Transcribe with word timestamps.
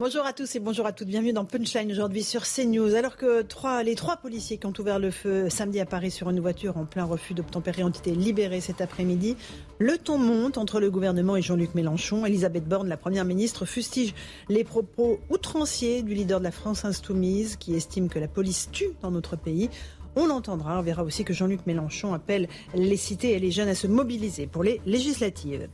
Bonjour 0.00 0.24
à 0.24 0.32
tous 0.32 0.56
et 0.56 0.60
bonjour 0.60 0.86
à 0.86 0.92
toutes. 0.92 1.08
Bienvenue 1.08 1.34
dans 1.34 1.44
Punchline 1.44 1.92
aujourd'hui 1.92 2.22
sur 2.22 2.44
CNews. 2.44 2.94
Alors 2.94 3.18
que 3.18 3.42
trois, 3.42 3.82
les 3.82 3.94
trois 3.94 4.16
policiers 4.16 4.56
qui 4.56 4.64
ont 4.64 4.72
ouvert 4.78 4.98
le 4.98 5.10
feu 5.10 5.50
samedi 5.50 5.78
à 5.78 5.84
Paris 5.84 6.10
sur 6.10 6.30
une 6.30 6.40
voiture 6.40 6.78
en 6.78 6.86
plein 6.86 7.04
refus 7.04 7.34
d'obtempérer 7.34 7.84
ont 7.84 7.90
été 7.90 8.12
libérés 8.12 8.62
cet 8.62 8.80
après-midi, 8.80 9.36
le 9.78 9.98
ton 9.98 10.16
monte 10.16 10.56
entre 10.56 10.80
le 10.80 10.90
gouvernement 10.90 11.36
et 11.36 11.42
Jean-Luc 11.42 11.74
Mélenchon. 11.74 12.24
Elisabeth 12.24 12.64
Borne, 12.64 12.88
la 12.88 12.96
première 12.96 13.26
ministre, 13.26 13.66
fustige 13.66 14.14
les 14.48 14.64
propos 14.64 15.20
outranciers 15.28 16.00
du 16.00 16.14
leader 16.14 16.38
de 16.38 16.44
la 16.44 16.50
France 16.50 16.86
insoumise 16.86 17.56
qui 17.56 17.74
estime 17.74 18.08
que 18.08 18.18
la 18.18 18.28
police 18.28 18.70
tue 18.72 18.92
dans 19.02 19.10
notre 19.10 19.36
pays. 19.36 19.68
On 20.16 20.26
l'entendra. 20.26 20.78
On 20.78 20.82
verra 20.82 21.04
aussi 21.04 21.24
que 21.24 21.34
Jean-Luc 21.34 21.66
Mélenchon 21.66 22.14
appelle 22.14 22.48
les 22.74 22.96
cités 22.96 23.32
et 23.32 23.38
les 23.38 23.50
jeunes 23.50 23.68
à 23.68 23.74
se 23.74 23.86
mobiliser 23.86 24.46
pour 24.46 24.64
les 24.64 24.80
législatives. 24.86 25.68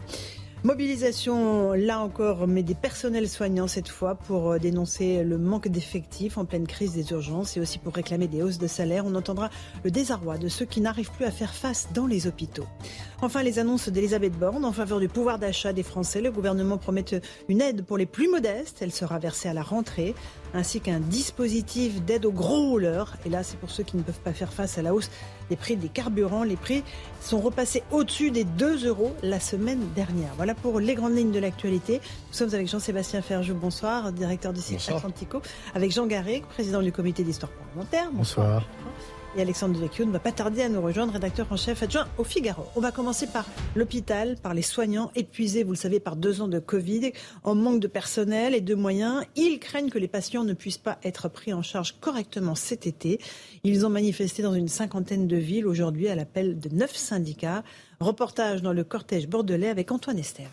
Mobilisation, 0.67 1.75
là 1.75 2.01
encore, 2.01 2.49
mais 2.49 2.65
des 2.65 2.75
personnels 2.75 3.29
soignants 3.29 3.69
cette 3.69 3.87
fois 3.87 4.17
pour 4.17 4.51
euh, 4.51 4.59
dénoncer 4.59 5.23
le 5.23 5.39
manque 5.39 5.69
d'effectifs 5.69 6.39
en 6.39 6.45
pleine 6.45 6.67
crise 6.67 6.93
des 6.93 7.13
urgences 7.13 7.57
et 7.57 7.61
aussi 7.61 7.79
pour 7.79 7.95
réclamer 7.95 8.27
des 8.27 8.43
hausses 8.43 8.59
de 8.59 8.67
salaire. 8.67 9.05
On 9.07 9.15
entendra 9.15 9.49
le 9.85 9.93
désarroi 9.93 10.39
de 10.39 10.49
ceux 10.49 10.65
qui 10.65 10.81
n'arrivent 10.81 11.13
plus 11.13 11.25
à 11.25 11.31
faire 11.31 11.55
face 11.55 11.91
dans 11.95 12.09
les 12.09 12.27
hôpitaux. 12.27 12.67
Enfin, 13.23 13.43
les 13.43 13.59
annonces 13.59 13.89
d'Elisabeth 13.89 14.39
Borne 14.39 14.67
en 14.67 14.73
faveur 14.73 15.01
du 15.01 15.09
pouvoir 15.09 15.39
d'achat 15.39 15.73
des 15.73 15.83
Français. 15.83 16.21
Le 16.21 16.31
gouvernement 16.31 16.77
promet 16.77 17.05
une 17.49 17.63
aide 17.63 17.83
pour 17.83 17.97
les 17.97 18.05
plus 18.05 18.29
modestes. 18.29 18.79
Elle 18.83 18.93
sera 18.93 19.19
versée 19.19 19.49
à 19.49 19.55
la 19.55 19.63
rentrée, 19.63 20.15
ainsi 20.53 20.81
qu'un 20.81 21.01
dispositif 21.01 22.03
d'aide 22.03 22.27
aux 22.27 22.33
gros 22.33 22.69
rouleurs. 22.69 23.17
Et 23.25 23.31
là, 23.31 23.43
c'est 23.43 23.57
pour 23.59 23.71
ceux 23.71 23.85
qui 23.85 23.97
ne 23.97 24.03
peuvent 24.03 24.21
pas 24.21 24.35
faire 24.35 24.53
face 24.53 24.77
à 24.77 24.83
la 24.83 24.93
hausse 24.93 25.11
des 25.49 25.57
prix 25.57 25.77
des 25.77 25.89
carburants. 25.89 26.45
Les 26.45 26.57
prix 26.57 26.85
sont 27.23 27.41
repassés 27.41 27.83
au-dessus 27.91 28.31
des 28.31 28.45
2 28.45 28.87
euros 28.87 29.15
la 29.23 29.41
semaine 29.41 29.81
dernière. 29.95 30.35
Voilà 30.37 30.55
pour 30.55 30.79
les 30.79 30.95
grandes 30.95 31.17
lignes 31.17 31.33
de 31.33 31.41
l'actualité. 31.41 32.03
Nous 32.29 32.35
sommes 32.35 32.53
avec 32.53 32.69
Jean-Sébastien 32.69 33.23
Ferjou, 33.23 33.55
bonsoir, 33.55 34.13
directeur 34.13 34.53
du 34.53 34.61
site 34.61 34.87
Atlantico, 34.91 35.41
avec 35.75 35.91
Jean 35.91 36.07
Garé, 36.07 36.43
président 36.51 36.83
du 36.83 36.93
comité 36.93 37.23
d'histoire 37.25 37.51
parlementaire. 37.53 38.11
bonsoir. 38.13 38.63
Et 39.37 39.43
Alexandre 39.43 39.75
Devecchio 39.75 40.07
ne 40.07 40.13
va 40.13 40.19
pas 40.19 40.33
tarder 40.33 40.63
à 40.63 40.71
nous 40.71 40.81
rejoindre, 40.81 41.13
rédacteur 41.13 41.47
en 41.51 41.57
chef 41.57 41.83
adjoint 41.83 42.09
au 42.17 42.25
Figaro. 42.25 42.65
On 42.75 42.81
va 42.81 42.91
commencer 42.91 43.27
par 43.27 43.45
l'hôpital, 43.75 44.37
par 44.43 44.55
les 44.55 44.63
soignants 44.63 45.11
épuisés, 45.15 45.63
vous 45.63 45.73
le 45.73 45.77
savez, 45.77 46.01
par 46.01 46.17
deux 46.17 46.41
ans 46.41 46.49
de 46.49 46.59
Covid, 46.59 47.13
en 47.45 47.55
manque 47.55 47.81
de 47.81 47.87
personnel 47.87 48.55
et 48.55 48.63
de 48.63 48.75
moyens. 48.75 49.25
Ils 49.37 49.59
craignent 49.59 49.91
que 49.91 49.99
les 49.99 50.09
patients 50.09 50.45
ne 50.45 50.55
puissent 50.55 50.79
pas 50.79 50.99
être 51.05 51.29
pris 51.29 51.53
en 51.53 51.61
charge 51.61 51.97
correctement 52.01 52.55
cet 52.55 52.87
été. 52.87 53.21
Ils 53.63 53.85
ont 53.85 53.91
manifesté 53.91 54.43
dans 54.43 54.55
une 54.55 54.69
cinquantaine 54.69 55.27
de 55.27 55.37
villes 55.37 55.67
aujourd'hui 55.67 56.09
à 56.09 56.15
l'appel 56.15 56.59
de 56.59 56.71
neuf 56.71 56.97
syndicats. 56.97 57.63
Reportage 58.01 58.63
dans 58.63 58.73
le 58.73 58.85
cortège 58.85 59.29
bordelais 59.29 59.69
avec 59.69 59.93
Antoine 59.93 60.19
Esther. 60.19 60.49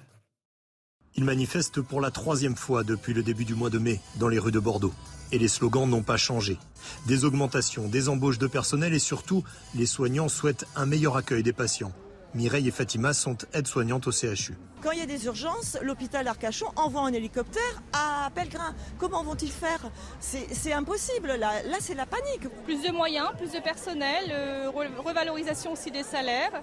Ils 1.16 1.24
manifestent 1.24 1.80
pour 1.80 2.02
la 2.02 2.12
troisième 2.12 2.58
fois 2.58 2.84
depuis 2.84 3.14
le 3.14 3.24
début 3.24 3.46
du 3.46 3.56
mois 3.56 3.70
de 3.70 3.78
mai 3.78 4.02
dans 4.20 4.28
les 4.28 4.40
rues 4.40 4.52
de 4.52 4.60
Bordeaux. 4.60 4.94
Et 5.34 5.40
les 5.40 5.48
slogans 5.48 5.90
n'ont 5.90 6.04
pas 6.04 6.16
changé. 6.16 6.60
Des 7.08 7.26
augmentations, 7.26 7.88
des 7.88 8.08
embauches 8.08 8.38
de 8.38 8.46
personnel 8.46 8.94
et 8.94 9.00
surtout, 9.00 9.44
les 9.74 9.88
soignants 9.88 10.30
souhaitent 10.30 10.68
un 10.76 10.86
meilleur 10.86 11.18
accueil 11.18 11.42
des 11.42 11.54
patients. 11.54 11.92
Mireille 12.36 12.68
et 12.68 12.72
Fatima 12.72 13.14
sont 13.14 13.38
aides-soignantes 13.52 14.06
au 14.06 14.12
CHU. 14.12 14.54
Quand 14.84 14.92
il 14.92 15.00
y 15.00 15.02
a 15.02 15.08
des 15.08 15.26
urgences, 15.26 15.78
l'hôpital 15.82 16.28
Arcachon 16.28 16.68
envoie 16.76 17.02
un 17.02 17.14
hélicoptère 17.14 17.82
à 17.94 18.30
Pellegrin. 18.36 18.76
Comment 19.00 19.24
vont-ils 19.24 19.52
faire? 19.52 19.90
C'est 20.20 20.74
impossible. 20.74 21.30
Là, 21.30 21.64
là 21.64 21.78
c'est 21.80 21.96
la 21.96 22.06
panique. 22.06 22.48
Plus 22.64 22.84
de 22.84 22.92
moyens, 22.92 23.30
plus 23.36 23.52
de 23.52 23.60
personnel, 23.60 24.26
euh, 24.30 24.70
revalorisation 25.04 25.74
aussi 25.74 25.90
des 25.90 26.04
salaires. 26.04 26.62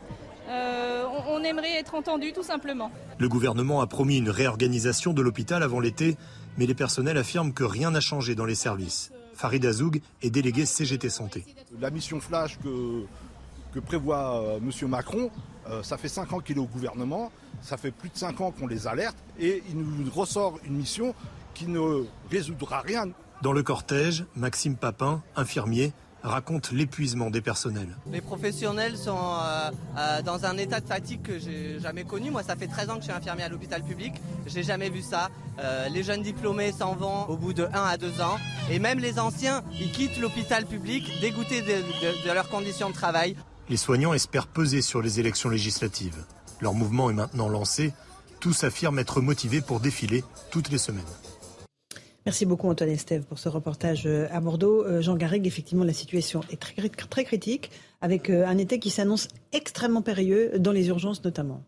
Euh, 0.48 1.05
on, 1.28 1.42
aimerait 1.44 1.78
être 1.78 1.94
entendu 1.94 2.32
tout 2.32 2.42
simplement. 2.42 2.90
Le 3.18 3.28
gouvernement 3.28 3.80
a 3.80 3.86
promis 3.86 4.18
une 4.18 4.30
réorganisation 4.30 5.12
de 5.12 5.22
l'hôpital 5.22 5.62
avant 5.62 5.78
l'été, 5.78 6.16
mais 6.58 6.66
les 6.66 6.74
personnels 6.74 7.18
affirment 7.18 7.52
que 7.52 7.64
rien 7.64 7.90
n'a 7.90 8.00
changé 8.00 8.34
dans 8.34 8.44
les 8.44 8.54
services. 8.54 9.12
Farid 9.34 9.64
Azoug 9.64 10.00
est 10.22 10.30
délégué 10.30 10.66
CGT 10.66 11.08
Santé. 11.08 11.44
La 11.80 11.90
mission 11.90 12.20
flash 12.20 12.58
que, 12.58 13.04
que 13.72 13.80
prévoit 13.80 14.42
euh, 14.42 14.58
M. 14.58 14.89
Macron, 14.89 15.30
euh, 15.68 15.83
ça 15.83 15.96
fait 15.96 16.08
5 16.08 16.33
ans 16.33 16.40
qu'il 16.40 16.56
est 16.56 16.60
au 16.60 16.66
gouvernement, 16.66 17.33
ça 17.62 17.77
fait 17.77 17.90
plus 17.90 18.10
de 18.10 18.16
5 18.16 18.40
ans 18.40 18.50
qu'on 18.50 18.66
les 18.66 18.86
alerte, 18.86 19.16
et 19.39 19.62
il 19.70 19.78
nous 19.78 20.10
ressort 20.10 20.58
une 20.64 20.74
mission 20.74 21.14
qui 21.55 21.66
ne 21.66 22.05
résoudra 22.30 22.80
rien. 22.80 23.08
Dans 23.42 23.52
le 23.52 23.62
cortège, 23.62 24.24
Maxime 24.36 24.77
Papin, 24.77 25.22
infirmier, 25.36 25.92
raconte 26.23 26.73
l'épuisement 26.73 27.31
des 27.31 27.41
personnels. 27.41 27.89
Les 28.11 28.20
professionnels 28.20 28.97
sont 28.97 29.17
euh, 29.17 29.70
euh, 29.97 30.23
dans 30.23 30.45
un 30.45 30.57
état 30.58 30.81
de 30.81 30.86
fatigue 30.86 31.23
que 31.23 31.39
j'ai 31.39 31.81
jamais 31.81 32.05
connu. 32.05 32.31
Moi, 32.31 32.42
ça 32.42 32.57
fait 32.57 32.67
13 32.67 32.91
ans 32.91 32.95
que 32.95 33.01
je 33.01 33.05
suis 33.05 33.13
infirmier 33.13 33.45
à 33.45 33.48
l'hôpital 33.48 33.83
public. 33.83 34.14
J'ai 34.47 34.63
jamais 34.63 34.91
vu 34.91 35.03
ça. 35.03 35.31
Euh, 35.58 35.89
les 35.89 36.03
jeunes 36.03 36.23
diplômés 36.23 36.73
s'en 36.73 36.95
vont 36.95 37.27
au 37.29 37.36
bout 37.36 37.53
de 37.53 37.64
1 37.64 37.69
à 37.73 37.97
2 37.97 38.20
ans. 38.20 38.39
Et 38.70 38.79
même 38.79 38.98
les 38.98 39.19
anciens, 39.19 39.63
ils 39.81 39.91
quittent 39.91 40.19
l'hôpital 40.19 40.67
public 40.67 41.11
dégoûtés 41.20 41.63
de, 41.63 42.27
de 42.29 42.33
leurs 42.33 42.48
conditions 42.48 42.91
de 42.91 42.95
travail. 42.95 43.37
Les 43.69 43.77
soignants 43.77 44.14
espèrent 44.14 44.48
peser 44.48 44.83
sur 44.83 45.01
les 45.01 45.20
élections 45.20 45.48
législatives. 45.48 46.25
Leur 46.61 46.75
mouvement 46.75 47.11
est 47.11 47.14
maintenant 47.14 47.48
lancé. 47.48 47.92
Tous 48.41 48.64
affirment 48.64 48.98
être 48.98 49.20
motivés 49.20 49.61
pour 49.61 49.81
défiler 49.81 50.25
toutes 50.51 50.70
les 50.70 50.79
semaines. 50.79 51.05
Merci 52.27 52.45
beaucoup 52.45 52.69
Antoine 52.69 52.91
Estève 52.91 53.23
pour 53.23 53.39
ce 53.39 53.48
reportage 53.48 54.07
euh, 54.07 54.27
à 54.31 54.41
Bordeaux. 54.41 54.85
Euh, 54.85 55.01
Jean 55.01 55.17
Garrigue, 55.17 55.47
effectivement, 55.47 55.85
la 55.85 55.95
situation 55.95 56.42
est 56.51 56.61
très, 56.61 56.89
très 56.91 57.25
critique, 57.25 57.70
avec 58.03 58.29
euh, 58.29 58.47
un 58.47 58.58
été 58.58 58.79
qui 58.79 58.91
s'annonce 58.91 59.29
extrêmement 59.53 60.03
périlleux, 60.03 60.58
dans 60.58 60.73
les 60.73 60.89
urgences 60.89 61.25
notamment. 61.25 61.63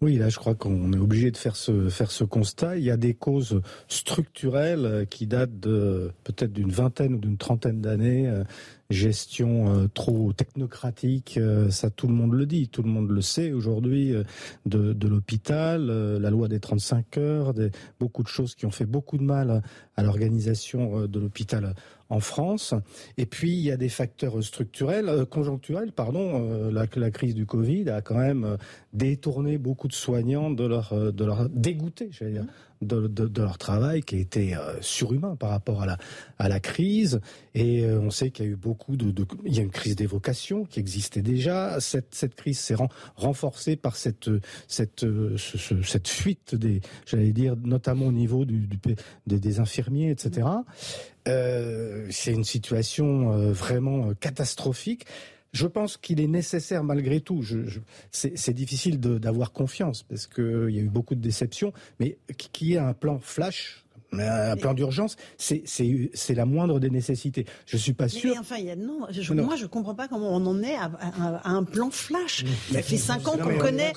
Oui, 0.00 0.16
là, 0.16 0.30
je 0.30 0.38
crois 0.38 0.54
qu'on 0.54 0.94
est 0.94 0.98
obligé 0.98 1.30
de 1.30 1.36
faire 1.36 1.54
ce, 1.54 1.90
faire 1.90 2.10
ce 2.10 2.24
constat. 2.24 2.78
Il 2.78 2.84
y 2.84 2.90
a 2.90 2.96
des 2.96 3.12
causes 3.12 3.60
structurelles 3.88 5.06
qui 5.10 5.26
datent 5.26 5.60
peut-être 5.60 6.54
d'une 6.54 6.70
vingtaine 6.70 7.12
ou 7.12 7.18
d'une 7.18 7.36
trentaine 7.36 7.82
d'années 7.82 8.32
gestion 8.90 9.68
euh, 9.68 9.88
trop 9.88 10.32
technocratique, 10.32 11.38
euh, 11.38 11.70
ça 11.70 11.90
tout 11.90 12.08
le 12.08 12.14
monde 12.14 12.34
le 12.34 12.44
dit, 12.44 12.68
tout 12.68 12.82
le 12.82 12.90
monde 12.90 13.10
le 13.10 13.22
sait 13.22 13.52
aujourd'hui, 13.52 14.12
euh, 14.12 14.24
de, 14.66 14.92
de 14.92 15.08
l'hôpital, 15.08 15.86
la 15.86 16.30
loi 16.30 16.48
des 16.48 16.60
35 16.60 17.16
heures, 17.18 17.54
des, 17.54 17.70
beaucoup 18.00 18.22
de 18.22 18.28
choses 18.28 18.54
qui 18.54 18.66
ont 18.66 18.70
fait 18.70 18.86
beaucoup 18.86 19.16
de 19.16 19.22
mal 19.22 19.62
à 19.96 20.02
l'organisation 20.02 21.06
de 21.06 21.20
l'hôpital 21.20 21.74
en 22.08 22.20
France. 22.20 22.74
Et 23.16 23.26
puis 23.26 23.52
il 23.52 23.60
y 23.60 23.70
a 23.70 23.76
des 23.76 23.88
facteurs 23.88 24.42
structurels, 24.42 25.26
conjoncturels, 25.26 25.92
pardon. 25.92 26.70
la, 26.70 26.86
la, 26.94 27.10
crise 27.10 27.34
du 27.34 27.46
Covid 27.46 27.88
a 27.90 28.00
quand 28.00 28.16
même 28.16 28.56
détourné 28.92 29.58
beaucoup 29.58 29.88
de 29.88 29.92
soignants 29.92 30.50
de 30.50 30.64
leur, 30.64 31.12
de 31.12 31.24
leur 31.24 31.48
dégoûté, 31.48 32.08
j'allais 32.10 32.32
dire, 32.32 32.46
de, 32.80 33.06
de, 33.06 33.26
de, 33.26 33.42
leur 33.42 33.58
travail 33.58 34.02
qui 34.02 34.16
a 34.16 34.18
été 34.18 34.54
euh, 34.54 34.80
surhumain 34.80 35.36
par 35.36 35.50
rapport 35.50 35.82
à 35.82 35.86
la, 35.86 35.98
à 36.38 36.48
la 36.48 36.60
crise. 36.60 37.20
Et 37.54 37.84
euh, 37.84 38.00
on 38.00 38.10
sait 38.10 38.30
qu'il 38.30 38.46
y 38.46 38.48
a 38.48 38.52
eu 38.52 38.56
beaucoup 38.56 38.96
de, 38.96 39.10
de, 39.10 39.26
Il 39.44 39.54
y 39.54 39.60
a 39.60 39.62
une 39.62 39.70
crise 39.70 39.96
des 39.96 40.06
vocations 40.06 40.64
qui 40.64 40.80
existait 40.80 41.22
déjà. 41.22 41.80
Cette, 41.80 42.14
cette 42.14 42.34
crise 42.34 42.58
s'est 42.58 42.76
renforcée 43.16 43.76
par 43.76 43.96
cette, 43.96 44.30
cette, 44.66 45.00
ce, 45.00 45.82
cette 45.82 46.08
fuite 46.08 46.54
des, 46.54 46.80
j'allais 47.06 47.32
dire, 47.32 47.56
notamment 47.56 48.06
au 48.06 48.12
niveau 48.12 48.44
du, 48.44 48.66
du 48.66 48.78
des, 49.26 49.38
des, 49.38 49.60
infirmiers, 49.60 50.10
etc. 50.10 50.46
Euh, 51.28 52.06
c'est 52.10 52.32
une 52.32 52.44
situation 52.44 53.32
euh, 53.32 53.52
vraiment 53.52 54.14
catastrophique. 54.14 55.06
Je 55.52 55.66
pense 55.66 55.96
qu'il 55.96 56.20
est 56.20 56.28
nécessaire 56.28 56.84
malgré 56.84 57.20
tout. 57.20 57.44
C'est 58.12 58.54
difficile 58.54 59.00
d'avoir 59.00 59.52
confiance 59.52 60.02
parce 60.02 60.26
qu'il 60.26 60.70
y 60.70 60.78
a 60.78 60.82
eu 60.82 60.88
beaucoup 60.88 61.14
de 61.14 61.20
déceptions, 61.20 61.72
mais 61.98 62.18
qu'il 62.36 62.68
y 62.68 62.74
ait 62.74 62.78
un 62.78 62.94
plan 62.94 63.18
flash 63.18 63.84
un 64.12 64.56
plan 64.56 64.74
d'urgence, 64.74 65.16
c'est 65.36 66.34
la 66.34 66.44
moindre 66.44 66.80
des 66.80 66.90
nécessités. 66.90 67.44
Je 67.66 67.76
suis 67.76 67.92
pas 67.92 68.08
sûr. 68.08 68.32
Mais 68.34 68.38
enfin, 68.38 68.56
il 68.58 68.66
y 68.66 68.70
a, 68.70 68.76
non, 68.76 69.06
je, 69.10 69.32
moi, 69.32 69.56
je 69.56 69.66
comprends 69.66 69.94
pas 69.94 70.08
comment 70.08 70.34
on 70.34 70.44
en 70.46 70.62
est 70.62 70.74
à, 70.74 70.90
à, 71.00 71.48
un 71.50 71.64
plan 71.64 71.90
flash. 71.90 72.44
Ça 72.72 72.82
fait 72.82 72.96
cinq 72.96 73.28
ans 73.28 73.36
qu'on 73.36 73.56
connaît. 73.58 73.92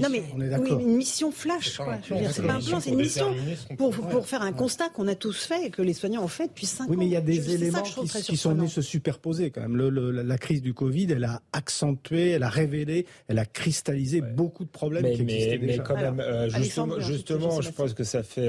Non, 0.00 0.08
mais 0.10 0.22
oui, 0.58 0.70
une 0.70 0.96
mission 0.96 1.30
flash. 1.32 1.76
Quoi. 1.76 1.98
Je 2.08 2.14
veux 2.14 2.20
dire, 2.20 2.30
c'est 2.32 2.42
pas 2.42 2.54
un 2.54 2.60
plan, 2.60 2.80
c'est 2.80 2.90
une 2.90 2.96
mission 2.96 3.34
pour, 3.76 3.92
pour 3.92 4.26
faire 4.26 4.42
un 4.42 4.52
constat 4.52 4.88
qu'on 4.90 5.08
a 5.08 5.14
tous 5.14 5.44
fait 5.44 5.66
et 5.66 5.70
que 5.70 5.82
les 5.82 5.94
soignants 5.94 6.22
ont 6.22 6.28
fait 6.28 6.48
depuis 6.48 6.66
cinq 6.66 6.84
ans. 6.84 6.90
Oui, 6.90 6.96
mais 6.96 7.06
il 7.06 7.12
y 7.12 7.16
a 7.16 7.20
des 7.20 7.54
éléments 7.54 7.82
qui, 7.82 8.22
qui 8.22 8.36
sont 8.36 8.54
venus 8.54 8.72
se 8.72 8.82
superposer 8.82 9.50
quand 9.50 9.62
même. 9.62 9.76
Le, 9.76 9.90
le, 9.90 10.10
la 10.10 10.38
crise 10.38 10.62
du 10.62 10.74
Covid, 10.74 11.08
elle 11.10 11.24
a 11.24 11.40
accentué, 11.52 12.30
elle 12.30 12.42
a 12.42 12.48
révélé, 12.48 13.06
elle 13.28 13.38
a 13.38 13.46
cristallisé 13.46 14.20
beaucoup 14.20 14.64
de 14.64 14.70
problèmes 14.70 15.04
mais, 15.04 15.14
qui 15.14 15.22
existaient 15.22 15.58
mais, 15.58 15.66
déjà. 15.66 15.82
Mais 15.82 15.88
quand 15.88 15.96
même, 15.96 16.20
euh, 16.20 16.48
justement, 16.50 17.00
justement 17.00 17.60
je 17.60 17.70
pense 17.70 17.94
que 17.94 18.04
ça 18.04 18.22
fait. 18.22 18.48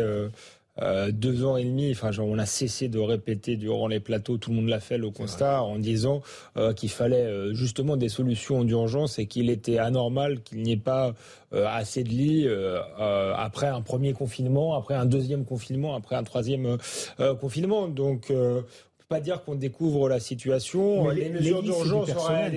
Euh, 0.81 0.95
euh, 0.95 1.11
deux 1.11 1.45
ans 1.45 1.57
et 1.57 1.63
demi, 1.63 1.91
enfin, 1.91 2.11
genre, 2.11 2.27
on 2.27 2.37
a 2.37 2.45
cessé 2.45 2.87
de 2.87 2.99
répéter 2.99 3.57
durant 3.57 3.87
les 3.87 3.99
plateaux, 3.99 4.37
tout 4.37 4.51
le 4.51 4.57
monde 4.57 4.67
l'a 4.67 4.79
fait 4.79 4.97
le 4.97 5.09
constat, 5.09 5.61
en 5.63 5.79
disant 5.79 6.21
euh, 6.57 6.73
qu'il 6.73 6.89
fallait 6.89 7.25
euh, 7.25 7.53
justement 7.53 7.97
des 7.97 8.09
solutions 8.09 8.63
d'urgence 8.63 9.19
et 9.19 9.25
qu'il 9.25 9.49
était 9.49 9.77
anormal 9.77 10.41
qu'il 10.41 10.61
n'y 10.61 10.73
ait 10.73 10.77
pas 10.77 11.13
euh, 11.53 11.65
assez 11.67 12.03
de 12.03 12.09
lits 12.09 12.47
après 13.35 13.67
un 13.67 13.81
premier 13.81 14.13
confinement, 14.13 14.75
après 14.75 14.95
un 14.95 15.05
deuxième 15.05 15.45
confinement, 15.45 15.95
après 15.95 16.15
un 16.15 16.23
troisième 16.23 16.77
confinement. 17.39 17.87
Donc 17.87 18.31
pas 19.07 19.19
dire 19.19 19.43
qu'on 19.43 19.55
découvre 19.55 20.09
la 20.09 20.19
situation. 20.19 21.09
les, 21.09 21.29
mesures 21.29 21.61
d'urgence 21.61 22.09
auraient, 22.15 22.49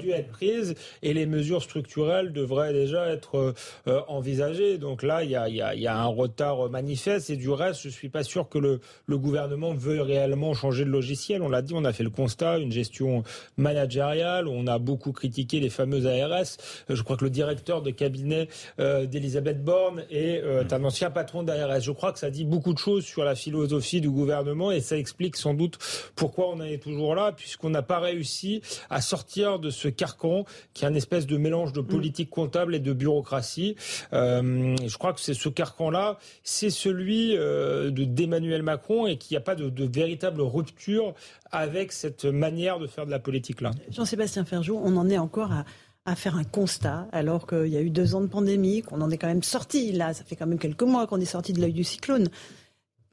dû 0.00 0.10
être 0.10 0.28
prises 0.28 0.74
et 1.02 1.12
les 1.14 1.26
mesures 1.26 1.62
structurelles 1.62 2.32
devraient 2.32 2.72
déjà 2.72 3.08
être 3.08 3.54
euh, 3.88 4.00
envisagées. 4.08 4.78
Donc 4.78 5.02
là, 5.02 5.24
il 5.24 5.30
y 5.30 5.36
a, 5.36 5.96
un 5.96 6.06
retard 6.06 6.70
manifeste 6.70 7.30
et 7.30 7.36
du 7.36 7.50
reste, 7.50 7.82
je 7.82 7.88
suis 7.88 8.08
pas 8.08 8.22
sûr 8.22 8.48
que 8.48 8.58
le, 8.58 8.80
le 9.06 9.18
gouvernement 9.18 9.74
veuille 9.74 10.00
réellement 10.00 10.54
changer 10.54 10.84
de 10.84 10.90
logiciel. 10.90 11.42
On 11.42 11.48
l'a 11.48 11.62
dit, 11.62 11.74
on 11.74 11.84
a 11.84 11.92
fait 11.92 12.04
le 12.04 12.10
constat, 12.10 12.58
une 12.58 12.72
gestion 12.72 13.22
managériale. 13.56 14.48
On 14.48 14.66
a 14.66 14.78
beaucoup 14.78 15.12
critiqué 15.12 15.60
les 15.60 15.70
fameuses 15.70 16.06
ARS. 16.06 16.56
Je 16.88 17.02
crois 17.02 17.16
que 17.16 17.24
le 17.24 17.30
directeur 17.30 17.82
de 17.82 17.90
cabinet 17.90 18.48
euh, 18.78 19.06
d'Elisabeth 19.06 19.62
Borne 19.64 20.04
est 20.10 20.42
euh, 20.42 20.64
un 20.70 20.84
ancien 20.84 21.10
patron 21.10 21.42
d'ARS. 21.42 21.80
Je 21.80 21.92
crois 21.92 22.12
que 22.12 22.18
ça 22.18 22.30
dit 22.30 22.44
beaucoup 22.44 22.72
de 22.72 22.78
choses 22.78 23.04
sur 23.04 23.24
la 23.24 23.34
philosophie 23.34 24.00
du 24.00 24.10
gouvernement 24.10 24.70
et 24.70 24.80
ça 24.80 24.96
explique 24.96 25.36
sans 25.36 25.54
doute 25.54 25.78
pourquoi 26.14 26.48
on 26.48 26.54
en 26.54 26.64
est 26.64 26.82
toujours 26.82 27.14
là, 27.14 27.32
puisqu'on 27.32 27.70
n'a 27.70 27.82
pas 27.82 27.98
réussi 27.98 28.62
à 28.88 29.00
sortir 29.00 29.58
de 29.58 29.70
ce 29.70 29.88
carcan 29.88 30.44
qui 30.74 30.84
est 30.84 30.88
un 30.88 30.94
espèce 30.94 31.26
de 31.26 31.36
mélange 31.36 31.72
de 31.72 31.80
politique 31.80 32.30
comptable 32.30 32.74
et 32.74 32.80
de 32.80 32.92
bureaucratie. 32.92 33.76
Euh, 34.12 34.76
je 34.86 34.98
crois 34.98 35.12
que 35.12 35.20
c'est 35.20 35.34
ce 35.34 35.48
carcan-là, 35.48 36.18
c'est 36.42 36.70
celui 36.70 37.36
euh, 37.36 37.90
de 37.90 38.04
d'Emmanuel 38.04 38.62
Macron 38.62 39.06
et 39.06 39.16
qu'il 39.16 39.34
n'y 39.34 39.38
a 39.38 39.44
pas 39.44 39.54
de, 39.54 39.68
de, 39.68 39.84
véritable 39.84 40.40
rupture 40.40 41.14
avec 41.50 41.92
cette 41.92 42.24
manière 42.24 42.78
de 42.78 42.86
faire 42.86 43.06
de 43.06 43.10
la 43.10 43.18
politique-là. 43.18 43.72
Jean-Sébastien 43.90 44.44
Ferjou, 44.44 44.80
on 44.82 44.96
en 44.96 45.08
est 45.08 45.18
encore 45.18 45.52
à 45.52 45.64
à 46.06 46.16
faire 46.16 46.36
un 46.36 46.44
constat, 46.44 47.08
alors 47.12 47.46
qu'il 47.46 47.68
y 47.68 47.76
a 47.76 47.80
eu 47.80 47.90
deux 47.90 48.14
ans 48.14 48.20
de 48.20 48.26
pandémie, 48.26 48.82
qu'on 48.82 49.00
en 49.00 49.10
est 49.10 49.18
quand 49.18 49.28
même 49.28 49.42
sorti. 49.42 49.92
Là, 49.92 50.14
ça 50.14 50.24
fait 50.24 50.36
quand 50.36 50.46
même 50.46 50.58
quelques 50.58 50.82
mois 50.82 51.06
qu'on 51.06 51.20
est 51.20 51.26
sorti 51.26 51.52
de 51.52 51.60
l'œil 51.60 51.72
du 51.72 51.84
cyclone. 51.84 52.28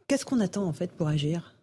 Qu'est-ce 0.07 0.25
qu'on 0.25 0.39
attend 0.39 0.65
en 0.65 0.73
fait 0.73 0.91
pour 0.91 1.07
agir? 1.07 1.56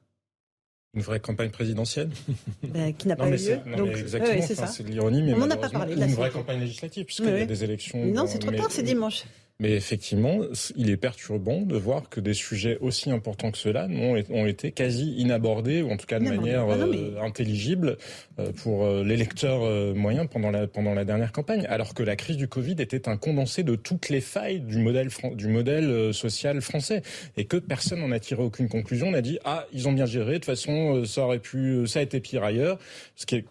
Une 0.94 1.02
vraie 1.02 1.20
campagne 1.20 1.50
présidentielle? 1.50 2.10
Ben, 2.62 2.94
Qui 2.94 3.08
n'a 3.08 3.16
pas 3.16 3.28
eu 3.28 3.32
lieu. 3.32 3.60
exactement, 3.98 4.66
c'est 4.66 4.82
l'ironie, 4.86 5.22
mais 5.22 5.34
on 5.34 5.38
n'en 5.38 5.50
a 5.50 5.56
pas 5.56 5.68
parlé. 5.68 5.94
Une 5.94 6.06
vraie 6.14 6.30
campagne 6.30 6.60
législative, 6.60 7.04
puisqu'il 7.04 7.28
y 7.28 7.42
a 7.42 7.46
des 7.46 7.64
élections. 7.64 8.04
Non, 8.04 8.26
c'est 8.26 8.38
trop 8.38 8.52
tard, 8.52 8.70
c'est 8.70 8.82
dimanche. 8.82 9.24
Mais 9.60 9.70
effectivement, 9.72 10.40
il 10.74 10.90
est 10.90 10.96
perturbant 10.96 11.60
de 11.60 11.76
voir 11.76 12.08
que 12.08 12.18
des 12.18 12.34
sujets 12.34 12.76
aussi 12.80 13.12
importants 13.12 13.52
que 13.52 13.58
ceux-là 13.58 13.86
ont 13.88 14.46
été 14.46 14.72
quasi 14.72 15.14
inabordés, 15.16 15.80
ou 15.80 15.92
en 15.92 15.96
tout 15.96 16.06
cas 16.06 16.18
de 16.18 16.24
manière 16.24 16.66
ah 16.68 16.74
euh, 16.74 17.20
intelligible 17.20 17.96
euh, 18.40 18.50
pour 18.50 18.84
euh, 18.84 19.04
les 19.04 19.16
lecteurs 19.16 19.94
moyens 19.94 20.26
pendant 20.28 20.50
la, 20.50 20.66
pendant 20.66 20.92
la 20.92 21.04
dernière 21.04 21.30
campagne. 21.30 21.66
Alors 21.68 21.94
que 21.94 22.02
la 22.02 22.16
crise 22.16 22.36
du 22.36 22.48
Covid 22.48 22.74
était 22.80 23.08
un 23.08 23.16
condensé 23.16 23.62
de 23.62 23.76
toutes 23.76 24.08
les 24.08 24.20
failles 24.20 24.58
du 24.58 24.78
modèle, 24.78 25.08
du 25.34 25.46
modèle 25.46 26.12
social 26.12 26.60
français. 26.60 27.02
Et 27.36 27.44
que 27.44 27.56
personne 27.56 28.00
n'en 28.00 28.10
a 28.10 28.18
tiré 28.18 28.42
aucune 28.42 28.68
conclusion. 28.68 29.08
On 29.08 29.14
a 29.14 29.20
dit, 29.20 29.38
ah, 29.44 29.66
ils 29.72 29.86
ont 29.86 29.92
bien 29.92 30.06
géré, 30.06 30.32
de 30.32 30.38
toute 30.38 30.46
façon, 30.46 31.04
ça 31.04 31.22
aurait 31.22 31.38
pu, 31.38 31.86
ça 31.86 32.00
a 32.00 32.02
été 32.02 32.18
pire 32.18 32.42
ailleurs. 32.42 32.80
Ce 33.14 33.24
qui 33.24 33.36
est 33.36 33.44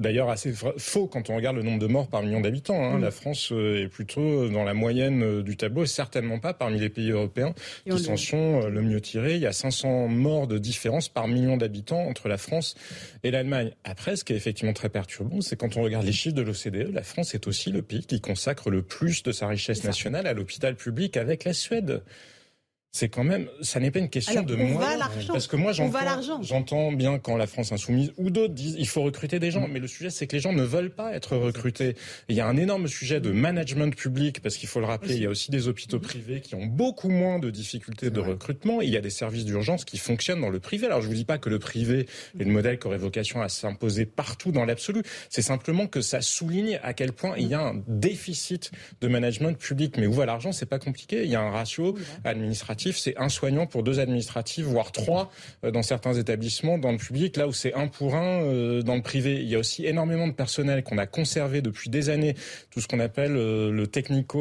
d'ailleurs 0.00 0.30
assez 0.30 0.52
faux 0.78 1.06
quand 1.06 1.30
on 1.30 1.36
regarde 1.36 1.56
le 1.56 1.62
nombre 1.62 1.78
de 1.78 1.86
morts 1.86 2.08
par 2.08 2.22
million 2.22 2.40
d'habitants. 2.40 2.82
Hein. 2.82 2.98
Mm. 2.98 3.02
La 3.02 3.10
France 3.10 3.52
euh, 3.52 3.84
est 3.84 3.88
plutôt 3.88 4.48
dans 4.48 4.64
la 4.64 4.74
moyenne 4.74 5.22
euh, 5.22 5.42
du 5.42 5.56
tableau 5.56 5.84
et 5.84 5.86
certainement 5.86 6.38
pas 6.38 6.54
parmi 6.54 6.80
les 6.80 6.88
pays 6.88 7.10
européens 7.10 7.54
qui 7.88 7.98
s'en 7.98 8.16
sont 8.16 8.62
euh, 8.62 8.68
le 8.68 8.82
mieux 8.82 9.00
tirés. 9.00 9.36
Il 9.36 9.42
y 9.42 9.46
a 9.46 9.52
500 9.52 10.08
morts 10.08 10.46
de 10.46 10.58
différence 10.58 11.08
par 11.08 11.28
million 11.28 11.56
d'habitants 11.56 12.00
entre 12.00 12.28
la 12.28 12.38
France 12.38 12.74
et 13.22 13.30
l'Allemagne. 13.30 13.72
Après, 13.84 14.16
ce 14.16 14.24
qui 14.24 14.32
est 14.32 14.36
effectivement 14.36 14.72
très 14.72 14.88
perturbant, 14.88 15.40
c'est 15.40 15.56
quand 15.56 15.76
on 15.76 15.82
regarde 15.82 16.06
les 16.06 16.12
chiffres 16.12 16.34
de 16.34 16.42
l'OCDE, 16.42 16.92
la 16.92 17.02
France 17.02 17.34
est 17.34 17.46
aussi 17.46 17.70
le 17.70 17.82
pays 17.82 18.06
qui 18.06 18.20
consacre 18.20 18.70
le 18.70 18.82
plus 18.82 19.22
de 19.22 19.32
sa 19.32 19.46
richesse 19.46 19.84
nationale 19.84 20.26
à 20.26 20.32
l'hôpital 20.32 20.74
public 20.74 21.16
avec 21.16 21.44
la 21.44 21.52
Suède 21.52 22.02
c'est 22.92 23.08
quand 23.08 23.22
même, 23.22 23.48
ça 23.62 23.78
n'est 23.78 23.92
pas 23.92 24.00
une 24.00 24.08
question 24.08 24.42
de 24.42 24.56
moi. 24.56 24.84
Parce 25.28 25.46
que 25.46 25.54
moi, 25.54 25.72
j'entends 26.42 26.90
bien 26.90 27.20
quand 27.20 27.36
la 27.36 27.46
France 27.46 27.70
insoumise 27.70 28.12
ou 28.16 28.30
d'autres 28.30 28.54
disent 28.54 28.74
il 28.78 28.88
faut 28.88 29.02
recruter 29.02 29.38
des 29.38 29.52
gens. 29.52 29.68
Mais 29.68 29.78
le 29.78 29.86
sujet, 29.86 30.10
c'est 30.10 30.26
que 30.26 30.34
les 30.34 30.42
gens 30.42 30.52
ne 30.52 30.64
veulent 30.64 30.90
pas 30.90 31.14
être 31.14 31.36
recrutés. 31.36 31.94
il 32.28 32.34
y 32.34 32.40
a 32.40 32.46
un 32.46 32.56
énorme 32.56 32.88
sujet 32.88 33.20
de 33.20 33.30
management 33.30 33.94
public 33.94 34.40
parce 34.42 34.56
qu'il 34.56 34.68
faut 34.68 34.80
le 34.80 34.86
rappeler, 34.86 35.14
il 35.14 35.22
y 35.22 35.26
a 35.26 35.30
aussi 35.30 35.52
des 35.52 35.68
hôpitaux 35.68 36.00
privés 36.00 36.40
qui 36.40 36.56
ont 36.56 36.66
beaucoup 36.66 37.10
moins 37.10 37.38
de 37.38 37.50
difficultés 37.50 38.10
de 38.10 38.20
recrutement. 38.20 38.80
il 38.80 38.90
y 38.90 38.96
a 38.96 39.00
des 39.00 39.10
services 39.10 39.44
d'urgence 39.44 39.84
qui 39.84 39.98
fonctionnent 39.98 40.40
dans 40.40 40.50
le 40.50 40.58
privé. 40.58 40.86
Alors, 40.86 41.00
je 41.00 41.06
vous 41.06 41.14
dis 41.14 41.24
pas 41.24 41.38
que 41.38 41.48
le 41.48 41.60
privé 41.60 42.08
est 42.40 42.44
le 42.44 42.50
modèle 42.50 42.78
qui 42.80 42.88
aurait 42.88 42.98
vocation 42.98 43.40
à 43.40 43.48
s'imposer 43.48 44.04
partout 44.04 44.50
dans 44.50 44.64
l'absolu. 44.64 45.02
C'est 45.28 45.42
simplement 45.42 45.86
que 45.86 46.00
ça 46.00 46.20
souligne 46.22 46.80
à 46.82 46.92
quel 46.92 47.12
point 47.12 47.36
il 47.38 47.46
y 47.46 47.54
a 47.54 47.60
un 47.60 47.82
déficit 47.86 48.72
de 49.00 49.06
management 49.06 49.56
public. 49.56 49.96
Mais 49.96 50.08
où 50.08 50.12
va 50.12 50.26
l'argent? 50.26 50.50
C'est 50.50 50.66
pas 50.66 50.80
compliqué. 50.80 51.22
Il 51.22 51.30
y 51.30 51.36
a 51.36 51.40
un 51.40 51.50
ratio 51.50 51.96
administratif 52.24 52.79
c'est 52.88 53.16
un 53.18 53.28
soignant 53.28 53.66
pour 53.66 53.82
deux 53.82 54.00
administratifs, 54.00 54.64
voire 54.64 54.92
trois 54.92 55.30
euh, 55.64 55.70
dans 55.70 55.82
certains 55.82 56.14
établissements, 56.14 56.78
dans 56.78 56.92
le 56.92 56.98
public, 56.98 57.36
là 57.36 57.46
où 57.46 57.52
c'est 57.52 57.74
un 57.74 57.88
pour 57.88 58.14
un 58.14 58.42
euh, 58.42 58.82
dans 58.82 58.96
le 58.96 59.02
privé. 59.02 59.40
Il 59.40 59.48
y 59.48 59.54
a 59.54 59.58
aussi 59.58 59.86
énormément 59.86 60.26
de 60.26 60.32
personnel 60.32 60.82
qu'on 60.82 60.98
a 60.98 61.06
conservé 61.06 61.62
depuis 61.62 61.90
des 61.90 62.08
années, 62.08 62.34
tout 62.70 62.80
ce 62.80 62.88
qu'on 62.88 63.00
appelle 63.00 63.36
euh, 63.36 63.70
le 63.70 63.86
technico, 63.86 64.40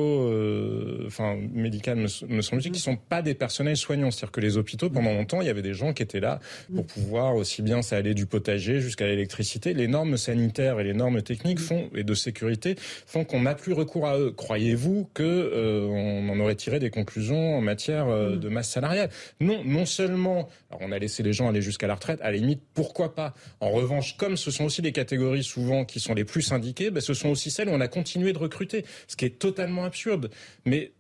enfin 1.06 1.38
médical, 1.54 1.98
me, 1.98 2.42
semble-t-il, 2.42 2.72
qui 2.72 2.80
sont 2.80 2.96
pas 2.96 3.22
des 3.22 3.34
personnels 3.34 3.78
soignants. 3.78 4.12
C'est-à-dire 4.12 4.32
que 4.32 4.42
les 4.42 4.58
hôpitaux, 4.58 4.90
pendant 4.90 5.14
longtemps, 5.14 5.42
il 5.42 5.48
y 5.48 5.50
avait 5.50 5.62
des 5.62 5.74
gens 5.74 5.94
qui 5.94 6.04
étaient 6.04 6.20
là 6.20 6.40
pour 6.74 6.86
pouvoir 6.86 7.36
aussi 7.36 7.62
bien 7.62 7.82
ça 7.82 7.98
allait 7.98 8.14
du 8.14 8.26
potager 8.26 8.80
jusqu'à 8.80 9.08
l'électricité. 9.08 9.74
Les 9.74 9.88
normes 9.88 10.18
sanitaires 10.18 10.80
et 10.80 10.84
les 10.84 10.94
normes 10.94 11.22
techniques 11.22 11.60
font 11.60 11.90
et 11.96 12.04
de 12.04 12.14
sécurité 12.14 12.76
font 12.78 13.24
qu'on 13.24 13.42
n'a 13.42 13.56
plus 13.56 13.74
recours 13.74 14.08
à 14.08 14.18
eux. 14.18 14.32
Croyez-vous 14.32 15.10
que 15.14 15.90
on 15.90 16.30
en 16.30 16.40
aurait 16.40 16.56
tiré 16.56 16.80
des 16.80 16.90
conclusions 16.90 17.58
en 17.58 17.62
matière 17.62 18.08
de 18.38 18.50
masse 18.50 18.70
salariale. 18.70 19.10
Non, 19.40 19.64
non 19.64 19.86
seulement 19.86 20.50
on 20.80 20.92
a 20.92 21.00
laissé 21.00 21.24
les 21.24 21.34
gens 21.34 21.50
aller 21.50 21.62
jusqu'à 21.62 21.88
la 21.88 21.96
retraite, 21.96 22.20
à 22.22 22.32
la 22.32 22.38
limite, 22.38 22.62
pourquoi 22.74 23.16
pas 23.16 23.34
En 23.60 23.72
revanche, 23.72 24.18
comme 24.18 24.38
ce 24.38 24.52
sont 24.52 24.66
aussi 24.66 24.82
les 24.82 24.92
catégories 24.92 25.44
souvent 25.44 25.86
qui 25.86 26.00
sont 26.00 26.14
les 26.14 26.26
plus 26.26 26.42
syndiquées, 26.42 26.92
ben, 26.92 27.02
ce 27.02 27.14
sont 27.14 27.30
aussi 27.30 27.52
celles 27.52 27.70
où 27.70 27.74
on 27.74 27.82
a 27.82 27.88
continué 27.88 28.34
de 28.34 28.40
recruter, 28.40 28.86
ce 29.08 29.16
qui 29.16 29.26
est 29.26 29.40
totalement 29.40 29.86
absurde. 29.86 30.30
Mais 30.66 30.92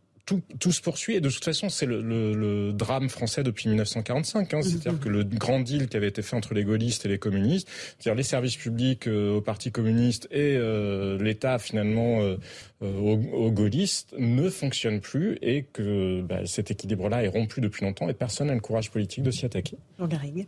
tout, 0.60 0.72
se 0.72 0.82
poursuit 0.82 1.16
et 1.16 1.22
de 1.22 1.30
toute 1.30 1.44
façon 1.44 1.70
c'est 1.70 1.86
le, 1.86 2.72
drame 2.74 3.10
français 3.10 3.44
depuis 3.44 3.70
1945. 3.70 4.54
Hein. 4.54 4.62
C'est-à-dire 4.62 5.00
que 5.00 5.10
le 5.10 5.24
grand 5.24 5.60
deal 5.60 5.88
qui 5.88 5.98
avait 5.98 6.08
été 6.08 6.22
fait 6.22 6.36
entre 6.36 6.54
les 6.54 6.64
gaullistes 6.64 7.06
et 7.06 7.10
les 7.10 7.18
communistes, 7.18 7.68
c'est-à-dire 7.98 8.16
les 8.16 8.24
services 8.24 8.58
publics 8.58 9.08
euh, 9.08 9.36
au 9.36 9.42
Parti 9.42 9.72
communiste 9.72 10.28
et 10.32 10.56
euh, 10.58 11.22
l'État 11.22 11.60
finalement 11.60 12.22
euh, 12.22 12.38
aux, 12.82 13.52
gaullistes 13.52 14.14
ne 14.18 14.50
fonctionne 14.50 15.02
plus 15.02 15.38
et 15.42 15.64
que 15.64 16.22
bah, 16.22 16.46
cet 16.46 16.72
équilibre-là 16.72 17.24
est 17.24 17.28
rompu 17.28 17.62
depuis 17.62 17.86
longtemps 17.86 18.10
et 18.10 18.14
personne 18.14 18.48
n'a 18.48 18.54
le 18.54 18.62
courage 18.62 18.92
politique 18.92 19.24
de 19.24 19.32
s'y 19.32 19.46
attaquer. 19.46 19.78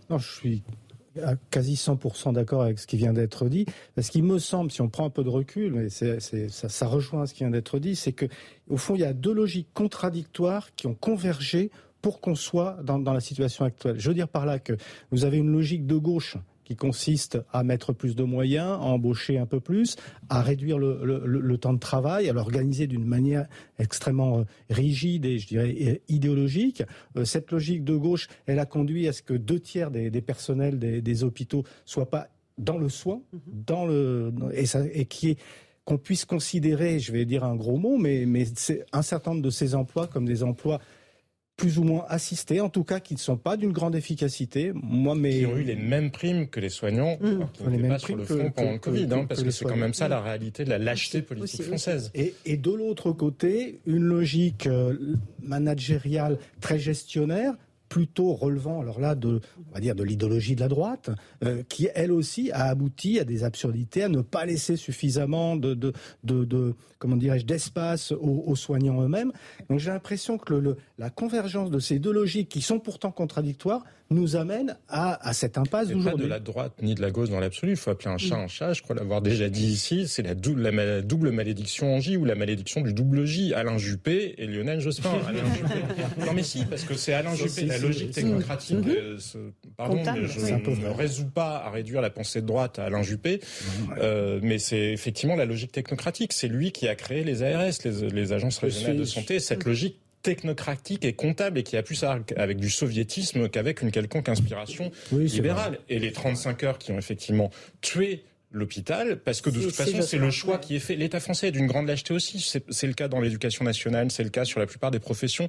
Non, 0.10 0.18
je 0.18 0.32
suis 0.32 0.64
à 1.22 1.36
quasi 1.50 1.76
100% 1.76 2.34
d'accord 2.34 2.62
avec 2.64 2.80
ce 2.80 2.88
qui 2.88 2.98
vient 2.98 3.14
d'être 3.14 3.50
dit. 3.50 3.66
Parce 3.96 4.10
qu'il 4.10 4.24
me 4.24 4.40
semble, 4.40 4.72
si 4.72 4.82
on 4.82 4.90
prend 4.90 5.06
un 5.06 5.10
peu 5.10 5.24
de 5.24 5.30
recul, 5.30 5.74
mais 5.74 5.90
ça, 5.90 6.20
ça, 6.20 6.88
rejoint 6.88 7.26
ce 7.26 7.34
qui 7.34 7.40
vient 7.40 7.52
d'être 7.52 7.80
dit, 7.80 7.96
c'est 7.96 8.14
que 8.14 8.26
au 8.70 8.78
fond, 8.78 8.96
il 8.96 9.02
y 9.02 9.06
a 9.06 9.14
deux 9.14 9.34
logiques 9.34 9.70
contradictoires 9.74 10.74
qui 10.76 10.88
ont 10.88 10.96
convergé 10.96 11.72
pour 12.02 12.20
qu'on 12.20 12.36
soit 12.36 12.78
dans, 12.84 12.98
dans, 12.98 13.14
la 13.14 13.20
situation 13.20 13.66
actuelle. 13.66 14.00
Je 14.00 14.08
veux 14.08 14.16
dire 14.16 14.28
par 14.28 14.46
là 14.46 14.60
que 14.60 14.74
vous 15.12 15.26
avez 15.26 15.38
une 15.38 15.52
logique 15.52 15.86
de 15.86 15.98
gauche 15.98 16.38
qui 16.72 16.78
consiste 16.78 17.38
à 17.52 17.64
mettre 17.64 17.92
plus 17.92 18.16
de 18.16 18.24
moyens, 18.24 18.70
à 18.70 18.80
embaucher 18.80 19.38
un 19.38 19.46
peu 19.46 19.60
plus, 19.60 19.98
à 20.30 20.42
réduire 20.42 20.78
le, 20.78 21.58
temps 21.58 21.74
de 21.74 21.80
travail, 21.80 22.30
à 22.30 22.34
l'organiser 22.34 22.88
d'une 22.88 23.04
manière 23.04 23.48
extrêmement 23.78 24.40
euh, 24.40 24.44
rigide 24.70 25.26
et 25.26 25.38
je 25.38 25.48
dirais 25.48 26.02
idéologique. 26.08 26.84
Euh, 27.18 27.26
cette 27.26 27.52
logique 27.52 27.84
de 27.84 27.96
gauche, 27.96 28.30
elle 28.46 28.60
a 28.60 28.66
conduit 28.66 29.10
à 29.10 29.14
ce 29.14 29.22
que 29.22 29.34
deux 29.34 29.60
tiers 29.60 29.92
des, 29.92 30.10
personnels 30.22 30.80
des, 30.80 31.24
hôpitaux 31.26 31.66
soient 31.84 32.10
pas 32.10 32.30
dans 32.58 32.78
le 32.78 32.88
soin, 32.88 33.22
mhm. 33.34 33.40
dans 33.68 33.86
le 33.86 34.34
et, 34.54 34.66
ça, 34.66 34.82
et 34.94 35.06
qui 35.06 35.32
est 35.32 35.40
qu'on 35.84 35.98
puisse 35.98 36.26
considérer, 36.26 37.00
je 37.00 37.12
vais 37.12 37.26
dire 37.26 37.44
un 37.44 37.56
gros 37.56 37.78
mot, 37.78 37.98
mais, 37.98 38.26
mais 38.26 38.46
un 38.94 39.02
certain 39.02 39.32
nombre 39.32 39.44
de 39.44 39.50
ces 39.50 39.74
emplois 39.76 40.08
comme 40.08 40.26
des 40.26 40.44
emplois 40.44 40.80
plus 41.62 41.78
ou 41.78 41.84
moins 41.84 42.06
assistés, 42.10 42.60
en 42.60 42.70
tout 42.70 42.84
cas 42.84 43.00
qui 43.00 43.14
ne 43.14 43.20
sont 43.20 43.38
pas 43.38 43.56
d'une 43.56 43.72
grande 43.72 43.96
efficacité. 43.96 44.72
Moi, 44.74 45.14
mais 45.14 45.42
qui 45.42 45.46
ont 45.46 45.58
eu 45.58 45.64
les 45.64 45.76
mêmes 45.76 46.10
primes 46.10 46.48
que 46.48 46.60
les 46.60 46.70
soignants 46.70 47.20
mmh. 47.22 47.40
qui 47.54 47.64
n'étaient 47.66 47.88
pas 47.88 48.00
sur 48.00 48.16
le 48.16 48.26
front 48.26 48.50
pendant 48.50 48.72
le 48.72 48.80
Covid, 48.80 49.08
hein, 49.12 49.26
parce 49.30 49.44
que, 49.44 49.52
c'est 49.52 49.66
quand 49.66 49.78
même 49.78 49.94
ça 49.94 50.08
la 50.08 50.22
réalité 50.22 50.66
de 50.66 50.72
la 50.72 50.80
lâcheté 50.80 51.22
politique 51.22 51.62
française. 51.62 52.10
Et, 52.16 52.34
et, 52.48 52.58
de 52.58 52.72
l'autre 52.72 53.12
côté, 53.12 53.80
une 53.86 54.06
logique 54.06 54.66
euh, 54.66 55.16
managériale 55.44 56.40
très 56.62 56.80
gestionnaire 56.80 57.54
plutôt 57.92 58.34
relevant 58.34 58.80
alors 58.80 59.02
là 59.02 59.16
de 59.16 59.42
on 59.70 59.74
va 59.74 59.82
dire 59.82 59.96
de 59.96 60.04
l'idéologie 60.04 60.56
de 60.56 60.62
la 60.62 60.70
droite 60.70 61.10
euh, 61.44 61.62
qui 61.68 61.90
elle 61.94 62.14
aussi 62.14 62.50
a 62.52 62.68
abouti 62.68 63.20
à 63.20 63.26
des 63.26 63.44
absurdités 63.44 64.04
à 64.04 64.08
ne 64.08 64.22
pas 64.22 64.46
laisser 64.46 64.78
suffisamment 64.78 65.58
de 65.58 65.74
de, 65.74 65.94
de, 66.24 66.74
comment 67.00 67.18
dirais-je 67.18 67.46
d'espace 67.46 68.14
aux, 68.14 68.56
soignants 68.56 69.02
eux-mêmes 69.02 69.34
donc 69.70 69.80
j'ai 69.80 69.92
l'impression 69.92 70.38
que 70.38 70.54
le, 70.54 70.78
la 71.02 71.10
convergence 71.10 71.72
de 71.72 71.80
ces 71.80 71.98
deux 71.98 72.12
logiques 72.12 72.48
qui 72.48 72.62
sont 72.62 72.80
pourtant 72.80 73.10
contradictoires 73.10 73.84
nous 74.12 74.36
amène 74.36 74.78
à, 74.88 75.28
à 75.28 75.34
cette 75.34 75.58
impasse 75.58 75.88
d'aujourd'hui. 75.88 76.12
Pas 76.12 76.24
de 76.26 76.30
la 76.30 76.40
droite 76.40 76.74
ni 76.84 76.94
de 76.94 77.02
la 77.02 77.10
gauche 77.10 77.30
dans 77.30 77.40
l'absolu. 77.40 77.72
Il 77.72 77.76
faut 77.76 77.90
appeler 77.90 78.12
un 78.12 78.20
chat 78.20 78.36
un 78.36 78.48
chat. 78.48 78.74
Je 78.74 78.84
crois 78.84 78.96
l'avoir 78.96 79.24
déjà 79.24 79.50
dit 79.50 79.66
ici. 79.66 80.08
C'est 80.08 80.22
la, 80.22 80.36
double, 80.36 80.62
la 80.62 81.02
double 81.02 81.32
malédiction 81.32 81.96
en 81.96 82.00
J 82.00 82.18
ou 82.18 82.26
la 82.26 82.36
malédiction 82.36 82.82
du 82.82 82.94
double 82.94 83.26
J. 83.26 83.52
Alain 83.56 83.80
Juppé 83.80 84.36
et 84.38 84.46
Lionel 84.46 84.80
Jospin. 84.80 85.10
Alain 85.28 85.52
Juppé. 85.56 86.24
Non 86.24 86.34
mais 86.36 86.44
si, 86.44 86.66
parce 86.66 86.84
que 86.84 86.94
c'est 86.94 87.14
Alain 87.14 87.34
Juppé. 87.34 87.66
La 87.66 87.80
logique 87.80 88.12
technocratique, 88.12 88.78
mmh. 88.86 89.40
pardon, 89.78 90.04
je 90.04 90.86
ne 90.86 90.90
résous 90.90 91.30
pas 91.30 91.64
à 91.66 91.72
réduire 91.72 92.02
la 92.02 92.12
pensée 92.12 92.42
de 92.42 92.46
droite 92.46 92.78
à 92.78 92.84
Alain 92.84 93.02
Juppé, 93.02 93.40
mais 94.44 94.60
c'est 94.60 94.92
effectivement 94.92 95.36
la 95.36 95.46
logique 95.46 95.72
technocratique. 95.72 96.32
C'est 96.32 96.48
lui 96.48 96.72
qui 96.72 96.88
a 96.88 96.94
créé 96.94 97.24
les 97.24 97.42
ARS, 97.42 97.72
les, 97.86 98.10
les 98.12 98.34
agences 98.34 98.60
régionales 98.60 98.98
de 98.98 99.06
santé. 99.06 99.40
Cette 99.40 99.66
logique 99.66 99.98
technocratique 100.22 101.06
et 101.06 101.14
comptable 101.14 101.60
et 101.60 101.64
qui 101.64 101.78
a 101.78 101.84
plus 101.84 102.04
à 102.04 102.20
avec 102.38 102.58
du 102.58 102.70
soviétisme 102.70 103.50
qu'avec 103.50 103.82
une 103.82 103.92
quelconque 103.92 104.30
inspiration 104.30 104.92
libérale. 105.12 105.80
Et 105.90 106.00
les 106.00 106.12
35 106.12 106.64
heures 106.64 106.78
qui 106.78 106.92
ont 106.92 106.98
effectivement 106.98 107.52
tué 107.82 108.24
l'hôpital, 108.52 109.18
parce 109.18 109.40
que 109.40 109.50
de 109.50 109.62
toute 109.62 109.74
façon, 109.76 110.02
c'est 110.02 110.18
le 110.18 110.30
choix 110.30 110.58
qui 110.58 110.76
est 110.76 110.80
fait. 110.80 110.96
L'État 110.96 111.20
français 111.20 111.48
est 111.48 111.52
d'une 111.52 111.68
grande 111.68 111.88
lâcheté 111.88 112.14
aussi. 112.14 112.40
C'est 112.70 112.88
le 112.88 112.94
cas 112.94 113.08
dans 113.08 113.22
l'éducation 113.22 113.64
nationale, 113.64 114.12
c'est 114.12 114.24
le 114.24 114.30
cas 114.30 114.46
sur 114.46 114.60
la 114.60 114.66
plupart 114.66 114.92
des 114.92 115.00
professions 115.00 115.48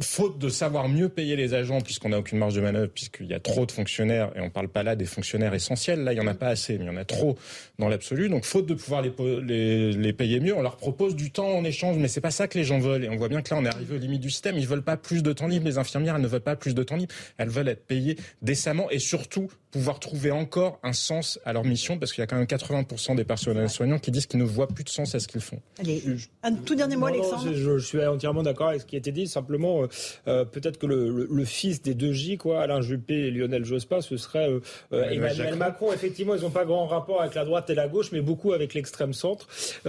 faute 0.00 0.38
de 0.38 0.48
savoir 0.48 0.88
mieux 0.88 1.08
payer 1.08 1.36
les 1.36 1.54
agents, 1.54 1.80
puisqu'on 1.80 2.08
n'a 2.08 2.18
aucune 2.18 2.38
marge 2.38 2.54
de 2.54 2.60
manœuvre, 2.60 2.90
puisqu'il 2.92 3.26
y 3.26 3.34
a 3.34 3.40
trop 3.40 3.66
de 3.66 3.72
fonctionnaires, 3.72 4.32
et 4.36 4.40
on 4.40 4.46
ne 4.46 4.50
parle 4.50 4.68
pas 4.68 4.82
là 4.82 4.96
des 4.96 5.04
fonctionnaires 5.04 5.54
essentiels, 5.54 6.02
là 6.02 6.12
il 6.12 6.18
n'y 6.18 6.24
en 6.24 6.26
a 6.26 6.34
pas 6.34 6.48
assez, 6.48 6.78
mais 6.78 6.84
il 6.84 6.86
y 6.88 6.90
en 6.90 6.96
a 6.96 7.04
trop 7.04 7.36
dans 7.78 7.88
l'absolu. 7.88 8.28
Donc 8.28 8.44
faute 8.44 8.66
de 8.66 8.74
pouvoir 8.74 9.02
les, 9.02 9.92
les, 9.92 10.12
payer 10.12 10.40
mieux, 10.40 10.54
on 10.56 10.62
leur 10.62 10.76
propose 10.76 11.14
du 11.14 11.30
temps 11.30 11.48
en 11.48 11.64
échange, 11.64 11.96
mais 11.98 12.08
c'est 12.08 12.20
pas 12.20 12.30
ça 12.30 12.48
que 12.48 12.58
les 12.58 12.64
gens 12.64 12.78
veulent. 12.78 13.04
Et 13.04 13.08
on 13.08 13.16
voit 13.16 13.28
bien 13.28 13.42
que 13.42 13.54
là 13.54 13.60
on 13.60 13.64
est 13.64 13.68
arrivé 13.68 13.96
aux 13.96 13.98
limites 13.98 14.22
du 14.22 14.30
système. 14.30 14.56
Ils 14.56 14.66
veulent 14.66 14.82
pas 14.82 14.96
plus 14.96 15.22
de 15.22 15.32
temps 15.32 15.46
libre. 15.46 15.66
Les 15.66 15.78
infirmières, 15.78 16.16
elles 16.16 16.22
ne 16.22 16.28
veulent 16.28 16.40
pas 16.40 16.56
plus 16.56 16.74
de 16.74 16.82
temps 16.82 16.96
libre. 16.96 17.14
Elles 17.36 17.50
veulent 17.50 17.68
être 17.68 17.86
payées 17.86 18.16
décemment 18.40 18.90
et 18.90 18.98
surtout 18.98 19.50
pouvoir 19.72 19.98
trouver 19.98 20.30
encore 20.30 20.78
un 20.82 20.92
sens 20.92 21.40
à 21.46 21.52
leur 21.54 21.64
mission, 21.64 21.98
parce 21.98 22.12
qu'il 22.12 22.20
y 22.20 22.24
a 22.24 22.26
quand 22.26 22.36
même 22.36 22.44
80% 22.44 23.16
des 23.16 23.24
personnels 23.24 23.70
soignants 23.70 23.98
qui 23.98 24.10
disent 24.10 24.26
qu'ils 24.26 24.38
ne 24.38 24.44
voient 24.44 24.68
plus 24.68 24.84
de 24.84 24.90
sens 24.90 25.14
à 25.14 25.20
ce 25.20 25.26
qu'ils 25.26 25.40
font. 25.40 25.60
Allez, 25.80 26.02
un 26.42 26.54
tout 26.54 26.74
dernier 26.74 26.96
mot, 26.96 27.06
Alexandre. 27.06 27.52
je, 27.54 27.78
suis 27.78 28.04
entièrement 28.04 28.42
d'accord 28.42 28.68
avec 28.68 28.82
ce 28.82 28.86
qui 28.86 28.96
a 28.96 28.98
été 28.98 29.12
dit. 29.12 29.26
Simplement, 29.26 29.84
euh, 29.84 29.86
peut-être 30.24 30.78
que 30.78 30.86
le, 30.86 31.44
fils 31.44 31.82
des 31.82 31.94
deux 31.94 32.12
J, 32.12 32.38
quoi, 32.38 32.62
Alain 32.62 32.80
Juppé 32.80 33.14
et 33.14 33.30
Lionel 33.30 33.64
Jospin, 33.64 34.00
ce 34.00 34.16
serait 34.16 34.48
euh, 34.92 35.10
Emmanuel 35.10 35.56
Macron. 35.56 35.92
Effectivement, 35.92 36.34
ils 36.34 36.42
n'ont 36.42 36.50
pas 36.50 36.64
grand 36.64 36.86
rapport 36.86 37.20
avec 37.20 37.34
la 37.34 37.44
droite 37.44 37.68
et 37.70 37.74
la 37.74 37.88
gauche, 37.88 38.12
mais 38.12 38.20
beaucoup 38.20 38.52
avec 38.52 38.74
l'extrême 38.74 39.12
centre. 39.12 39.48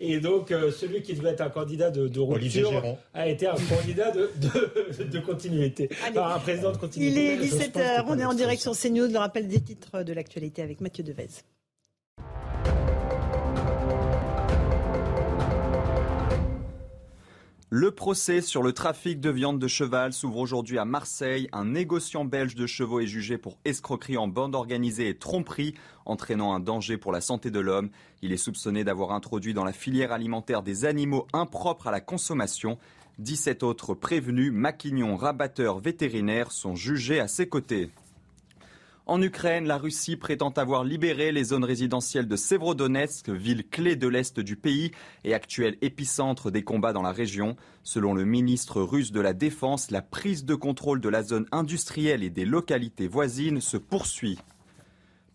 et, 0.00 0.20
donc, 0.20 0.48
celui 0.48 1.02
qui 1.02 1.14
devait 1.14 1.30
être 1.30 1.42
un 1.42 1.50
candidat 1.50 1.90
de, 1.90 2.08
de 2.08 2.20
rupture 2.20 2.96
a 3.14 3.28
été 3.28 3.46
un 3.46 3.54
candidat 3.54 4.10
de, 4.10 4.30
de, 5.04 5.18
continuité. 5.20 5.88
un 6.16 6.38
président 6.38 6.72
de 6.72 6.78
continuité. 6.78 7.12
Il 7.12 7.18
est 7.18 7.36
17h, 7.46 8.04
on 8.08 8.18
est 8.18 8.24
en 8.24 8.34
direction 8.34 8.72
CNews, 8.72 9.08
le 9.08 9.18
rappel 9.18 9.48
des 9.48 9.60
titres 9.60 10.02
de 10.02 10.12
l'actualité 10.12 10.62
avec 10.62 10.80
Mathieu 10.80 11.04
Devez. 11.04 11.28
Le 17.78 17.90
procès 17.90 18.40
sur 18.40 18.62
le 18.62 18.72
trafic 18.72 19.20
de 19.20 19.28
viande 19.28 19.58
de 19.58 19.68
cheval 19.68 20.14
s'ouvre 20.14 20.38
aujourd'hui 20.38 20.78
à 20.78 20.86
Marseille. 20.86 21.46
Un 21.52 21.66
négociant 21.66 22.24
belge 22.24 22.54
de 22.54 22.66
chevaux 22.66 23.00
est 23.00 23.06
jugé 23.06 23.36
pour 23.36 23.58
escroquerie 23.66 24.16
en 24.16 24.28
bande 24.28 24.54
organisée 24.54 25.10
et 25.10 25.14
tromperie, 25.14 25.74
entraînant 26.06 26.54
un 26.54 26.58
danger 26.58 26.96
pour 26.96 27.12
la 27.12 27.20
santé 27.20 27.50
de 27.50 27.60
l'homme. 27.60 27.90
Il 28.22 28.32
est 28.32 28.38
soupçonné 28.38 28.82
d'avoir 28.82 29.12
introduit 29.12 29.52
dans 29.52 29.62
la 29.62 29.74
filière 29.74 30.12
alimentaire 30.12 30.62
des 30.62 30.86
animaux 30.86 31.26
impropres 31.34 31.88
à 31.88 31.90
la 31.90 32.00
consommation. 32.00 32.78
17 33.18 33.62
autres 33.62 33.92
prévenus, 33.92 34.52
maquignons, 34.54 35.14
rabatteurs, 35.14 35.78
vétérinaires 35.78 36.52
sont 36.52 36.76
jugés 36.76 37.20
à 37.20 37.28
ses 37.28 37.46
côtés. 37.46 37.90
En 39.08 39.22
Ukraine, 39.22 39.68
la 39.68 39.78
Russie 39.78 40.16
prétend 40.16 40.50
avoir 40.50 40.82
libéré 40.82 41.30
les 41.30 41.44
zones 41.44 41.62
résidentielles 41.62 42.26
de 42.26 42.34
Sévrodonetsk, 42.34 43.28
ville 43.28 43.64
clé 43.64 43.94
de 43.94 44.08
l'Est 44.08 44.40
du 44.40 44.56
pays 44.56 44.90
et 45.22 45.32
actuel 45.32 45.76
épicentre 45.80 46.50
des 46.50 46.64
combats 46.64 46.92
dans 46.92 47.02
la 47.02 47.12
région. 47.12 47.54
Selon 47.84 48.14
le 48.14 48.24
ministre 48.24 48.82
russe 48.82 49.12
de 49.12 49.20
la 49.20 49.32
Défense, 49.32 49.92
la 49.92 50.02
prise 50.02 50.44
de 50.44 50.56
contrôle 50.56 51.00
de 51.00 51.08
la 51.08 51.22
zone 51.22 51.46
industrielle 51.52 52.24
et 52.24 52.30
des 52.30 52.44
localités 52.44 53.06
voisines 53.06 53.60
se 53.60 53.76
poursuit. 53.76 54.40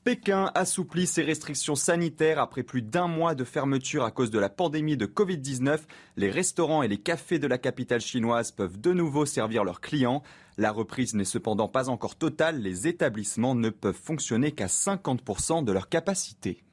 Pékin 0.03 0.51
assouplit 0.55 1.05
ses 1.05 1.21
restrictions 1.21 1.75
sanitaires 1.75 2.39
après 2.39 2.63
plus 2.63 2.81
d'un 2.81 3.07
mois 3.07 3.35
de 3.35 3.43
fermeture 3.43 4.03
à 4.03 4.09
cause 4.09 4.31
de 4.31 4.39
la 4.39 4.49
pandémie 4.49 4.97
de 4.97 5.05
Covid-19. 5.05 5.79
Les 6.17 6.31
restaurants 6.31 6.81
et 6.81 6.87
les 6.87 6.97
cafés 6.97 7.37
de 7.37 7.45
la 7.45 7.59
capitale 7.59 8.01
chinoise 8.01 8.51
peuvent 8.51 8.81
de 8.81 8.93
nouveau 8.93 9.27
servir 9.27 9.63
leurs 9.63 9.79
clients. 9.79 10.23
La 10.61 10.71
reprise 10.71 11.15
n'est 11.15 11.25
cependant 11.25 11.67
pas 11.67 11.89
encore 11.89 12.15
totale. 12.15 12.61
Les 12.61 12.87
établissements 12.87 13.55
ne 13.55 13.71
peuvent 13.71 13.95
fonctionner 13.99 14.51
qu'à 14.51 14.67
50% 14.67 15.63
de 15.63 15.71
leur 15.71 15.89
capacité. 15.89 16.63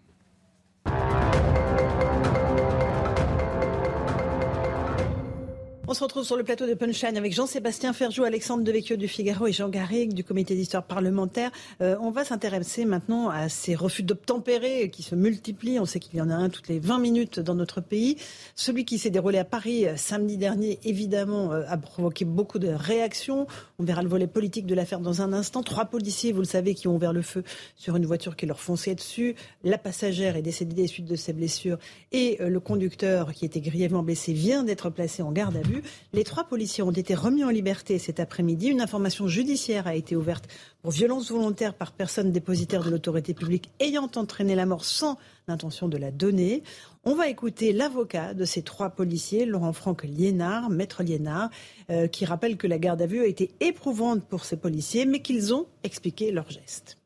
On 5.91 5.95
se 5.95 6.05
retrouve 6.05 6.25
sur 6.25 6.37
le 6.37 6.45
plateau 6.45 6.67
de 6.67 6.75
Punchline 6.75 7.17
avec 7.17 7.33
Jean-Sébastien 7.33 7.95
Ferjou, 7.95 8.23
Alexandre 8.23 8.63
Devecchio 8.63 8.97
du 8.97 9.09
Figaro 9.09 9.47
et 9.47 9.53
Jean 9.53 9.71
Garrigue 9.71 10.13
du 10.13 10.23
comité 10.23 10.55
d'histoire 10.55 10.83
parlementaire. 10.83 11.51
Euh, 11.81 11.97
on 12.03 12.11
va 12.11 12.27
s'intéresser 12.27 12.85
maintenant 12.85 13.31
à 13.31 13.49
ces 13.49 13.75
refus 13.75 14.03
d'obtempérer 14.03 14.91
qui 14.91 15.03
se 15.03 15.15
multiplient. 15.15 15.81
On 15.81 15.87
sait 15.87 15.99
qu'il 15.99 16.17
y 16.17 16.21
en 16.21 16.29
a 16.29 16.35
un 16.35 16.51
toutes 16.51 16.69
les 16.69 16.79
20 16.79 16.99
minutes 16.99 17.41
dans 17.41 17.55
notre 17.55 17.81
pays. 17.81 18.19
Celui 18.55 18.85
qui 18.85 18.99
s'est 18.99 19.09
déroulé 19.09 19.39
à 19.39 19.47
Paris 19.47 19.87
euh, 19.87 19.97
samedi 19.97 20.37
dernier, 20.37 20.79
évidemment, 20.85 21.55
euh, 21.55 21.63
a 21.67 21.79
provoqué 21.79 22.27
beaucoup 22.27 22.59
de 22.59 22.69
réactions. 22.69 23.47
On 23.79 23.85
verra 23.85 24.03
le 24.03 24.11
volet 24.11 24.27
politique 24.27 24.67
de 24.67 24.75
l'affaire 24.75 25.01
dans 25.01 25.23
un 25.23 25.33
instant. 25.33 25.63
Trois 25.63 25.87
policiers, 25.87 26.33
vous 26.33 26.41
le 26.41 26.47
savez, 26.47 26.75
qui 26.75 26.87
ont 26.87 26.97
ouvert 26.97 27.15
le 27.15 27.23
feu 27.23 27.45
sur 27.77 27.97
une 27.97 28.05
voiture 28.05 28.37
qui 28.37 28.45
leur 28.45 28.61
fonçait 28.61 28.95
dessus. 28.95 29.37
La 29.65 29.79
passagère 29.79 30.37
est 30.37 30.43
décédée 30.43 30.75
des 30.75 30.87
suites 30.87 31.09
de 31.09 31.17
ses 31.17 31.33
blessures 31.33 31.79
et 32.13 32.37
le 32.41 32.61
conducteur, 32.61 33.33
qui 33.33 33.47
était 33.47 33.61
grièvement 33.61 34.03
blessé, 34.03 34.35
vient 34.35 34.65
d'être 34.65 34.91
placé 34.91 35.23
en 35.23 35.33
garde 35.33 35.57
à 35.57 35.63
vue. 35.63 35.78
Les 36.13 36.25
trois 36.25 36.45
policiers 36.45 36.83
ont 36.83 36.91
été 36.91 37.15
remis 37.15 37.45
en 37.45 37.51
liberté 37.51 37.99
cet 37.99 38.21
après-midi. 38.21 38.69
Une 38.69 38.81
information 38.81 39.29
judiciaire 39.29 39.87
a 39.87 39.95
été 39.95 40.17
ouverte 40.17 40.49
pour 40.83 40.93
violence 40.93 41.31
volontaire 41.31 41.75
par 41.75 41.93
personne 41.93 42.33
dépositaire 42.33 42.85
de 42.85 42.91
l'autorité 42.91 43.35
publique 43.35 43.71
ayant 43.81 44.11
entraîné 44.17 44.55
la 44.55 44.67
mort 44.67 44.85
sans 44.85 45.19
l'intention 45.49 45.89
de 45.89 45.97
la 45.97 46.11
donner. 46.11 46.63
On 47.05 47.15
va 47.15 47.29
écouter 47.29 47.73
l'avocat 47.73 48.35
de 48.35 48.45
ces 48.45 48.63
trois 48.63 48.91
policiers, 48.91 49.47
Laurent-Franck 49.47 50.05
Liénard, 50.05 50.69
maître 50.69 51.03
Liénard, 51.03 51.51
euh, 51.91 52.07
qui 52.07 52.25
rappelle 52.25 52.57
que 52.57 52.67
la 52.67 52.79
garde 52.79 53.01
à 53.01 53.07
vue 53.07 53.21
a 53.21 53.27
été 53.27 53.51
éprouvante 53.61 54.25
pour 54.25 54.45
ces 54.45 54.57
policiers, 54.57 55.07
mais 55.07 55.23
qu'ils 55.23 55.55
ont 55.55 55.67
expliqué 55.85 56.31
leurs 56.33 56.51
gestes. 56.51 56.98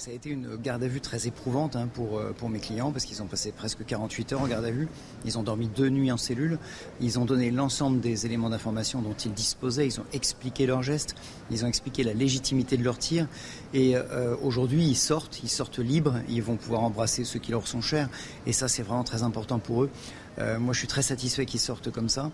Ça 0.00 0.10
a 0.10 0.14
été 0.14 0.30
une 0.30 0.56
garde 0.56 0.82
à 0.82 0.88
vue 0.88 1.00
très 1.00 1.28
éprouvante 1.28 1.76
hein, 1.76 1.88
pour, 1.94 2.18
euh, 2.18 2.34
pour 2.36 2.48
mes 2.48 2.58
clients 2.58 2.90
parce 2.90 3.04
qu'ils 3.04 3.22
ont 3.22 3.26
passé 3.26 3.52
presque 3.52 3.86
48 3.86 4.32
heures 4.32 4.40
en 4.40 4.48
garde 4.48 4.64
à 4.64 4.72
vue. 4.72 4.88
Ils 5.24 5.38
ont 5.38 5.44
dormi 5.44 5.68
deux 5.68 5.90
nuits 5.90 6.10
en 6.10 6.16
cellule. 6.16 6.58
Ils 7.00 7.20
ont 7.20 7.24
donné 7.24 7.52
l'ensemble 7.52 8.00
des 8.00 8.26
éléments 8.26 8.50
d'information 8.50 9.00
dont 9.00 9.14
ils 9.14 9.32
disposaient. 9.32 9.86
Ils 9.86 10.00
ont 10.00 10.06
expliqué 10.12 10.66
leurs 10.66 10.82
gestes. 10.82 11.14
Ils 11.52 11.64
ont 11.64 11.68
expliqué 11.68 12.02
la 12.02 12.14
légitimité 12.14 12.76
de 12.76 12.82
leur 12.82 12.98
tir. 12.98 13.28
Et 13.74 13.96
euh, 13.96 14.34
aujourd'hui, 14.42 14.82
ils 14.82 14.96
sortent. 14.96 15.38
Ils 15.44 15.48
sortent 15.48 15.78
libres. 15.78 16.16
Ils 16.28 16.42
vont 16.42 16.56
pouvoir 16.56 16.82
embrasser 16.82 17.22
ceux 17.22 17.38
qui 17.38 17.52
leur 17.52 17.68
sont 17.68 17.80
chers. 17.80 18.08
Et 18.44 18.52
ça, 18.52 18.66
c'est 18.66 18.82
vraiment 18.82 19.04
très 19.04 19.22
important 19.22 19.60
pour 19.60 19.84
eux. 19.84 19.90
Euh, 20.38 20.58
moi, 20.58 20.74
je 20.74 20.80
suis 20.80 20.88
très 20.88 21.02
satisfait 21.02 21.46
qu'ils 21.46 21.60
sortent 21.60 21.90
comme 21.90 22.08
ça. 22.08 22.30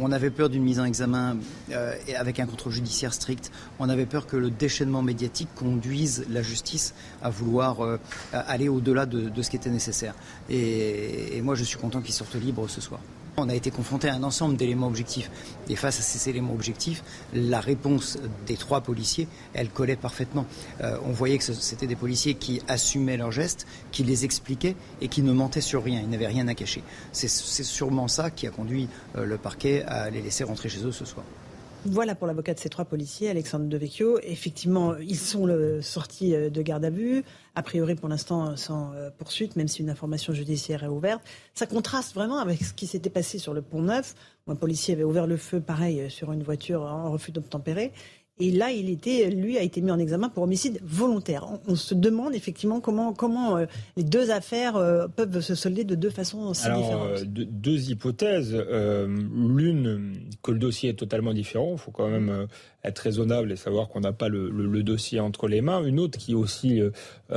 On, 0.00 0.12
avait 0.12 0.30
peur 0.30 0.48
d'une 0.48 0.62
mise 0.62 0.78
en 0.78 0.84
examen 0.84 1.36
euh, 1.70 1.94
avec 2.16 2.38
un 2.38 2.46
contrôle 2.46 2.72
judiciaire 2.72 3.14
strict. 3.14 3.50
On 3.78 3.88
avait 3.88 4.06
peur 4.06 4.26
que 4.26 4.36
le 4.36 4.50
déchaînement 4.50 5.02
médiatique 5.02 5.48
conduise 5.54 6.26
la 6.30 6.42
justice 6.42 6.94
à 7.22 7.30
vouloir 7.30 7.82
euh, 7.82 7.98
aller 8.32 8.68
au-delà 8.68 9.06
de, 9.06 9.42
ce 9.42 9.50
qui 9.50 9.56
était 9.56 9.70
nécessaire. 9.70 10.14
et 10.50 11.40
moi, 11.42 11.54
je 11.54 11.64
suis 11.64 11.78
content 11.78 12.00
qu'ils 12.00 12.14
sortent 12.14 12.34
libres 12.34 12.68
ce 12.68 12.80
soir. 12.80 13.00
On 13.36 13.48
a 13.48 13.54
été 13.54 13.70
confronté 13.70 14.08
à 14.08 14.14
un 14.14 14.22
ensemble 14.22 14.56
d'éléments 14.56 14.86
objectifs. 14.86 15.30
Et 15.68 15.74
face 15.74 15.98
à 15.98 16.02
ces 16.02 16.30
éléments 16.30 16.52
objectifs, 16.52 17.02
la 17.32 17.60
réponse 17.60 18.16
des 18.46 18.56
trois 18.56 18.80
policiers, 18.80 19.26
elle 19.54 19.70
collait 19.70 19.96
parfaitement. 19.96 20.46
Euh, 20.82 20.96
on 21.04 21.10
voyait 21.10 21.38
que 21.38 21.44
c'était 21.44 21.88
des 21.88 21.96
policiers 21.96 22.34
qui 22.34 22.62
assumaient 22.68 23.16
leurs 23.16 23.32
gestes, 23.32 23.66
qui 23.90 24.04
les 24.04 24.24
expliquaient 24.24 24.76
et 25.00 25.08
qui 25.08 25.22
ne 25.22 25.32
mentaient 25.32 25.60
sur 25.60 25.82
rien. 25.82 26.00
Ils 26.00 26.10
n'avaient 26.10 26.28
rien 26.28 26.46
à 26.46 26.54
cacher. 26.54 26.82
C'est 27.12 27.28
sûrement 27.28 28.06
ça 28.06 28.30
qui 28.30 28.46
a 28.46 28.50
conduit 28.50 28.88
euh, 29.16 29.24
le 29.24 29.36
parquet 29.36 29.82
à 29.82 30.10
les 30.10 30.22
laisser 30.22 30.44
rentrer 30.44 30.68
chez 30.68 30.84
eux 30.84 30.92
ce 30.92 31.04
soir. 31.04 31.24
Voilà 31.86 32.14
pour 32.14 32.26
l'avocat 32.26 32.54
de 32.54 32.58
ces 32.58 32.70
trois 32.70 32.86
policiers, 32.86 33.28
Alexandre 33.28 33.66
Devecchio. 33.66 34.18
Effectivement, 34.22 34.96
ils 34.96 35.18
sont 35.18 35.46
sortis 35.82 36.34
euh, 36.34 36.48
de 36.48 36.62
garde 36.62 36.82
à 36.86 36.88
vue, 36.88 37.22
a 37.54 37.62
priori 37.62 37.94
pour 37.94 38.08
l'instant 38.08 38.56
sans 38.56 38.94
euh, 38.94 39.10
poursuite, 39.10 39.54
même 39.56 39.68
si 39.68 39.82
une 39.82 39.90
information 39.90 40.32
judiciaire 40.32 40.82
est 40.82 40.88
ouverte. 40.88 41.22
Ça 41.52 41.66
contraste 41.66 42.14
vraiment 42.14 42.38
avec 42.38 42.62
ce 42.64 42.72
qui 42.72 42.86
s'était 42.86 43.10
passé 43.10 43.38
sur 43.38 43.52
le 43.52 43.60
pont 43.60 43.82
Neuf, 43.82 44.14
où 44.46 44.52
un 44.52 44.54
policier 44.54 44.94
avait 44.94 45.04
ouvert 45.04 45.26
le 45.26 45.36
feu, 45.36 45.60
pareil, 45.60 46.00
euh, 46.00 46.08
sur 46.08 46.32
une 46.32 46.42
voiture 46.42 46.80
en 46.80 47.10
refus 47.12 47.32
d'obtempérer. 47.32 47.92
Et 48.40 48.50
là, 48.50 48.72
il 48.72 48.90
était, 48.90 49.30
lui 49.30 49.56
a 49.58 49.62
été 49.62 49.80
mis 49.80 49.92
en 49.92 49.98
examen 50.00 50.28
pour 50.28 50.42
homicide 50.42 50.80
volontaire. 50.82 51.46
On, 51.68 51.76
se 51.76 51.94
demande 51.94 52.34
effectivement 52.34 52.80
comment, 52.80 53.12
comment 53.12 53.56
euh, 53.56 53.66
les 53.96 54.02
deux 54.02 54.32
affaires 54.32 54.74
euh, 54.74 55.06
peuvent 55.06 55.40
se 55.40 55.54
solder 55.54 55.84
de 55.84 55.94
deux 55.94 56.10
façons 56.10 56.52
si 56.52 56.64
différentes. 56.64 57.20
Euh, 57.20 57.24
deux 57.24 57.90
hypothèses. 57.90 58.52
L'une, 58.52 60.14
que 60.42 60.50
le 60.50 60.58
dossier 60.58 60.90
est 60.90 60.94
totalement 60.94 61.32
différent. 61.32 61.74
Il 61.74 61.78
faut 61.78 61.92
quand 61.92 62.08
même 62.08 62.48
être 62.82 62.98
raisonnable 62.98 63.52
et 63.52 63.56
savoir 63.56 63.88
qu'on 63.88 64.00
n'a 64.00 64.12
pas 64.12 64.28
le, 64.28 64.50
le, 64.50 64.82
dossier 64.82 65.20
entre 65.20 65.46
les 65.46 65.60
mains. 65.60 65.84
Une 65.84 66.00
autre 66.00 66.18
qui 66.18 66.32
est 66.32 66.36
aussi 66.36 66.80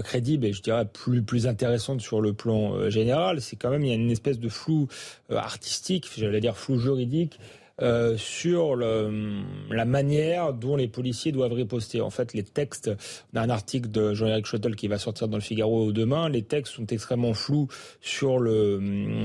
crédible 0.04 0.48
et 0.48 0.54
je 0.54 0.64
dirais 0.64 0.86
plus, 0.92 1.22
plus 1.22 1.46
intéressante 1.46 2.02
sur 2.02 2.22
le 2.22 2.34
plan 2.34 2.90
général, 2.90 3.40
c'est 3.42 3.56
quand 3.56 3.70
même 3.70 3.84
il 3.84 3.90
y 3.90 3.92
a 3.92 3.96
une 3.96 4.12
espèce 4.12 4.40
de 4.40 4.50
flou 4.50 4.88
artistique, 5.30 6.10
j'allais 6.18 6.42
dire 6.42 6.58
flou 6.58 6.80
juridique 6.80 7.40
euh, 7.82 8.18
sur 8.18 8.76
le, 8.76 9.42
la 9.70 9.86
manière 9.86 10.54
dont 10.54 10.76
les 10.76 10.88
policiers 10.88 11.32
doivent 11.32 11.54
riposter. 11.54 12.02
En 12.02 12.10
fait, 12.10 12.34
les 12.34 12.44
textes 12.44 12.92
d'un 13.34 13.50
article 13.50 13.90
de 13.90 14.14
Jean-Éric 14.14 14.46
Schottel 14.46 14.76
qui 14.76 14.88
va 14.88 14.98
sortir 14.98 15.28
dans 15.28 15.38
le 15.38 15.44
Figaro 15.44 15.92
demain, 15.92 16.30
les 16.30 16.44
textes 16.44 16.74
sont 16.74 16.88
extrêmement 16.88 17.34
flous 17.34 17.68
sur 18.02 18.40
le 18.40 18.80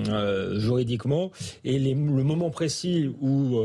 euh, 0.08 0.58
juridiquement 0.58 1.30
et 1.64 1.78
le 1.78 1.94
moment 1.94 2.50
précis 2.50 3.10
où 3.20 3.58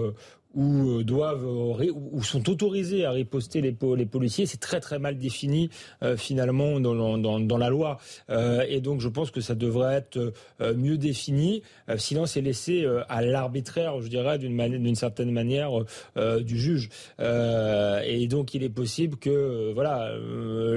euh, 0.58 0.62
ou 0.62 1.00
euh, 1.00 1.04
doivent 1.04 1.46
euh, 1.46 1.92
ou 1.94 2.24
sont 2.24 2.50
autorisés 2.50 3.06
à 3.06 3.12
riposter 3.12 3.62
les, 3.62 3.72
policiers, 3.72 4.46
c'est 4.46 4.60
très 4.60 4.80
très 4.80 5.00
mal 5.00 5.18
défini 5.18 5.70
euh, 6.04 6.18
finalement 6.18 6.80
dans, 6.80 7.18
dans, 7.18 7.40
dans, 7.40 7.58
la 7.58 7.70
loi. 7.70 8.00
Euh, 8.30 8.66
et 8.68 8.82
donc 8.82 9.02
je 9.02 9.08
pense 9.08 9.32
que 9.32 9.42
ça 9.42 9.56
devrait 9.56 9.96
être 9.96 10.34
mieux 10.76 10.98
défini. 10.98 11.62
sinon 11.98 12.26
c'est 12.26 12.42
laissé 12.42 12.86
à 13.10 13.22
l'arbitraire, 13.22 14.02
je 14.02 14.08
dirais, 14.08 14.38
d'une 14.38 14.58
d'une 14.58 14.96
certaine 14.96 15.32
manière 15.32 15.72
du 16.16 16.58
juge. 16.58 16.90
et 17.20 18.28
donc 18.28 18.54
il 18.54 18.64
est 18.64 18.70
possible 18.70 19.18
que 19.18 19.72
voilà 19.74 20.12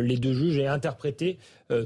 les 0.01 0.17
deux 0.17 0.33
juges 0.33 0.59
aient 0.59 0.67
interprété 0.67 1.39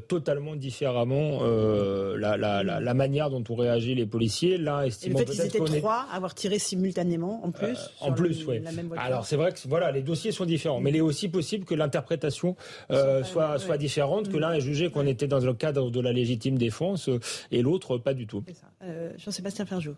totalement 0.09 0.57
différemment 0.57 1.43
la, 1.43 2.37
la, 2.37 2.63
la, 2.63 2.81
la, 2.81 2.95
manière 2.95 3.31
dont 3.31 3.45
ont 3.49 3.55
réagi 3.55 3.95
les 3.95 4.07
policiers. 4.07 4.59
L'un 4.59 4.83
estimant 4.83 5.19
peut-être 5.19 5.33
qu'ils 5.33 5.47
étaient 5.47 5.79
trois 5.81 6.07
à 6.11 6.17
avoir 6.17 6.35
tiré 6.35 6.59
simultanément 6.59 7.45
en 7.45 7.51
plus 7.51 7.79
en 8.01 8.13
plus, 8.13 8.45
oui. 8.47 8.63
Alors 8.97 9.27
c'est 9.27 9.37
vrai 9.37 9.53
que 9.53 9.59
voilà, 9.67 9.91
les 9.91 10.03
dossiers 10.03 10.33
sont 10.33 10.45
différents, 10.45 10.81
mais 10.81 10.91
il 10.91 10.97
est 10.97 11.01
aussi 11.01 11.29
possible 11.29 11.65
que 11.65 11.75
l'interprétation 11.75 12.57
euh, 12.91 13.23
soit, 13.25 13.59
soit 13.59 13.79
différente, 13.79 14.29
que 14.29 14.37
mm. 14.37 14.41
l'un 14.41 14.53
ait 14.53 14.61
jugé 14.61 14.91
qu'on 14.91 15.07
était 15.07 15.27
dans 15.27 15.41
le 15.41 15.55
cadre 15.55 15.91
de 15.91 16.01
la 16.01 16.13
légitime 16.13 16.59
défense 16.59 17.09
euh, 17.09 17.21
et 17.51 17.63
l'autre 17.63 17.99
pas 17.99 18.15
du 18.15 18.27
tout. 18.27 18.45
Euh, 18.83 19.13
Jean-Sébastien 19.17 19.67
Ferjou. 19.67 19.95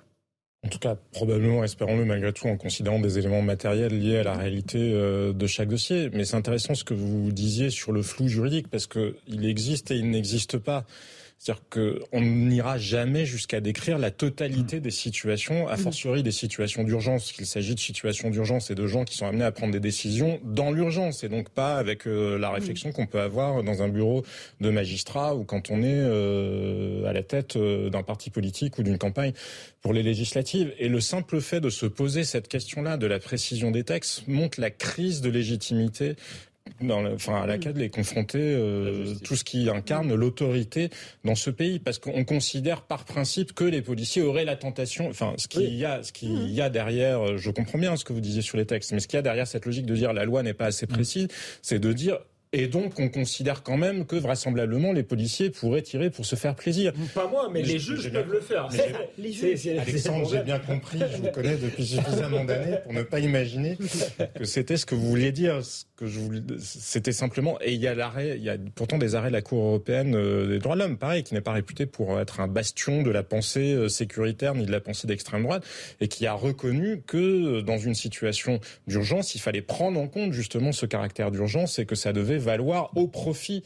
En 0.65 0.69
tout 0.69 0.79
cas, 0.79 0.97
probablement, 1.13 1.63
espérons-le 1.63 2.05
malgré 2.05 2.33
tout, 2.33 2.49
en 2.49 2.57
considérant 2.57 2.99
des 2.99 3.19
éléments 3.19 3.43
matériels 3.43 3.99
liés 3.99 4.19
à 4.19 4.23
la 4.25 4.35
réalité 4.35 4.79
de 4.91 5.47
chaque 5.47 5.69
dossier. 5.69 6.11
Mais 6.13 6.25
c'est 6.25 6.37
intéressant 6.37 6.75
ce 6.75 6.83
que 6.83 6.95
vous 6.95 7.31
disiez 7.31 7.71
sur 7.71 7.93
le 7.93 8.03
flou 8.03 8.27
juridique, 8.27 8.69
parce 8.69 8.89
qu'il 8.89 9.45
existe 9.45 9.93
et 9.93 9.97
il 9.97 10.11
n'existe 10.11 10.59
pas. 10.59 10.85
C'est-à-dire 11.39 11.63
qu'on 11.69 12.21
n'ira 12.23 12.79
jamais 12.79 13.27
jusqu'à 13.27 13.61
décrire 13.61 13.99
la 13.99 14.11
totalité 14.11 14.81
des 14.81 14.91
situations, 14.91 15.69
a 15.69 15.77
fortiori 15.77 16.23
des 16.23 16.33
situations 16.33 16.83
d'urgence, 16.83 17.31
qu'il 17.31 17.47
s'agit 17.47 17.75
de 17.75 17.81
situations 17.81 18.31
d'urgence 18.31 18.71
et 18.71 18.75
de 18.75 18.87
gens 18.87 19.05
qui 19.05 19.17
sont 19.17 19.27
amenés 19.27 19.45
à 19.45 19.53
prendre 19.53 19.73
des 19.73 19.81
décisions 19.81 20.41
dans 20.45 20.73
l'urgence 20.73 21.25
et 21.25 21.29
donc 21.29 21.51
pas 21.51 21.77
avec 21.77 22.07
euh, 22.07 22.39
la 22.39 22.51
réflexion 22.51 22.91
qu'on 22.91 23.07
peut 23.07 23.21
avoir 23.21 23.63
dans 23.63 23.83
un 23.83 23.89
bureau 23.89 24.25
de 24.61 24.71
magistrat 24.71 25.37
ou 25.37 25.45
quand 25.45 25.71
on 25.71 25.83
est 25.83 26.01
euh, 26.01 27.05
à 27.07 27.13
la 27.13 27.23
tête 27.23 27.57
euh, 27.57 27.91
d'un 27.91 28.03
parti 28.03 28.31
politique 28.31 28.79
ou 28.79 28.83
d'une 28.83 28.99
campagne 28.99 29.33
pour 29.83 29.93
les 29.93 30.03
législatives. 30.03 30.73
Et 30.79 30.89
le 30.89 31.01
simple 31.01 31.41
fait 31.41 31.61
de 31.61 31.71
se 31.71 31.87
poser 31.87 32.25
cette 32.25 32.49
question-là 32.49 32.97
de 32.97 33.07
la 33.07 33.19
précision 33.19 33.71
des 33.71 33.85
textes 33.85 34.27
montre 34.27 34.61
la 34.61 34.71
crise 34.71 35.21
de 35.21 35.29
légitimité 35.29 36.17
dans 36.81 37.05
enfin, 37.07 37.43
à 37.43 37.47
laquelle 37.47 37.81
est 37.81 37.91
confronté 37.91 38.39
euh, 38.41 39.15
tout 39.25 39.37
ce 39.37 39.45
qui 39.45 39.69
incarne 39.69 40.15
l'autorité 40.15 40.91
dans 41.25 41.35
ce 41.35 41.51
pays, 41.51 41.79
parce 41.79 41.99
qu'on 41.99 42.25
considère 42.25 42.83
par 42.83 43.05
principe 43.05 43.53
que 43.53 43.65
les 43.65 43.83
policiers 43.83 44.23
auraient 44.23 44.45
la 44.45 44.57
tentation, 44.57 45.09
enfin, 45.09 45.35
ce 45.37 45.49
qu'il 45.49 45.75
y 45.75 45.85
a, 45.85 46.03
ce 46.03 46.13
qu'il 46.13 46.33
mmh. 46.33 46.49
y 46.49 46.61
a 46.61 46.71
derrière, 46.71 47.21
euh, 47.21 47.37
je 47.37 47.51
comprends 47.51 47.79
bien 47.79 47.97
ce 47.97 48.05
que 48.05 48.13
vous 48.13 48.21
disiez 48.21 48.43
sur 48.43 48.59
les 48.59 48.67
textes, 48.67 48.93
mais 48.93 49.01
ce 49.01 49.09
qu'il 49.09 49.17
y 49.17 49.21
a 49.21 49.23
derrière 49.23 49.47
cette 49.47 49.67
logique 49.67 49.87
de 49.87 49.95
dire 49.95 50.13
la 50.13 50.25
loi 50.25 50.43
n'est 50.43 50.55
pas 50.55 50.67
assez 50.67 50.87
précise, 50.87 51.29
c'est 51.63 51.79
de 51.79 51.93
dire 51.93 52.19
et 52.53 52.69
donc, 52.69 52.99
on 52.99 53.09
considère 53.09 53.63
quand 53.63 53.77
même 53.77 54.07
que 54.07 54.17
vraisemblablement 54.17 54.93
les 54.93 55.03
policiers 55.03 55.51
pourraient 55.51 55.83
tirer 55.83 56.09
pour 56.09 56.25
se 56.25 56.37
faire 56.37 56.55
plaisir. 56.55 56.93
Pas 57.15 57.27
moi, 57.29 57.51
mais, 57.53 57.61
les 57.61 57.79
juges 57.79 58.11
peuvent 58.11 58.33
le 58.33 58.41
faire. 58.41 58.69
Alexandre, 59.79 60.29
j'ai 60.31 60.43
bien 60.43 60.59
compris, 60.59 61.01
je 61.13 61.19
vous 61.19 61.31
connais 61.33 61.57
depuis 61.57 61.85
suffisamment 61.85 62.45
d'années 62.45 62.79
pour 62.85 62.93
ne 62.93 63.03
pas 63.03 63.21
imaginer 63.21 63.77
que 64.39 64.45
c'était 64.45 64.77
ce 64.77 64.87
que 64.87 64.95
vous 64.95 65.07
vouliez 65.07 65.33
dire. 65.33 65.61
Que 65.97 66.07
je 66.07 66.21
voulais, 66.21 66.43
c'était 66.59 67.13
simplement. 67.13 67.59
Et 67.63 67.73
il 67.73 67.81
y 67.81 67.87
a 67.87 67.95
l'arrêt, 67.95 68.37
il 68.37 68.45
y 68.45 68.51
a 68.51 68.59
pourtant 68.75 68.99
des 68.99 69.15
arrêts 69.15 69.29
de 69.29 69.33
la 69.33 69.41
Cour 69.41 69.65
européenne 69.65 70.15
euh, 70.15 70.47
des 70.47 70.59
droits 70.59 70.75
de 70.75 70.81
l'homme, 70.81 70.99
pareil, 70.99 71.23
qui 71.23 71.33
n'est 71.33 71.41
pas 71.41 71.53
réputé 71.53 71.87
pour 71.87 72.21
être 72.21 72.41
un 72.41 72.49
bastion 72.49 73.03
de 73.03 73.11
la 73.11 73.23
pensée 73.23 73.73
euh, 73.73 73.89
sécuritaire 73.89 74.55
ni 74.55 74.67
de 74.67 74.73
la 74.73 74.81
pensée 74.81 75.07
d'extrême 75.07 75.45
droite, 75.45 75.65
et 76.03 76.09
qui 76.09 76.27
a 76.27 76.35
reconnu 76.35 77.01
que 77.07 77.17
euh, 77.17 77.63
dans 77.63 77.79
une 77.79 77.95
situation 77.95 78.61
d'urgence, 78.87 79.35
il 79.35 79.41
fallait 79.41 79.63
prendre 79.63 79.99
en 79.99 80.07
compte 80.07 80.35
justement 80.35 80.71
ce 80.71 80.85
caractère 80.85 81.31
d'urgence 81.31 81.79
et 81.79 81.87
que 81.87 81.95
ça 81.95 82.13
devait 82.13 82.37
valoir 82.37 82.95
au 82.95 83.09
profit 83.09 83.63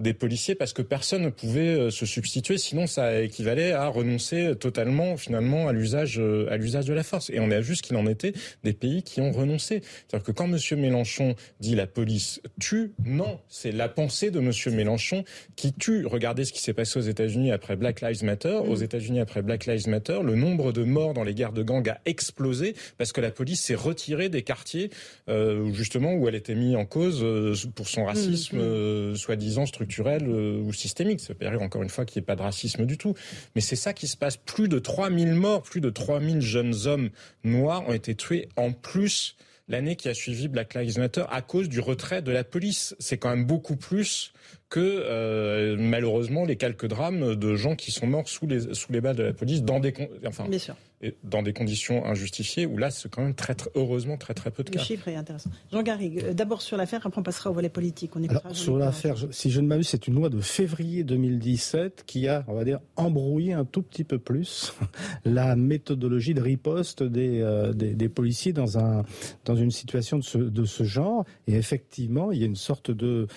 des 0.00 0.14
policiers 0.14 0.56
parce 0.56 0.72
que 0.72 0.82
personne 0.82 1.22
ne 1.22 1.30
pouvait 1.30 1.92
se 1.92 2.06
substituer, 2.06 2.58
sinon 2.58 2.88
ça 2.88 3.20
équivalait 3.20 3.70
à 3.70 3.86
renoncer 3.86 4.56
totalement 4.58 5.16
finalement 5.16 5.68
à 5.68 5.72
l'usage 5.72 6.20
à 6.50 6.56
l'usage 6.56 6.86
de 6.86 6.92
la 6.92 7.04
force. 7.04 7.30
Et 7.30 7.38
on 7.38 7.52
a 7.52 7.60
vu 7.60 7.76
ce 7.76 7.82
qu'il 7.82 7.96
en 7.96 8.06
était 8.08 8.32
des 8.64 8.72
pays 8.72 9.04
qui 9.04 9.20
ont 9.20 9.30
renoncé. 9.30 9.82
C'est-à-dire 9.82 10.26
que 10.26 10.32
quand 10.32 10.48
Monsieur 10.48 10.76
Mélenchon 10.76 11.36
dit 11.60 11.67
la 11.74 11.86
police 11.86 12.40
tue, 12.60 12.92
non, 13.04 13.40
c'est 13.48 13.72
la 13.72 13.88
pensée 13.88 14.30
de 14.30 14.40
Monsieur 14.40 14.70
Mélenchon 14.70 15.24
qui 15.56 15.72
tue. 15.72 16.06
Regardez 16.06 16.44
ce 16.44 16.52
qui 16.52 16.60
s'est 16.60 16.72
passé 16.72 16.98
aux 16.98 17.02
États-Unis 17.02 17.52
après 17.52 17.76
Black 17.76 18.00
Lives 18.00 18.24
Matter. 18.24 18.60
Aux 18.66 18.76
États-Unis 18.76 19.20
après 19.20 19.42
Black 19.42 19.66
Lives 19.66 19.88
Matter, 19.88 20.20
le 20.22 20.34
nombre 20.34 20.72
de 20.72 20.84
morts 20.84 21.14
dans 21.14 21.24
les 21.24 21.34
guerres 21.34 21.52
de 21.52 21.62
gang 21.62 21.88
a 21.88 21.98
explosé 22.06 22.74
parce 22.96 23.12
que 23.12 23.20
la 23.20 23.30
police 23.30 23.62
s'est 23.62 23.74
retirée 23.74 24.28
des 24.28 24.42
quartiers 24.42 24.90
euh, 25.28 25.72
justement 25.72 26.14
où 26.14 26.28
elle 26.28 26.34
était 26.34 26.54
mise 26.54 26.76
en 26.76 26.84
cause 26.84 27.20
euh, 27.22 27.54
pour 27.74 27.88
son 27.88 28.04
racisme 28.04 28.56
mm, 28.56 28.60
mm. 28.60 28.62
euh, 28.62 29.14
soi-disant 29.14 29.66
structurel 29.66 30.28
ou 30.28 30.72
systémique. 30.72 31.20
Ça 31.20 31.34
veut 31.38 31.58
encore 31.60 31.82
une 31.82 31.88
fois 31.88 32.04
qu'il 32.04 32.20
n'y 32.20 32.24
ait 32.24 32.26
pas 32.26 32.36
de 32.36 32.42
racisme 32.42 32.86
du 32.86 32.98
tout. 32.98 33.14
Mais 33.54 33.60
c'est 33.60 33.76
ça 33.76 33.92
qui 33.92 34.06
se 34.06 34.16
passe. 34.16 34.36
Plus 34.36 34.68
de 34.68 34.78
3000 34.78 35.34
morts, 35.34 35.62
plus 35.62 35.80
de 35.80 35.90
3000 35.90 36.40
jeunes 36.40 36.74
hommes 36.86 37.10
noirs 37.44 37.88
ont 37.88 37.92
été 37.92 38.14
tués 38.14 38.48
en 38.56 38.72
plus 38.72 39.36
l'année 39.68 39.96
qui 39.96 40.08
a 40.08 40.14
suivi 40.14 40.48
Black 40.48 40.74
Lives 40.74 40.98
Matter 40.98 41.24
à 41.30 41.42
cause 41.42 41.68
du 41.68 41.80
retrait 41.80 42.22
de 42.22 42.30
la 42.30 42.44
police. 42.44 42.96
C'est 42.98 43.18
quand 43.18 43.30
même 43.30 43.44
beaucoup 43.44 43.76
plus 43.76 44.32
que 44.68 44.80
euh, 44.80 45.76
malheureusement 45.78 46.44
les 46.44 46.56
quelques 46.56 46.86
drames 46.86 47.34
de 47.34 47.54
gens 47.54 47.74
qui 47.74 47.90
sont 47.90 48.06
morts 48.06 48.28
sous 48.28 48.46
les 48.46 48.74
sous 48.74 48.92
les 48.92 49.00
balles 49.00 49.16
de 49.16 49.22
la 49.22 49.32
police 49.32 49.62
dans 49.62 49.80
des 49.80 49.94
enfin 50.26 50.46
Bien 50.46 50.58
sûr. 50.58 50.76
dans 51.24 51.42
des 51.42 51.54
conditions 51.54 52.04
injustifiées 52.04 52.66
où 52.66 52.76
là 52.76 52.90
c'est 52.90 53.10
quand 53.10 53.22
même 53.22 53.34
très, 53.34 53.54
très, 53.54 53.70
heureusement 53.74 54.18
très 54.18 54.34
très 54.34 54.50
peu 54.50 54.64
de 54.64 54.70
cas. 54.70 54.78
Le 54.78 54.84
chiffre 54.84 55.08
est 55.08 55.16
intéressant. 55.16 55.50
Jean 55.72 55.82
Garrigue, 55.82 56.22
euh, 56.22 56.34
d'abord 56.34 56.60
sur 56.60 56.76
l'affaire, 56.76 57.06
après 57.06 57.18
on 57.18 57.22
passera 57.22 57.50
au 57.50 57.54
volet 57.54 57.70
politique. 57.70 58.14
On 58.14 58.22
Alors, 58.24 58.42
sur 58.54 58.76
l'affaire, 58.76 59.16
si 59.30 59.50
je 59.50 59.60
ne 59.62 59.66
m'abuse, 59.66 59.88
c'est 59.88 60.06
une 60.06 60.14
loi 60.14 60.28
de 60.28 60.40
février 60.40 61.02
2017 61.02 62.04
qui 62.06 62.28
a, 62.28 62.44
on 62.46 62.54
va 62.54 62.64
dire, 62.64 62.80
embrouillé 62.96 63.54
un 63.54 63.64
tout 63.64 63.82
petit 63.82 64.04
peu 64.04 64.18
plus 64.18 64.74
la 65.24 65.56
méthodologie 65.56 66.34
de 66.34 66.42
riposte 66.42 67.02
des, 67.02 67.40
euh, 67.40 67.72
des, 67.72 67.94
des, 67.94 68.08
policiers 68.10 68.52
dans 68.52 68.78
un 68.78 69.04
dans 69.46 69.56
une 69.56 69.70
situation 69.70 70.18
de 70.18 70.24
ce, 70.24 70.36
de 70.36 70.64
ce 70.66 70.84
genre. 70.84 71.24
Et 71.46 71.54
effectivement, 71.54 72.32
il 72.32 72.40
y 72.40 72.42
a 72.42 72.46
une 72.46 72.56
sorte 72.56 72.90
de 72.90 73.28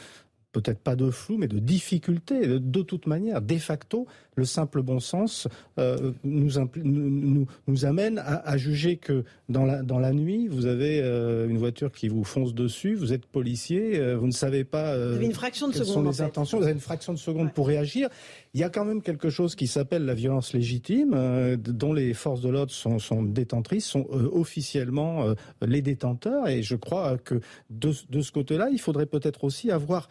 peut-être 0.52 0.80
pas 0.80 0.96
de 0.96 1.10
flou, 1.10 1.38
mais 1.38 1.48
de 1.48 1.60
difficulté. 1.60 2.60
De, 2.60 2.82
toute 2.82 3.08
manière, 3.08 3.42
de 3.42 3.58
facto, 3.58 4.08
le 4.36 4.46
simple 4.46 4.82
bon 4.82 5.00
sens 5.00 5.48
euh, 5.80 6.12
nous, 6.24 6.50
nous, 6.76 7.48
nous, 7.68 7.86
amène 7.86 8.22
à, 8.24 8.58
juger 8.58 8.98
que 8.98 9.24
dans 9.50 9.66
la, 9.66 9.82
dans 9.82 10.00
la 10.00 10.12
nuit, 10.14 10.48
vous 10.48 10.66
avez 10.66 11.02
euh, 11.02 11.48
une 11.48 11.58
voiture 11.58 11.92
qui 11.92 12.08
vous 12.08 12.24
fonce 12.24 12.54
dessus, 12.54 12.96
vous 12.96 13.14
êtes 13.14 13.26
policier, 13.26 14.00
euh, 14.00 14.16
vous 14.18 14.28
ne 14.28 14.32
savez 14.32 14.64
pas 14.64 14.96
vous 14.96 15.16
avez 15.16 15.26
une 15.26 15.34
fraction 15.34 15.68
de 15.68 15.74
quelles 15.74 15.86
seconde, 15.86 16.06
sont 16.06 16.10
les 16.10 16.22
intentions, 16.22 16.58
vous 16.58 16.64
avez 16.64 16.74
une 16.74 16.80
fraction 16.80 17.14
de 17.14 17.18
seconde 17.18 17.54
pour 17.54 17.68
réagir. 17.68 18.10
Il 18.54 18.60
y 18.60 18.64
a 18.64 18.70
quand 18.70 18.86
même 18.86 19.02
quelque 19.02 19.30
chose 19.30 19.56
qui 19.56 19.68
s'appelle 19.68 20.06
la 20.06 20.14
violence 20.14 20.54
légitime, 20.54 21.58
dont 21.58 21.94
les 21.94 22.14
forces 22.14 22.42
de 22.42 22.50
l'ordre 22.50 22.72
sont, 22.72 23.00
sont, 23.00 23.24
détentrices, 23.24 23.86
sont 23.86 24.06
officiellement 24.10 25.34
les 25.62 25.82
détenteurs. 25.82 26.50
Et 26.50 26.62
je 26.62 26.76
crois 26.76 27.18
que 27.18 27.40
de, 27.70 27.94
de 28.10 28.22
ce 28.22 28.32
côté-là, 28.32 28.70
il 28.70 28.80
faudrait 28.80 29.06
peut-être 29.06 29.46
aussi 29.46 29.72
avoir 29.72 30.10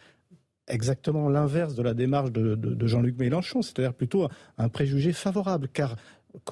exactement 0.71 1.29
l'inverse 1.29 1.75
de 1.75 1.83
la 1.83 1.93
démarche 1.93 2.31
de, 2.31 2.87
Jean-Luc 2.87 3.17
Mélenchon, 3.17 3.61
c'est-à-dire 3.61 3.93
plutôt 3.93 4.27
un 4.57 4.69
préjugé 4.69 5.13
favorable, 5.13 5.67
car 5.71 5.95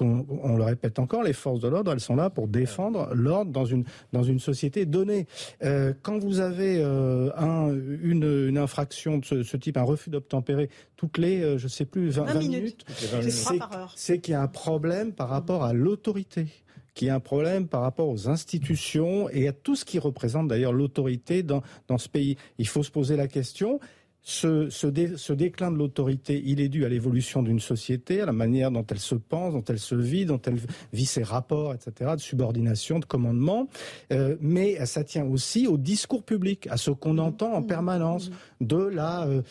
on, 0.00 0.56
le 0.56 0.62
répète 0.62 0.98
encore, 0.98 1.22
les 1.22 1.32
forces 1.32 1.60
de 1.60 1.68
l'ordre, 1.68 1.92
elles 1.92 2.00
sont 2.00 2.16
là 2.16 2.30
pour 2.30 2.48
défendre 2.48 3.08
l'ordre 3.14 3.50
dans 3.50 3.64
une, 3.64 3.84
dans 4.12 4.22
une 4.22 4.38
société 4.38 4.86
donnée. 4.86 5.26
Euh, 5.62 5.92
quand 6.02 6.18
vous 6.18 6.40
avez 6.40 6.78
euh, 6.78 7.30
un, 7.36 7.74
une, 8.02 8.58
infraction 8.58 9.18
de 9.18 9.42
ce, 9.42 9.56
type, 9.56 9.76
un 9.76 9.82
refus 9.82 10.10
d'obtempérer, 10.10 10.68
toutes 10.96 11.18
les, 11.18 11.42
euh, 11.42 11.58
je 11.58 11.68
sais 11.68 11.84
plus, 11.84 12.10
20, 12.10 12.34
minutes, 12.40 12.84
c'est 13.96 14.18
qu'il 14.18 14.32
y 14.32 14.34
a 14.34 14.42
un 14.42 14.48
problème 14.48 15.12
par 15.12 15.28
rapport 15.28 15.64
à 15.64 15.72
l'autorité 15.72 16.46
qu'il 16.94 17.06
y 17.06 17.10
a 17.10 17.14
un 17.14 17.20
problème 17.20 17.68
par 17.68 17.82
rapport 17.82 18.08
aux 18.08 18.28
institutions 18.28 19.30
et 19.30 19.46
à 19.46 19.52
tout 19.52 19.76
ce 19.76 19.84
qui 19.84 20.00
représente 20.00 20.48
d'ailleurs 20.48 20.72
l'autorité 20.72 21.44
dans, 21.44 21.62
dans 21.86 21.98
ce 21.98 22.08
pays. 22.08 22.36
Il 22.58 22.66
faut 22.66 22.82
se 22.82 22.90
poser 22.90 23.16
la 23.16 23.28
question, 23.28 23.78
ce, 24.22 24.68
ce, 24.70 25.32
déclin 25.32 25.70
de 25.70 25.76
l'autorité, 25.76 26.42
il 26.44 26.60
est 26.60 26.68
dû 26.68 26.84
à 26.84 26.88
l'évolution 26.88 27.42
d'une 27.42 27.60
société, 27.60 28.20
à 28.20 28.26
la 28.26 28.32
manière 28.32 28.70
dont 28.70 28.84
elle 28.88 28.98
se 28.98 29.14
pense, 29.14 29.54
dont 29.54 29.64
elle 29.68 29.78
se 29.78 29.94
vit, 29.94 30.26
dont 30.26 30.40
elle 30.46 30.58
vit 30.92 31.06
ses 31.06 31.22
rapports, 31.22 31.74
etc., 31.74 32.12
de 32.16 32.20
subordination, 32.20 32.98
de 32.98 33.04
commandement. 33.04 33.68
Euh, 34.12 34.36
mais 34.40 34.84
ça 34.86 35.04
tient 35.04 35.24
aussi 35.24 35.66
au 35.66 35.78
discours 35.78 36.22
public, 36.22 36.66
à 36.70 36.76
ce 36.76 36.90
qu'on 36.90 37.18
entend 37.18 37.54
en 37.54 37.62
permanence 37.62 38.30
de 38.60 38.76
la 38.76 39.26
euh, 39.26 39.42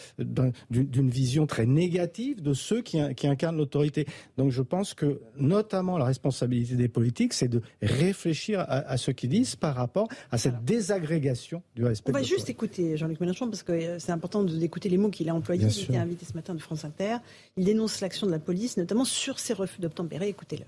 d'une 0.69 1.09
vision 1.09 1.47
très 1.47 1.65
négative 1.65 2.41
de 2.41 2.53
ceux 2.53 2.81
qui, 2.81 2.99
qui 3.15 3.27
incarnent 3.27 3.57
l'autorité. 3.57 4.05
Donc 4.37 4.51
je 4.51 4.61
pense 4.61 4.93
que 4.93 5.21
notamment 5.37 5.97
la 5.97 6.05
responsabilité 6.05 6.75
des 6.75 6.87
politiques, 6.87 7.33
c'est 7.33 7.47
de 7.47 7.61
réfléchir 7.81 8.65
à, 8.67 8.97
ce 8.97 9.11
qu'ils 9.11 9.29
disent 9.29 9.55
par 9.55 9.75
rapport 9.75 10.07
à 10.31 10.37
cette 10.37 10.63
désagrégation 10.63 11.63
du 11.75 11.85
respect. 11.85 12.11
On 12.11 12.13
va 12.13 12.23
juste 12.23 12.49
écouter 12.49 12.97
Jean-Luc 12.97 13.19
Mélenchon 13.19 13.47
parce 13.47 13.63
que 13.63 13.71
euh, 13.71 13.99
c'est 13.99 14.11
important 14.11 14.43
de 14.43 14.58
d'écouter 14.59 14.89
les 14.89 14.97
mots 14.97 15.09
qu'il 15.09 15.29
a 15.29 15.35
employés. 15.35 15.65
il 15.65 15.83
était 15.83 15.97
invité 15.97 16.25
ce 16.25 16.33
matin 16.33 16.53
de 16.53 16.59
France 16.59 16.85
Inter. 16.85 17.17
Il 17.57 17.65
dénonce 17.65 18.01
l'action 18.01 18.27
de 18.27 18.31
la 18.31 18.39
police, 18.39 18.77
notamment 18.77 19.05
sur 19.05 19.39
ses 19.39 19.53
refus 19.53 19.81
d'obtempérer. 19.81 20.27
Écoutez-le. 20.27 20.65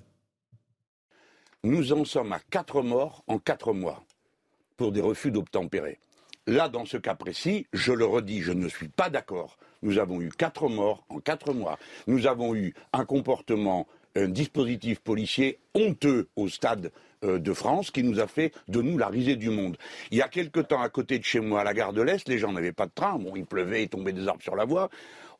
Nous 1.64 1.94
en 1.94 2.06
sommes 2.06 2.34
à 2.34 2.40
quatre 2.50 2.82
morts 2.82 3.24
en 3.28 3.38
quatre 3.38 3.74
mois 3.74 4.04
pour 4.78 4.92
des 4.92 5.02
refus 5.02 5.32
d'obtempérer. 5.32 6.00
Là, 6.48 6.70
dans 6.70 6.86
ce 6.86 6.98
cas 6.98 7.14
précis, 7.14 7.68
je 7.72 7.94
le 7.94 8.04
redis, 8.04 8.42
je 8.42 8.52
ne 8.52 8.68
suis 8.68 8.88
pas 8.88 9.12
d'accord. 9.12 9.58
Nous 9.84 10.00
avons 10.00 10.22
eu 10.22 10.30
quatre 10.30 10.70
morts 10.70 11.06
en 11.10 11.20
quatre 11.20 11.54
mois. 11.54 11.78
Nous 12.08 12.26
avons 12.26 12.56
eu 12.56 12.74
un 12.94 13.06
comportement, 13.06 13.88
un 14.16 14.28
dispositif 14.28 15.00
policier 15.00 15.60
honteux 15.74 16.28
au 16.36 16.50
stade 16.50 16.92
euh, 17.24 17.40
de 17.40 17.54
France 17.54 17.92
qui 17.92 18.04
nous 18.04 18.20
a 18.20 18.28
fait 18.28 18.54
de 18.68 18.82
nous 18.82 18.98
la 18.98 19.08
risée 19.08 19.36
du 19.36 19.50
monde. 19.50 19.78
Il 20.12 20.18
y 20.18 20.22
a 20.22 20.28
quelque 20.28 20.60
temps, 20.60 20.82
à 20.82 20.90
côté 20.90 21.20
de 21.20 21.24
chez 21.24 21.40
moi, 21.40 21.62
à 21.62 21.64
la 21.64 21.74
gare 21.74 21.94
de 21.94 22.02
l'Est, 22.02 22.28
les 22.28 22.40
gens 22.40 22.52
n'avaient 22.52 22.72
pas 22.72 22.88
de 22.88 22.92
train. 22.94 23.18
Bon, 23.18 23.36
il 23.36 23.46
pleuvait, 23.46 23.84
il 23.84 23.90
tombait 23.90 24.14
des 24.14 24.28
arbres 24.28 24.42
sur 24.42 24.56
la 24.56 24.66
voie. 24.66 24.90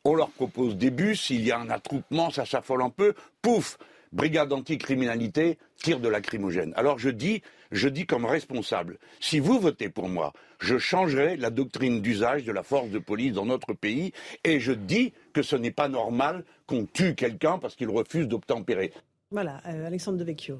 On 0.04 0.14
leur 0.14 0.30
propose 0.30 0.76
des 0.76 0.90
bus, 0.90 1.30
il 1.30 1.44
y 1.44 1.52
a 1.52 1.58
un 1.58 1.70
attroupement, 1.70 2.30
ça 2.30 2.44
s'affole 2.44 2.82
un 2.82 2.90
peu. 2.90 3.14
Pouf 3.40 3.78
Brigade 4.12 4.52
anticriminalité, 4.52 5.58
tire 5.76 6.00
de 6.00 6.08
lacrymogène. 6.08 6.72
Alors 6.76 6.98
je 6.98 7.08
dis, 7.08 7.42
je 7.70 7.88
dis 7.88 8.06
comme 8.06 8.24
responsable, 8.24 8.98
si 9.20 9.38
vous 9.38 9.58
votez 9.58 9.88
pour 9.88 10.08
moi, 10.08 10.32
je 10.60 10.78
changerai 10.78 11.36
la 11.36 11.50
doctrine 11.50 12.02
d'usage 12.02 12.44
de 12.44 12.52
la 12.52 12.62
force 12.62 12.90
de 12.90 12.98
police 12.98 13.32
dans 13.32 13.46
notre 13.46 13.72
pays 13.72 14.12
et 14.44 14.60
je 14.60 14.72
dis 14.72 15.12
que 15.32 15.42
ce 15.42 15.56
n'est 15.56 15.70
pas 15.70 15.88
normal 15.88 16.44
qu'on 16.66 16.86
tue 16.86 17.14
quelqu'un 17.14 17.58
parce 17.58 17.74
qu'il 17.74 17.88
refuse 17.88 18.28
d'obtempérer. 18.28 18.92
Voilà, 19.30 19.62
euh, 19.66 19.86
Alexandre 19.86 20.18
Devecchio. 20.18 20.58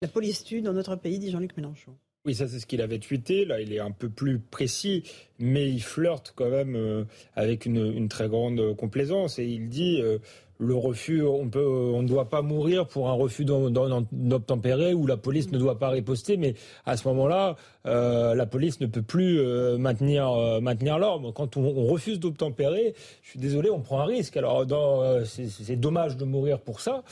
La 0.00 0.08
police 0.08 0.44
tue 0.44 0.62
dans 0.62 0.72
notre 0.72 0.96
pays, 0.96 1.18
dit 1.18 1.30
Jean-Luc 1.30 1.56
Mélenchon. 1.56 1.96
Oui, 2.26 2.34
ça 2.34 2.48
c'est 2.48 2.58
ce 2.58 2.66
qu'il 2.66 2.80
avait 2.80 2.98
tweeté. 2.98 3.44
Là, 3.44 3.60
il 3.60 3.72
est 3.72 3.80
un 3.80 3.90
peu 3.90 4.08
plus 4.08 4.38
précis, 4.38 5.02
mais 5.38 5.68
il 5.68 5.82
flirte 5.82 6.32
quand 6.36 6.48
même 6.48 6.76
euh, 6.76 7.04
avec 7.34 7.66
une, 7.66 8.08
très 8.08 8.28
grande 8.28 8.76
complaisance 8.76 9.38
et 9.38 9.44
il 9.44 9.68
dit 9.68 10.00
euh, 10.00 10.18
le 10.58 10.74
refus, 10.76 11.22
on 11.24 11.46
ne 11.46 12.06
doit 12.06 12.28
pas 12.28 12.40
mourir 12.40 12.86
pour 12.86 13.08
un 13.08 13.12
refus 13.12 13.44
d'obtempérer 13.44 14.94
ou 14.94 15.04
la 15.04 15.16
police 15.16 15.50
ne 15.50 15.58
doit 15.58 15.80
pas 15.80 15.88
riposter, 15.88 16.36
mais 16.36 16.54
à 16.86 16.96
ce 16.96 17.08
moment-là, 17.08 17.56
euh, 17.86 18.36
la 18.36 18.46
police 18.46 18.80
ne 18.80 18.86
peut 18.86 19.02
plus 19.02 19.42
maintenir 19.78 20.28
l'ordre. 20.98 21.32
Quand 21.32 21.56
on, 21.56 21.86
refuse 21.86 22.20
d'obtempérer, 22.20 22.94
je 23.22 23.30
suis 23.30 23.40
désolé, 23.40 23.68
on 23.68 23.80
prend 23.80 24.00
un 24.00 24.04
risque. 24.04 24.36
Alors, 24.36 24.64
c'est 25.24 25.76
dommage 25.76 26.16
de 26.16 26.24
mourir 26.24 26.60
pour 26.60 26.80
ça, 26.80 27.02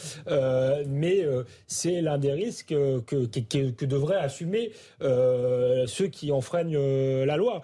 mais 0.86 1.26
c'est 1.66 2.00
l'un 2.00 2.18
des 2.18 2.32
risques 2.32 2.68
que, 2.68 3.00
que, 3.00 3.26
que, 3.26 3.84
devraient 3.84 4.16
assumer 4.16 4.70
ceux 5.00 6.06
qui 6.06 6.30
enfreignent 6.30 6.78
la 7.24 7.36
loi. 7.36 7.62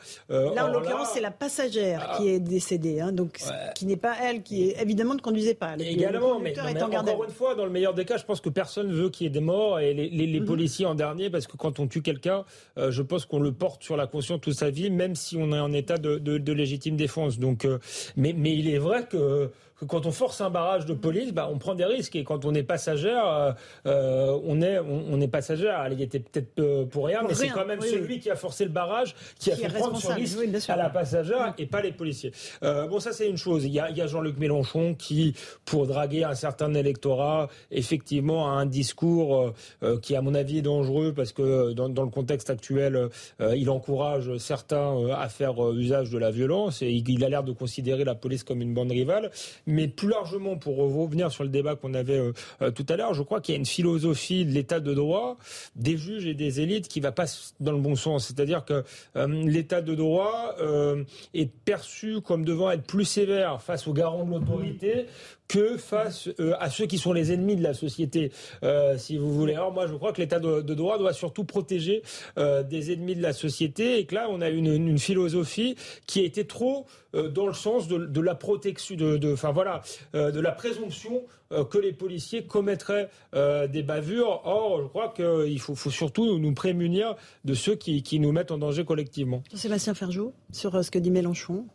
Là, 0.54 0.66
en 0.66 0.72
l'occurrence, 0.72 1.10
c'est 1.14 1.20
la 1.20 1.30
passagère 1.30 2.16
qui 2.16 2.28
est 2.28 2.40
décédée, 2.40 3.00
hein, 3.00 3.12
donc 3.12 3.40
qui 3.74 3.86
n'est 3.86 3.96
pas 3.96 4.14
elle, 4.22 4.42
qui 4.42 4.70
évidemment 4.70 5.14
ne 5.14 5.20
conduisait 5.20 5.54
pas. 5.54 5.74
Également, 5.78 6.38
mais, 6.38 6.54
encore 6.58 7.24
une 7.24 7.30
fois, 7.30 7.54
dans 7.54 7.64
le 7.64 7.70
meilleur 7.70 7.94
des 7.94 8.04
cas, 8.04 8.16
je 8.16 8.24
pense 8.24 8.40
que 8.40 8.48
personne 8.48 8.92
veut 8.92 9.10
qu'il 9.10 9.26
y 9.26 9.28
ait 9.28 9.32
des 9.32 9.40
morts 9.40 9.80
et 9.80 9.94
les, 9.94 10.40
mhm. 10.40 10.46
policiers 10.46 10.86
en 10.86 10.94
dernier, 10.94 11.30
parce 11.30 11.46
que 11.46 11.56
quand 11.56 11.80
on 11.80 11.86
tue 11.86 12.02
quelqu'un, 12.02 12.44
euh, 12.78 12.90
je 12.90 13.02
pense 13.02 13.26
qu'on 13.26 13.40
le 13.40 13.52
porte 13.52 13.82
sur 13.82 13.96
la 13.96 14.06
conscience 14.06 14.40
toute 14.40 14.54
sa 14.54 14.70
vie, 14.70 14.90
même 14.90 15.14
si 15.14 15.36
on 15.36 15.52
est 15.52 15.60
en 15.60 15.72
état 15.72 15.98
de, 15.98 16.52
légitime 16.52 16.96
défense. 16.96 17.38
Donc, 17.38 17.64
euh, 17.64 17.78
mais, 18.16 18.32
mais 18.36 18.54
il 18.54 18.68
est 18.68 18.78
vrai 18.78 19.06
que 19.08 19.50
que 19.78 19.84
quand 19.84 20.06
on 20.06 20.12
force 20.12 20.40
un 20.40 20.50
barrage 20.50 20.86
de 20.86 20.94
police, 20.94 21.32
bah, 21.32 21.48
on 21.50 21.58
prend 21.58 21.74
des 21.74 21.84
risques. 21.84 22.16
Et 22.16 22.24
quand 22.24 22.44
on 22.44 22.54
est 22.54 22.62
passagère, 22.62 23.26
euh, 23.26 23.52
euh, 23.86 24.38
on 24.44 24.60
est 24.60 24.78
on, 24.78 25.20
est 25.20 25.28
passagère. 25.28 25.88
Il 25.92 26.02
était 26.02 26.18
peut-être 26.18 26.58
euh, 26.58 26.84
pour 26.84 27.06
rien, 27.06 27.22
mais 27.26 27.34
c'est 27.34 27.48
quand 27.48 27.66
même 27.66 27.80
celui 27.80 28.18
qui 28.18 28.30
a 28.30 28.36
forcé 28.36 28.64
le 28.64 28.70
barrage 28.70 29.14
qui, 29.38 29.52
a 29.52 29.56
fait 29.56 29.68
prendre 29.68 30.00
ce 30.00 30.12
risque 30.12 30.38
à 30.68 30.76
la 30.76 30.90
passagère 30.90 31.54
et 31.58 31.66
pas 31.66 31.80
les 31.80 31.92
policiers. 31.92 32.32
bon, 32.62 32.98
ça 32.98 33.12
c'est 33.12 33.28
une 33.28 33.36
chose. 33.36 33.64
Il 33.64 33.72
y 33.72 33.80
a, 33.80 34.06
Jean-Luc 34.06 34.38
Mélenchon 34.38 34.94
qui, 34.94 35.34
pour 35.64 35.86
draguer 35.86 36.24
un 36.24 36.34
certain 36.34 36.72
électorat, 36.74 37.48
effectivement 37.70 38.48
a 38.48 38.52
un 38.52 38.66
discours 38.66 39.52
qui, 40.02 40.16
à 40.16 40.22
mon 40.22 40.34
avis, 40.34 40.58
est 40.58 40.62
dangereux 40.62 41.12
parce 41.14 41.32
que 41.32 41.72
dans, 41.72 41.88
dans 41.88 42.04
le 42.04 42.10
contexte 42.10 42.50
actuel, 42.50 43.08
il 43.40 43.70
encourage 43.70 44.36
certains 44.38 45.08
à 45.10 45.28
faire 45.28 45.72
usage 45.72 46.10
de 46.10 46.18
la 46.18 46.30
violence 46.30 46.82
et 46.82 46.90
il 46.90 47.24
a 47.24 47.28
l'air 47.28 47.44
de 47.44 47.52
considérer 47.52 48.04
la 48.04 48.14
police 48.14 48.44
comme 48.44 48.62
une 48.62 48.74
bande 48.74 48.90
rivale. 48.90 49.30
Mais 49.68 49.86
plus 49.86 50.08
largement, 50.08 50.56
pour 50.56 50.78
revenir 50.78 51.30
sur 51.30 51.44
le 51.44 51.50
débat 51.50 51.76
qu'on 51.76 51.92
avait 51.92 52.16
euh, 52.18 52.32
euh, 52.62 52.70
tout 52.70 52.86
à 52.88 52.96
l'heure, 52.96 53.12
je 53.12 53.22
crois 53.22 53.42
qu'il 53.42 53.54
y 53.54 53.56
a 53.56 53.58
une 53.58 53.66
philosophie 53.66 54.46
de 54.46 54.50
l'état 54.50 54.80
de 54.80 54.94
droit, 54.94 55.36
des 55.76 55.98
juges 55.98 56.24
et 56.24 56.32
des 56.32 56.60
élites 56.60 56.88
qui 56.88 57.00
va 57.00 57.12
pas 57.12 57.26
dans 57.60 57.72
le 57.72 57.78
bon 57.78 57.94
sens. 57.94 58.28
C'est-à-dire 58.28 58.64
que 58.64 58.82
euh, 59.16 59.26
l'état 59.26 59.82
de 59.82 59.94
droit 59.94 60.56
est 61.34 61.52
perçu 61.64 62.22
comme 62.22 62.46
devant 62.46 62.70
être 62.70 62.84
plus 62.84 63.04
sévère 63.04 63.60
face 63.60 63.86
aux 63.86 63.92
garants 63.92 64.24
de 64.24 64.30
l'autorité 64.30 65.06
que 65.48 65.76
face 65.76 66.28
à 66.60 66.70
ceux 66.70 66.86
qui 66.86 66.98
sont 66.98 67.12
les 67.12 67.32
ennemis 67.32 67.56
de 67.56 67.62
la 67.62 67.74
société, 67.74 68.32
si 68.96 69.16
vous 69.16 69.32
voulez. 69.32 69.54
Alors 69.54 69.72
moi, 69.72 69.86
je 69.86 69.94
crois 69.94 70.12
que 70.12 70.20
l'État 70.20 70.38
de, 70.38 70.60
droit 70.74 70.98
doit 70.98 71.12
surtout 71.12 71.44
protéger 71.44 72.02
des 72.36 72.92
ennemis 72.92 73.16
de 73.16 73.22
la 73.22 73.32
société, 73.32 73.98
et 73.98 74.04
que 74.06 74.14
là, 74.14 74.28
on 74.30 74.40
a 74.40 74.50
une, 74.50 74.66
une 74.66 74.98
philosophie 74.98 75.76
qui 76.06 76.20
a 76.20 76.24
été 76.24 76.46
trop 76.46 76.86
dans 77.12 77.46
le 77.46 77.54
sens 77.54 77.88
de, 77.88 77.98
de 77.98 78.20
la 78.20 78.34
protection, 78.34 78.94
de, 78.94 79.16
de, 79.16 79.32
enfin 79.32 79.52
voilà, 79.52 79.82
euh, 80.14 80.30
de 80.30 80.40
la 80.40 80.52
présomption 80.52 81.24
euh, 81.52 81.64
que 81.64 81.78
les 81.78 81.92
policiers 81.92 82.44
commettraient 82.44 83.08
euh, 83.34 83.66
des 83.66 83.82
bavures. 83.82 84.42
Or, 84.44 84.82
je 84.82 84.86
crois 84.86 85.12
qu'il 85.14 85.60
faut, 85.60 85.76
surtout 85.90 86.38
nous 86.38 86.54
prémunir 86.54 87.16
de 87.44 87.54
ceux 87.54 87.74
qui, 87.74 88.20
nous 88.20 88.32
mettent 88.32 88.50
en 88.50 88.58
danger 88.58 88.84
collectivement. 88.84 89.42
Sébastien 89.54 89.94
Ferjou, 89.94 90.32
sur 90.52 90.84
ce 90.84 90.90
que 90.90 90.98
dit 90.98 91.10
Mélenchon. 91.10 91.66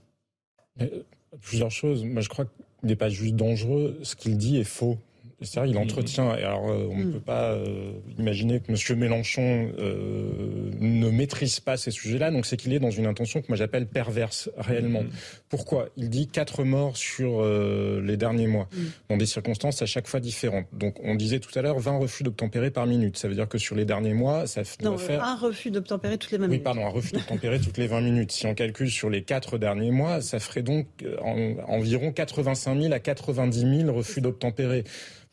plusieurs 1.42 1.72
choses. 1.72 2.04
Moi, 2.04 2.22
je 2.22 2.30
crois 2.30 2.46
qu'il 2.46 2.54
n'est 2.84 2.96
pas 2.96 3.10
juste 3.10 3.36
dangereux. 3.36 3.98
Ce 4.04 4.16
qu'il 4.16 4.38
dit 4.38 4.58
est 4.58 4.64
faux. 4.64 4.98
C'est-à-dire, 5.44 5.76
il 5.76 5.78
entretient. 5.78 6.30
Alors, 6.30 6.70
euh, 6.70 6.88
on 6.92 6.98
ne 6.98 7.04
mm. 7.06 7.14
peut 7.14 7.20
pas 7.20 7.52
euh, 7.52 7.92
imaginer 8.18 8.60
que 8.60 8.72
M. 8.72 9.00
Mélenchon 9.00 9.72
euh, 9.80 10.72
ne 10.80 11.10
maîtrise 11.10 11.60
pas 11.60 11.78
ces 11.78 11.92
sujets-là. 11.92 12.32
Donc, 12.32 12.46
c'est 12.46 12.58
qu'il 12.58 12.74
est 12.74 12.80
dans 12.80 12.92
une 12.92 13.06
intention 13.06 13.42
que 13.42 13.48
moi 13.50 13.58
j'appelle 13.58 13.88
perverse 13.88 14.50
réellement. 14.58 15.04
Mm. 15.04 15.10
Pourquoi? 15.50 15.90
Il 15.98 16.10
dit 16.10 16.28
quatre 16.28 16.64
morts 16.64 16.98
sur 16.98 17.44
les 17.44 18.18
derniers 18.18 18.48
mois, 18.48 18.68
mm. 18.72 18.82
dans 19.10 19.18
des 19.18 19.26
circonstances 19.26 19.82
à 19.82 19.86
chaque 19.86 20.08
fois 20.08 20.20
différentes. 20.20 20.68
Donc, 20.74 20.96
on 21.04 21.16
disait 21.16 21.40
tout 21.40 21.58
à 21.58 21.62
l'heure 21.62 21.80
20 21.80 21.98
refus 21.98 22.24
d'obtempérer 22.24 22.72
par 22.72 22.86
minute. 22.86 23.18
Ça 23.18 23.28
veut 23.28 23.36
dire 23.36 23.48
que 23.48 23.58
sur 23.58 23.76
les 23.76 23.86
derniers 23.86 24.14
mois, 24.14 24.48
ça 24.48 24.62
non, 24.82 24.98
faire 24.98 25.24
un 25.24 25.36
refus 25.36 25.72
d'obtempérer 25.72 26.18
toutes 26.18 26.32
les 26.32 26.38
20 26.38 26.48
minutes. 26.48 26.60
Oui, 26.60 26.64
pardon, 26.64 26.86
un 26.86 26.90
refus 26.90 27.14
d'obtempérer 27.14 27.60
toutes 27.60 27.78
les 27.78 27.88
20 27.88 28.02
minutes. 28.02 28.32
Si 28.32 28.46
on 28.46 28.56
calcule 28.56 28.90
sur 28.90 29.10
les 29.10 29.24
quatre 29.24 29.58
derniers 29.58 29.92
mois, 29.92 30.22
ça 30.22 30.40
ferait 30.40 30.64
donc 30.64 30.88
environ 31.68 32.12
85 32.12 32.82
000 32.82 32.94
à 32.94 33.00
90 33.00 33.82
000 33.82 33.94
refus 33.94 34.22
d'obtempérer 34.22 34.84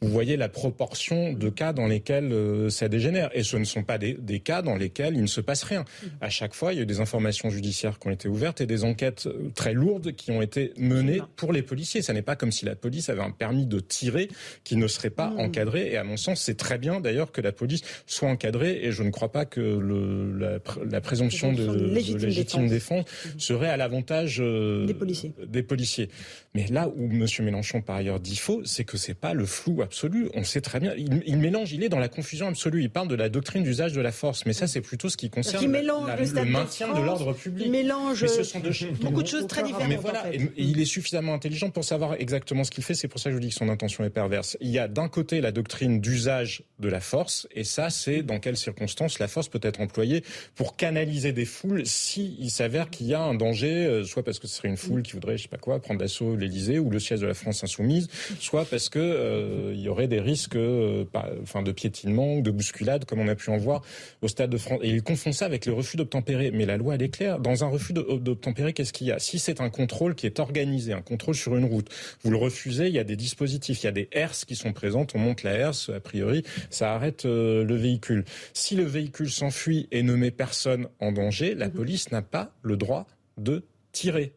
vous 0.02 0.08
voyez 0.08 0.38
la 0.38 0.48
proportion 0.48 1.34
de 1.34 1.50
cas 1.50 1.74
dans 1.74 1.86
lesquels 1.86 2.32
euh, 2.32 2.70
ça 2.70 2.88
dégénère. 2.88 3.28
Et 3.34 3.42
ce 3.42 3.58
ne 3.58 3.64
sont 3.64 3.82
pas 3.82 3.98
des, 3.98 4.40
cas 4.40 4.62
dans 4.62 4.76
lesquels 4.76 5.14
il 5.14 5.20
ne 5.20 5.26
se 5.26 5.42
passe 5.42 5.62
rien. 5.62 5.84
À 6.22 6.30
chaque 6.30 6.54
fois, 6.54 6.72
il 6.72 6.76
y 6.76 6.78
a 6.78 6.82
eu 6.84 6.86
des 6.86 7.00
informations 7.00 7.50
judiciaires 7.50 7.98
qui 7.98 8.08
ont 8.08 8.10
été 8.10 8.26
ouvertes 8.26 8.62
et 8.62 8.66
des 8.66 8.84
enquêtes 8.84 9.26
euh, 9.26 9.50
très 9.54 9.74
lourdes 9.74 10.12
qui 10.12 10.30
ont 10.30 10.40
été 10.40 10.72
menées 10.78 11.20
pour 11.36 11.52
les 11.52 11.60
policiers. 11.60 12.00
Ça 12.00 12.14
n'est 12.14 12.22
pas 12.22 12.34
comme 12.34 12.50
si 12.50 12.64
la 12.64 12.76
police 12.76 13.10
avait 13.10 13.20
un 13.20 13.30
permis 13.30 13.66
de 13.66 13.78
tirer 13.78 14.28
qui 14.64 14.76
ne 14.76 14.86
serait 14.86 15.10
pas 15.10 15.28
mmh. 15.28 15.40
encadré. 15.40 15.90
Et 15.92 15.98
à 15.98 16.04
mon 16.04 16.16
sens, 16.16 16.40
c'est 16.40 16.56
très 16.56 16.78
bien 16.78 17.00
d'ailleurs 17.00 17.30
que 17.30 17.42
la 17.42 17.52
police 17.52 17.82
soit 18.06 18.30
encadrée. 18.30 18.80
Et 18.82 18.92
je 18.92 19.02
ne 19.02 19.10
crois 19.10 19.32
pas 19.32 19.44
que 19.44 19.60
le, 19.60 20.58
la, 20.88 21.00
présomption 21.02 21.52
de, 21.52 21.70
légitime, 21.72 22.68
défense, 22.68 23.04
mmh. 23.04 23.38
serait 23.38 23.68
à 23.68 23.76
l'avantage 23.76 24.38
euh, 24.40 24.86
des 24.86 24.94
policiers. 24.94 25.32
des 25.46 25.62
policiers. 25.62 26.08
Mais 26.54 26.66
là 26.68 26.88
où 26.88 27.04
M. 27.04 27.26
Mélenchon 27.40 27.82
par 27.82 27.96
ailleurs 27.96 28.18
dit 28.18 28.36
faux, 28.36 28.62
c'est 28.64 28.84
que 28.84 28.96
c'est 28.96 29.14
pas 29.14 29.34
le 29.34 29.44
flou 29.44 29.82
absolu. 29.90 30.30
On 30.34 30.44
sait 30.44 30.60
très 30.60 30.78
bien. 30.78 30.94
Il, 30.96 31.36
mélange, 31.38 31.72
il 31.72 31.82
est 31.82 31.88
dans 31.88 31.98
la 31.98 32.08
confusion 32.08 32.46
absolue. 32.46 32.82
Il 32.82 32.90
parle 32.90 33.08
de 33.08 33.16
la 33.16 33.28
doctrine 33.28 33.64
d'usage 33.64 33.92
de 33.92 34.00
la 34.00 34.12
force, 34.12 34.46
mais 34.46 34.52
ça, 34.52 34.68
c'est 34.68 34.80
plutôt 34.80 35.08
ce 35.08 35.16
qui 35.16 35.30
concerne 35.30 35.64
le, 35.64 36.44
maintien 36.44 36.94
de, 36.94 37.00
l'ordre 37.00 37.32
public. 37.32 37.66
Il 37.66 37.72
mélange 37.72 38.24
ce 38.26 38.44
sont 38.44 38.60
beaucoup 39.00 39.22
de 39.22 39.26
choses 39.26 39.48
très 39.48 39.64
différentes. 39.64 39.88
Mais 39.88 39.96
voilà, 39.96 40.24
il 40.56 40.80
est 40.80 40.84
suffisamment 40.84 41.34
intelligent 41.34 41.70
pour 41.70 41.82
savoir 41.82 42.14
exactement 42.14 42.62
ce 42.62 42.70
qu'il 42.70 42.84
fait. 42.84 42.94
C'est 42.94 43.08
pour 43.08 43.18
ça 43.18 43.30
que 43.30 43.36
je 43.36 43.40
dis 43.40 43.48
que 43.48 43.54
son 43.54 43.68
intention 43.68 44.04
est 44.04 44.10
perverse. 44.10 44.56
Il 44.60 44.70
y 44.70 44.78
a 44.78 44.86
d'un 44.86 45.08
côté 45.08 45.40
la 45.40 45.50
doctrine 45.50 46.00
d'usage 46.00 46.62
de 46.78 46.88
la 46.88 47.00
force, 47.00 47.48
et 47.54 47.64
ça, 47.64 47.90
c'est 47.90 48.22
dans 48.22 48.38
quelles 48.38 48.56
circonstances 48.56 49.18
la 49.18 49.26
force 49.26 49.48
peut 49.48 49.60
être 49.62 49.80
employée 49.80 50.22
pour 50.54 50.76
canaliser 50.76 51.32
des 51.32 51.44
foules 51.44 51.82
si 51.84 52.36
il 52.38 52.50
s'avère 52.50 52.90
qu'il 52.90 53.06
y 53.06 53.14
a 53.14 53.20
un 53.20 53.34
danger, 53.34 53.86
euh, 53.86 54.04
soit 54.04 54.22
parce 54.22 54.38
que 54.38 54.46
ce 54.46 54.56
serait 54.56 54.68
une 54.68 54.76
foule 54.76 55.02
qui 55.02 55.12
voudrait, 55.12 55.36
je 55.36 55.42
sais 55.42 55.48
pas 55.48 55.58
quoi, 55.58 55.80
prendre 55.80 55.98
d'assaut 55.98 56.36
l'Élysée 56.36 56.78
ou 56.78 56.90
le 56.90 57.00
siège 57.00 57.20
de 57.20 57.26
la 57.26 57.34
France 57.34 57.64
insoumise, 57.64 58.08
soit 58.38 58.64
parce 58.64 58.88
que 58.88 58.98
euh, 58.98 59.74
il 59.80 59.84
y 59.84 59.88
aurait 59.88 60.08
des 60.08 60.20
risques, 60.20 60.56
euh, 60.56 61.04
enfin, 61.42 61.62
de 61.62 61.72
piétinement 61.72 62.34
ou 62.34 62.42
de 62.42 62.50
bousculade, 62.50 63.06
comme 63.06 63.18
on 63.18 63.28
a 63.28 63.34
pu 63.34 63.50
en 63.50 63.56
voir 63.56 63.82
au 64.20 64.28
stade 64.28 64.50
de 64.50 64.58
France. 64.58 64.80
Et 64.82 64.90
il 64.90 65.02
confond 65.02 65.32
ça 65.32 65.46
avec 65.46 65.64
le 65.66 65.72
refus 65.72 65.96
d'obtempérer. 65.96 66.50
Mais 66.50 66.66
la 66.66 66.76
loi, 66.76 66.94
elle 66.94 67.02
est 67.02 67.08
claire. 67.08 67.40
Dans 67.40 67.64
un 67.64 67.68
refus 67.68 67.94
d'obtempérer, 67.94 68.72
qu'est-ce 68.72 68.92
qu'il 68.92 69.06
y 69.06 69.12
a? 69.12 69.18
Si 69.18 69.38
c'est 69.38 69.60
un 69.60 69.70
contrôle 69.70 70.14
qui 70.14 70.26
est 70.26 70.38
organisé, 70.38 70.92
un 70.92 71.00
contrôle 71.00 71.34
sur 71.34 71.56
une 71.56 71.64
route, 71.64 71.88
vous 72.22 72.30
le 72.30 72.36
refusez, 72.36 72.88
il 72.88 72.94
y 72.94 72.98
a 72.98 73.04
des 73.04 73.16
dispositifs, 73.16 73.82
il 73.82 73.86
y 73.86 73.88
a 73.88 73.92
des 73.92 74.08
herses 74.12 74.44
qui 74.44 74.54
sont 74.54 74.72
présentes, 74.72 75.14
on 75.14 75.18
monte 75.18 75.42
la 75.42 75.52
herse, 75.52 75.88
a 75.88 76.00
priori, 76.00 76.44
ça 76.68 76.94
arrête 76.94 77.24
le 77.24 77.74
véhicule. 77.74 78.24
Si 78.52 78.76
le 78.76 78.84
véhicule 78.84 79.30
s'enfuit 79.30 79.88
et 79.90 80.02
ne 80.02 80.14
met 80.14 80.30
personne 80.30 80.88
en 81.00 81.12
danger, 81.12 81.54
la 81.54 81.68
mhm. 81.68 81.74
police 81.74 82.12
n'a 82.12 82.22
pas 82.22 82.52
le 82.62 82.76
droit 82.76 83.06
de 83.38 83.64
tirer. 83.92 84.34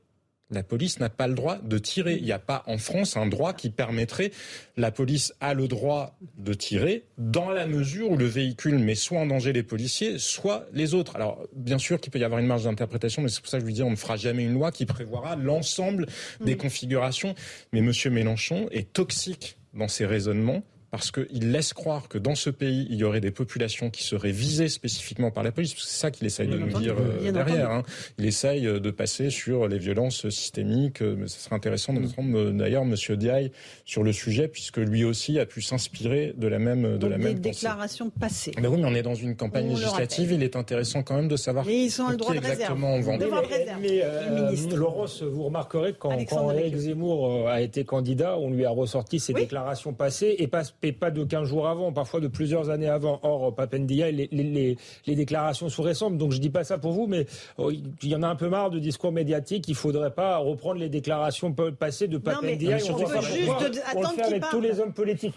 La 0.53 0.63
police 0.63 0.99
n'a 0.99 1.09
pas 1.09 1.27
le 1.27 1.33
droit 1.33 1.57
de 1.57 1.77
tirer. 1.77 2.15
Il 2.15 2.23
n'y 2.23 2.31
a 2.31 2.39
pas 2.39 2.63
en 2.67 2.77
France 2.77 3.17
un 3.17 3.25
droit 3.25 3.53
qui 3.53 3.69
permettrait. 3.69 4.31
La 4.77 4.91
police 4.91 5.33
a 5.41 5.53
le 5.53 5.67
droit 5.67 6.17
de 6.37 6.53
tirer 6.53 7.05
dans 7.17 7.49
la 7.49 7.65
mesure 7.65 8.11
où 8.11 8.17
le 8.17 8.25
véhicule 8.25 8.77
met 8.77 8.95
soit 8.95 9.19
en 9.19 9.25
danger 9.25 9.51
les 9.51 9.63
policiers, 9.63 10.19
soit 10.19 10.65
les 10.73 10.93
autres. 10.93 11.15
Alors, 11.15 11.43
bien 11.55 11.77
sûr 11.77 11.99
qu'il 11.99 12.11
peut 12.11 12.19
y 12.19 12.23
avoir 12.23 12.39
une 12.39 12.47
marge 12.47 12.63
d'interprétation, 12.63 13.21
mais 13.21 13.29
c'est 13.29 13.41
pour 13.41 13.49
ça 13.49 13.57
que 13.57 13.61
je 13.61 13.67
lui 13.67 13.73
dis 13.73 13.83
on 13.83 13.91
ne 13.91 13.95
fera 13.95 14.15
jamais 14.15 14.43
une 14.43 14.53
loi 14.53 14.71
qui 14.71 14.85
prévoira 14.85 15.35
l'ensemble 15.35 16.05
des 16.39 16.55
configurations. 16.55 17.33
Mais 17.71 17.79
M. 17.79 17.91
Mélenchon 18.11 18.67
est 18.71 18.93
toxique 18.93 19.57
dans 19.73 19.87
ses 19.87 20.05
raisonnements 20.05 20.63
parce 20.93 21.09
qu'il 21.09 21.51
laisse 21.51 21.73
croire 21.73 22.07
que 22.07 22.19
dans 22.19 22.35
ce 22.35 22.51
pays, 22.51 22.85
il 22.87 22.97
y 22.97 23.03
aurait 23.03 23.19
des 23.19 23.31
populations 23.31 23.89
qui 23.89 24.03
seraient 24.03 24.29
visées 24.29 24.69
spécifiquement 24.69 25.31
par 25.31 25.41
la 25.41 25.51
police. 25.51 25.73
C'est 25.75 25.99
ça 25.99 26.11
qu'il 26.11 26.27
essaye 26.27 26.47
de 26.47 26.55
nous 26.55 26.79
dire 26.79 26.93
euh, 26.99 27.31
derrière. 27.31 27.71
Hein. 27.71 27.81
Il 28.19 28.27
essaye 28.27 28.67
euh, 28.67 28.79
de 28.79 28.91
passer 28.91 29.31
sur 29.31 29.67
les 29.67 29.79
violences 29.79 30.29
systémiques. 30.29 31.01
Euh, 31.01 31.15
mais 31.17 31.27
ce 31.27 31.39
serait 31.39 31.55
intéressant 31.55 31.93
de 31.93 31.99
d'entendre 32.01 32.51
d'ailleurs 32.51 32.83
M. 32.83 32.93
Diaye 33.17 33.51
sur 33.85 34.03
le 34.03 34.13
sujet, 34.13 34.47
puisque 34.47 34.77
lui 34.77 35.03
aussi 35.03 35.39
a 35.39 35.47
pu 35.47 35.63
s'inspirer 35.63 36.35
de 36.37 36.47
la 36.47 36.59
même 36.59 36.99
de 36.99 37.07
la 37.07 37.17
des 37.17 37.23
même 37.23 37.39
déclarations 37.39 38.11
passées. 38.11 38.51
Mais 38.61 38.67
oui, 38.67 38.77
mais 38.77 38.85
on 38.85 38.93
est 38.93 39.01
dans 39.01 39.15
une 39.15 39.35
campagne 39.35 39.69
législative. 39.69 40.31
Il 40.31 40.43
est 40.43 40.55
intéressant 40.55 41.01
quand 41.01 41.15
même 41.15 41.27
de 41.27 41.37
savoir 41.37 41.65
mais 41.65 41.85
ils 41.85 41.89
sont 41.89 42.09
le 42.09 42.17
droit 42.17 42.33
de 42.33 42.37
exactement 42.37 42.97
réserve. 42.97 43.09
on 43.09 43.17
vend. 43.17 43.77
Mais, 43.81 44.75
Laurence, 44.75 45.23
vous 45.23 45.45
remarquerez 45.45 45.95
quand, 45.97 46.15
quand 46.25 46.51
Eric 46.51 46.75
Zemmour 46.75 47.49
a 47.49 47.61
été 47.61 47.83
candidat, 47.83 48.37
on 48.37 48.51
lui 48.51 48.63
a 48.63 48.69
ressorti 48.69 49.19
ses 49.19 49.33
déclarations 49.33 49.93
passées 49.93 50.35
et 50.37 50.45
pas 50.45 50.63
et 50.83 50.91
pas 50.91 51.11
de 51.11 51.23
15 51.23 51.47
jours 51.47 51.67
avant, 51.67 51.91
parfois 51.91 52.19
de 52.19 52.27
plusieurs 52.27 52.69
années 52.69 52.89
avant. 52.89 53.19
Or, 53.23 53.53
Papendia, 53.55 54.11
les, 54.11 54.27
les, 54.31 54.77
les, 55.05 55.15
déclarations 55.15 55.69
sont 55.69 55.83
récentes, 55.83 56.17
donc 56.17 56.31
je 56.31 56.39
dis 56.39 56.49
pas 56.49 56.63
ça 56.63 56.77
pour 56.77 56.91
vous, 56.91 57.07
mais 57.07 57.25
oh, 57.57 57.71
il 57.71 58.09
y 58.09 58.15
en 58.15 58.23
a 58.23 58.27
un 58.27 58.35
peu 58.35 58.49
marre 58.49 58.69
de 58.69 58.79
discours 58.79 59.11
médiatiques. 59.11 59.67
Il 59.67 59.75
faudrait 59.75 60.11
pas 60.11 60.37
reprendre 60.37 60.79
les 60.79 60.89
déclarations 60.89 61.53
passées 61.53 62.07
de 62.07 62.17
Papendia. 62.17 62.77
on, 62.89 62.93
on, 62.93 63.21
juste 63.21 63.49
on 63.95 64.01
le 64.01 64.07
fait 64.07 64.23
avec 64.23 64.43
tous 64.49 64.61
les 64.61 64.79
hommes 64.79 64.93
politiques. 64.93 65.35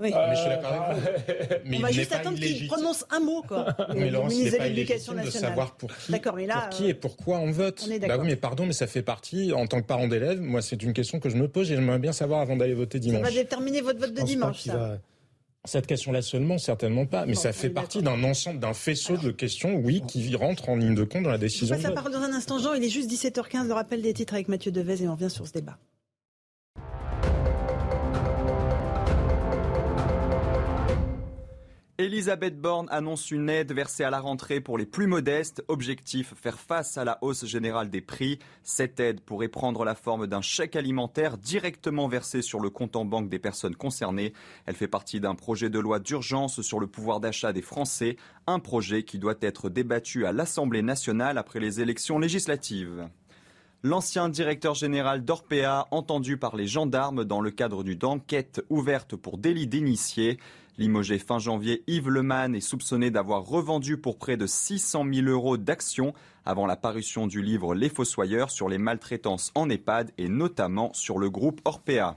Oui. 0.00 0.12
mais 0.14 0.34
je 0.34 0.40
suis 0.40 0.48
d'accord 0.48 0.72
avec 0.72 1.64
vous. 1.64 1.74
on 1.76 1.80
va 1.80 1.90
juste 1.92 2.12
attendre 2.12 2.38
qu'il 2.38 2.66
prononce 2.66 3.04
un 3.10 3.20
mot, 3.20 3.42
quoi. 3.46 3.66
mais 3.94 4.10
Laurence, 4.10 4.34
il 4.34 4.44
n'est 4.44 4.58
pas 4.58 4.66
illégitime 4.66 5.22
de 5.24 5.30
savoir 5.30 5.74
pour 5.74 5.90
qui, 5.94 6.12
mais 6.12 6.46
là, 6.46 6.62
pour 6.62 6.68
qui 6.70 6.88
et 6.88 6.94
pourquoi 6.94 7.38
on 7.38 7.50
vote. 7.50 7.84
On 7.86 7.90
est 7.90 7.98
bah 7.98 8.16
oui, 8.18 8.26
mais 8.26 8.36
pardon, 8.36 8.66
mais 8.66 8.72
ça 8.72 8.86
fait 8.86 9.02
partie, 9.02 9.52
en 9.52 9.66
tant 9.66 9.80
que 9.80 9.86
parent 9.86 10.08
d'élève, 10.08 10.40
moi, 10.40 10.62
c'est 10.62 10.82
une 10.82 10.92
question 10.92 11.20
que 11.20 11.28
je 11.28 11.36
me 11.36 11.48
pose 11.48 11.70
et 11.70 11.76
j'aimerais 11.76 11.98
bien 11.98 12.12
savoir 12.12 12.40
avant 12.40 12.56
d'aller 12.56 12.74
voter 12.74 12.98
dimanche. 12.98 13.22
Ça 13.22 13.30
va 13.30 13.34
déterminer 13.34 13.80
votre 13.80 14.00
vote 14.00 14.14
de 14.14 14.22
dimanche, 14.22 14.62
ça. 14.62 14.87
Cette 15.64 15.86
question-là 15.86 16.22
seulement, 16.22 16.56
certainement 16.56 17.04
pas. 17.04 17.26
Mais 17.26 17.34
ça 17.34 17.52
fait 17.52 17.68
partie 17.68 18.02
d'un 18.02 18.22
ensemble, 18.24 18.60
d'un 18.60 18.72
faisceau 18.72 19.16
de 19.16 19.30
questions, 19.30 19.76
oui, 19.76 20.02
qui 20.06 20.34
rentrent 20.34 20.68
en 20.68 20.76
ligne 20.76 20.94
de 20.94 21.04
compte 21.04 21.24
dans 21.24 21.30
la 21.30 21.38
décision. 21.38 21.78
Ça 21.78 21.90
parle 21.90 22.12
dans 22.12 22.22
un 22.22 22.32
instant, 22.32 22.58
Jean. 22.58 22.74
Il 22.74 22.84
est 22.84 22.88
juste 22.88 23.10
17h15. 23.10 23.66
Le 23.66 23.74
rappel 23.74 24.00
des 24.00 24.14
titres 24.14 24.34
avec 24.34 24.48
Mathieu 24.48 24.70
Devez 24.70 25.02
et 25.02 25.08
on 25.08 25.14
revient 25.14 25.30
sur 25.30 25.46
ce 25.46 25.52
débat. 25.52 25.78
Elisabeth 32.00 32.60
Borne 32.60 32.86
annonce 32.90 33.32
une 33.32 33.50
aide 33.50 33.72
versée 33.72 34.04
à 34.04 34.10
la 34.10 34.20
rentrée 34.20 34.60
pour 34.60 34.78
les 34.78 34.86
plus 34.86 35.08
modestes. 35.08 35.64
Objectif, 35.66 36.32
faire 36.36 36.60
face 36.60 36.96
à 36.96 37.04
la 37.04 37.18
hausse 37.22 37.44
générale 37.44 37.90
des 37.90 38.00
prix. 38.00 38.38
Cette 38.62 39.00
aide 39.00 39.20
pourrait 39.20 39.48
prendre 39.48 39.84
la 39.84 39.96
forme 39.96 40.28
d'un 40.28 40.40
chèque 40.40 40.76
alimentaire 40.76 41.36
directement 41.38 42.06
versé 42.06 42.40
sur 42.40 42.60
le 42.60 42.70
compte 42.70 42.94
en 42.94 43.04
banque 43.04 43.28
des 43.28 43.40
personnes 43.40 43.74
concernées. 43.74 44.32
Elle 44.66 44.76
fait 44.76 44.86
partie 44.86 45.18
d'un 45.18 45.34
projet 45.34 45.70
de 45.70 45.80
loi 45.80 45.98
d'urgence 45.98 46.62
sur 46.62 46.78
le 46.78 46.86
pouvoir 46.86 47.18
d'achat 47.18 47.52
des 47.52 47.62
Français, 47.62 48.16
un 48.46 48.60
projet 48.60 49.02
qui 49.02 49.18
doit 49.18 49.34
être 49.40 49.68
débattu 49.68 50.24
à 50.24 50.30
l'Assemblée 50.30 50.82
nationale 50.82 51.36
après 51.36 51.58
les 51.58 51.80
élections 51.80 52.20
législatives. 52.20 53.08
L'ancien 53.84 54.28
directeur 54.28 54.74
général 54.74 55.24
d'Orpea, 55.24 55.86
entendu 55.92 56.36
par 56.36 56.56
les 56.56 56.66
gendarmes 56.66 57.24
dans 57.24 57.40
le 57.40 57.52
cadre 57.52 57.84
d'une 57.84 58.04
enquête 58.04 58.60
ouverte 58.70 59.14
pour 59.14 59.38
délit 59.38 59.68
d'initié. 59.68 60.38
Limogé 60.78 61.18
fin 61.18 61.40
janvier, 61.40 61.82
Yves 61.88 62.08
Leman 62.08 62.54
est 62.54 62.60
soupçonné 62.60 63.10
d'avoir 63.10 63.44
revendu 63.44 63.96
pour 63.96 64.16
près 64.16 64.36
de 64.36 64.46
600 64.46 65.04
000 65.12 65.26
euros 65.26 65.56
d'actions 65.56 66.14
avant 66.44 66.66
la 66.66 66.76
parution 66.76 67.26
du 67.26 67.42
livre 67.42 67.74
Les 67.74 67.88
Fossoyeurs 67.88 68.52
sur 68.52 68.68
les 68.68 68.78
maltraitances 68.78 69.50
en 69.56 69.68
EHPAD 69.68 70.12
et 70.18 70.28
notamment 70.28 70.92
sur 70.94 71.18
le 71.18 71.30
groupe 71.30 71.60
Orpea. 71.64 72.16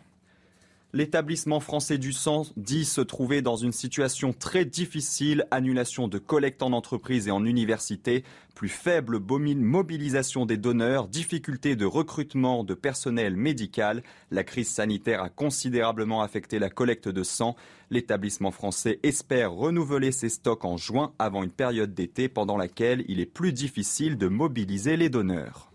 L'établissement 0.94 1.62
français 1.62 1.98
du 1.98 2.12
sang 2.12 2.44
dit 2.58 2.84
se 2.84 3.00
trouver 3.00 3.42
dans 3.42 3.56
une 3.56 3.72
situation 3.72 4.34
très 4.34 4.66
difficile, 4.66 5.48
annulation 5.50 6.10
de 6.10 6.18
collecte 6.18 6.62
en 6.62 6.74
entreprise 6.74 7.30
et 7.30 7.32
en 7.32 7.46
université, 7.46 8.26
plus 8.56 8.68
faible 8.68 9.20
mobilisation 9.20 10.46
des 10.46 10.58
donneurs, 10.58 11.08
difficulté 11.08 11.78
de 11.78 11.86
recrutement 11.86 12.66
de 12.66 12.74
personnel 12.74 13.38
médical. 13.38 14.04
La 14.32 14.44
crise 14.44 14.68
sanitaire 14.68 15.24
a 15.24 15.30
considérablement 15.30 16.24
affecté 16.24 16.60
la 16.60 16.70
collecte 16.70 17.08
de 17.08 17.24
sang. 17.24 17.56
L'établissement 17.90 18.52
français 18.52 19.00
espère 19.02 19.54
renouveler 19.54 20.12
ses 20.12 20.28
stocks 20.28 20.66
en 20.66 20.76
juin 20.76 21.14
avant 21.20 21.44
une 21.44 21.52
période 21.52 21.94
d'été 21.94 22.28
pendant 22.28 22.58
laquelle 22.58 23.06
il 23.08 23.22
est 23.22 23.26
plus 23.26 23.54
difficile 23.54 24.18
de 24.18 24.28
mobiliser 24.28 24.98
les 24.98 25.08
donneurs. 25.08 25.71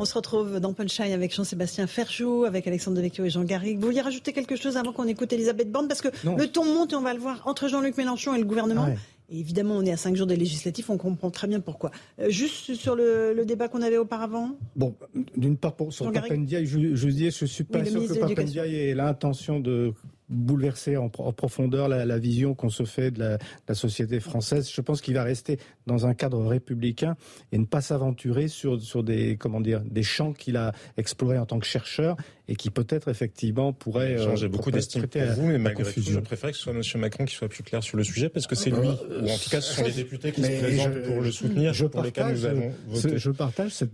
On 0.00 0.04
se 0.04 0.14
retrouve 0.14 0.60
dans 0.60 0.72
Punchline 0.72 1.12
avec 1.12 1.34
Jean-Sébastien 1.34 1.88
Ferjou, 1.88 2.44
avec 2.44 2.68
Alexandre 2.68 2.96
Devecchio 2.98 3.24
et 3.24 3.30
Jean 3.30 3.42
Garrigue. 3.42 3.78
Vous 3.80 3.86
vouliez 3.86 4.00
rajouter 4.00 4.32
quelque 4.32 4.54
chose 4.54 4.76
avant 4.76 4.92
qu'on 4.92 5.08
écoute 5.08 5.32
Elisabeth 5.32 5.72
Borne? 5.72 5.88
Parce 5.88 6.00
que 6.00 6.08
le 6.24 6.46
ton 6.46 6.64
monte 6.64 6.92
et 6.92 6.96
on 6.96 7.02
va 7.02 7.14
le 7.14 7.20
voir 7.20 7.42
entre 7.46 7.68
Jean-Luc 7.68 7.96
Mélenchon 7.96 8.34
et 8.34 8.38
le 8.38 8.44
gouvernement. 8.44 8.88
Et 9.30 9.40
évidemment, 9.40 9.74
on 9.74 9.82
est 9.82 9.92
à 9.92 9.96
cinq 9.96 10.14
jours 10.16 10.26
des 10.26 10.36
législatifs, 10.36 10.88
on 10.88 10.96
comprend 10.96 11.30
très 11.30 11.48
bien 11.48 11.60
pourquoi. 11.60 11.90
Euh, 12.18 12.30
juste 12.30 12.74
sur 12.74 12.94
le, 12.94 13.44
débat 13.44 13.68
qu'on 13.68 13.82
avait 13.82 13.98
auparavant? 13.98 14.52
Bon, 14.74 14.94
d'une 15.36 15.56
part, 15.56 15.74
pour, 15.74 15.92
sur 15.92 16.10
Papendia, 16.10 16.64
je, 16.64 16.94
je, 16.94 17.08
dis, 17.08 17.30
je 17.30 17.44
suis 17.44 17.64
pas 17.64 17.84
sûr 17.84 18.06
que 18.06 18.20
Papendia 18.20 18.66
ait 18.66 18.94
l'intention 18.94 19.60
de 19.60 19.92
bouleverser 20.28 20.96
en, 20.96 21.08
profondeur 21.08 21.88
la, 21.88 22.18
vision 22.18 22.54
qu'on 22.54 22.68
se 22.68 22.84
fait 22.84 23.10
de 23.10 23.38
la, 23.68 23.74
société 23.74 24.20
française. 24.20 24.70
Je 24.72 24.80
pense 24.80 25.00
qu'il 25.00 25.14
va 25.14 25.22
rester 25.22 25.58
dans 25.86 26.06
un 26.06 26.14
cadre 26.14 26.44
républicain 26.44 27.16
et 27.52 27.58
ne 27.58 27.64
pas 27.64 27.80
s'aventurer 27.80 28.48
sur, 28.48 28.80
sur 28.80 29.02
des, 29.02 29.36
comment 29.36 29.60
dire, 29.60 29.80
des 29.80 30.02
champs 30.02 30.32
qu'il 30.32 30.56
a 30.56 30.72
explorés 30.96 31.38
en 31.38 31.46
tant 31.46 31.58
que 31.58 31.66
chercheur 31.66 32.16
et 32.48 32.56
qui 32.56 32.70
peut-être 32.70 33.08
effectivement 33.08 33.72
pourraient. 33.72 34.18
Euh, 34.18 34.36
J'ai 34.36 34.48
beaucoup 34.48 34.70
d'estime 34.70 35.06
pour 35.06 35.22
vous, 35.36 35.46
mais 35.46 35.58
malgré 35.58 35.92
tout, 35.92 36.00
je 36.00 36.18
préfère 36.18 36.50
que 36.50 36.56
ce 36.56 36.62
soit 36.62 36.72
M. 36.72 36.82
Macron 36.96 37.24
qui 37.24 37.34
soit 37.34 37.48
plus 37.48 37.62
clair 37.62 37.82
sur 37.82 37.96
le 37.96 38.04
sujet 38.04 38.28
parce 38.28 38.46
que 38.46 38.54
c'est 38.54 38.70
lui, 38.70 38.88
euh, 38.88 39.22
ou 39.22 39.28
en 39.28 39.36
tout 39.36 39.50
cas 39.50 39.60
ce 39.60 39.74
sont 39.74 39.84
les 39.84 39.92
députés 39.92 40.32
qui 40.32 40.42
se 40.42 40.58
présentent 40.58 41.02
pour 41.02 41.20
le 41.20 41.30
soutenir, 41.30 41.72
je 41.72 41.86
pour 41.86 42.02
lesquels 42.02 42.32
nous 42.32 42.44
avons 42.44 42.72
voté. 42.88 43.18
Je 43.18 43.30
partage 43.30 43.72
cette 43.72 43.92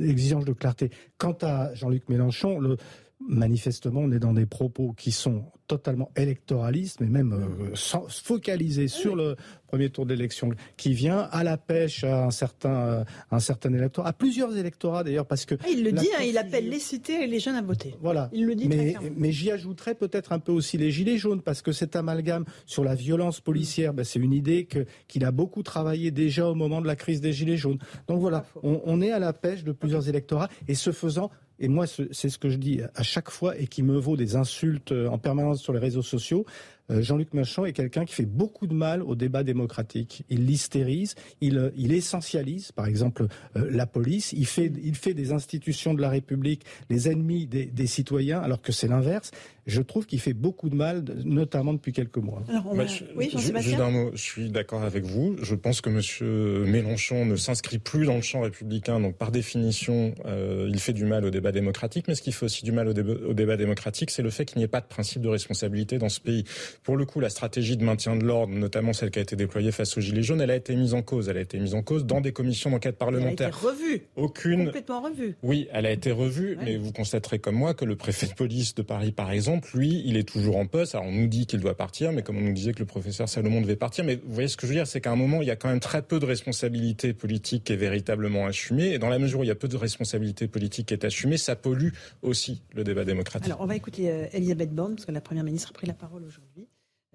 exigence 0.00 0.44
de 0.44 0.52
clarté. 0.52 0.90
Quant 1.18 1.36
à 1.42 1.74
Jean-Luc 1.74 2.08
Mélenchon, 2.08 2.58
le, 2.58 2.76
manifestement, 3.20 4.00
on 4.00 4.12
est 4.12 4.18
dans 4.18 4.32
des 4.32 4.46
propos 4.46 4.92
qui 4.92 5.12
sont 5.12 5.44
totalement 5.66 6.10
électoralistes, 6.14 7.00
mais 7.00 7.06
même 7.06 7.32
euh, 7.32 7.74
focalisés 8.08 8.88
sur 8.88 9.16
le 9.16 9.36
premier 9.66 9.88
tour 9.88 10.04
d'élection 10.04 10.50
qui 10.76 10.92
vient 10.92 11.20
à 11.32 11.42
la 11.42 11.56
pêche 11.56 12.04
à 12.04 12.26
un 12.26 12.30
certain, 12.30 12.74
euh, 12.74 13.04
un 13.30 13.38
certain 13.38 13.72
électorat, 13.72 14.08
à 14.08 14.12
plusieurs 14.12 14.54
électorats 14.58 15.04
d'ailleurs, 15.04 15.26
parce 15.26 15.46
que... 15.46 15.54
Ah, 15.60 15.68
il 15.70 15.82
le 15.82 15.92
dit, 15.92 16.08
hein, 16.18 16.22
il 16.22 16.36
appelle 16.36 16.68
les 16.68 16.78
cités 16.78 17.24
et 17.24 17.26
les 17.26 17.40
jeunes 17.40 17.54
à 17.54 17.62
voter. 17.62 17.94
Voilà. 18.02 18.28
Il 18.32 18.44
le 18.44 18.54
dit 18.54 18.68
mais, 18.68 18.94
mais 19.16 19.32
j'y 19.32 19.50
ajouterais 19.50 19.94
peut-être 19.94 20.32
un 20.32 20.38
peu 20.38 20.52
aussi 20.52 20.76
les 20.76 20.90
gilets 20.90 21.16
jaunes, 21.16 21.40
parce 21.40 21.62
que 21.62 21.72
cet 21.72 21.96
amalgame 21.96 22.44
sur 22.66 22.84
la 22.84 22.94
violence 22.94 23.40
policière, 23.40 23.94
ben, 23.94 24.04
c'est 24.04 24.18
une 24.18 24.34
idée 24.34 24.66
que, 24.66 24.84
qu'il 25.08 25.24
a 25.24 25.30
beaucoup 25.30 25.62
travaillé 25.62 26.10
déjà 26.10 26.46
au 26.46 26.54
moment 26.54 26.82
de 26.82 26.86
la 26.86 26.96
crise 26.96 27.22
des 27.22 27.32
gilets 27.32 27.56
jaunes. 27.56 27.78
Donc 28.06 28.20
voilà, 28.20 28.44
on, 28.62 28.82
on 28.84 29.00
est 29.00 29.12
à 29.12 29.18
la 29.18 29.32
pêche 29.32 29.64
de 29.64 29.72
plusieurs 29.72 30.10
électorats, 30.10 30.48
et 30.68 30.74
ce 30.74 30.92
faisant, 30.92 31.30
et 31.58 31.68
moi 31.68 31.86
c'est 31.86 32.28
ce 32.28 32.38
que 32.38 32.48
je 32.48 32.56
dis 32.56 32.80
à 32.94 33.02
chaque 33.02 33.30
fois 33.30 33.56
et 33.58 33.66
qui 33.66 33.82
me 33.82 33.96
vaut 33.96 34.16
des 34.16 34.36
insultes 34.36 34.92
en 34.92 35.18
permanence 35.18 35.60
sur 35.60 35.72
les 35.72 35.78
réseaux 35.78 36.02
sociaux, 36.02 36.44
euh, 36.46 36.73
Jean-Luc 36.90 37.32
Mélenchon 37.32 37.64
est 37.64 37.72
quelqu'un 37.72 38.04
qui 38.04 38.14
fait 38.14 38.26
beaucoup 38.26 38.66
de 38.66 38.74
mal 38.74 39.02
au 39.02 39.14
débat 39.14 39.42
démocratique. 39.42 40.24
Il 40.28 40.46
l'hystérise, 40.46 41.14
il, 41.40 41.58
euh, 41.58 41.70
il 41.76 41.92
essentialise, 41.92 42.72
par 42.72 42.86
exemple, 42.86 43.26
euh, 43.56 43.68
la 43.70 43.86
police. 43.86 44.32
Il 44.32 44.46
fait, 44.46 44.70
il 44.82 44.94
fait 44.94 45.14
des 45.14 45.32
institutions 45.32 45.94
de 45.94 46.00
la 46.00 46.10
République 46.10 46.64
les 46.90 47.08
ennemis 47.08 47.46
des, 47.46 47.66
des 47.66 47.86
citoyens, 47.86 48.40
alors 48.40 48.60
que 48.60 48.72
c'est 48.72 48.88
l'inverse. 48.88 49.30
Je 49.66 49.80
trouve 49.80 50.04
qu'il 50.04 50.20
fait 50.20 50.34
beaucoup 50.34 50.68
de 50.68 50.74
mal, 50.74 51.04
notamment 51.24 51.72
depuis 51.72 51.92
quelques 51.92 52.18
mois. 52.18 52.42
Bah, 52.48 52.86
je, 52.86 53.04
oui, 53.16 53.30
Jean-Sébastien 53.32 54.10
je 54.12 54.20
suis 54.20 54.50
d'accord 54.50 54.82
avec 54.82 55.04
vous. 55.04 55.36
Je 55.40 55.54
pense 55.54 55.80
que 55.80 55.88
M. 55.88 56.70
Mélenchon 56.70 57.24
ne 57.24 57.36
s'inscrit 57.36 57.78
plus 57.78 58.04
dans 58.04 58.16
le 58.16 58.22
champ 58.22 58.42
républicain, 58.42 59.00
donc 59.00 59.16
par 59.16 59.30
définition, 59.30 60.14
euh, 60.26 60.68
il 60.70 60.78
fait 60.80 60.92
du 60.92 61.06
mal 61.06 61.24
au 61.24 61.30
débat 61.30 61.50
démocratique. 61.50 62.06
Mais 62.08 62.14
ce 62.14 62.20
qui 62.20 62.32
fait 62.32 62.44
aussi 62.44 62.64
du 62.64 62.72
mal 62.72 62.88
au, 62.88 62.92
débat, 62.92 63.14
au 63.26 63.32
débat 63.32 63.56
démocratique, 63.56 64.10
c'est 64.10 64.22
le 64.22 64.30
fait 64.30 64.44
qu'il 64.44 64.58
n'y 64.58 64.64
ait 64.64 64.68
pas 64.68 64.82
de 64.82 64.86
principe 64.86 65.22
de 65.22 65.28
responsabilité 65.28 65.98
dans 65.98 66.10
ce 66.10 66.20
pays. 66.20 66.44
Pour 66.82 66.96
le 66.96 67.04
coup, 67.04 67.20
la 67.20 67.28
stratégie 67.28 67.76
de 67.76 67.84
maintien 67.84 68.16
de 68.16 68.24
l'ordre, 68.24 68.52
notamment 68.52 68.92
celle 68.92 69.10
qui 69.10 69.18
a 69.18 69.22
été 69.22 69.36
déployée 69.36 69.72
face 69.72 69.96
aux 69.96 70.00
Gilets 70.00 70.22
jaunes, 70.22 70.40
elle 70.40 70.50
a 70.50 70.56
été 70.56 70.74
mise 70.76 70.94
en 70.94 71.02
cause. 71.02 71.28
Elle 71.28 71.38
a 71.38 71.42
été 71.42 71.58
mise 71.58 71.74
en 71.74 71.82
cause 71.82 72.04
dans 72.04 72.20
des 72.20 72.32
commissions 72.32 72.70
d'enquête 72.70 72.96
parlementaire. 72.96 73.48
Elle 73.48 73.68
a 73.68 73.72
été 73.72 73.84
revue. 73.84 74.02
Aucune. 74.16 74.66
Complètement 74.66 75.00
revue. 75.02 75.36
Oui, 75.42 75.68
elle 75.72 75.86
a 75.86 75.90
été 75.90 76.10
revue, 76.10 76.56
mais 76.62 76.76
vous 76.76 76.92
constaterez 76.92 77.38
comme 77.38 77.56
moi 77.56 77.74
que 77.74 77.84
le 77.84 77.96
préfet 77.96 78.26
de 78.26 78.34
police 78.34 78.74
de 78.74 78.82
Paris, 78.82 79.12
par 79.12 79.30
exemple, 79.30 79.70
lui, 79.74 80.02
il 80.04 80.16
est 80.16 80.28
toujours 80.28 80.56
en 80.56 80.66
poste. 80.66 80.94
Alors 80.94 81.06
on 81.06 81.12
nous 81.12 81.26
dit 81.26 81.46
qu'il 81.46 81.60
doit 81.60 81.76
partir, 81.76 82.12
mais 82.12 82.22
comme 82.22 82.36
on 82.36 82.42
nous 82.42 82.52
disait 82.52 82.72
que 82.72 82.80
le 82.80 82.86
professeur 82.86 83.28
Salomon 83.28 83.60
devait 83.60 83.76
partir, 83.76 84.04
mais 84.04 84.16
vous 84.16 84.32
voyez 84.32 84.48
ce 84.48 84.56
que 84.56 84.66
je 84.66 84.72
veux 84.72 84.78
dire, 84.78 84.86
c'est 84.86 85.00
qu'à 85.00 85.12
un 85.12 85.16
moment, 85.16 85.42
il 85.42 85.48
y 85.48 85.50
a 85.50 85.56
quand 85.56 85.68
même 85.68 85.80
très 85.80 86.02
peu 86.02 86.18
de 86.18 86.26
responsabilité 86.26 87.12
politique 87.12 87.64
qui 87.64 87.72
est 87.72 87.76
véritablement 87.76 88.46
assumée. 88.46 88.92
Et 88.94 88.98
dans 88.98 89.08
la 89.08 89.18
mesure 89.18 89.40
où 89.40 89.44
il 89.44 89.48
y 89.48 89.52
a 89.52 89.54
peu 89.54 89.68
de 89.68 89.76
responsabilité 89.76 90.48
politique 90.48 90.88
qui 90.88 90.94
est 90.94 91.04
assumée, 91.04 91.36
ça 91.36 91.56
pollue 91.56 91.90
aussi 92.22 92.62
le 92.74 92.84
débat 92.84 93.04
démocratique. 93.04 93.46
Alors 93.46 93.60
on 93.60 93.66
va 93.66 93.76
écouter 93.76 94.10
euh, 94.10 94.26
Elisabeth 94.32 94.74
Borne, 94.74 94.94
parce 94.94 95.06
que 95.06 95.12
la 95.12 95.20
première 95.20 95.44
ministre 95.44 95.70
a 95.70 95.72
pris 95.72 95.86
la 95.86 95.94
parole 95.94 96.24
aujourd'hui 96.24 96.63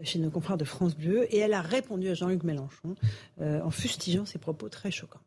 chez 0.04 0.20
nos 0.20 0.30
confrères 0.30 0.58
de 0.58 0.66
France 0.66 0.96
Bleu, 0.96 1.26
et 1.34 1.38
elle 1.38 1.54
a 1.54 1.62
répondu 1.62 2.10
à 2.10 2.14
Jean-Luc 2.14 2.44
Mélenchon 2.44 2.96
euh, 3.42 3.62
en 3.62 3.72
fustigeant 3.72 4.26
ses 4.26 4.40
propos 4.40 4.70
très 4.70 4.92
choquants. 4.92 5.20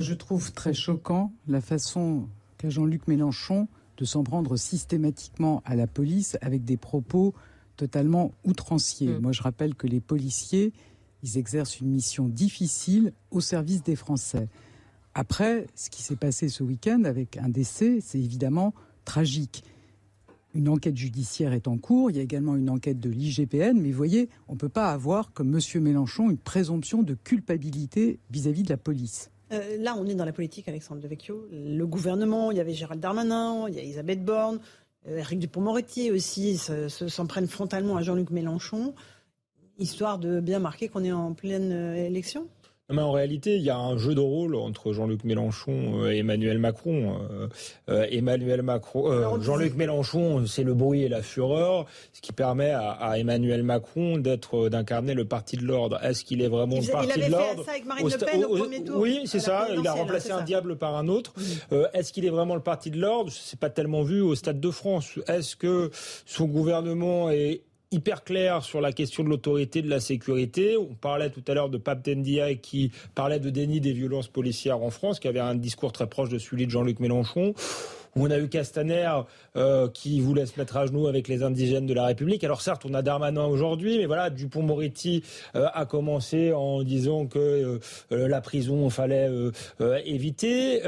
Je 0.00 0.14
trouve 0.14 0.52
très 0.52 0.74
choquant 0.74 1.32
la 1.48 1.60
façon 1.60 2.28
qu'a 2.56 2.70
Jean-Luc 2.70 3.08
Mélenchon 3.08 3.68
de 3.96 4.04
s'en 4.04 4.22
prendre 4.22 4.56
systématiquement 4.56 5.62
à 5.64 5.74
la 5.74 5.86
police 5.86 6.38
avec 6.40 6.64
des 6.64 6.76
propos 6.76 7.34
totalement 7.76 8.32
outranciers. 8.44 9.08
Mm. 9.08 9.18
Moi, 9.20 9.32
je 9.32 9.42
rappelle 9.42 9.74
que 9.74 9.86
les 9.86 10.00
policiers, 10.00 10.72
ils 11.22 11.36
exercent 11.38 11.80
une 11.80 11.90
mission 11.90 12.28
difficile 12.28 13.12
au 13.30 13.40
service 13.40 13.82
des 13.82 13.96
Français. 13.96 14.48
Après, 15.14 15.66
ce 15.74 15.90
qui 15.90 16.02
s'est 16.02 16.16
passé 16.16 16.48
ce 16.48 16.62
week-end 16.62 17.02
avec 17.04 17.36
un 17.38 17.48
décès, 17.48 17.98
c'est 18.00 18.20
évidemment 18.20 18.72
tragique. 19.04 19.64
Une 20.58 20.68
enquête 20.68 20.96
judiciaire 20.96 21.52
est 21.52 21.68
en 21.68 21.78
cours, 21.78 22.10
il 22.10 22.16
y 22.16 22.18
a 22.18 22.22
également 22.24 22.56
une 22.56 22.68
enquête 22.68 22.98
de 22.98 23.08
l'IGPN, 23.08 23.80
mais 23.80 23.92
vous 23.92 23.96
voyez, 23.96 24.28
on 24.48 24.54
ne 24.54 24.58
peut 24.58 24.68
pas 24.68 24.90
avoir, 24.90 25.32
comme 25.32 25.54
M. 25.54 25.80
Mélenchon, 25.80 26.30
une 26.30 26.36
présomption 26.36 27.04
de 27.04 27.14
culpabilité 27.14 28.18
vis-à-vis 28.28 28.64
de 28.64 28.70
la 28.70 28.76
police. 28.76 29.30
Euh, 29.52 29.76
là, 29.78 29.94
on 29.96 30.04
est 30.06 30.16
dans 30.16 30.24
la 30.24 30.32
politique, 30.32 30.66
Alexandre 30.66 31.00
Devecchio. 31.00 31.46
Le 31.52 31.86
gouvernement, 31.86 32.50
il 32.50 32.56
y 32.56 32.60
avait 32.60 32.74
Gérald 32.74 33.00
Darmanin, 33.00 33.68
il 33.68 33.76
y 33.76 33.78
a 33.78 33.82
Elisabeth 33.82 34.24
Borne, 34.24 34.58
euh, 35.06 35.18
Éric 35.18 35.38
Dupont-Moretti 35.38 36.10
aussi 36.10 36.58
s'en 36.58 37.26
prennent 37.28 37.46
frontalement 37.46 37.96
à 37.96 38.02
Jean-Luc 38.02 38.30
Mélenchon, 38.30 38.94
histoire 39.78 40.18
de 40.18 40.40
bien 40.40 40.58
marquer 40.58 40.88
qu'on 40.88 41.04
est 41.04 41.12
en 41.12 41.34
pleine 41.34 41.70
euh, 41.70 41.94
élection 41.94 42.48
mais 42.90 43.02
en 43.02 43.12
réalité, 43.12 43.56
il 43.56 43.62
y 43.62 43.68
a 43.68 43.76
un 43.76 43.98
jeu 43.98 44.14
de 44.14 44.20
rôle 44.20 44.54
entre 44.54 44.94
Jean-Luc 44.94 45.24
Mélenchon 45.24 46.04
euh, 46.04 46.10
et 46.10 46.18
Emmanuel 46.18 46.58
Macron. 46.58 47.18
Euh, 47.30 47.48
euh, 47.90 48.06
Emmanuel 48.10 48.62
Macron, 48.62 49.40
Jean-Luc 49.42 49.74
Mélenchon, 49.76 50.46
c'est 50.46 50.62
le 50.62 50.72
bruit 50.72 51.02
et 51.02 51.08
la 51.08 51.20
fureur, 51.20 51.84
ce 52.14 52.22
qui 52.22 52.32
permet 52.32 52.70
à, 52.70 53.18
Emmanuel 53.18 53.62
Macron 53.62 54.16
d'être, 54.16 54.70
d'incarner 54.70 55.12
le 55.12 55.26
parti 55.26 55.58
de 55.58 55.66
l'ordre. 55.66 56.02
Est-ce 56.02 56.24
qu'il 56.24 56.40
est 56.40 56.48
vraiment 56.48 56.80
le 56.80 56.90
parti 56.90 57.20
de 57.20 57.30
l'ordre 57.30 57.64
ça 57.64 57.72
avec 57.72 57.84
Marine 57.84 58.08
Le 58.08 58.24
Pen 58.24 58.44
au, 58.44 58.56
premier 58.56 58.82
tour. 58.82 59.00
Oui, 59.00 59.20
c'est 59.26 59.40
ça. 59.40 59.68
Il 59.76 59.86
a 59.86 59.92
remplacé 59.92 60.30
un 60.30 60.42
diable 60.42 60.76
par 60.76 60.96
un 60.96 61.08
autre. 61.08 61.34
est-ce 61.92 62.12
qu'il 62.12 62.24
est 62.24 62.30
vraiment 62.30 62.54
le 62.54 62.62
parti 62.62 62.90
de 62.90 62.98
l'ordre? 62.98 63.30
C'est 63.30 63.60
pas 63.60 63.70
tellement 63.70 64.02
vu 64.02 64.22
au 64.22 64.34
Stade 64.34 64.60
de 64.60 64.70
France. 64.70 65.18
Est-ce 65.26 65.56
que 65.56 65.90
son 66.24 66.46
gouvernement 66.46 67.30
est 67.30 67.62
hyper 67.90 68.24
clair 68.24 68.62
sur 68.62 68.80
la 68.80 68.92
question 68.92 69.24
de 69.24 69.28
l'autorité 69.28 69.82
de 69.82 69.88
la 69.88 70.00
sécurité. 70.00 70.76
On 70.76 70.94
parlait 70.94 71.30
tout 71.30 71.42
à 71.48 71.54
l'heure 71.54 71.70
de 71.70 71.78
Pape 71.78 72.02
Tendia 72.02 72.54
qui 72.54 72.92
parlait 73.14 73.40
de 73.40 73.50
déni 73.50 73.80
des 73.80 73.92
violences 73.92 74.28
policières 74.28 74.82
en 74.82 74.90
France, 74.90 75.20
qui 75.20 75.28
avait 75.28 75.40
un 75.40 75.54
discours 75.54 75.92
très 75.92 76.06
proche 76.06 76.28
de 76.28 76.38
celui 76.38 76.66
de 76.66 76.70
Jean-Luc 76.70 77.00
Mélenchon 77.00 77.54
on 78.20 78.30
a 78.30 78.38
eu 78.38 78.48
Castaner 78.48 79.08
euh, 79.56 79.88
qui 79.88 80.20
voulait 80.20 80.46
se 80.46 80.58
mettre 80.58 80.76
à 80.76 80.86
genoux 80.86 81.08
avec 81.08 81.26
les 81.26 81.42
indigènes 81.42 81.86
de 81.86 81.94
la 81.94 82.06
République. 82.06 82.44
Alors 82.44 82.62
certes, 82.62 82.84
on 82.84 82.94
a 82.94 83.02
Darmanin 83.02 83.44
aujourd'hui, 83.44 83.98
mais 83.98 84.06
voilà, 84.06 84.30
Dupont-Moretti 84.30 85.24
euh, 85.56 85.66
a 85.72 85.84
commencé 85.84 86.52
en 86.52 86.82
disant 86.82 87.26
que 87.26 87.38
euh, 88.12 88.28
la 88.28 88.40
prison 88.40 88.88
fallait 88.90 89.28
éviter. 90.04 90.80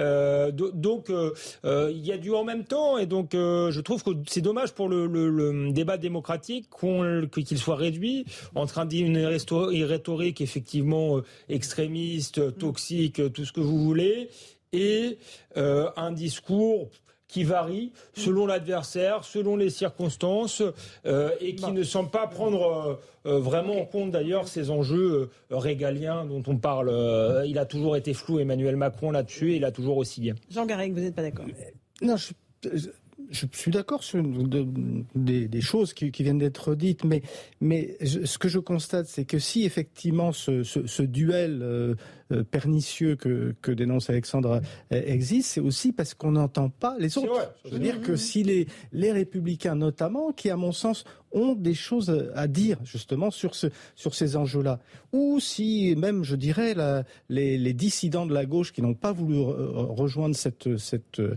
donc 0.53 1.11
il 1.11 2.07
y 2.07 2.13
a 2.13 2.19
du 2.19 2.33
en 2.33 2.45
même 2.45 2.65
temps, 2.65 2.99
et 2.99 3.07
donc 3.07 3.31
je 3.33 3.81
trouve 3.81 4.03
que 4.03 4.11
c'est 4.27 4.41
dommage 4.41 4.73
pour 4.73 4.89
le, 4.89 5.71
débat 5.73 5.97
démocratique 5.97 6.69
qu'il 7.33 7.59
soit 7.59 7.77
réduit 7.77 8.25
entre 8.55 8.87
une 8.93 9.19
rhétorique 9.85 10.41
effectivement 10.41 11.21
extrémiste, 11.49 12.57
toxique, 12.59 13.21
tout 13.33 13.45
ce 13.45 13.53
que 13.53 13.61
vous 13.61 13.79
voulez, 13.79 14.31
et 14.73 15.19
un 15.57 16.13
discours 16.13 16.91
qui 17.31 17.45
varie 17.45 17.93
selon 18.15 18.47
l'adversaire, 18.47 19.25
selon 19.25 19.57
les 19.57 19.71
circonstances, 19.71 20.63
euh, 21.07 21.31
et 21.41 21.55
qui 21.55 21.71
ne 21.71 21.85
semble 21.85 22.11
pas 22.11 22.27
prendre 22.27 22.99
euh, 23.27 23.31
euh, 23.31 23.39
vraiment 23.39 23.81
en 23.81 23.85
compte 23.85 24.11
d'ailleurs 24.11 24.49
ces 24.49 24.71
enjeux 24.71 25.31
régaliens 25.51 26.25
dont 26.25 26.43
on 26.47 26.57
parle. 26.57 26.91
il 27.47 27.59
a 27.59 27.67
toujours 27.67 27.97
été 27.97 28.15
flou, 28.15 28.41
Emmanuel 28.41 28.77
Macron, 28.77 29.11
là-dessus, 29.11 29.53
et 29.53 29.57
il 29.57 29.65
a 29.65 29.71
toujours 29.71 29.97
aussi 29.97 30.21
bien. 30.21 30.35
Jean 30.51 30.67
Garrigue, 30.67 30.93
vous 30.93 31.01
n'êtes 31.01 31.15
pas 31.15 31.23
d'accord 31.23 31.47
Non, 32.03 32.17
je 32.17 32.33
je 33.31 33.47
suis 33.53 33.71
d'accord 33.71 34.03
sur 34.03 34.23
des, 35.15 35.61
choses 35.61 35.95
qui, 35.95 36.11
viennent 36.11 36.39
d'être 36.39 36.75
dites, 36.75 37.05
mais, 37.05 37.23
mais 37.61 37.97
ce 38.05 38.39
que 38.39 38.49
je 38.49 38.59
constate, 38.59 39.07
c'est 39.07 39.25
que 39.25 39.39
si 39.39 39.65
effectivement 39.65 40.33
ce, 40.33 41.03
duel 41.03 41.61
euh, 41.63 41.95
pernicieux 42.51 43.17
que, 43.17 43.55
que, 43.61 43.73
dénonce 43.73 44.11
Alexandre 44.11 44.61
euh, 44.93 45.03
existe, 45.05 45.53
c'est 45.53 45.61
aussi 45.61 45.93
parce 45.93 46.15
qu'on 46.15 46.33
n'entend 46.33 46.69
pas 46.69 46.97
les 46.99 47.19
autres. 47.19 47.55
Je 47.65 47.71
veux 47.71 47.79
dire 47.79 48.01
que 48.01 48.17
si 48.17 48.43
les, 48.43 48.67
les 48.93 49.13
républicains 49.13 49.75
notamment, 49.75 50.33
qui 50.33 50.51
à 50.51 50.57
mon 50.57 50.73
sens 50.73 51.05
ont 51.33 51.55
des 51.55 51.75
choses 51.75 52.31
à 52.35 52.49
dire 52.49 52.79
justement 52.83 53.31
sur, 53.31 53.55
ce, 53.55 53.69
sur 53.95 54.17
ces 54.17 54.37
enjeux-là. 54.37 54.81
Ou 55.13 55.39
si 55.39 55.95
même, 55.97 56.25
je 56.25 56.35
dirais, 56.35 56.75
la, 56.75 57.05
les, 57.29 57.57
les, 57.57 57.73
dissidents 57.73 58.27
de 58.27 58.35
la 58.35 58.47
gauche 58.47 58.73
qui 58.73 58.83
n'ont 58.83 58.95
pas 58.95 59.13
voulu 59.13 59.39
rejoindre 59.39 60.35
cette, 60.35 60.77
cette 60.77 61.21
euh, 61.21 61.37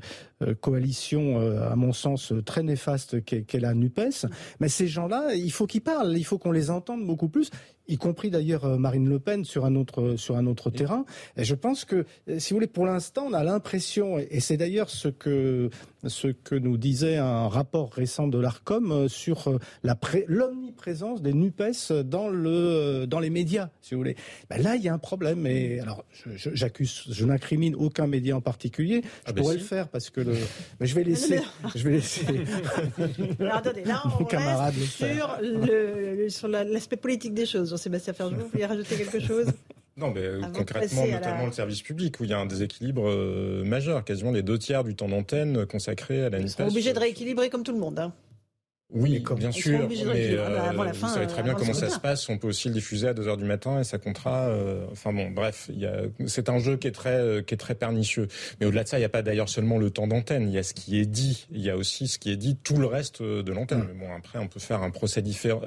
coalition, 0.62 1.40
à 1.40 1.76
mon 1.76 1.94
sens, 1.94 2.34
très 2.44 2.64
néfaste 2.64 3.24
qu'est 3.24 3.60
la 3.60 3.76
NUPES, 3.76 4.26
mais 4.60 4.68
ces 4.68 4.88
gens-là, 4.88 5.36
il 5.36 5.52
faut 5.52 5.68
qu'ils 5.68 5.82
parlent, 5.82 6.18
il 6.18 6.26
faut 6.26 6.40
qu'on 6.40 6.52
les 6.52 6.72
entende 6.72 7.06
beaucoup 7.06 7.30
plus 7.30 7.52
y 7.88 7.98
compris 7.98 8.30
d'ailleurs 8.30 8.66
euh, 8.66 8.78
Marine 8.78 9.10
Le 9.10 9.20
Pen 9.20 9.44
sur 9.44 9.66
un 9.66 9.76
autre 9.76 10.16
sur 10.16 10.38
un 10.38 10.46
autre 10.46 10.70
terrain. 10.70 11.06
Et 11.38 11.44
je 11.44 11.56
pense 11.56 11.86
que, 11.86 12.06
euh, 12.30 12.40
si 12.40 12.52
vous 12.52 12.58
voulez, 12.58 12.68
pour 12.68 12.86
l'instant, 12.86 13.26
on 13.30 13.34
a 13.34 13.44
l'impression, 13.44 14.18
et 14.20 14.40
c'est 14.40 14.58
d'ailleurs 14.58 14.90
ce 14.90 15.08
que 15.08 15.70
ce 16.06 16.28
que 16.28 16.56
nous 16.56 16.78
disait 16.78 17.16
un 17.18 17.48
rapport 17.48 17.92
récent 17.94 18.28
de 18.28 18.38
l'Arcom 18.38 18.92
euh, 18.92 19.08
sur 19.08 19.60
la 19.84 19.98
l'omniprésence 20.28 21.22
des 21.22 21.34
Nupes 21.34 21.64
dans 22.06 22.28
le 22.30 23.06
dans 23.06 23.20
les 23.20 23.30
médias, 23.30 23.70
si 23.82 23.96
vous 23.96 24.02
voulez. 24.02 24.16
Ben 24.50 24.62
là, 24.62 24.76
il 24.76 24.84
y 24.84 24.90
a 24.90 24.94
un 24.94 24.98
problème. 24.98 25.46
Et 25.48 25.80
alors, 25.80 26.04
j'accuse, 26.36 27.04
je, 27.10 27.26
n'incrimine 27.26 27.76
aucun 27.76 28.08
média 28.08 28.36
en 28.36 28.42
particulier. 28.42 29.02
Je 29.04 29.10
ah 29.26 29.34
ben 29.34 29.42
pourrais 29.42 29.56
le 29.56 29.62
faire 29.62 29.88
parce 29.88 30.10
que 30.10 30.22
le, 30.22 30.36
mais 30.80 30.88
je 30.88 30.96
vais 30.96 31.04
laisser, 31.04 31.40
je 31.76 31.84
vais 31.84 31.92
laisser. 31.96 32.26
alors, 33.40 33.56
attendez, 33.56 33.84
là, 33.86 34.04
on 34.20 34.26
camarade 34.26 34.74
sur 34.74 35.38
le, 35.42 36.28
sur 36.30 36.48
l'aspect 36.48 36.98
politique 36.98 37.34
des 37.34 37.46
choses. 37.46 37.73
Jean-Sébastien 37.74 38.14
Ferjou, 38.14 38.36
vous 38.40 38.48
voulez 38.48 38.66
rajouter 38.66 38.96
quelque 38.96 39.20
chose 39.20 39.48
non, 39.96 40.12
mais 40.12 40.28
concrètement, 40.56 41.06
notamment 41.06 41.46
le 41.46 41.52
service 41.52 41.84
public, 41.84 42.20
où 42.20 42.24
il 42.24 42.32
y 42.32 42.34
a 42.34 42.40
un 42.40 42.48
déséquilibre 42.48 43.08
euh, 43.08 43.64
majeur, 43.64 44.04
quasiment 44.04 44.32
les 44.32 44.42
deux 44.42 44.58
tiers 44.58 44.84
du 44.84 44.96
temps 44.96 45.08
d'antenne 45.08 45.68
consacré 45.68 46.26
à 46.26 46.30
la 46.32 46.40
Ils 46.40 46.50
sont 46.50 46.68
obligés 46.68 46.94
de 46.94 47.00
rééquilibrer 47.00 47.52
comme 47.52 47.62
tout 47.62 47.74
le 47.74 47.78
monde. 47.78 48.00
Hein. 48.00 48.12
Oui, 48.94 49.24
bien 49.38 49.52
sûr. 49.52 49.90
Mais 49.90 50.32
euh, 50.32 50.72
vous 50.94 51.08
savez 51.08 51.28
très 51.28 51.44
bien 51.44 51.54
comment 51.54 51.74
ça 51.74 51.90
se 51.90 52.00
passe. 52.00 52.30
On 52.30 52.38
peut 52.38 52.48
aussi 52.48 52.68
le 52.68 52.76
diffuser 52.76 53.08
à 53.08 53.14
2 53.14 53.28
heures 53.28 53.38
du 53.38 53.46
matin 53.46 53.80
et 53.80 53.84
ça 53.84 53.98
comptera. 53.98 54.48
Euh, 54.48 54.86
enfin 54.92 55.12
bon, 55.12 55.30
bref, 55.32 55.70
c'est 56.28 56.50
un 56.50 56.60
jeu 56.60 56.78
qui 56.78 56.88
est 56.88 56.92
très 56.92 57.16
euh, 57.16 57.42
qui 57.42 57.54
est 57.54 57.58
très 57.58 57.76
pernicieux. 57.76 58.28
Mais 58.60 58.66
au-delà 58.66 58.84
de 58.84 58.90
ça, 58.90 58.98
il 58.98 59.02
n'y 59.02 59.06
a 59.06 59.10
pas 59.10 59.22
d'ailleurs 59.22 59.50
seulement 59.50 59.78
le 59.78 59.90
temps 59.90 60.08
d'antenne. 60.08 60.48
Il 60.48 60.54
y 60.54 60.60
a 60.60 60.64
ce 60.64 60.74
qui 60.74 61.00
est 61.00 61.06
dit. 61.06 61.48
Il 61.52 61.62
y 61.62 61.70
a 61.70 61.78
aussi 61.78 62.08
ce 62.08 62.20
qui 62.20 62.32
est 62.32 62.38
dit 62.38 62.56
tout 62.56 62.78
le 62.78 62.86
reste 62.86 63.22
de 63.24 63.52
l'antenne. 63.52 63.80
Mm. 63.80 63.88
Mais 63.94 64.08
bon, 64.08 64.14
après, 64.16 64.40
on 64.40 64.48
peut 64.48 64.60
faire 64.60 64.84
un 64.84 64.92
procès 64.92 65.22
différent. 65.22 65.62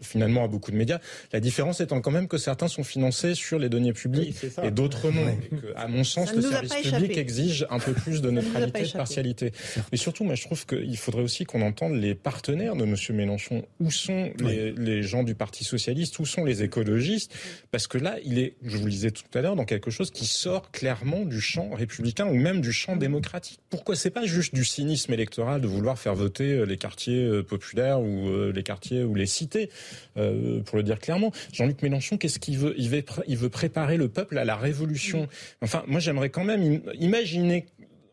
Finalement, 0.00 0.44
à 0.44 0.48
beaucoup 0.48 0.70
de 0.70 0.76
médias. 0.76 0.98
La 1.32 1.40
différence 1.40 1.80
étant 1.80 2.00
quand 2.00 2.10
même 2.10 2.28
que 2.28 2.38
certains 2.38 2.68
sont 2.68 2.84
financés 2.84 3.34
sur 3.34 3.58
les 3.58 3.68
données 3.68 3.92
publiques 3.92 4.36
et 4.62 4.70
d'autres 4.70 5.10
non. 5.10 5.28
Et 5.28 5.56
que, 5.56 5.74
à 5.76 5.88
mon 5.88 6.04
sens, 6.04 6.32
le 6.32 6.42
service 6.42 6.74
public 6.74 7.16
exige 7.16 7.66
un 7.70 7.78
peu 7.78 7.92
plus 8.04 8.22
de 8.22 8.30
neutralité, 8.30 8.82
de 8.82 8.92
partialité. 8.92 9.52
Mais 9.90 9.98
surtout, 9.98 10.24
moi, 10.24 10.34
je 10.34 10.44
trouve 10.44 10.64
qu'il 10.66 10.96
faudrait 10.96 11.22
aussi 11.22 11.44
qu'on 11.44 11.62
entende 11.62 11.94
les 11.94 12.14
partenaires 12.14 12.67
de 12.76 12.84
M. 12.84 12.94
Mélenchon 13.16 13.64
Où 13.80 13.90
sont 13.90 14.32
les, 14.40 15.02
gens 15.02 15.22
du 15.22 15.34
Parti 15.34 15.64
socialiste? 15.64 16.18
Où 16.18 16.26
sont 16.26 16.44
les 16.44 16.62
écologistes? 16.62 17.34
Parce 17.70 17.86
que 17.86 17.98
là, 17.98 18.16
il 18.24 18.38
est, 18.38 18.54
je 18.64 18.76
vous 18.76 18.84
le 18.84 18.90
disais 18.90 19.10
tout 19.10 19.24
à 19.34 19.40
l'heure, 19.40 19.56
dans 19.56 19.64
quelque 19.64 19.90
chose 19.90 20.10
qui 20.10 20.26
sort 20.26 20.70
clairement 20.70 21.24
du 21.24 21.40
champ 21.40 21.70
républicain 21.70 22.26
ou 22.26 22.34
même 22.34 22.60
du 22.60 22.72
champ 22.72 22.96
démocratique. 22.96 23.60
Pourquoi 23.70 23.96
c'est 23.96 24.10
pas 24.10 24.26
juste 24.26 24.54
du 24.54 24.64
cynisme 24.64 25.12
électoral 25.12 25.60
de 25.60 25.66
vouloir 25.66 25.98
faire 25.98 26.14
voter 26.14 26.52
euh, 26.52 26.64
les 26.64 26.76
quartiers 26.76 27.24
euh, 27.24 27.42
populaires 27.42 28.00
ou 28.00 28.28
euh, 28.28 28.52
les 28.52 28.62
quartiers 28.62 29.04
ou 29.04 29.14
les 29.14 29.26
cités, 29.26 29.70
pour 30.14 30.76
le 30.76 30.82
dire 30.82 30.98
clairement? 30.98 31.32
Jean-Luc 31.52 31.82
Mélenchon, 31.82 32.16
qu'est-ce 32.16 32.38
qu'il 32.38 32.58
veut? 32.58 32.74
Il 32.76 32.90
veut, 32.90 33.04
il 33.26 33.36
veut 33.36 33.48
préparer 33.48 33.96
le 33.96 34.08
peuple 34.08 34.38
à 34.38 34.44
la 34.44 34.56
révolution. 34.56 35.28
Enfin, 35.62 35.84
moi, 35.86 36.00
j'aimerais 36.00 36.30
quand 36.30 36.44
même 36.44 36.80
imaginer 36.98 37.66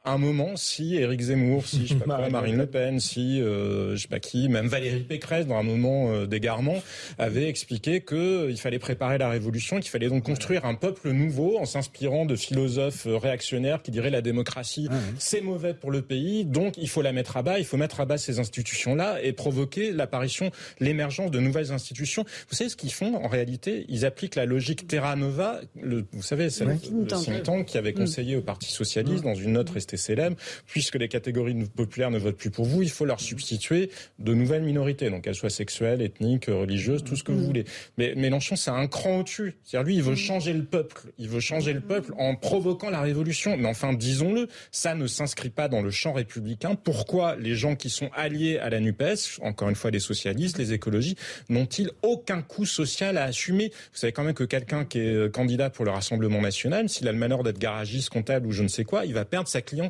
un 0.06 0.18
moment, 0.18 0.56
si 0.56 0.96
Éric 0.96 1.22
Zemmour, 1.22 1.66
si 1.66 1.88
je 1.88 1.94
sais 1.94 2.00
pas 2.00 2.30
Marine 2.30 2.58
Le 2.58 2.66
Pen, 2.66 3.00
si 3.00 3.42
euh, 3.42 3.96
je 3.96 4.02
sais 4.02 4.08
pas 4.08 4.20
qui, 4.20 4.50
même 4.50 4.68
Valérie 4.68 5.02
Pécresse, 5.02 5.48
dans 5.48 5.58
un 5.58 5.64
moment 5.64 6.12
euh, 6.12 6.26
d'égarement, 6.26 6.82
avait 7.18 7.48
expliqué 7.48 8.02
que 8.02 8.16
euh, 8.16 8.52
il 8.52 8.58
fallait 8.58 8.80
préparer 8.80 9.18
la 9.18 9.30
révolution, 9.30 9.80
qu'il 9.80 9.90
fallait 9.90 10.10
donc 10.10 10.24
construire 10.24 10.66
un 10.66 10.76
peuple 10.76 11.12
nouveau 11.12 11.58
en 11.58 11.66
s'inspirant 11.66 12.26
de 12.26 12.36
philosophes 12.36 13.08
euh, 13.08 13.18
réactionnaires 13.18 13.82
qui 13.82 13.92
diraient 13.92 14.10
la 14.10 14.22
démocratie 14.22 14.88
c'est 15.18 15.42
mauvais 15.42 15.74
pour 15.74 15.92
le 15.92 16.02
pays, 16.02 16.46
donc 16.46 16.78
il 16.78 16.90
faut 16.90 17.02
la 17.02 17.12
mettre 17.12 17.38
à 17.38 17.44
bas, 17.44 17.60
il 17.60 17.66
faut 17.66 17.78
mettre 17.78 18.00
à 18.00 18.06
bas 18.06 18.18
ces 18.18 18.40
institutions-là 18.40 19.22
et 19.22 19.34
provoquer 19.34 19.92
l'apparition, 19.92 20.52
l'émergence 20.80 21.32
de 21.32 21.40
nouvelles 21.40 21.72
institutions. 21.72 22.26
Vous 22.50 22.56
savez 22.56 22.70
ce 22.70 22.76
qu'ils 22.76 22.92
font 22.92 23.16
en 23.16 23.28
réalité? 23.28 23.86
Ils 23.90 24.06
appliquent 24.06 24.36
la 24.36 24.46
logique 24.46 24.88
Terra 24.88 25.16
Nova. 25.16 25.62
Le, 25.82 26.06
vous 26.12 26.22
savez, 26.22 26.50
c'est 26.50 26.66
le, 26.66 26.74
le 26.74 27.42
tank. 27.44 27.66
Qui 27.66 27.78
avait 27.78 27.92
mm. 27.92 27.96
conseillé 27.96 28.36
au 28.36 28.42
Parti 28.42 28.72
socialiste 28.72 29.24
dans 29.24 29.36
une 29.36 29.54
note 29.54 29.70
restée 29.70 29.95
célèbre, 29.98 30.38
puisque 30.66 30.96
les 30.96 31.08
catégories 31.08 31.56
populaires 31.76 32.12
ne 32.12 32.18
votent 32.18 32.38
plus 32.38 32.50
pour 32.50 32.66
vous, 32.66 32.82
il 32.82 32.90
faut 32.90 33.06
leur 33.06 33.20
substituer 33.20 33.90
de 34.20 34.34
nouvelles 34.34 34.64
minorités, 34.64 35.10
donc 35.10 35.24
qu'elles 35.24 35.36
soient 35.36 35.50
sexuelles, 35.50 36.02
ethniques, 36.02 36.46
religieuses, 36.48 37.04
tout 37.04 37.16
ce 37.16 37.24
que 37.24 37.32
vous 37.32 37.42
mm. 37.42 37.46
voulez. 37.46 37.66
Mais 37.98 38.16
Mélenchon, 38.16 38.56
c'est 38.56 38.72
un 38.72 38.88
cran 38.88 39.20
au-dessus. 39.20 39.56
C'est-à-dire 39.64 39.88
lui, 39.88 39.96
il 39.96 40.04
veut 40.04 40.14
mm. 40.14 40.18
changer 40.18 40.54
le 40.54 40.64
peuple. 40.64 41.02
Il 41.18 41.30
veut 41.30 41.40
changer 41.40 41.74
le 41.74 41.82
peuple 41.82 42.14
en 42.18 42.36
provoquant 42.36 42.90
la 42.90 43.02
révolution. 43.02 43.58
Mais 43.58 43.68
enfin, 43.68 43.94
disons-le, 43.94 44.48
ça 44.72 44.96
ne 44.96 45.08
s'inscrit 45.08 45.50
pas 45.50 45.68
dans 45.68 45.82
le 45.82 45.92
champ 45.92 46.14
républicain. 46.14 46.76
Pourquoi 46.76 47.36
les 47.36 47.56
gens 47.56 47.76
qui 47.76 47.90
sont 47.90 48.10
alliés 48.16 48.58
à 48.58 48.70
la 48.70 48.80
NUPES, 48.80 49.40
encore 49.42 49.70
une 49.70 49.76
fois 49.76 49.92
les 49.92 50.00
socialistes, 50.00 50.58
les 50.58 50.74
écologistes, 50.74 51.20
n'ont-ils 51.50 51.92
aucun 52.02 52.42
coût 52.42 52.66
social 52.66 53.18
à 53.18 53.24
assumer? 53.24 53.70
Vous 53.92 54.00
savez 54.00 54.14
quand 54.14 54.24
même 54.24 54.34
que 54.34 54.44
quelqu'un 54.44 54.86
qui 54.86 55.00
est 55.00 55.32
candidat 55.34 55.70
pour 55.70 55.86
le 55.86 55.92
Rassemblement 55.92 56.42
national, 56.42 56.90
s'il 56.90 57.08
a 57.08 57.12
le 57.12 57.18
malheur 57.18 57.44
d'être 57.44 57.60
garagiste, 57.60 58.10
comptable 58.10 58.48
ou 58.48 58.52
je 58.52 58.64
ne 58.64 58.68
sais 58.68 58.84
quoi, 58.84 59.06
il 59.06 59.14
va 59.14 59.26
perdre 59.26 59.48
sa 59.48 59.62
clientèle 59.62 59.85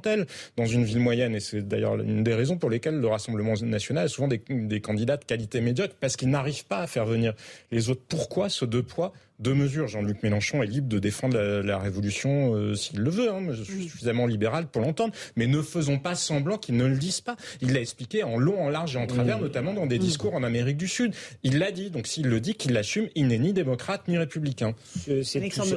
dans 0.58 0.66
une 0.66 0.84
ville 0.84 1.00
moyenne. 1.00 1.36
Et 1.36 1.40
c'est 1.40 1.68
d'ailleurs 1.68 2.00
une 2.00 2.24
des 2.24 2.34
raisons 2.34 2.58
pour 2.58 2.70
lesquelles 2.70 3.00
le 3.00 3.08
Rassemblement 3.08 3.54
national 3.62 4.06
a 4.06 4.08
souvent 4.08 4.28
des, 4.28 4.42
des 4.50 4.82
candidats 4.82 5.18
de 5.18 5.26
qualité 5.26 5.62
médiocre, 5.62 5.96
parce 6.00 6.16
qu'ils 6.16 6.30
n'arrivent 6.30 6.66
pas 6.66 6.80
à 6.80 6.88
faire 6.88 7.06
venir 7.06 7.34
les 7.72 7.90
autres. 7.90 8.02
Pourquoi 8.08 8.50
ce 8.50 8.66
deux 8.66 8.84
poids 8.84 9.14
deux 9.40 9.54
mesures. 9.54 9.88
Jean-Luc 9.88 10.24
Mélenchon 10.24 10.64
est 10.64 10.68
libre 10.68 10.88
de 10.88 11.00
défendre 11.00 11.38
la, 11.38 11.78
révolution 11.78 12.56
euh, 12.56 12.74
s'il 12.76 13.00
le 13.00 13.10
veut. 13.10 13.30
Hein. 13.30 13.48
Je 13.52 13.64
suis 13.64 13.84
suffisamment 13.90 14.26
libéral 14.26 14.68
pour 14.68 14.82
l'entendre. 14.82 15.14
Mais 15.36 15.48
ne 15.48 15.62
faisons 15.62 16.00
pas 16.00 16.16
semblant 16.16 16.58
qu'ils 16.58 16.78
ne 16.78 16.86
le 16.86 16.98
disent 16.98 17.22
pas. 17.22 17.36
Il 17.62 17.74
l'a 17.74 17.82
expliqué 17.82 18.24
en 18.24 18.38
long, 18.38 18.62
en 18.62 18.70
large 18.70 18.96
et 18.96 19.00
en 19.00 19.08
travers, 19.08 19.40
notamment 19.40 19.74
dans 19.74 19.86
des 19.86 20.00
discours 20.00 20.34
en 20.36 20.44
Amérique 20.44 20.78
du 20.78 20.88
Sud. 20.88 21.14
Il 21.44 21.60
l'a 21.60 21.72
dit. 21.72 21.90
Donc 21.90 22.08
s'il 22.08 22.28
le 22.28 22.40
dit, 22.40 22.56
qu'il 22.56 22.74
l'assume, 22.74 23.10
il 23.16 23.28
n'est 23.28 23.38
ni 23.38 23.54
démocrate 23.54 24.08
ni 24.08 24.18
républicain. 24.18 24.74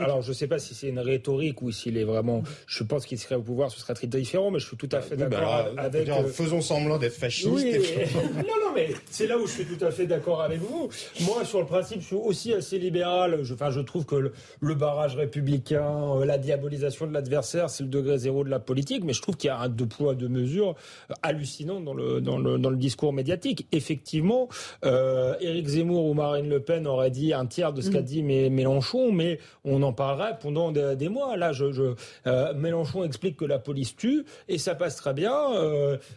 alors 0.01 0.23
je 0.23 0.29
ne 0.29 0.35
sais 0.35 0.47
pas 0.47 0.59
si 0.59 0.75
c'est 0.75 0.89
une 0.89 1.01
rhétorique 1.01 1.63
ou 1.63 1.73
s'il 1.73 1.97
est 1.97 2.05
vraiment. 2.05 2.43
Je 2.67 2.83
pense 2.85 3.07
qu'il 3.07 3.19
serait 3.19 3.35
au 3.35 3.43
pouvoir, 3.43 3.71
ce 3.71 3.81
serait 3.81 3.95
très 3.95 4.07
différent. 4.07 4.51
Mais 4.51 4.59
je 4.59 4.67
suis 4.67 4.77
tout 4.77 4.89
à 4.93 5.01
fait 5.01 5.17
bah, 5.17 5.27
d'accord 5.27 5.69
avec. 5.77 6.09
Euh, 6.09 6.29
faisons 6.29 6.61
semblant 6.61 6.99
d'être 6.99 7.15
fasciste. 7.15 7.49
Oui, 7.51 7.73
non, 8.37 8.43
non, 8.43 8.73
mais 8.75 8.91
c'est 9.11 9.27
là 9.27 9.37
où 9.39 9.47
je 9.47 9.53
suis 9.53 9.65
tout 9.65 9.85
à 9.85 9.91
fait 9.91 10.07
d'accord 10.07 10.43
avec 10.43 10.61
vous. 10.61 10.89
Moi, 11.23 11.45
sur 11.45 11.61
le 11.61 11.67
principe, 11.67 12.01
je 12.01 12.07
suis 12.07 12.17
aussi 12.17 12.53
assez 12.53 12.79
libéral 12.79 13.43
je, 13.49 13.55
enfin, 13.55 13.71
je 13.71 13.81
trouve 13.81 14.05
que 14.05 14.33
le, 14.61 14.75
barrage 14.75 15.17
républicain, 15.17 15.85
euh, 15.85 16.25
la 16.25 16.39
diabolisation 16.39 17.07
de 17.07 17.13
l'adversaire, 17.13 17.71
c'est 17.71 17.83
le 17.83 17.89
degré 17.89 18.19
zéro 18.19 18.45
de 18.45 18.51
la 18.51 18.59
politique, 18.59 19.03
mais 19.05 19.13
je 19.13 19.23
trouve 19.23 19.37
qu'il 19.37 19.49
y 19.49 19.51
a 19.51 19.59
un 19.59 19.69
deux 19.69 19.87
poids, 19.87 20.15
deux 20.15 20.29
mesures 20.29 20.75
euh, 21.11 21.15
hallucinant 21.23 21.81
dans 21.81 21.95
le, 21.95 22.21
dans 22.21 22.39
le, 22.39 22.59
dans 22.59 22.71
le 22.71 22.77
discours 22.77 23.13
médiatique. 23.13 23.67
Effectivement, 23.73 24.49
euh, 24.85 25.35
Éric 25.41 25.67
Zemmour 25.67 26.05
ou 26.05 26.15
Marine 26.15 26.49
Le 26.49 26.61
Pen 26.61 26.87
auraient 26.87 27.11
dit 27.11 27.33
un 27.33 27.47
tiers 27.47 27.73
de 27.73 27.81
ce 27.81 27.91
qu'a 27.91 28.01
mm. 28.01 28.05
dit 28.05 28.23
Mélenchon, 28.23 29.13
mais 29.13 29.39
on 29.65 29.83
en 29.83 29.93
parlerait 29.93 30.39
pendant 30.41 30.71
des, 30.73 31.09
mois. 31.09 31.37
Là, 31.37 31.53
je, 31.53 31.73
je 31.73 31.95
euh, 32.27 32.55
Mélenchon 32.55 33.05
explique 33.05 33.37
que 33.37 33.45
la 33.45 33.59
police 33.59 33.97
tue, 33.97 34.25
et 34.49 34.59
ça 34.59 34.75
passe 34.75 34.97
très 34.97 35.15
bien. 35.15 35.33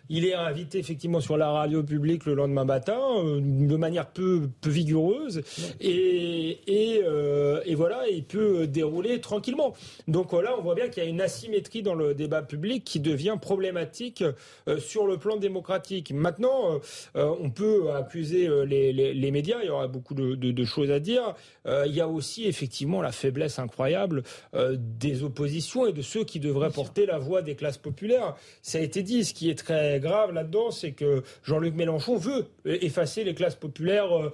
il 0.09 0.25
est 0.25 0.33
invité 0.33 0.79
effectivement 0.79 1.21
sur 1.21 1.37
la 1.37 1.49
radio 1.49 1.83
publique 1.83 2.25
le 2.25 2.33
lendemain 2.33 2.65
matin, 2.65 2.99
de 3.23 3.75
manière 3.75 4.07
peu, 4.07 4.49
peu 4.59 4.69
vigoureuse, 4.69 5.41
et, 5.79 6.59
et 6.67 7.03
euh, 7.21 7.61
et 7.65 7.75
voilà, 7.75 8.07
il 8.07 8.23
peut 8.23 8.67
dérouler 8.67 9.21
tranquillement. 9.21 9.73
Donc 10.07 10.33
là, 10.33 10.55
on 10.57 10.61
voit 10.61 10.75
bien 10.75 10.87
qu'il 10.89 11.03
y 11.03 11.05
a 11.05 11.09
une 11.09 11.21
asymétrie 11.21 11.83
dans 11.83 11.95
le 11.95 12.13
débat 12.13 12.41
public 12.41 12.83
qui 12.83 12.99
devient 12.99 13.37
problématique 13.39 14.23
euh, 14.67 14.79
sur 14.79 15.07
le 15.07 15.17
plan 15.17 15.37
démocratique. 15.37 16.11
Maintenant, 16.11 16.79
euh, 17.15 17.35
on 17.39 17.49
peut 17.49 17.91
accuser 17.91 18.49
les, 18.65 19.31
médias, 19.31 19.59
il 19.61 19.67
y 19.67 19.69
aura 19.69 19.87
beaucoup 19.87 20.13
de, 20.13 20.63
choses 20.65 20.91
à 20.91 20.99
dire. 20.99 21.35
il 21.65 21.93
y 21.93 22.01
a 22.01 22.07
aussi 22.07 22.45
effectivement 22.45 23.01
la 23.01 23.11
faiblesse 23.11 23.59
incroyable 23.59 24.23
des 24.53 25.23
oppositions 25.23 25.87
et 25.87 25.93
de 25.93 26.01
ceux 26.01 26.23
qui 26.23 26.39
devraient 26.39 26.69
porter 26.69 27.05
la 27.05 27.17
voix 27.17 27.41
des 27.41 27.55
classes 27.55 27.77
populaires. 27.77 28.35
Ça 28.61 28.77
a 28.77 28.81
été 28.81 29.01
dit, 29.03 29.25
ce 29.25 29.33
qui 29.33 29.49
est 29.49 29.55
très 29.55 29.99
grave 29.99 30.33
là-dedans, 30.33 30.71
c'est 30.71 30.91
que 30.91 31.23
Jean-Luc 31.43 31.75
Mélenchon 31.75 32.17
veut 32.17 32.45
effacer 32.65 33.23
les 33.23 33.33
classes 33.33 33.55
populaires 33.55 34.31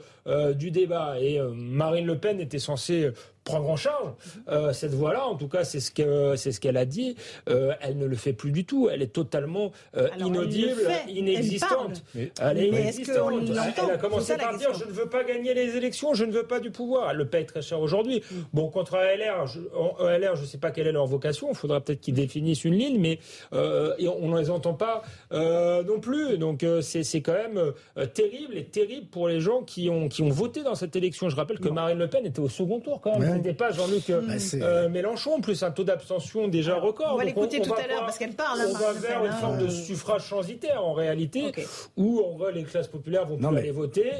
du 0.55 0.71
débat. 0.71 1.19
Et 1.19 1.39
Marine 1.53 2.05
Le 2.05 2.17
Pen 2.17 2.39
était 2.39 2.59
censée 2.59 3.11
prendre 3.48 3.70
en 3.70 3.78
charge 3.78 4.12
euh, 4.50 4.74
cette 4.74 4.93
voie-là. 4.93 5.26
En 5.26 5.36
tout 5.36 5.48
cas, 5.48 5.64
c'est 5.64 5.80
ce 5.80 5.91
que 5.91 6.36
c'est 6.36 6.52
ce 6.52 6.60
qu'elle 6.60 6.78
a 6.78 6.86
dit. 6.86 7.16
Euh, 7.50 7.74
elle 7.82 7.98
ne 7.98 8.06
le 8.06 8.16
fait 8.16 8.34
plus 8.34 8.52
du 8.52 8.66
tout. 8.66 8.89
Elle 8.91 9.02
est 9.02 9.14
totalement 9.14 9.72
euh, 9.95 10.10
inaudible, 10.20 10.82
inexistante. 11.08 12.04
Elle, 12.16 12.58
est 12.58 12.68
inexistante. 12.68 13.34
Elle, 13.48 13.91
a 13.91 13.98
commencé 13.98 14.36
par 14.36 14.58
dire 14.58 14.74
je 14.74 14.86
ne 14.86 14.91
veux 14.91 15.08
pas 15.08 15.24
gagner 15.24 15.54
les 15.54 15.78
élections, 15.78 16.14
je 16.14 16.26
ne 16.26 16.32
veux 16.32 16.43
pas 16.43 16.60
du 16.60 16.72
pouvoir. 16.72 17.12
Elle 17.12 17.18
le 17.18 17.28
paye 17.28 17.45
très 17.45 17.62
cher 17.62 17.80
aujourd'hui. 17.80 18.22
Mm. 18.30 18.36
Bon, 18.54 18.70
contre 18.70 18.95
ALR, 18.95 19.48
je, 19.48 19.60
ALR, 20.06 20.36
je 20.36 20.41
ne 20.41 20.48
sais 20.48 20.58
pas 20.58 20.72
quelle 20.72 20.88
est 20.88 20.91
leur 20.91 21.08
vocation. 21.08 21.48
Il 21.50 21.56
faudra 21.56 21.80
peut-être 21.80 22.02
qu'ils 22.02 22.16
définissent 22.16 22.66
une 22.66 22.76
ligne, 22.76 23.00
mais 23.00 23.20
on 23.52 24.28
ne 24.30 24.39
les 24.39 24.50
entend 24.50 24.74
pas 24.74 25.04
non 25.32 26.00
plus. 26.02 26.38
Donc 26.38 26.66
c'est 26.82 27.22
quand 27.22 27.34
même 27.34 27.74
terrible 28.14 28.58
et 28.58 28.66
terrible 28.66 29.08
pour 29.08 29.30
les 29.30 29.39
gens 29.39 29.62
qui 29.64 29.89
ont 29.89 30.10
qui 30.10 30.22
ont 30.22 30.30
voté 30.30 30.64
dans 30.64 30.76
cette 30.76 30.95
élection. 30.95 31.30
Je 31.30 31.36
rappelle 31.36 31.60
que 31.60 31.70
Marine 31.70 31.98
Le 31.98 32.10
Pen 32.10 32.26
était 32.26 32.39
au 32.39 32.50
second 32.50 32.80
tour 32.80 33.00
quand 33.02 33.18
même 33.18 33.37
n'était 33.38 33.54
pas 33.54 33.72
Jean-Luc 33.72 34.10
euh, 34.10 34.22
bah, 34.22 34.34
euh, 34.54 34.90
Mélenchon, 34.90 35.42
plus 35.42 35.64
un 35.64 35.72
taux 35.72 35.84
d'abstention 35.84 36.48
déjà 36.48 36.76
record. 36.76 37.14
On 37.14 37.18
va 37.18 37.24
l'écouter 37.24 37.62
tout 37.62 37.74
à 37.74 37.88
l'heure 37.88 38.02
parce 38.02 38.18
qu'elle 38.18 38.34
parle. 38.34 38.60
On 38.68 38.74
va 38.74 38.94
vers 38.94 39.26
une 39.26 39.32
forme 39.34 39.60
de 39.60 39.68
suffrage 39.68 40.28
transitaire 40.28 40.84
en 40.84 40.94
réalité, 40.94 41.52
où 41.96 42.22
on 42.26 42.38
voit 42.38 42.52
les 42.52 42.64
classes 42.64 42.88
populaires 42.88 43.26
vont 43.26 43.38
plus 43.38 43.58
aller 43.58 43.72
voter. 43.72 44.12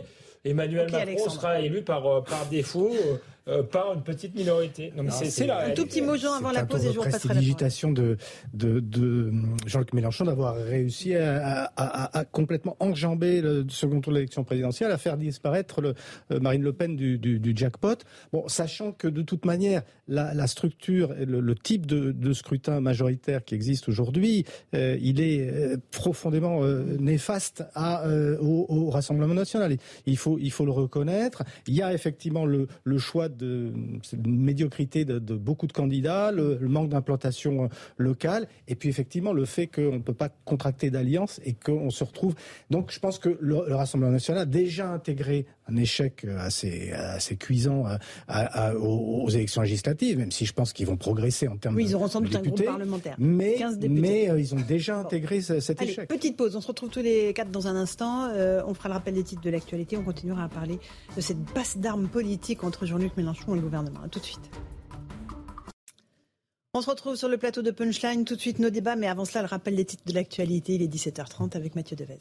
Emmanuel 0.46 0.90
Macron 0.92 1.30
sera 1.30 1.60
élu 1.60 1.82
par, 1.82 2.06
euh, 2.06 2.22
par 2.22 2.46
défaut 2.46 2.92
euh, 3.48 3.64
par 3.64 3.94
une 3.94 4.04
petite 4.04 4.36
minorité. 4.36 4.92
c'est 5.10 5.48
là. 5.48 5.68
Un 5.68 5.72
tout 5.72 5.86
petit 5.86 6.02
mot 6.02 6.18
Jean 6.18 6.34
avant 6.34 6.52
la 6.52 6.66
pause 6.66 6.86
et 6.86 6.92
je 6.92 7.00
vous 7.00 7.06
la 7.30 7.36
digitation 7.36 7.92
de, 7.92 8.18
de, 8.54 8.82
de 8.82 9.32
Jean-Luc 9.66 9.94
Mélenchon 9.94 10.26
d'avoir 10.26 10.56
réussi 10.56 11.16
à, 11.16 11.72
à, 11.78 12.18
à, 12.18 12.26
complètement 12.26 12.76
enjamber 12.80 13.42
le 13.42 13.66
second 13.70 14.02
tour 14.02 14.12
de 14.12 14.18
l'élection 14.18 14.44
présidentielle, 14.44 14.92
à 14.92 14.98
faire 14.98 15.16
disparaître 15.16 15.80
le, 15.82 15.94
euh, 16.32 16.40
Marine 16.42 16.62
Le 16.62 16.74
Pen 16.74 16.98
du, 16.98 17.18
du, 17.18 17.40
du, 17.40 17.54
jackpot. 17.56 17.96
Bon, 18.34 18.48
sachant 18.48 18.92
que 18.92 19.08
de 19.08 19.22
toute 19.22 19.46
manière, 19.46 19.84
la, 20.10 20.34
la 20.34 20.48
structure 20.48 21.14
et 21.18 21.26
le, 21.26 21.40
le 21.40 21.56
type 21.56 21.86
de, 21.86 22.12
de, 22.12 22.34
scrutin 22.34 22.82
majoritaire 22.82 23.46
qui 23.46 23.56
existe 23.56 23.88
aujourd'hui, 23.88 24.46
euh, 24.76 24.98
il 25.02 25.22
est 25.22 25.78
profondément 25.92 26.64
néfaste 27.00 27.64
à, 27.76 28.06
au, 28.42 28.66
au, 28.70 28.90
Rassemblement 28.90 29.34
national. 29.34 29.78
Il 30.06 30.18
faut, 30.18 30.38
il 30.40 30.52
faut 30.52 30.66
le 30.66 30.72
reconnaître. 30.72 31.44
Il 31.68 31.76
y 31.76 31.82
a 31.82 31.94
effectivement 31.94 32.46
le, 32.46 32.68
le 32.84 32.98
choix 32.98 33.30
de, 33.30 33.37
médiocrité 34.26 35.06
de, 35.06 35.20
beaucoup 35.36 35.68
de 35.68 35.74
candidats, 35.74 36.32
le, 36.32 36.58
manque 36.68 36.90
d'implantation 36.90 37.70
locale, 37.98 38.48
et 38.68 38.76
puis 38.76 38.90
effectivement 38.90 39.34
le 39.34 39.46
fait 39.46 39.68
qu'on 39.68 39.94
ne 39.94 40.00
peut 40.00 40.14
pas 40.14 40.30
contracter 40.46 40.90
d'alliance 40.90 41.40
et 41.46 41.54
qu'on 41.54 41.90
se 41.90 42.04
retrouve. 42.04 42.36
Donc 42.70 42.92
je 42.92 43.00
pense 43.00 43.20
que 43.20 43.38
le, 43.40 43.58
Rassemblement 43.78 44.12
national 44.12 44.42
a 44.42 44.46
déjà 44.46 44.90
intégré 44.90 45.46
un 45.68 45.76
échec 45.76 46.26
assez, 46.40 46.92
assez 46.92 47.36
cuisant 47.36 47.86
aux, 48.82 49.30
élections 49.30 49.62
législatives, 49.62 50.18
même 50.18 50.32
si 50.32 50.46
je 50.46 50.54
pense 50.54 50.74
qu'ils 50.74 50.88
vont 50.88 50.98
progresser 50.98 51.48
en 51.48 51.58
termes 51.58 51.78
oui, 51.78 51.86
ils 51.86 51.96
auront 51.96 52.08
sans 52.08 52.22
doute 52.22 52.36
un 52.36 52.42
groupe 52.42 52.64
parlementaire. 52.64 53.16
Mais, 53.20 53.58
mais 53.88 54.30
euh, 54.30 54.40
ils 54.40 54.56
ont 54.56 54.60
déjà 54.68 54.98
intégré 54.98 55.42
cet 55.42 55.82
Allez, 55.82 55.92
échec. 55.92 56.10
Petite 56.10 56.36
pause, 56.36 56.56
on 56.56 56.62
se 56.62 56.68
retrouve 56.68 56.90
tous 56.90 57.02
les 57.02 57.34
quatre 57.34 57.52
dans 57.52 57.68
un 57.68 57.76
instant. 57.76 58.30
Euh, 58.34 58.62
on 58.66 58.74
fera 58.74 58.90
le 58.90 58.94
rappel 58.96 59.14
des 59.14 59.24
titres 59.24 59.42
de 59.42 59.50
l'actualité. 59.50 59.96
On 59.96 60.04
continuera 60.04 60.46
à 60.46 60.50
parler 60.50 60.80
de 61.16 61.22
cette 61.22 61.44
passe 61.54 61.78
d'armes 61.78 62.08
politique 62.08 62.64
entre 62.64 62.86
Jean-Luc 62.86 63.16
Mélenchon 63.16 63.27
On 66.74 66.82
se 66.82 66.90
retrouve 66.90 67.16
sur 67.16 67.28
le 67.28 67.38
plateau 67.38 67.62
de 67.62 67.72
Punchline. 67.72 68.24
Tout 68.24 68.36
de 68.36 68.40
suite 68.40 68.60
nos 68.60 68.70
débats, 68.70 68.96
mais 68.96 69.08
avant 69.08 69.26
cela, 69.26 69.42
le 69.42 69.48
rappel 69.48 69.76
des 69.76 69.86
titres 69.86 70.04
de 70.06 70.14
l'actualité. 70.14 70.76
Il 70.76 70.82
est 70.82 70.88
17h30 70.88 71.56
avec 71.56 71.76
Mathieu 71.76 71.96
Devez. 71.96 72.20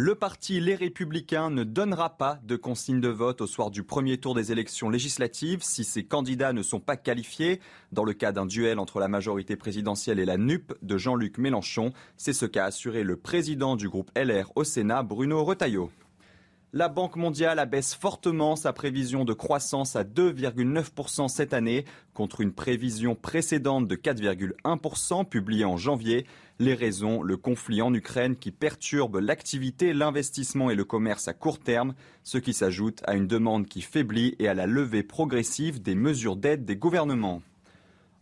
Le 0.00 0.14
parti 0.14 0.60
Les 0.60 0.76
Républicains 0.76 1.50
ne 1.50 1.64
donnera 1.64 2.16
pas 2.18 2.38
de 2.44 2.54
consigne 2.54 3.00
de 3.00 3.08
vote 3.08 3.40
au 3.40 3.48
soir 3.48 3.72
du 3.72 3.82
premier 3.82 4.16
tour 4.16 4.32
des 4.32 4.52
élections 4.52 4.90
législatives 4.90 5.64
si 5.64 5.82
ses 5.82 6.04
candidats 6.04 6.52
ne 6.52 6.62
sont 6.62 6.78
pas 6.78 6.96
qualifiés. 6.96 7.60
Dans 7.90 8.04
le 8.04 8.12
cas 8.12 8.30
d'un 8.30 8.46
duel 8.46 8.78
entre 8.78 9.00
la 9.00 9.08
majorité 9.08 9.56
présidentielle 9.56 10.20
et 10.20 10.24
la 10.24 10.36
NUP 10.36 10.72
de 10.82 10.98
Jean-Luc 10.98 11.38
Mélenchon, 11.38 11.92
c'est 12.16 12.32
ce 12.32 12.46
qu'a 12.46 12.66
assuré 12.66 13.02
le 13.02 13.16
président 13.16 13.74
du 13.74 13.88
groupe 13.88 14.12
LR 14.16 14.52
au 14.54 14.62
Sénat, 14.62 15.02
Bruno 15.02 15.44
Retailleau. 15.44 15.90
La 16.74 16.90
Banque 16.90 17.16
mondiale 17.16 17.60
abaisse 17.60 17.94
fortement 17.94 18.54
sa 18.54 18.74
prévision 18.74 19.24
de 19.24 19.32
croissance 19.32 19.96
à 19.96 20.04
2,9% 20.04 21.26
cette 21.28 21.54
année, 21.54 21.86
contre 22.12 22.42
une 22.42 22.52
prévision 22.52 23.14
précédente 23.14 23.88
de 23.88 23.96
4,1% 23.96 25.26
publiée 25.26 25.64
en 25.64 25.78
janvier. 25.78 26.26
Les 26.58 26.74
raisons, 26.74 27.22
le 27.22 27.38
conflit 27.38 27.80
en 27.80 27.94
Ukraine 27.94 28.36
qui 28.36 28.50
perturbe 28.50 29.16
l'activité, 29.16 29.94
l'investissement 29.94 30.68
et 30.68 30.74
le 30.74 30.84
commerce 30.84 31.26
à 31.26 31.32
court 31.32 31.58
terme, 31.58 31.94
ce 32.22 32.36
qui 32.36 32.52
s'ajoute 32.52 33.00
à 33.06 33.14
une 33.14 33.26
demande 33.26 33.66
qui 33.66 33.80
faiblit 33.80 34.36
et 34.38 34.46
à 34.46 34.52
la 34.52 34.66
levée 34.66 35.02
progressive 35.02 35.80
des 35.80 35.94
mesures 35.94 36.36
d'aide 36.36 36.66
des 36.66 36.76
gouvernements. 36.76 37.40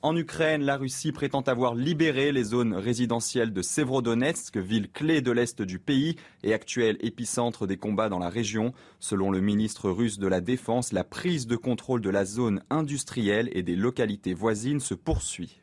En 0.07 0.15
Ukraine, 0.15 0.63
la 0.63 0.77
Russie 0.77 1.11
prétend 1.11 1.41
avoir 1.41 1.75
libéré 1.75 2.31
les 2.31 2.45
zones 2.45 2.75
résidentielles 2.75 3.53
de 3.53 3.61
Sévrodonetsk, 3.61 4.57
ville 4.57 4.89
clé 4.89 5.21
de 5.21 5.33
l'Est 5.33 5.63
du 5.63 5.81
pays 5.81 6.15
et 6.45 6.55
actuel 6.55 6.97
épicentre 7.01 7.67
des 7.67 7.77
combats 7.77 8.09
dans 8.09 8.21
la 8.21 8.29
région. 8.29 8.73
Selon 9.01 9.33
le 9.33 9.41
ministre 9.41 9.91
russe 9.91 10.21
de 10.21 10.29
la 10.29 10.41
Défense, 10.41 10.93
la 10.93 11.03
prise 11.03 11.49
de 11.49 11.57
contrôle 11.57 12.03
de 12.03 12.11
la 12.11 12.25
zone 12.25 12.63
industrielle 12.71 13.51
et 13.51 13.65
des 13.65 13.75
localités 13.75 14.33
voisines 14.33 14.79
se 14.79 14.95
poursuit. 14.95 15.59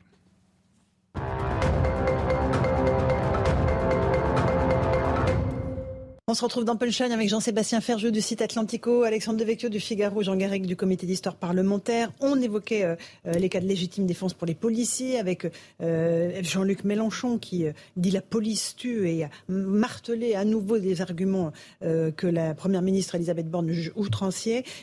On 6.33 6.35
se 6.35 6.43
retrouve 6.43 6.65
dans 6.65 6.75
Punchline 6.75 7.11
avec 7.11 7.29
Jean-Sébastien 7.29 7.79
Ferjeux 7.79 8.09
du 8.09 8.19
site 8.19 8.41
Atlantico, 8.41 9.03
Alexandre 9.03 9.37
Devecchio 9.37 9.69
du 9.69 9.79
Figaro, 9.79 10.23
Jean 10.23 10.35
Garrigue 10.35 10.65
du 10.65 10.75
comité 10.75 11.05
d'histoire 11.05 11.35
parlementaire. 11.35 12.11
On 12.21 12.41
évoquait 12.41 12.85
euh, 12.85 12.95
euh, 13.27 13.33
les 13.33 13.49
cas 13.49 13.59
de 13.59 13.67
légitime 13.67 14.07
défense 14.07 14.33
pour 14.33 14.47
les 14.47 14.55
policiers 14.55 15.19
avec 15.19 15.45
euh, 15.83 16.41
Jean-Luc 16.41 16.85
Mélenchon 16.85 17.37
qui 17.37 17.65
dit 17.97 18.09
la 18.09 18.23
police 18.23 18.75
tue 18.75 19.07
et 19.07 19.25
a 19.25 19.29
martelé 19.47 20.33
à 20.33 20.43
nouveau 20.43 20.79
des 20.79 21.01
arguments 21.01 21.51
que 21.81 22.25
la 22.25 22.55
première 22.55 22.81
ministre 22.81 23.13
Elisabeth 23.13 23.47
Borne 23.51 23.69
juge. 23.69 23.93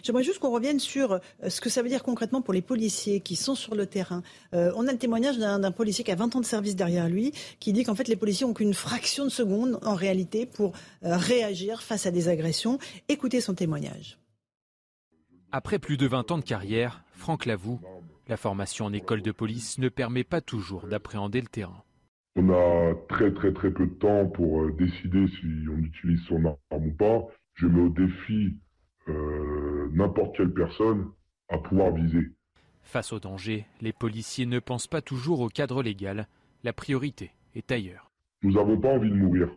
J'aimerais 0.04 0.22
juste 0.22 0.38
qu'on 0.38 0.52
revienne 0.52 0.78
sur 0.78 1.18
ce 1.48 1.60
que 1.60 1.68
ça 1.68 1.82
veut 1.82 1.88
dire 1.88 2.04
concrètement 2.04 2.42
pour 2.42 2.54
les 2.54 2.62
policiers 2.62 3.18
qui 3.18 3.34
sont 3.34 3.56
sur 3.56 3.74
le 3.74 3.86
terrain. 3.86 4.22
on 4.52 4.86
a 4.86 4.92
le 4.92 4.98
témoignage 4.98 5.38
d'un 5.38 5.72
policier 5.72 6.04
qui 6.04 6.12
a 6.12 6.16
20 6.16 6.36
ans 6.36 6.40
de 6.40 6.46
service 6.46 6.76
derrière 6.76 7.08
lui 7.08 7.32
qui 7.58 7.72
dit 7.72 7.82
qu'en 7.82 7.96
fait 7.96 8.06
les 8.06 8.16
policiers 8.16 8.46
ont 8.46 8.54
qu'une 8.54 8.74
fraction 8.74 9.24
de 9.24 9.30
seconde 9.30 9.80
en 9.82 9.94
réalité 9.94 10.46
pour 10.46 10.72
réagir 11.02 11.39
réagir 11.40 11.82
face 11.82 12.06
à 12.06 12.10
des 12.10 12.28
agressions. 12.28 12.78
Écoutez 13.08 13.40
son 13.40 13.54
témoignage. 13.54 14.18
Après 15.52 15.78
plus 15.78 15.96
de 15.96 16.06
20 16.06 16.30
ans 16.30 16.38
de 16.38 16.44
carrière, 16.44 17.02
Franck 17.12 17.46
l'avoue, 17.46 17.80
la 18.28 18.36
formation 18.36 18.84
en 18.84 18.92
école 18.92 19.22
de 19.22 19.32
police 19.32 19.78
ne 19.78 19.88
permet 19.88 20.22
pas 20.22 20.40
toujours 20.40 20.86
d'appréhender 20.86 21.40
le 21.40 21.48
terrain. 21.48 21.82
On 22.36 22.50
a 22.50 22.94
très 23.08 23.32
très 23.32 23.52
très 23.52 23.72
peu 23.72 23.86
de 23.86 23.94
temps 23.94 24.26
pour 24.26 24.62
euh, 24.62 24.72
décider 24.78 25.26
si 25.28 25.46
on 25.68 25.78
utilise 25.78 26.20
son 26.28 26.44
arme 26.44 26.86
ou 26.86 26.92
pas. 26.92 27.26
Je 27.54 27.66
mets 27.66 27.82
au 27.82 27.88
défi 27.88 28.56
euh, 29.08 29.88
n'importe 29.92 30.36
quelle 30.36 30.52
personne 30.52 31.10
à 31.48 31.58
pouvoir 31.58 31.92
viser. 31.92 32.30
Face 32.82 33.12
au 33.12 33.18
danger, 33.18 33.66
les 33.80 33.92
policiers 33.92 34.46
ne 34.46 34.60
pensent 34.60 34.86
pas 34.86 35.02
toujours 35.02 35.40
au 35.40 35.48
cadre 35.48 35.82
légal. 35.82 36.28
La 36.62 36.72
priorité 36.72 37.32
est 37.56 37.72
ailleurs. 37.72 38.12
Nous 38.42 38.52
n'avons 38.52 38.78
pas 38.78 38.90
envie 38.90 39.10
de 39.10 39.16
mourir. 39.16 39.48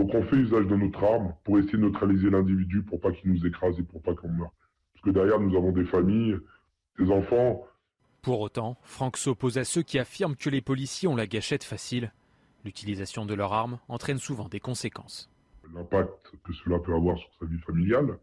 Donc 0.00 0.14
on 0.14 0.22
fait 0.22 0.36
usage 0.36 0.66
de 0.66 0.76
notre 0.76 1.04
arme 1.04 1.34
pour 1.44 1.58
essayer 1.58 1.76
de 1.76 1.82
neutraliser 1.82 2.30
l'individu 2.30 2.82
pour 2.82 2.98
pas 3.00 3.12
qu'il 3.12 3.30
nous 3.30 3.46
écrase 3.46 3.78
et 3.78 3.82
pour 3.82 4.00
pas 4.00 4.14
qu'on 4.14 4.30
meure. 4.30 4.50
Parce 4.94 5.04
que 5.04 5.10
derrière, 5.10 5.38
nous 5.38 5.54
avons 5.54 5.72
des 5.72 5.84
familles, 5.84 6.38
des 6.98 7.10
enfants. 7.10 7.66
Pour 8.22 8.40
autant, 8.40 8.78
Franck 8.80 9.18
s'oppose 9.18 9.58
à 9.58 9.64
ceux 9.64 9.82
qui 9.82 9.98
affirment 9.98 10.36
que 10.36 10.48
les 10.48 10.62
policiers 10.62 11.06
ont 11.06 11.16
la 11.16 11.26
gâchette 11.26 11.64
facile. 11.64 12.14
L'utilisation 12.64 13.26
de 13.26 13.34
leur 13.34 13.52
arme 13.52 13.78
entraîne 13.88 14.16
souvent 14.16 14.48
des 14.48 14.58
conséquences. 14.58 15.30
L'impact 15.74 16.32
que 16.44 16.54
cela 16.54 16.78
peut 16.78 16.94
avoir 16.94 17.18
sur 17.18 17.28
sa 17.38 17.44
vie 17.44 17.58
familiale. 17.58 18.18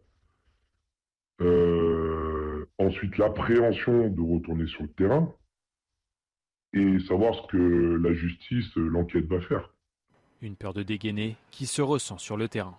Euh, 1.42 2.66
ensuite, 2.78 3.18
l'appréhension 3.18 4.08
de 4.08 4.20
retourner 4.20 4.66
sur 4.66 4.82
le 4.82 4.88
terrain. 4.88 5.32
Et 6.72 6.98
savoir 6.98 7.36
ce 7.36 7.46
que 7.52 8.00
la 8.02 8.12
justice, 8.14 8.74
l'enquête 8.74 9.26
va 9.26 9.40
faire. 9.42 9.70
Une 10.40 10.54
peur 10.54 10.72
de 10.72 10.82
dégainer 10.82 11.36
qui 11.50 11.66
se 11.66 11.82
ressent 11.82 12.18
sur 12.18 12.36
le 12.36 12.48
terrain. 12.48 12.78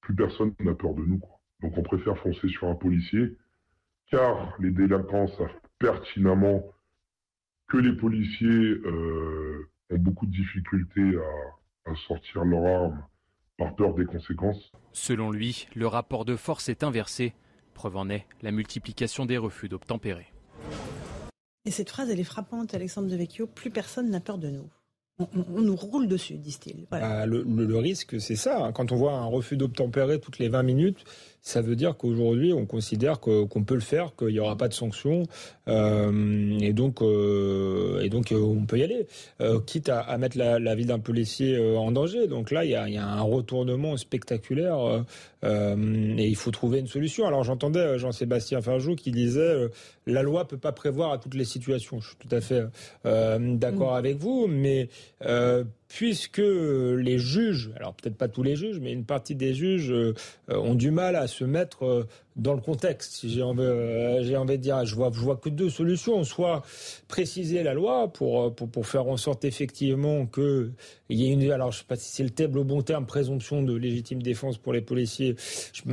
Plus 0.00 0.14
personne 0.14 0.52
n'a 0.60 0.74
peur 0.74 0.94
de 0.94 1.02
nous. 1.02 1.20
Donc 1.60 1.78
on 1.78 1.82
préfère 1.82 2.18
foncer 2.18 2.48
sur 2.48 2.66
un 2.66 2.74
policier, 2.74 3.36
car 4.10 4.54
les 4.58 4.72
délinquants 4.72 5.28
savent 5.28 5.60
pertinemment 5.78 6.64
que 7.68 7.76
les 7.76 7.96
policiers 7.96 8.48
euh, 8.48 9.68
ont 9.90 9.98
beaucoup 9.98 10.26
de 10.26 10.32
difficultés 10.32 11.16
à, 11.86 11.90
à 11.92 11.94
sortir 11.94 12.44
leur 12.44 12.64
arme 12.64 13.06
par 13.58 13.76
peur 13.76 13.94
des 13.94 14.04
conséquences. 14.04 14.72
Selon 14.92 15.30
lui, 15.30 15.68
le 15.76 15.86
rapport 15.86 16.24
de 16.24 16.34
force 16.34 16.68
est 16.68 16.82
inversé. 16.82 17.32
Preuve 17.74 17.96
en 17.96 18.08
est 18.08 18.26
la 18.42 18.50
multiplication 18.50 19.24
des 19.24 19.38
refus 19.38 19.68
d'obtempérer. 19.68 20.32
Et 21.64 21.70
cette 21.70 21.90
phrase, 21.90 22.10
elle 22.10 22.18
est 22.18 22.24
frappante, 22.24 22.74
Alexandre 22.74 23.08
Devecchio. 23.08 23.46
Plus 23.46 23.70
personne 23.70 24.10
n'a 24.10 24.20
peur 24.20 24.38
de 24.38 24.48
nous 24.48 24.68
on, 25.18 25.60
nous 25.60 25.76
roule 25.76 26.08
dessus, 26.08 26.34
disent-ils. 26.34 26.86
Bah, 26.90 27.26
le, 27.26 27.76
risque, 27.76 28.20
c'est 28.20 28.36
ça. 28.36 28.70
Quand 28.74 28.92
on 28.92 28.96
voit 28.96 29.12
un 29.12 29.26
refus 29.26 29.56
d'obtempérer 29.56 30.18
toutes 30.18 30.38
les 30.38 30.48
20 30.48 30.62
minutes, 30.62 31.04
ça 31.42 31.60
veut 31.60 31.74
dire 31.74 31.96
qu'aujourd'hui, 31.96 32.52
on 32.52 32.66
considère 32.66 33.18
qu'on 33.18 33.64
peut 33.64 33.74
le 33.74 33.80
faire, 33.80 34.14
qu'il 34.16 34.28
n'y 34.28 34.38
aura 34.38 34.56
pas 34.56 34.68
de 34.68 34.74
sanctions, 34.74 35.24
euh, 35.68 36.58
et 36.60 36.72
donc, 36.72 37.02
euh, 37.02 37.98
euh, 38.00 38.36
on 38.40 38.64
peut 38.64 38.78
y 38.78 38.82
aller, 38.84 39.06
quitte 39.66 39.88
à, 39.88 40.16
mettre 40.18 40.38
la, 40.38 40.74
vie 40.74 40.86
d'un 40.86 41.00
policier 41.00 41.58
en 41.76 41.90
danger. 41.90 42.28
Donc 42.28 42.52
là, 42.52 42.64
il 42.64 42.70
y 42.70 42.76
a, 42.76 43.06
un 43.06 43.22
retournement 43.22 43.96
spectaculaire, 43.96 45.04
et 45.44 46.28
il 46.28 46.36
faut 46.36 46.52
trouver 46.52 46.78
une 46.78 46.86
solution. 46.86 47.26
Alors 47.26 47.42
j'entendais 47.42 47.98
Jean-Sébastien 47.98 48.62
Farjou 48.62 48.94
qui 48.94 49.10
disait 49.10 49.68
la 50.06 50.22
loi 50.22 50.46
peut 50.48 50.58
pas 50.58 50.72
prévoir 50.72 51.12
à 51.12 51.18
toutes 51.18 51.34
les 51.34 51.44
situations. 51.44 52.00
Je 52.00 52.08
suis 52.08 52.16
tout 52.16 52.34
à 52.34 52.40
fait 52.40 52.64
d'accord 53.04 53.92
mm. 53.92 53.96
avec 53.96 54.16
vous, 54.18 54.46
mais 54.48 54.88
puisque 55.94 56.38
les 56.38 57.18
juges, 57.18 57.70
alors 57.76 57.92
peut-être 57.92 58.16
pas 58.16 58.28
tous 58.28 58.42
les 58.42 58.56
juges, 58.56 58.78
mais 58.80 58.92
une 58.92 59.04
partie 59.04 59.34
des 59.34 59.52
juges 59.52 59.90
euh, 59.90 60.14
ont 60.48 60.74
du 60.74 60.90
mal 60.90 61.16
à 61.16 61.26
se 61.26 61.44
mettre 61.44 61.84
euh, 61.84 62.08
dans 62.34 62.54
le 62.54 62.62
contexte. 62.62 63.12
Si 63.12 63.30
j'ai 63.30 63.42
envie, 63.42 63.60
euh, 63.60 64.22
j'ai 64.22 64.38
envie 64.38 64.56
de 64.56 64.62
dire, 64.62 64.86
je 64.86 64.94
vois, 64.94 65.10
je 65.12 65.20
vois 65.20 65.36
que 65.36 65.50
deux 65.50 65.68
solutions 65.68 66.24
soit 66.24 66.62
préciser 67.08 67.62
la 67.62 67.74
loi 67.74 68.08
pour 68.08 68.54
pour, 68.54 68.70
pour 68.70 68.86
faire 68.86 69.06
en 69.06 69.18
sorte 69.18 69.44
effectivement 69.44 70.24
que 70.24 70.70
il 71.10 71.20
y 71.20 71.28
ait 71.28 71.32
une, 71.32 71.50
alors 71.50 71.72
je 71.72 71.80
sais 71.80 71.84
pas 71.86 71.96
si 71.96 72.10
c'est 72.10 72.22
le 72.22 72.30
terme, 72.30 72.54
le 72.54 72.64
bon 72.64 72.80
terme, 72.80 73.04
présomption 73.04 73.62
de 73.62 73.74
légitime 73.74 74.22
défense 74.22 74.56
pour 74.56 74.72
les 74.72 74.80
policiers. 74.80 75.36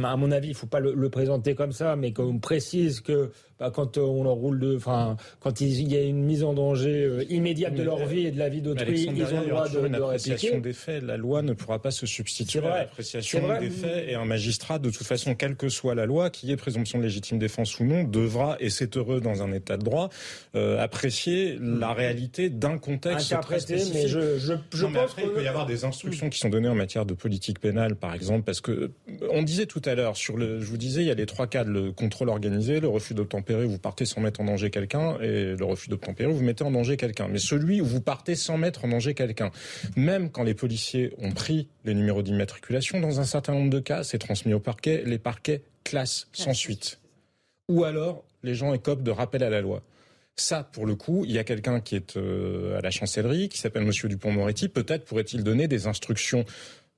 à 0.01 0.15
mon 0.15 0.31
avis, 0.31 0.49
il 0.49 0.55
faut 0.55 0.67
pas 0.67 0.79
le, 0.79 1.09
présenter 1.09 1.55
comme 1.55 1.73
ça, 1.73 1.97
mais 1.97 2.13
qu'on 2.13 2.39
précise 2.39 3.01
que 3.01 3.31
bah, 3.59 3.69
quand 3.69 3.97
on 3.97 4.23
leur 4.23 4.35
roule 4.35 4.59
de, 4.59 4.77
enfin, 4.77 5.17
quand 5.41 5.59
il 5.59 5.91
y 5.91 5.97
a 5.97 6.01
une 6.01 6.23
mise 6.23 6.43
en 6.45 6.53
danger 6.53 7.25
immédiate 7.29 7.73
de 7.73 7.83
leur 7.83 8.05
vie 8.05 8.27
et 8.27 8.31
de 8.31 8.39
la 8.39 8.47
vie 8.47 8.61
d'autrui, 8.61 9.09
ils 9.13 9.23
ont 9.33 9.41
le 9.41 9.49
droit 9.49 9.67
de 9.67 9.88
une 9.89 10.03
appréciation 10.03 10.59
des 10.59 10.73
faits. 10.73 11.03
La 11.03 11.17
loi 11.17 11.41
ne 11.41 11.53
pourra 11.53 11.81
pas 11.81 11.91
se 11.91 12.05
substituer 12.05 12.59
à 12.65 12.79
l'appréciation 12.79 13.59
des 13.59 13.69
faits 13.69 14.07
et 14.07 14.15
un 14.15 14.25
magistrat, 14.25 14.79
de 14.79 14.89
toute 14.89 15.05
façon, 15.05 15.35
quelle 15.35 15.55
que 15.55 15.69
soit 15.69 15.95
la 15.95 16.05
loi, 16.05 16.29
qui 16.29 16.51
est 16.51 16.57
présomption 16.57 16.99
de 16.99 17.03
légitime 17.03 17.39
défense 17.39 17.79
ou 17.79 17.85
non, 17.85 18.03
devra, 18.03 18.57
et 18.59 18.69
c'est 18.69 18.97
heureux 18.97 19.21
dans 19.21 19.41
un 19.43 19.51
état 19.51 19.77
de 19.77 19.83
droit, 19.83 20.09
euh, 20.55 20.81
apprécier 20.81 21.57
la 21.59 21.93
réalité 21.93 22.49
d'un 22.49 22.77
contexte 22.77 23.35
très 23.41 23.59
spécifique. 23.59 23.93
Mais 23.93 24.07
je, 24.07 24.37
je, 24.37 24.53
je 24.73 24.83
non, 24.83 24.89
mais 24.89 24.99
après, 24.99 25.23
il 25.23 25.29
peut 25.29 25.43
y 25.43 25.47
avoir 25.47 25.65
des 25.65 25.85
instructions 25.85 26.29
qui 26.29 26.39
sont 26.39 26.49
données 26.49 26.69
en 26.69 26.75
matière 26.75 27.05
de 27.05 27.13
politique 27.13 27.59
pénale, 27.59 27.95
par 27.95 28.13
exemple, 28.13 28.43
parce 28.43 28.61
que 28.61 28.71
euh, 28.71 28.89
on 29.31 29.43
disait 29.43 29.65
tout 29.65 29.81
à 29.85 29.95
l'heure 29.95 30.17
sur 30.17 30.37
le, 30.37 30.59
je 30.59 30.65
vous 30.65 30.77
disais, 30.77 31.01
il 31.01 31.07
y 31.07 31.11
a 31.11 31.15
les 31.15 31.25
trois 31.25 31.47
cas 31.47 31.63
le 31.63 31.91
contrôle 31.91 32.29
organisé, 32.29 32.79
le 32.79 32.87
refus 32.87 33.13
d'obtempérer, 33.13 33.65
vous 33.65 33.79
partez 33.79 34.05
sans 34.05 34.21
mettre 34.21 34.41
en 34.41 34.45
danger 34.45 34.69
quelqu'un, 34.69 35.17
et 35.21 35.55
le 35.55 35.65
refus 35.65 35.89
d'obtempérer, 35.89 36.31
vous 36.31 36.43
mettez 36.43 36.63
en 36.63 36.71
danger 36.71 36.97
quelqu'un. 36.97 37.27
Mais 37.27 37.39
celui 37.39 37.81
où 37.81 37.85
vous 37.85 38.01
partez 38.01 38.35
sans 38.35 38.57
mettre 38.57 38.85
en 38.85 38.89
danger 38.89 39.13
quelqu'un, 39.13 39.51
même 39.95 40.29
quand 40.29 40.43
les 40.43 40.53
policiers 40.53 41.13
ont 41.17 41.31
pris 41.31 41.67
les 41.85 41.93
numéros 41.93 42.21
d'immatriculation, 42.21 42.99
dans 42.99 43.19
un 43.19 43.25
certain 43.25 43.53
nombre 43.53 43.69
de 43.69 43.79
cas, 43.79 44.03
c'est 44.03 44.19
transmis 44.19 44.53
au 44.53 44.59
parquet, 44.59 45.03
les 45.05 45.19
parquets 45.19 45.61
classent 45.83 46.27
sans 46.33 46.53
suite. 46.53 46.99
Ou 47.67 47.83
alors, 47.83 48.23
les 48.43 48.55
gens 48.55 48.73
écopent 48.73 49.03
de 49.03 49.11
rappel 49.11 49.43
à 49.43 49.49
la 49.49 49.61
loi. 49.61 49.81
Ça, 50.35 50.63
pour 50.63 50.85
le 50.85 50.95
coup, 50.95 51.25
il 51.25 51.31
y 51.31 51.37
a 51.37 51.43
quelqu'un 51.43 51.81
qui 51.81 51.95
est 51.95 52.15
euh, 52.15 52.77
à 52.77 52.81
la 52.81 52.91
chancellerie, 52.91 53.49
qui 53.49 53.57
s'appelle 53.57 53.83
Monsieur 53.83 54.07
Dupont-Moretti. 54.07 54.69
Peut-être 54.69 55.03
pourrait-il 55.03 55.43
donner 55.43 55.67
des 55.67 55.87
instructions 55.87 56.45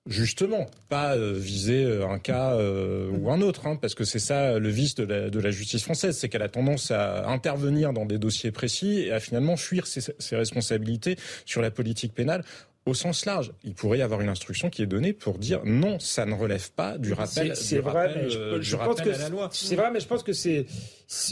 Justement, 0.07 0.65
pas 0.89 1.15
euh, 1.15 1.33
viser 1.37 1.83
euh, 1.83 2.07
un 2.07 2.17
cas 2.17 2.55
ou 2.55 3.31
un 3.31 3.41
autre, 3.41 3.67
hein, 3.67 3.75
parce 3.75 3.93
que 3.93 4.03
c'est 4.03 4.19
ça 4.19 4.57
le 4.57 4.69
vice 4.69 4.95
de 4.95 5.03
la, 5.03 5.29
de 5.29 5.39
la 5.39 5.51
justice 5.51 5.83
française, 5.83 6.17
c'est 6.17 6.29
qu'elle 6.29 6.41
a 6.41 6.49
tendance 6.49 6.91
à 6.91 7.27
intervenir 7.29 7.93
dans 7.93 8.05
des 8.05 8.17
dossiers 8.17 8.51
précis 8.51 9.01
et 9.01 9.11
à 9.11 9.19
finalement 9.19 9.57
fuir 9.57 9.85
ses, 9.87 10.01
ses 10.17 10.35
responsabilités 10.35 11.17
sur 11.45 11.61
la 11.61 11.71
politique 11.71 12.13
pénale 12.13 12.43
au 12.85 12.93
sens 12.93 13.25
large. 13.25 13.53
Il 13.63 13.73
pourrait 13.73 13.99
y 13.99 14.01
avoir 14.01 14.21
une 14.21 14.29
instruction 14.29 14.69
qui 14.69 14.81
est 14.81 14.87
donnée 14.87 15.13
pour 15.13 15.37
dire 15.37 15.61
non, 15.65 15.99
ça 15.99 16.25
ne 16.25 16.33
relève 16.33 16.71
pas 16.71 16.97
du 16.97 17.13
rappel, 17.13 17.55
c'est 17.55 17.79
vrai, 17.79 18.11
mais 18.15 18.29
je, 18.61 18.75
pense 18.75 19.01
que 19.01 19.09
à 19.09 19.17
la 19.17 19.29
loi. 19.29 19.49
C'est 19.51 19.75
vrai, 19.75 19.91
mais 19.91 19.99
je 19.99 20.07
pense 20.07 20.23
que 20.23 20.33
c'est 20.33 20.65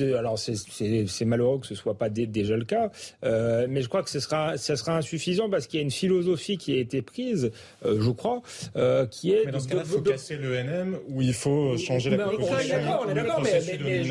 alors 0.01 0.37
c'est 0.37 1.25
malheureux 1.25 1.59
que 1.59 1.67
ce 1.67 1.75
soit 1.75 1.97
pas 1.97 2.09
déjà 2.09 2.57
le 2.57 2.65
cas, 2.65 2.91
euh, 3.23 3.65
mais 3.69 3.81
je 3.81 3.87
crois 3.87 4.03
que 4.03 4.09
ce 4.09 4.19
sera, 4.19 4.57
ça 4.57 4.75
sera 4.75 4.97
insuffisant 4.97 5.49
parce 5.49 5.67
qu'il 5.67 5.79
y 5.79 5.81
a 5.81 5.83
une 5.83 5.91
philosophie 5.91 6.57
qui 6.57 6.73
a 6.73 6.77
été 6.77 7.01
prise, 7.01 7.51
euh, 7.85 7.97
je 8.01 8.11
crois, 8.11 8.41
euh, 8.75 9.05
qui 9.05 9.31
est. 9.31 9.45
Mais 9.45 9.51
dans 9.51 9.59
ce 9.59 9.69
cas-là, 9.69 9.83
il 9.85 9.89
faut 9.89 10.01
casser 10.01 10.35
l'ENM 10.35 10.97
ou 11.07 11.21
il 11.21 11.33
faut 11.33 11.77
changer 11.77 12.09
la 12.09 12.25
proposition. 12.25 12.77
On 13.05 13.09
est 13.09 13.13
d'accord, 13.13 13.41
mais, 13.41 13.61
je, 13.61 13.77
vais 13.77 14.03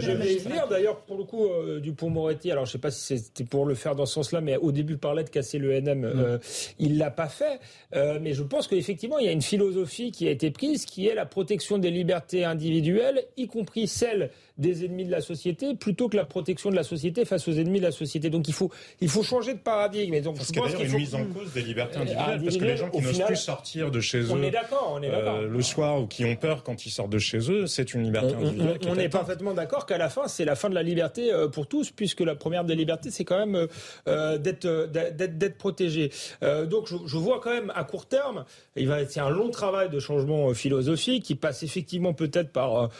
je 0.00 0.12
vais 0.12 0.36
venir. 0.36 0.68
D'ailleurs, 0.68 1.00
pour 1.00 1.18
le 1.18 1.24
coup, 1.24 1.48
Dupont-Moretti, 1.80 2.52
alors 2.52 2.66
je 2.66 2.72
sais 2.72 2.78
pas 2.78 2.90
si 2.90 3.18
c'était 3.18 3.44
pour 3.44 3.66
le 3.66 3.74
faire 3.74 3.96
dans 3.96 4.06
ce 4.06 4.14
sens-là, 4.14 4.40
mais 4.40 4.56
au 4.56 4.72
début 4.72 4.96
parlait 4.96 5.24
de 5.24 5.30
casser 5.30 5.58
l'ENM, 5.58 6.06
mm. 6.06 6.40
il 6.78 6.98
l'a 6.98 7.10
pas 7.10 7.28
fait, 7.28 7.58
mais 7.92 8.32
je 8.32 8.42
pense 8.42 8.68
qu'effectivement, 8.68 9.18
il 9.18 9.26
y 9.26 9.28
a 9.28 9.32
une 9.32 9.42
philosophie 9.42 10.12
qui 10.12 10.28
a 10.28 10.30
été 10.30 10.50
prise, 10.50 10.84
qui 10.84 11.08
est 11.08 11.14
la 11.14 11.26
protection 11.26 11.78
des 11.78 11.90
libertés 11.90 12.44
individuelles 12.44 13.07
y 13.36 13.46
compris 13.46 13.88
celle 13.88 14.30
des 14.58 14.84
ennemis 14.84 15.04
de 15.04 15.10
la 15.10 15.20
société, 15.20 15.74
plutôt 15.74 16.08
que 16.08 16.16
la 16.16 16.24
protection 16.24 16.70
de 16.70 16.76
la 16.76 16.82
société 16.82 17.24
face 17.24 17.46
aux 17.48 17.52
ennemis 17.52 17.78
de 17.78 17.84
la 17.84 17.92
société. 17.92 18.28
Donc 18.28 18.48
il 18.48 18.54
faut, 18.54 18.70
il 19.00 19.08
faut 19.08 19.22
changer 19.22 19.54
de 19.54 19.58
paradigme. 19.58 20.14
Et 20.14 20.20
donc, 20.20 20.36
parce 20.36 20.50
qu'il 20.50 20.62
y 20.62 20.64
a 20.64 20.84
une 20.84 20.96
mise 20.96 21.14
en 21.14 21.24
cause 21.24 21.52
des 21.52 21.62
libertés 21.62 21.98
individuelles, 21.98 22.40
parce 22.42 22.56
que 22.56 22.64
les 22.64 22.76
gens 22.76 22.90
qui 22.90 23.00
n'osent 23.00 23.20
plus 23.20 23.36
sortir 23.36 23.90
de 23.90 24.00
chez 24.00 24.18
eux 24.20 24.30
on 24.30 24.42
est 24.42 24.52
on 24.90 25.02
est 25.02 25.10
euh, 25.10 25.48
le 25.48 25.62
soir 25.62 26.00
ou 26.00 26.06
qui 26.06 26.24
ont 26.24 26.36
peur 26.36 26.62
quand 26.62 26.86
ils 26.86 26.90
sortent 26.90 27.10
de 27.10 27.18
chez 27.18 27.38
eux, 27.50 27.66
c'est 27.66 27.94
une 27.94 28.02
liberté 28.02 28.34
individuelle. 28.34 28.78
On, 28.88 28.96
est 28.96 29.08
parfaitement 29.08 29.54
d'accord 29.54 29.86
qu'à 29.86 29.98
la 29.98 30.08
fin, 30.08 30.28
c'est 30.28 30.44
la 30.44 30.56
fin 30.56 30.68
de 30.68 30.74
la 30.74 30.82
liberté 30.82 31.32
euh, 31.32 31.48
pour 31.48 31.66
tous, 31.66 31.90
puisque 31.90 32.20
la 32.20 32.34
première 32.34 32.64
des 32.64 32.74
libertés, 32.74 33.10
c'est 33.10 33.24
quand 33.24 33.38
même 33.38 33.68
euh, 34.08 34.38
d'être 34.38 34.68
d'être 34.88 35.58
protégé. 35.58 36.10
donc 36.42 36.88
je, 36.88 36.96
je, 37.06 37.16
vois 37.16 37.40
quand 37.40 37.50
même 37.50 37.72
à 37.74 37.84
court 37.84 38.06
terme, 38.06 38.44
il 38.76 38.88
va 38.88 39.06
c'est 39.06 39.20
un 39.20 39.30
long 39.30 39.50
travail 39.50 39.88
de 39.88 40.00
changement 40.00 40.52
philosophique 40.54 41.24
qui 41.24 41.34
passe 41.34 41.62
effectivement 41.62 42.12
peut-être 42.12 42.50
par 42.50 42.90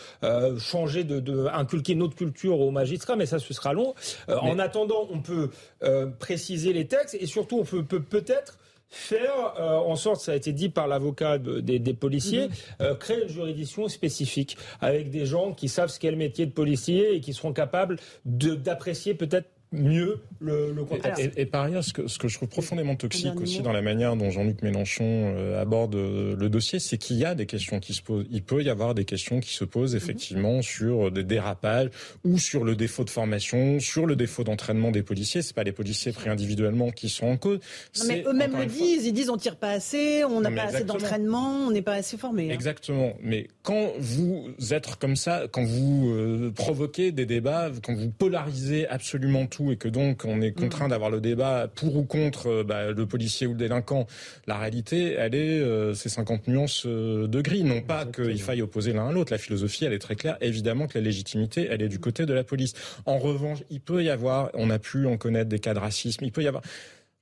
changer 0.58 1.04
de, 1.04 1.20
de 1.20 1.47
inculquer 1.54 1.94
notre 1.94 2.16
culture 2.16 2.60
aux 2.60 2.70
magistrats, 2.70 3.16
mais 3.16 3.26
ça, 3.26 3.38
ce 3.38 3.52
sera 3.54 3.72
long. 3.72 3.94
Euh, 4.28 4.36
en 4.36 4.58
attendant, 4.58 5.08
on 5.10 5.20
peut 5.20 5.50
euh, 5.82 6.06
préciser 6.06 6.72
les 6.72 6.86
textes 6.86 7.16
et 7.18 7.26
surtout, 7.26 7.58
on 7.58 7.64
peut 7.64 8.02
peut-être 8.02 8.58
faire 8.90 9.54
euh, 9.58 9.76
en 9.76 9.96
sorte, 9.96 10.22
ça 10.22 10.32
a 10.32 10.34
été 10.34 10.52
dit 10.52 10.70
par 10.70 10.88
l'avocat 10.88 11.36
des, 11.38 11.94
policiers, 11.94 12.48
mhm. 12.80 12.96
créer 12.98 13.22
une 13.22 13.28
juridiction 13.28 13.86
spécifique 13.88 14.56
avec 14.80 15.10
des 15.10 15.26
gens 15.26 15.52
qui 15.52 15.68
savent 15.68 15.90
ce 15.90 16.00
qu'est 16.00 16.10
le 16.10 16.16
métier 16.16 16.46
de 16.46 16.52
policier 16.52 17.14
et 17.14 17.20
qui 17.20 17.34
seront 17.34 17.52
capables 17.52 17.96
d'apprécier 18.24 19.14
peut-être 19.14 19.48
mieux 19.72 20.20
le, 20.40 20.72
le 20.72 20.84
contexte. 20.84 21.30
Et, 21.36 21.46
par 21.46 21.64
ailleurs, 21.64 21.84
ce 21.84 21.92
que, 21.92 22.08
ce 22.08 22.18
que 22.18 22.28
je 22.28 22.36
trouve 22.36 22.48
profondément 22.48 22.96
toxique 22.96 23.38
aussi 23.40 23.60
dans 23.60 23.72
la 23.72 23.82
manière 23.82 24.16
dont 24.16 24.30
Jean-Luc 24.30 24.62
Mélenchon 24.62 25.04
euh, 25.04 25.60
aborde 25.60 25.94
euh, 25.94 26.36
le 26.36 26.48
dossier, 26.48 26.78
c'est 26.78 26.96
qu'il 26.96 27.16
y 27.16 27.24
a 27.24 27.34
des 27.34 27.46
questions 27.46 27.80
qui 27.80 27.92
se 27.92 28.02
posent. 28.02 28.26
Il 28.30 28.42
peut 28.42 28.62
y 28.62 28.70
avoir 28.70 28.94
des 28.94 29.04
questions 29.04 29.40
qui 29.40 29.52
se 29.52 29.64
posent 29.64 29.92
mhm. 29.92 29.98
effectivement 29.98 30.62
sur 30.62 31.10
des 31.10 31.24
dérapages 31.24 31.90
ou 32.24 32.38
sur 32.38 32.64
le 32.64 32.76
défaut 32.76 33.04
de 33.04 33.10
formation, 33.10 33.80
sur 33.80 34.06
le 34.06 34.16
défaut 34.16 34.44
d'entraînement 34.44 34.90
des 34.90 35.02
policiers. 35.02 35.42
C'est 35.42 35.54
pas 35.54 35.64
les 35.64 35.72
policiers 35.72 36.12
pris 36.12 36.30
individuellement 36.30 36.90
qui 36.90 37.08
sont 37.08 37.26
en 37.26 37.36
cause. 37.36 37.58
Non, 37.98 38.04
mais 38.08 38.24
eux-mêmes 38.26 38.56
le 38.56 38.66
disent. 38.66 39.06
Ils 39.06 39.12
disent 39.12 39.30
on 39.30 39.36
tire 39.36 39.56
pas 39.56 39.70
assez, 39.70 40.24
on 40.24 40.40
n'a 40.40 40.50
pas 40.50 40.62
assez 40.62 40.84
d'entraînement, 40.84 41.66
on 41.66 41.70
n'est 41.70 41.82
pas 41.82 41.94
assez 41.94 42.16
formé. 42.16 42.50
Hein. 42.50 42.54
Exactement. 42.54 43.12
Mais 43.22 43.48
quand 43.62 43.92
vous 43.98 44.48
êtes 44.70 44.96
comme 44.96 45.16
ça, 45.16 45.46
quand 45.50 45.64
vous 45.64 46.10
euh, 46.10 46.52
provoquez 46.54 47.12
des 47.12 47.26
débats, 47.26 47.70
quand 47.82 47.94
vous 47.94 48.10
polarisez 48.10 48.88
absolument 48.88 49.46
tout 49.46 49.57
et 49.70 49.76
que 49.76 49.88
donc 49.88 50.24
on 50.24 50.40
est 50.40 50.52
contraint 50.52 50.86
mm. 50.86 50.90
d'avoir 50.90 51.10
le 51.10 51.20
débat 51.20 51.68
pour 51.74 51.96
ou 51.96 52.04
contre 52.04 52.48
euh, 52.48 52.64
bah, 52.64 52.90
le 52.90 53.06
policier 53.06 53.46
ou 53.46 53.52
le 53.52 53.58
délinquant, 53.58 54.06
la 54.46 54.56
réalité, 54.56 55.14
elle 55.14 55.34
est 55.34 55.60
euh, 55.60 55.94
ces 55.94 56.08
50 56.08 56.48
nuances 56.48 56.84
euh, 56.86 57.26
de 57.26 57.40
gris. 57.40 57.64
Non 57.64 57.80
pas 57.80 58.06
qu'il 58.06 58.40
faille 58.40 58.62
opposer 58.62 58.92
l'un 58.92 59.08
à 59.08 59.12
l'autre. 59.12 59.32
La 59.32 59.38
philosophie, 59.38 59.84
elle 59.84 59.92
est 59.92 59.98
très 59.98 60.16
claire. 60.16 60.36
Évidemment 60.40 60.86
que 60.86 60.98
la 60.98 61.04
légitimité, 61.04 61.68
elle 61.70 61.82
est 61.82 61.88
du 61.88 61.98
côté 61.98 62.26
de 62.26 62.32
la 62.32 62.44
police. 62.44 62.74
En 63.06 63.18
revanche, 63.18 63.58
il 63.70 63.80
peut 63.80 64.02
y 64.02 64.10
avoir, 64.10 64.50
on 64.54 64.70
a 64.70 64.78
pu 64.78 65.06
en 65.06 65.16
connaître 65.16 65.48
des 65.48 65.58
cas 65.58 65.74
de 65.74 65.78
racisme, 65.78 66.24
il 66.24 66.32
peut 66.32 66.42
y 66.42 66.48
avoir 66.48 66.62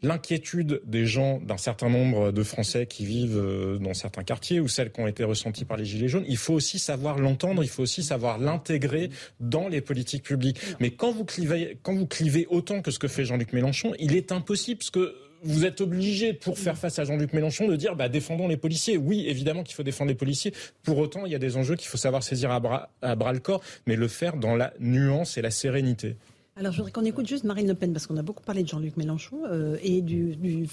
l'inquiétude 0.02 0.82
des 0.84 1.06
gens, 1.06 1.40
d'un 1.40 1.56
certain 1.56 1.88
nombre 1.88 2.30
de 2.30 2.42
Français 2.42 2.86
qui 2.86 3.04
vivent 3.06 3.38
euh, 3.38 3.78
dans 3.78 3.94
certains 3.94 4.24
quartiers 4.24 4.60
ou 4.60 4.68
celles 4.68 4.92
qui 4.92 5.00
ont 5.00 5.06
été 5.06 5.24
ressenties 5.24 5.64
par 5.64 5.76
les 5.76 5.84
Gilets 5.84 6.08
jaunes, 6.08 6.24
il 6.28 6.36
faut 6.36 6.54
aussi 6.54 6.78
savoir 6.78 7.18
l'entendre, 7.18 7.62
il 7.64 7.68
faut 7.68 7.82
aussi 7.82 8.02
savoir 8.02 8.38
l'intégrer 8.38 9.10
dans 9.40 9.68
les 9.68 9.80
politiques 9.80 10.22
publiques. 10.22 10.60
Mais 10.80 10.90
quand 10.90 11.12
vous 11.12 11.24
clivez, 11.24 12.46
autant 12.50 12.82
que 12.82 12.90
ce 12.90 12.98
que 12.98 13.08
fait 13.08 13.24
Jean-Luc 13.24 13.52
Mélenchon, 13.52 13.92
il 13.98 14.14
est 14.14 14.32
impossible 14.32 14.78
parce 14.78 14.90
que 14.90 15.14
vous 15.42 15.64
êtes 15.64 15.80
obligé, 15.80 16.32
pour 16.32 16.58
faire 16.58 16.76
face 16.76 16.98
à 16.98 17.04
Jean-Luc 17.04 17.32
Mélenchon, 17.32 17.68
de 17.68 17.76
dire 17.76 17.94
bah, 17.94 18.08
défendons 18.08 18.48
les 18.48 18.56
policiers. 18.56 18.96
Oui, 18.96 19.26
évidemment 19.28 19.62
qu'il 19.62 19.74
faut 19.74 19.82
défendre 19.82 20.08
les 20.08 20.16
policiers. 20.16 20.52
Pour 20.82 20.98
autant, 20.98 21.24
il 21.24 21.32
y 21.32 21.34
a 21.34 21.38
des 21.38 21.56
enjeux 21.56 21.76
qu'il 21.76 21.88
faut 21.88 21.96
savoir 21.96 22.22
saisir 22.22 22.50
à 22.50 22.60
bras 22.60 23.32
le 23.32 23.38
corps, 23.38 23.62
mais 23.86 23.96
le 23.96 24.08
faire 24.08 24.36
dans 24.36 24.56
la 24.56 24.72
nuance 24.80 25.38
et 25.38 25.42
la 25.42 25.50
sérénité. 25.50 26.16
Alors, 26.58 26.72
je 26.72 26.78
voudrais 26.78 26.90
qu'on 26.90 27.04
écoute 27.04 27.26
juste 27.26 27.44
Marine 27.44 27.68
Le 27.68 27.74
Pen, 27.74 27.92
parce 27.92 28.06
qu'on 28.06 28.16
a 28.16 28.22
beaucoup 28.22 28.42
parlé 28.42 28.62
de 28.62 28.68
Jean-Luc 28.68 28.96
Mélenchon 28.96 29.42
euh, 29.44 29.76
et 29.82 30.00
du, 30.00 30.66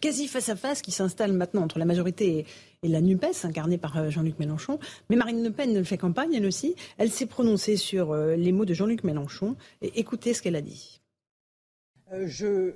quasi 0.00 0.26
face-à-face 0.26 0.80
qui 0.80 0.92
s'installe 0.92 1.34
maintenant 1.34 1.62
entre 1.62 1.78
la 1.78 1.84
majorité 1.84 2.46
et, 2.82 2.88
la 2.88 3.02
NUPES, 3.02 3.44
incarnée 3.44 3.76
par 3.76 3.98
euh, 3.98 4.08
Jean-Luc 4.08 4.38
Mélenchon. 4.38 4.78
Mais 5.10 5.16
Marine 5.16 5.44
Le 5.44 5.50
Pen 5.50 5.84
fait 5.84 5.98
campagne, 5.98 6.32
elle 6.32 6.46
aussi. 6.46 6.74
Elle 6.96 7.10
s'est 7.10 7.26
prononcée 7.26 7.76
sur 7.76 8.12
euh, 8.12 8.34
les 8.34 8.50
mots 8.50 8.64
de 8.64 8.72
Jean-Luc 8.72 9.04
Mélenchon. 9.04 9.56
Et 9.82 10.00
écoutez 10.00 10.32
ce 10.32 10.40
qu'elle 10.40 10.56
a 10.56 10.62
dit. 10.62 11.02
je 12.24 12.72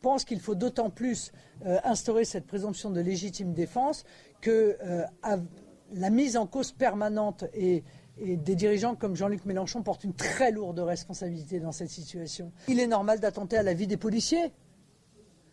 pense 0.00 0.24
qu'il 0.24 0.40
faut 0.40 0.54
d'autant 0.54 0.88
plus 0.88 1.32
instaurer 1.64 2.24
cette 2.24 2.46
présomption 2.46 2.90
de 2.90 3.00
légitime 3.00 3.52
défense 3.52 4.04
que 4.40 4.76
la 5.92 6.10
mise 6.10 6.36
en 6.36 6.46
cause 6.46 6.72
permanente 6.72 7.44
et 7.54 7.84
et 8.18 8.36
des 8.36 8.54
dirigeants 8.54 8.94
comme 8.94 9.16
Jean-Luc 9.16 9.44
Mélenchon 9.44 9.82
portent 9.82 10.04
une 10.04 10.14
très 10.14 10.50
lourde 10.50 10.78
responsabilité 10.78 11.60
dans 11.60 11.72
cette 11.72 11.90
situation. 11.90 12.52
Il 12.68 12.80
est 12.80 12.86
normal 12.86 13.20
d'attenter 13.20 13.56
à 13.56 13.62
la 13.62 13.74
vie 13.74 13.86
des 13.86 13.96
policiers. 13.96 14.52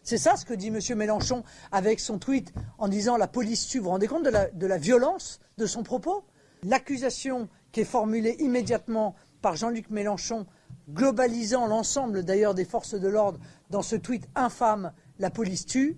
C'est 0.03 0.17
ça 0.17 0.35
ce 0.35 0.45
que 0.45 0.53
dit 0.53 0.67
M. 0.67 0.79
Mélenchon 0.97 1.43
avec 1.71 1.99
son 1.99 2.17
tweet 2.17 2.53
en 2.77 2.87
disant 2.87 3.17
la 3.17 3.27
police 3.27 3.67
tue. 3.67 3.77
Vous 3.77 3.85
vous 3.85 3.89
rendez 3.91 4.07
compte 4.07 4.23
de 4.23 4.67
la, 4.67 4.77
violence 4.77 5.39
de 5.57 5.65
son 5.65 5.83
propos? 5.83 6.23
L'accusation 6.63 7.49
qui 7.71 7.81
est 7.81 7.85
formulée 7.85 8.35
immédiatement 8.39 9.15
par 9.41 9.55
Jean-Luc 9.55 9.89
Mélenchon, 9.89 10.45
globalisant 10.89 11.67
l'ensemble 11.67 12.23
d'ailleurs 12.23 12.53
des 12.53 12.65
forces 12.65 12.95
de 12.95 13.07
l'ordre 13.07 13.39
dans 13.69 13.81
ce 13.81 13.95
tweet 13.95 14.27
infâme 14.35 14.91
la 15.19 15.29
police 15.29 15.65
tue, 15.65 15.97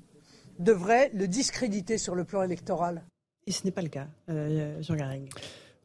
devrait 0.60 1.10
le 1.14 1.28
discréditer 1.28 1.98
sur 1.98 2.16
le 2.16 2.24
plan 2.24 2.44
électoral. 2.44 3.04
Et 3.48 3.52
ce 3.52 3.66
n'est 3.66 3.72
pas 3.72 3.82
le 3.82 3.90
cas, 3.90 4.08
euh, 4.30 4.82
Jean 4.82 4.96
Garrigue. 4.96 5.30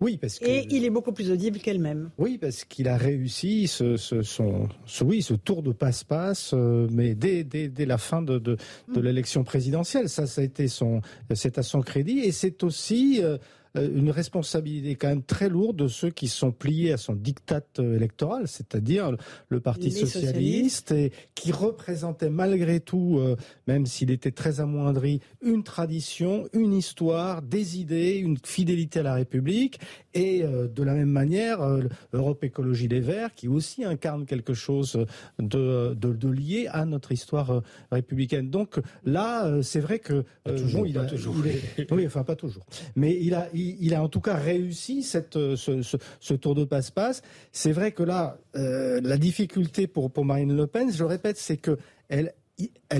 Oui, 0.01 0.17
parce 0.17 0.39
que... 0.39 0.45
Et 0.45 0.67
il 0.71 0.85
est 0.85 0.91
beaucoup 0.91 1.13
plus 1.13 1.31
audible 1.31 1.59
qu'elle-même. 1.59 2.11
Oui, 2.19 2.39
parce 2.39 2.65
qu'il 2.65 2.89
a 2.89 2.97
réussi 2.97 3.67
ce, 3.67 3.97
ce, 3.97 4.23
son, 4.23 4.69
ce, 4.87 5.03
oui, 5.03 5.23
ce 5.23 5.35
tour 5.35 5.63
de 5.63 5.73
passe-passe, 5.73 6.53
euh, 6.55 6.87
mais 6.93 7.15
dès, 7.15 7.43
dès, 7.43 7.69
dès, 7.69 7.87
la 7.87 7.99
fin 7.99 8.23
de, 8.23 8.39
de, 8.39 8.57
de 8.95 9.01
mm. 9.01 9.05
l'élection 9.05 9.45
présidentielle. 9.45 10.09
Ça, 10.09 10.27
ça 10.27 10.41
a 10.41 10.45
été 10.45 10.69
son, 10.69 11.01
c'est 11.35 11.59
à 11.59 11.63
son 11.63 11.81
crédit, 11.81 12.21
et 12.21 12.33
c'est 12.33 12.63
aussi 12.63 13.21
euh, 13.23 13.39
une 13.83 14.11
responsabilité 14.11 14.95
quand 14.95 15.09
même 15.09 15.23
très 15.23 15.49
lourde 15.49 15.77
de 15.77 15.89
ceux 15.89 16.11
qui 16.11 16.29
sont 16.29 16.53
pliés 16.53 16.93
à 16.93 16.97
son 16.97 17.15
diktat 17.15 17.63
électoral, 17.79 18.49
c'est-à-dire 18.49 19.17
le 19.49 19.61
Parti 19.61 19.91
socialiste, 19.91 20.93
et 20.93 21.13
qui 21.35 21.53
représentait 21.53 22.31
malgré 22.31 22.81
tout, 22.81 23.21
même 23.67 23.87
s'il 23.87 24.11
était 24.11 24.31
très 24.31 24.61
amoindri, 24.61 25.21
une 25.43 25.63
tradition, 25.63 26.49
une 26.53 26.73
histoire, 26.73 27.43
des 27.43 27.79
idées, 27.79 28.17
une 28.17 28.39
fidélité 28.43 29.01
à 29.01 29.03
la 29.03 29.15
République, 29.15 29.81
et 30.15 30.43
de 30.43 30.83
la 30.83 30.95
même 30.95 31.11
manière, 31.11 31.61
Europe 32.13 32.45
Écologie 32.45 32.89
des 32.89 33.01
Verts, 33.01 33.35
qui 33.35 33.49
aussi 33.49 33.85
incarne 33.85 34.27
quelque 34.27 34.55
chose 34.55 34.99
de, 35.39 35.95
de, 35.95 36.29
lié 36.29 36.69
à 36.71 36.85
notre 36.85 37.13
histoire 37.13 37.63
républicaine. 37.91 38.51
Donc 38.51 38.81
là, 39.05 39.63
c'est 39.63 39.81
vrai 39.81 39.99
que 39.99 40.25
toujours, 40.45 40.87
il 40.87 40.99
a, 40.99 41.05
toujours. 41.05 41.37
oui, 41.91 42.07
enfin 42.07 42.25
pas 42.25 42.37
toujours, 42.37 42.65
mais 42.97 43.19
il 43.21 43.35
a, 43.35 43.49
il, 43.55 43.68
a 43.95 44.03
en 44.03 44.09
tout 44.09 44.21
cas 44.21 44.35
réussi 44.35 45.03
cette, 45.03 45.35
ce, 45.35 46.35
tour 46.35 46.55
de 46.55 46.65
passe-passe. 46.65 47.23
C'est 47.53 47.73
vrai 47.73 47.93
que 47.93 48.03
là, 48.03 48.39
la 48.55 49.17
difficulté 49.17 49.87
pour, 49.87 50.13
Marine 50.25 50.57
Le 50.57 50.67
Pen, 50.67 50.93
je 50.93 50.99
le 50.99 51.07
répète, 51.07 51.39
c'est 51.39 51.57
que 51.57 51.79
elle, 52.09 52.33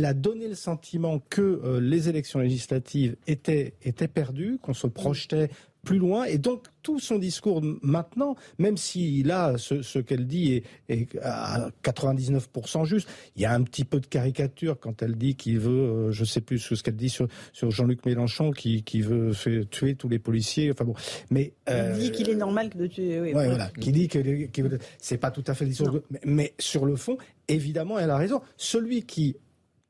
a 0.05 0.15
donné 0.15 0.49
le 0.49 0.55
sentiment 0.55 1.21
que 1.31 1.79
les 1.81 2.09
élections 2.09 2.39
législatives 2.39 3.17
étaient 3.27 3.73
perdues, 4.13 4.59
qu'on 4.63 4.75
se 4.75 4.87
projetait 4.87 5.51
plus 5.85 5.99
loin. 5.99 6.25
Et 6.25 6.39
donc, 6.39 6.67
tout 6.83 6.99
son 6.99 7.19
discours 7.19 7.63
maintenant, 7.83 8.37
même 8.59 8.77
si 8.77 9.23
là, 9.23 9.57
ce, 9.59 9.83
ce 9.83 9.99
qu'elle 9.99 10.27
dit 10.27 10.63
est, 10.89 11.17
à 11.23 11.71
99% 11.85 12.85
juste, 12.85 13.09
il 13.37 13.43
y 13.43 13.45
a 13.45 13.53
un 13.53 13.63
petit 13.63 13.85
peu 13.85 14.01
de 14.01 14.07
caricature 14.07 14.79
quand 14.79 15.03
elle 15.03 15.17
dit 15.17 15.35
qu'il 15.35 15.59
veut, 15.59 15.71
euh, 15.71 16.13
je 16.13 16.25
sais 16.25 16.41
plus 16.41 16.59
ce 16.59 16.83
qu'elle 16.83 16.97
dit 16.97 17.11
sur, 17.11 17.29
sur 17.53 17.71
Jean-Luc 17.71 18.05
Mélenchon, 18.07 18.51
qui, 18.51 18.83
qui 18.83 19.03
veut 19.03 19.33
faire 19.33 19.65
tuer 19.71 19.95
tous 19.95 20.09
les 20.09 20.19
policiers. 20.19 20.71
Enfin 20.71 20.85
bon, 20.85 20.95
mais 21.31 21.53
euh, 21.69 21.95
il 21.97 22.05
dit 22.05 22.13
qu'il 22.13 22.31
est 22.31 22.37
normal 22.37 22.71
de 22.71 22.87
tuer. 22.87 23.21
Oui, 23.21 23.33
voilà, 23.33 23.71
qui 23.81 23.93
dit 23.93 24.09
que 24.09 24.21
c'est 24.99 25.19
pas 25.19 25.31
tout 25.31 25.45
à 25.47 25.55
fait 25.55 25.65
le 25.65 25.71
discours. 25.71 26.01
Mais, 26.11 26.21
mais 26.25 26.55
sur 26.59 26.85
le 26.85 26.97
fond, 26.97 27.19
évidemment, 27.49 27.99
elle 27.99 28.11
a 28.11 28.17
raison. 28.17 28.41
Celui 28.57 29.05
qui 29.05 29.37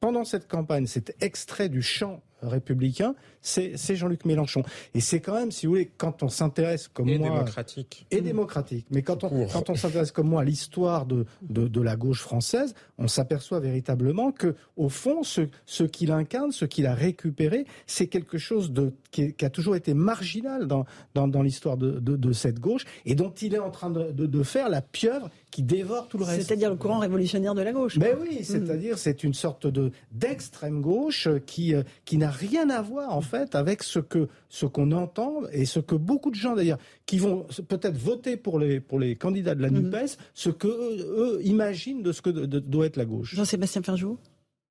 pendant 0.01 0.25
cette 0.25 0.49
campagne, 0.49 0.87
s'est 0.87 1.15
extrait 1.21 1.69
du 1.69 1.83
champ 1.83 2.23
républicain, 2.43 3.15
c'est 3.41 3.97
Jean-Luc 3.97 4.25
Mélenchon. 4.25 4.63
Et 4.95 5.01
c'est 5.01 5.21
quand 5.21 5.35
même, 5.35 5.51
si 5.51 5.67
vous 5.67 5.73
voulez, 5.73 5.91
quand 5.97 6.23
on 6.23 6.29
s'intéresse 6.29 6.89
comme 6.89 7.09
et 7.09 7.19
moi... 7.19 7.31
démocratique. 7.31 8.07
Et 8.11 8.21
démocratique. 8.21 8.87
Mais 8.91 9.03
quand 9.03 9.25
on, 9.25 9.47
quand 9.47 9.71
on 9.71 9.75
s'intéresse 9.75 10.13
comme 10.13 10.29
moi 10.29 10.43
à 10.43 10.45
l'histoire 10.45 11.07
de, 11.07 11.25
de, 11.43 11.69
de, 11.69 11.81
la 11.81 11.97
gauche 11.97 12.21
française, 12.21 12.75
on 12.99 13.09
s'aperçoit 13.09 13.61
véritablement 13.61 14.33
que, 14.33 14.55
au 14.77 14.89
fond, 14.89 15.23
ce, 15.23 15.43
ce 15.67 15.85
qu'il 15.85 16.11
incarne, 16.11 16.53
ce 16.53 16.65
qu'il 16.65 16.87
a 16.87 16.95
récupéré, 16.95 17.67
c'est 17.87 18.07
quelque 18.07 18.39
chose 18.39 18.73
de, 18.73 18.93
qui, 19.11 19.35
qui, 19.35 19.45
a 19.45 19.51
toujours 19.51 19.77
été 19.77 19.95
marginal 19.95 20.67
dans, 20.67 20.85
dans, 21.15 21.29
dans 21.29 21.43
l'histoire 21.43 21.77
de, 21.77 21.99
de, 21.99 22.17
de, 22.17 22.33
cette 22.33 22.61
gauche 22.61 22.85
et 23.05 23.15
dont 23.15 23.31
il 23.31 23.55
est 23.55 23.59
en 23.59 23.71
train 23.71 23.91
de, 23.91 24.11
de 24.13 24.43
faire 24.43 24.69
la 24.69 24.83
pieuvre 24.83 25.31
qui 25.51 25.63
dévore 25.63 26.09
tout 26.09 26.19
le 26.19 26.25
reste. 26.25 26.43
C'est-à-dire 26.47 26.71
le 26.71 26.77
courant 26.77 26.99
révolutionnaire 26.99 27.55
de 27.55 27.63
la 27.63 27.73
gauche. 27.73 27.97
Mais 27.97 28.15
oui, 28.21 28.45
c'est-à-dire 28.45 28.99
c'est 28.99 29.25
une 29.25 29.35
sorte 29.35 29.67
de 29.67 29.93
d'extrême 30.13 30.81
gauche 30.81 31.29
qui 31.47 31.75
euh, 31.75 31.83
qui 32.05 32.19
n'a 32.19 32.28
rien 32.31 32.71
à 32.71 32.83
voir 32.83 33.15
en 33.15 33.21
fait 33.21 33.55
avec 33.55 33.83
ce 33.83 33.99
que 33.99 34.29
ce 34.49 34.67
qu'on 34.67 34.93
entend 34.93 35.43
et 35.53 35.65
ce 35.65 35.81
que 35.81 35.95
beaucoup 35.95 36.31
de 36.31 36.37
gens 36.37 36.55
d'ailleurs 36.55 36.79
qui 37.07 37.19
vont 37.19 37.47
peut-être 37.69 37.97
voter 37.97 38.37
pour 38.37 38.59
les 38.59 38.81
pour 38.81 38.99
les 38.99 39.17
candidats 39.17 39.55
de 39.55 39.63
la 39.63 39.71
mhm. 39.71 39.91
Nupes, 39.91 40.19
ce 40.35 40.51
que 40.51 40.69
eux, 40.69 41.41
imaginent 41.45 42.03
de 42.03 42.13
ce 42.13 42.23
que 42.23 42.31
doit 42.31 42.87
être 42.87 42.97
la 42.97 43.05
gauche. 43.05 43.35
Jean-Sébastien 43.35 43.83
Ferjou? 43.83 44.19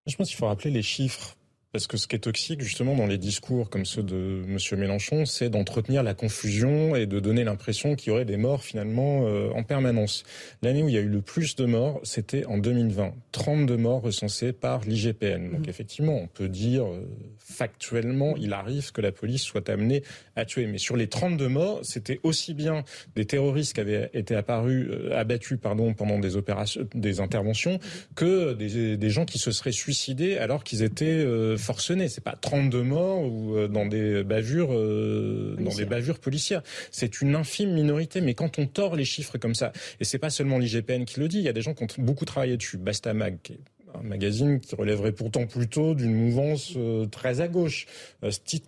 Je 0.05 0.15
pense 0.15 0.29
qu'il 0.29 0.37
faut 0.37 0.47
rappeler 0.47 0.71
les 0.71 0.81
chiffres 0.81 1.35
parce 1.73 1.85
que 1.85 1.97
ce 1.97 2.07
qui 2.07 2.15
est 2.15 2.19
toxique, 2.19 2.61
justement, 2.61 2.95
dans 2.95 3.07
les 3.07 3.17
discours 3.17 3.69
comme 3.69 3.85
ceux 3.85 4.01
de 4.01 4.41
M. 4.47 4.79
Mélenchon, 4.79 5.25
c'est 5.25 5.49
d'entretenir 5.49 6.01
la 6.01 6.13
confusion 6.13 6.95
et 6.95 7.05
de 7.05 7.19
donner 7.19 7.43
l'impression 7.43 7.95
qu'il 7.95 8.09
y 8.09 8.11
aurait 8.13 8.25
des 8.25 8.37
morts, 8.37 8.63
finalement, 8.63 9.27
euh, 9.27 9.49
en 9.51 9.63
permanence. 9.63 10.23
L'année 10.61 10.81
où 10.81 10.87
il 10.87 10.95
y 10.95 10.97
a 10.97 11.01
eu 11.01 11.09
le 11.09 11.21
plus 11.21 11.55
de 11.57 11.65
morts, 11.65 11.99
c'était 12.03 12.45
en 12.45 12.57
2020. 12.57 13.13
32 13.33 13.75
morts 13.75 14.01
recensés 14.01 14.53
par 14.53 14.85
l'IGPN. 14.85 15.51
Donc, 15.51 15.67
mmh. 15.67 15.69
effectivement, 15.69 16.15
on 16.15 16.27
peut 16.27 16.47
dire, 16.47 16.85
euh, 16.85 17.05
factuellement, 17.37 18.35
il 18.37 18.53
arrive 18.53 18.93
que 18.93 19.01
la 19.01 19.11
police 19.11 19.43
soit 19.43 19.69
amenée 19.69 20.03
à 20.37 20.45
tuer. 20.45 20.67
Mais 20.67 20.77
sur 20.77 20.95
les 20.95 21.07
32 21.07 21.49
morts, 21.49 21.79
c'était 21.83 22.21
aussi 22.23 22.53
bien 22.53 22.85
des 23.15 23.25
terroristes 23.25 23.73
qui 23.73 23.81
avaient 23.81 24.09
été 24.13 24.35
apparus, 24.35 24.87
euh, 24.89 25.19
abattus, 25.19 25.59
pardon, 25.61 25.93
pendant 25.93 26.17
des 26.17 26.37
opérations, 26.37 26.87
des 26.95 27.19
interventions, 27.19 27.79
que 28.15 28.53
des, 28.53 28.95
des 28.95 29.09
gens 29.09 29.25
qui 29.25 29.37
se 29.37 29.51
seraient 29.51 29.73
suicidés 29.73 30.37
alors 30.37 30.63
qu'ils 30.63 30.81
étaient 30.81 31.25
forcené. 31.57 32.09
C'est 32.09 32.23
pas 32.23 32.35
32 32.39 32.83
morts 32.83 33.23
ou 33.23 33.55
euh, 33.55 33.67
dans 33.67 33.85
des 33.85 34.23
bavures, 34.23 34.73
euh, 34.73 35.55
dans 35.59 35.73
des 35.73 35.85
bavures 35.85 36.19
policières. 36.19 36.61
C'est 36.91 37.21
une 37.21 37.35
infime 37.35 37.73
minorité. 37.73 38.21
Mais 38.21 38.33
quand 38.33 38.59
on 38.59 38.67
tord 38.67 38.95
les 38.95 39.05
chiffres 39.05 39.37
comme 39.37 39.55
ça, 39.55 39.71
et 39.99 40.03
c'est 40.03 40.19
pas 40.19 40.29
seulement 40.29 40.57
l'IGPN 40.57 41.05
qui 41.05 41.19
le 41.19 41.27
dit, 41.27 41.37
il 41.37 41.43
y 41.43 41.49
a 41.49 41.53
des 41.53 41.61
gens 41.61 41.73
qui 41.73 41.83
ont 41.83 41.87
beaucoup 41.99 42.25
travaillé 42.25 42.57
dessus. 42.57 42.77
Bastamag, 42.77 43.37
qui 43.41 43.53
est 43.53 43.59
un 43.99 44.03
magazine 44.03 44.59
qui 44.59 44.75
relèverait 44.75 45.11
pourtant 45.11 45.45
plutôt 45.45 45.95
d'une 45.95 46.13
mouvance 46.13 46.73
euh, 46.75 47.05
très 47.05 47.41
à 47.41 47.47
gauche. 47.47 47.85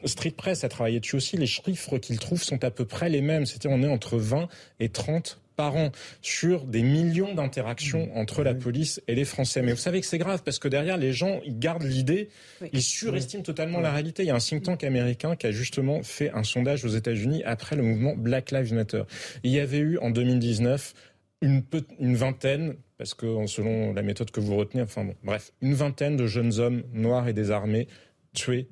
Street 0.05 0.34
Press 0.36 0.63
a 0.63 0.69
travaillé 0.69 0.99
dessus 0.99 1.15
aussi. 1.15 1.38
Les 1.38 1.47
chiffres 1.47 1.97
qu'ils 1.97 2.19
trouvent 2.19 2.43
sont 2.43 2.63
à 2.63 2.71
peu 2.71 2.86
près 2.86 3.09
les 3.09 3.21
mêmes. 3.21 3.45
C'était 3.45 3.69
on 3.69 3.82
est 3.82 3.88
entre 3.88 4.17
20 4.17 4.47
et 4.80 4.89
30 4.89 5.39
par 5.59 5.75
an 5.75 5.91
sur 6.21 6.63
des 6.63 6.84
millions 6.84 7.34
d'interactions 7.34 8.05
mmh. 8.05 8.17
entre 8.17 8.43
la 8.43 8.53
police 8.53 9.01
et 9.09 9.15
les 9.15 9.25
Français. 9.25 9.61
Mais 9.61 9.73
vous 9.73 9.77
savez 9.77 9.99
que 9.99 10.05
c'est 10.05 10.17
grave 10.17 10.41
parce 10.45 10.57
que 10.57 10.69
derrière, 10.69 10.95
les 10.95 11.11
gens, 11.11 11.41
ils 11.45 11.59
gardent 11.59 11.84
l'idée, 11.84 12.30
ils 12.71 12.82
surestiment 12.82 13.43
totalement 13.43 13.82
la 13.82 13.91
réalité. 13.91 14.23
Il 14.23 14.27
y 14.27 14.30
a 14.30 14.36
un 14.36 14.39
think 14.39 14.63
tank 14.63 14.86
américain 14.86 15.36
qui 15.36 15.47
a 15.47 15.51
justement 15.51 16.01
fait 16.01 16.32
un 16.32 16.43
sondage 16.43 16.86
aux 16.86 16.89
États-Unis 16.89 17.43
après 17.43 17.75
le 17.75 17.84
mouvement 17.84 18.15
Black 18.15 18.51
Lives 18.51 18.73
Matter. 18.73 19.03
Il 19.43 19.51
y 19.51 19.59
avait 19.59 19.80
eu 19.80 19.97
en 19.97 20.11
2019 20.11 20.93
une, 21.41 21.63
une 21.99 22.15
vingtaine, 22.15 22.75
parce 23.00 23.14
que 23.14 23.47
selon 23.47 23.93
la 23.93 24.02
méthode 24.02 24.30
que 24.30 24.41
vous 24.41 24.58
retenez, 24.58 24.84
enfin 24.84 25.06
bon, 25.06 25.16
bref, 25.24 25.54
une 25.62 25.74
vingtaine 25.74 26.18
de 26.18 26.28
jeunes 26.28 26.60
hommes 26.60 26.84
noirs 26.93 27.30
et 27.30 27.34
désarmés 27.34 27.88
tués 28.34 28.68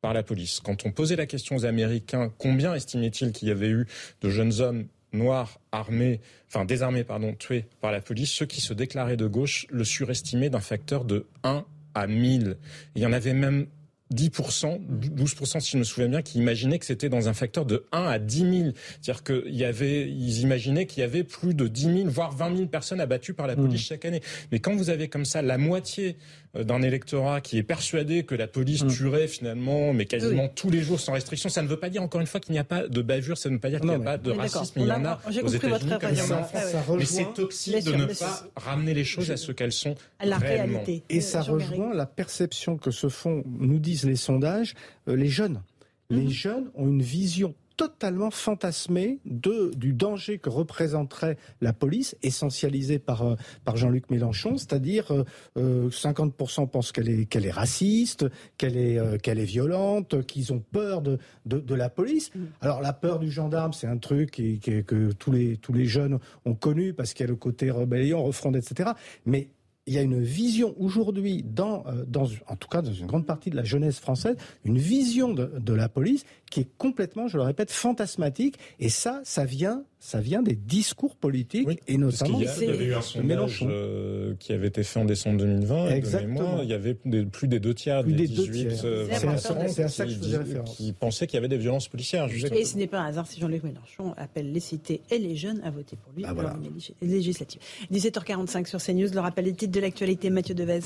par 0.00 0.14
la 0.14 0.22
police. 0.22 0.60
Quand 0.60 0.86
on 0.86 0.92
posait 0.92 1.16
la 1.16 1.26
question 1.26 1.56
aux 1.56 1.66
Américains, 1.66 2.32
combien 2.38 2.72
estimait-il 2.74 3.32
qu'il 3.32 3.48
y 3.48 3.50
avait 3.50 3.70
eu 3.70 3.86
de 4.20 4.30
jeunes 4.30 4.60
hommes 4.60 4.86
noirs 5.12 5.58
armés, 5.72 6.20
enfin 6.48 6.64
désarmés, 6.64 7.02
pardon, 7.02 7.34
tués 7.34 7.66
par 7.80 7.90
la 7.90 8.00
police, 8.00 8.30
ceux 8.30 8.46
qui 8.46 8.60
se 8.60 8.74
déclaraient 8.74 9.16
de 9.16 9.26
gauche 9.26 9.66
le 9.70 9.82
surestimaient 9.82 10.50
d'un 10.50 10.60
facteur 10.60 11.04
de 11.04 11.26
1 11.42 11.64
à 11.94 12.06
1000. 12.06 12.58
Il 12.94 13.02
y 13.02 13.06
en 13.06 13.12
avait 13.12 13.34
même 13.34 13.66
10%, 14.12 14.80
12% 15.16 15.60
si 15.60 15.70
je 15.72 15.78
me 15.78 15.84
souviens 15.84 16.08
bien, 16.08 16.22
qui 16.22 16.38
imaginaient 16.38 16.78
que 16.78 16.84
c'était 16.84 17.08
dans 17.08 17.28
un 17.28 17.32
facteur 17.32 17.64
de 17.64 17.86
1 17.92 18.04
à 18.04 18.18
10 18.18 18.38
000. 18.38 18.52
C'est-à-dire 19.00 19.24
qu'ils 19.24 19.54
y 19.54 19.64
avait, 19.64 20.08
ils 20.08 20.40
imaginaient 20.40 20.86
qu'il 20.86 21.00
y 21.00 21.04
avait 21.04 21.24
plus 21.24 21.54
de 21.54 21.68
10 21.68 21.82
000, 21.82 22.08
voire 22.08 22.32
20 22.32 22.56
000 22.56 22.68
personnes 22.68 23.00
abattues 23.00 23.34
par 23.34 23.46
la 23.46 23.56
police 23.56 23.80
mmh. 23.80 23.84
chaque 23.84 24.04
année. 24.04 24.20
Mais 24.52 24.60
quand 24.60 24.74
vous 24.74 24.90
avez 24.90 25.08
comme 25.08 25.24
ça 25.24 25.42
la 25.42 25.58
moitié 25.58 26.16
d'un 26.54 26.82
électorat 26.82 27.40
qui 27.40 27.58
est 27.58 27.62
persuadé 27.62 28.22
que 28.22 28.34
la 28.34 28.46
police 28.46 28.84
mmh. 28.84 28.88
tuerait 28.88 29.28
finalement, 29.28 29.92
mais 29.92 30.06
quasiment 30.06 30.48
tous 30.48 30.70
les 30.70 30.82
jours 30.82 31.00
sans 31.00 31.12
restriction, 31.12 31.48
ça 31.48 31.62
ne 31.62 31.68
veut 31.68 31.78
pas 31.78 31.90
dire 31.90 32.02
encore 32.02 32.20
une 32.20 32.26
fois 32.26 32.40
qu'il 32.40 32.52
n'y 32.52 32.58
a 32.58 32.64
pas 32.64 32.86
de 32.86 33.02
bavure, 33.02 33.36
ça 33.36 33.48
ne 33.48 33.54
veut 33.54 33.60
pas 33.60 33.70
dire 33.70 33.80
qu'il 33.80 33.88
n'y 33.88 33.96
a 33.96 33.98
pas 33.98 34.18
de 34.18 34.30
racisme. 34.30 34.80
Il 34.80 34.86
y 34.86 34.92
en 34.92 35.04
a 35.04 35.20
aux 35.26 35.48
États-Unis 35.48 35.92
comme 36.00 36.14
ça 36.14 36.48
Mais 36.96 37.04
c'est 37.04 37.32
toxique 37.34 37.84
de 37.84 37.92
ne 37.92 38.06
pas 38.06 38.46
ramener 38.56 38.94
les 38.94 39.04
choses 39.04 39.30
à 39.30 39.36
ce 39.36 39.52
qu'elles 39.52 39.72
sont 39.72 39.94
à 40.18 40.26
la 40.26 40.38
réalité. 40.38 41.02
Et 41.08 41.20
ça 41.20 41.42
rejoint 41.42 41.94
la 41.94 42.06
perception 42.06 42.76
que 42.76 42.90
se 42.90 43.08
font, 43.08 43.42
nous 43.46 43.78
disent 43.78 44.04
les 44.04 44.16
sondages, 44.16 44.74
euh, 45.08 45.16
les 45.16 45.28
jeunes. 45.28 45.62
Les 46.10 46.24
mmh. 46.24 46.30
jeunes 46.30 46.70
ont 46.74 46.86
une 46.88 47.02
vision 47.02 47.54
totalement 47.76 48.30
fantasmé 48.30 49.18
de, 49.24 49.72
du 49.74 49.92
danger 49.92 50.38
que 50.38 50.48
représenterait 50.48 51.36
la 51.60 51.72
police, 51.72 52.16
essentialisée 52.22 52.98
par, 52.98 53.22
euh, 53.22 53.34
par 53.64 53.76
Jean-Luc 53.76 54.10
Mélenchon, 54.10 54.56
c'est-à-dire 54.56 55.12
euh, 55.56 55.88
50% 55.90 56.62
euh, 56.62 56.66
pensent 56.66 56.92
qu'elle 56.92 57.08
est, 57.08 57.26
qu'elle 57.26 57.46
est 57.46 57.50
raciste, 57.50 58.26
qu'elle 58.58 58.76
est, 58.76 58.98
euh, 58.98 59.18
qu'elle 59.18 59.38
est 59.38 59.44
violente, 59.44 60.24
qu'ils 60.26 60.52
ont 60.52 60.60
peur 60.60 61.02
de, 61.02 61.18
de, 61.46 61.58
de, 61.58 61.74
la 61.74 61.88
police. 61.88 62.30
Mm. 62.34 62.40
Alors 62.60 62.80
la 62.80 62.92
peur 62.92 63.18
du 63.18 63.30
gendarme, 63.30 63.72
c'est 63.72 63.86
un 63.86 63.98
truc 63.98 64.30
qui, 64.30 64.58
qui, 64.58 64.84
que 64.84 65.12
tous 65.12 65.32
les, 65.32 65.56
tous 65.56 65.72
les 65.72 65.86
jeunes 65.86 66.18
ont 66.44 66.54
connu 66.54 66.94
parce 66.94 67.14
qu'il 67.14 67.24
y 67.24 67.28
a 67.28 67.30
le 67.30 67.36
côté 67.36 67.70
rébellion, 67.70 68.22
refronde, 68.22 68.56
etc. 68.56 68.90
Mais 69.26 69.48
il 69.86 69.94
y 69.94 69.98
a 69.98 70.02
une 70.02 70.22
vision 70.22 70.74
aujourd'hui, 70.78 71.42
dans, 71.42 71.84
dans, 72.06 72.26
en 72.48 72.56
tout 72.56 72.68
cas 72.68 72.80
dans 72.80 72.92
une 72.92 73.06
grande 73.06 73.26
partie 73.26 73.50
de 73.50 73.56
la 73.56 73.64
jeunesse 73.64 73.98
française, 73.98 74.36
une 74.64 74.78
vision 74.78 75.32
de, 75.32 75.52
de 75.58 75.74
la 75.74 75.88
police 75.88 76.24
qui 76.50 76.60
est 76.60 76.68
complètement, 76.78 77.28
je 77.28 77.36
le 77.36 77.42
répète, 77.42 77.70
fantasmatique. 77.70 78.58
Et 78.80 78.88
ça, 78.88 79.20
ça 79.24 79.44
vient, 79.44 79.84
ça 80.04 80.20
vient 80.20 80.42
des 80.42 80.54
discours 80.54 81.16
politiques 81.16 81.80
et 81.88 81.96
notamment. 81.96 82.38
il 82.38 82.44
y, 82.44 82.48
avait 82.48 82.84
eu 82.84 82.94
un 82.94 83.00
sondage 83.00 83.64
euh, 83.66 84.34
qui 84.38 84.52
avait 84.52 84.66
été 84.66 84.82
fait 84.82 85.00
en 85.00 85.06
décembre 85.06 85.38
2020. 85.38 85.88
Exactement. 85.88 86.60
il 86.62 86.68
y 86.68 86.74
avait 86.74 86.92
plus 86.92 87.48
des 87.48 87.58
deux 87.58 87.72
tiers 87.72 88.04
des, 88.04 88.12
18 88.12 88.84
euh, 88.84 89.08
c'est 89.10 89.26
à 89.26 89.88
ça 89.88 90.04
que 90.04 90.10
je 90.10 90.18
faisais 90.18 90.36
référence. 90.36 90.76
Qui 90.76 90.92
pensaient 90.92 91.26
qu'il 91.26 91.36
y 91.36 91.38
avait 91.38 91.48
des 91.48 91.56
violences 91.56 91.88
policières. 91.88 92.28
Et 92.30 92.64
ce 92.66 92.76
n'est 92.76 92.86
pas 92.86 93.00
un 93.00 93.06
hasard 93.06 93.26
si 93.26 93.40
Jean-Luc 93.40 93.64
Mélenchon 93.64 94.12
appelle 94.18 94.52
les 94.52 94.60
cités 94.60 95.00
et 95.10 95.18
les 95.18 95.36
jeunes 95.36 95.62
à 95.64 95.70
voter 95.70 95.96
pour 95.96 96.12
lui 96.14 96.24
ah, 96.26 96.34
voilà. 96.34 96.54
les 97.00 97.08
législatives. 97.08 97.62
17h45 97.90 98.66
sur 98.66 98.82
CNews, 98.82 99.08
le 99.10 99.20
rappel 99.20 99.46
des 99.46 99.54
titres 99.54 99.72
de 99.72 99.80
l'actualité, 99.80 100.28
Mathieu 100.28 100.54
Devez. 100.54 100.80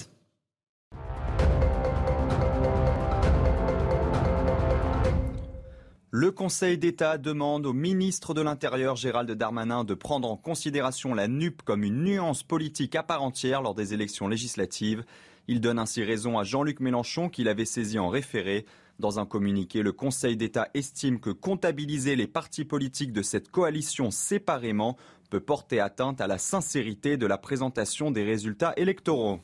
Le 6.10 6.30
Conseil 6.30 6.78
d'État 6.78 7.18
demande 7.18 7.66
au 7.66 7.74
ministre 7.74 8.32
de 8.32 8.40
l'Intérieur 8.40 8.96
Gérald 8.96 9.30
Darmanin 9.30 9.84
de 9.84 9.92
prendre 9.92 10.30
en 10.30 10.38
considération 10.38 11.12
la 11.12 11.28
NUP 11.28 11.60
comme 11.60 11.84
une 11.84 12.02
nuance 12.02 12.42
politique 12.42 12.94
à 12.94 13.02
part 13.02 13.22
entière 13.22 13.60
lors 13.60 13.74
des 13.74 13.92
élections 13.92 14.26
législatives. 14.26 15.04
Il 15.48 15.60
donne 15.60 15.78
ainsi 15.78 16.02
raison 16.02 16.38
à 16.38 16.44
Jean-Luc 16.44 16.80
Mélenchon 16.80 17.28
qu'il 17.28 17.46
avait 17.46 17.66
saisi 17.66 17.98
en 17.98 18.08
référé. 18.08 18.64
Dans 18.98 19.20
un 19.20 19.26
communiqué, 19.26 19.82
le 19.82 19.92
Conseil 19.92 20.38
d'État 20.38 20.70
estime 20.72 21.20
que 21.20 21.28
comptabiliser 21.28 22.16
les 22.16 22.26
partis 22.26 22.64
politiques 22.64 23.12
de 23.12 23.20
cette 23.20 23.50
coalition 23.50 24.10
séparément 24.10 24.96
peut 25.28 25.40
porter 25.40 25.78
atteinte 25.78 26.22
à 26.22 26.26
la 26.26 26.38
sincérité 26.38 27.18
de 27.18 27.26
la 27.26 27.36
présentation 27.36 28.10
des 28.10 28.24
résultats 28.24 28.72
électoraux. 28.78 29.40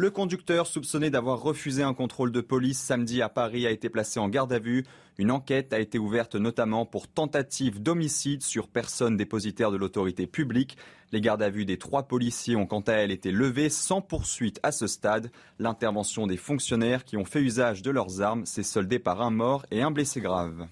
Le 0.00 0.12
conducteur 0.12 0.68
soupçonné 0.68 1.10
d'avoir 1.10 1.42
refusé 1.42 1.82
un 1.82 1.92
contrôle 1.92 2.30
de 2.30 2.40
police 2.40 2.78
samedi 2.78 3.20
à 3.20 3.28
Paris 3.28 3.66
a 3.66 3.72
été 3.72 3.88
placé 3.88 4.20
en 4.20 4.28
garde 4.28 4.52
à 4.52 4.60
vue. 4.60 4.84
Une 5.18 5.32
enquête 5.32 5.72
a 5.72 5.80
été 5.80 5.98
ouverte 5.98 6.36
notamment 6.36 6.86
pour 6.86 7.08
tentative 7.08 7.82
d'homicide 7.82 8.44
sur 8.44 8.68
personne 8.68 9.16
dépositaire 9.16 9.72
de 9.72 9.76
l'autorité 9.76 10.28
publique. 10.28 10.78
Les 11.10 11.20
gardes 11.20 11.42
à 11.42 11.50
vue 11.50 11.64
des 11.64 11.78
trois 11.78 12.04
policiers 12.04 12.54
ont 12.54 12.64
quant 12.66 12.82
à 12.82 12.92
elles 12.92 13.10
été 13.10 13.32
levées 13.32 13.70
sans 13.70 14.00
poursuite 14.00 14.60
à 14.62 14.70
ce 14.70 14.86
stade. 14.86 15.32
L'intervention 15.58 16.28
des 16.28 16.36
fonctionnaires 16.36 17.04
qui 17.04 17.16
ont 17.16 17.24
fait 17.24 17.42
usage 17.42 17.82
de 17.82 17.90
leurs 17.90 18.22
armes 18.22 18.46
s'est 18.46 18.62
soldée 18.62 19.00
par 19.00 19.20
un 19.20 19.30
mort 19.30 19.66
et 19.72 19.82
un 19.82 19.90
blessé 19.90 20.20
grave. 20.20 20.68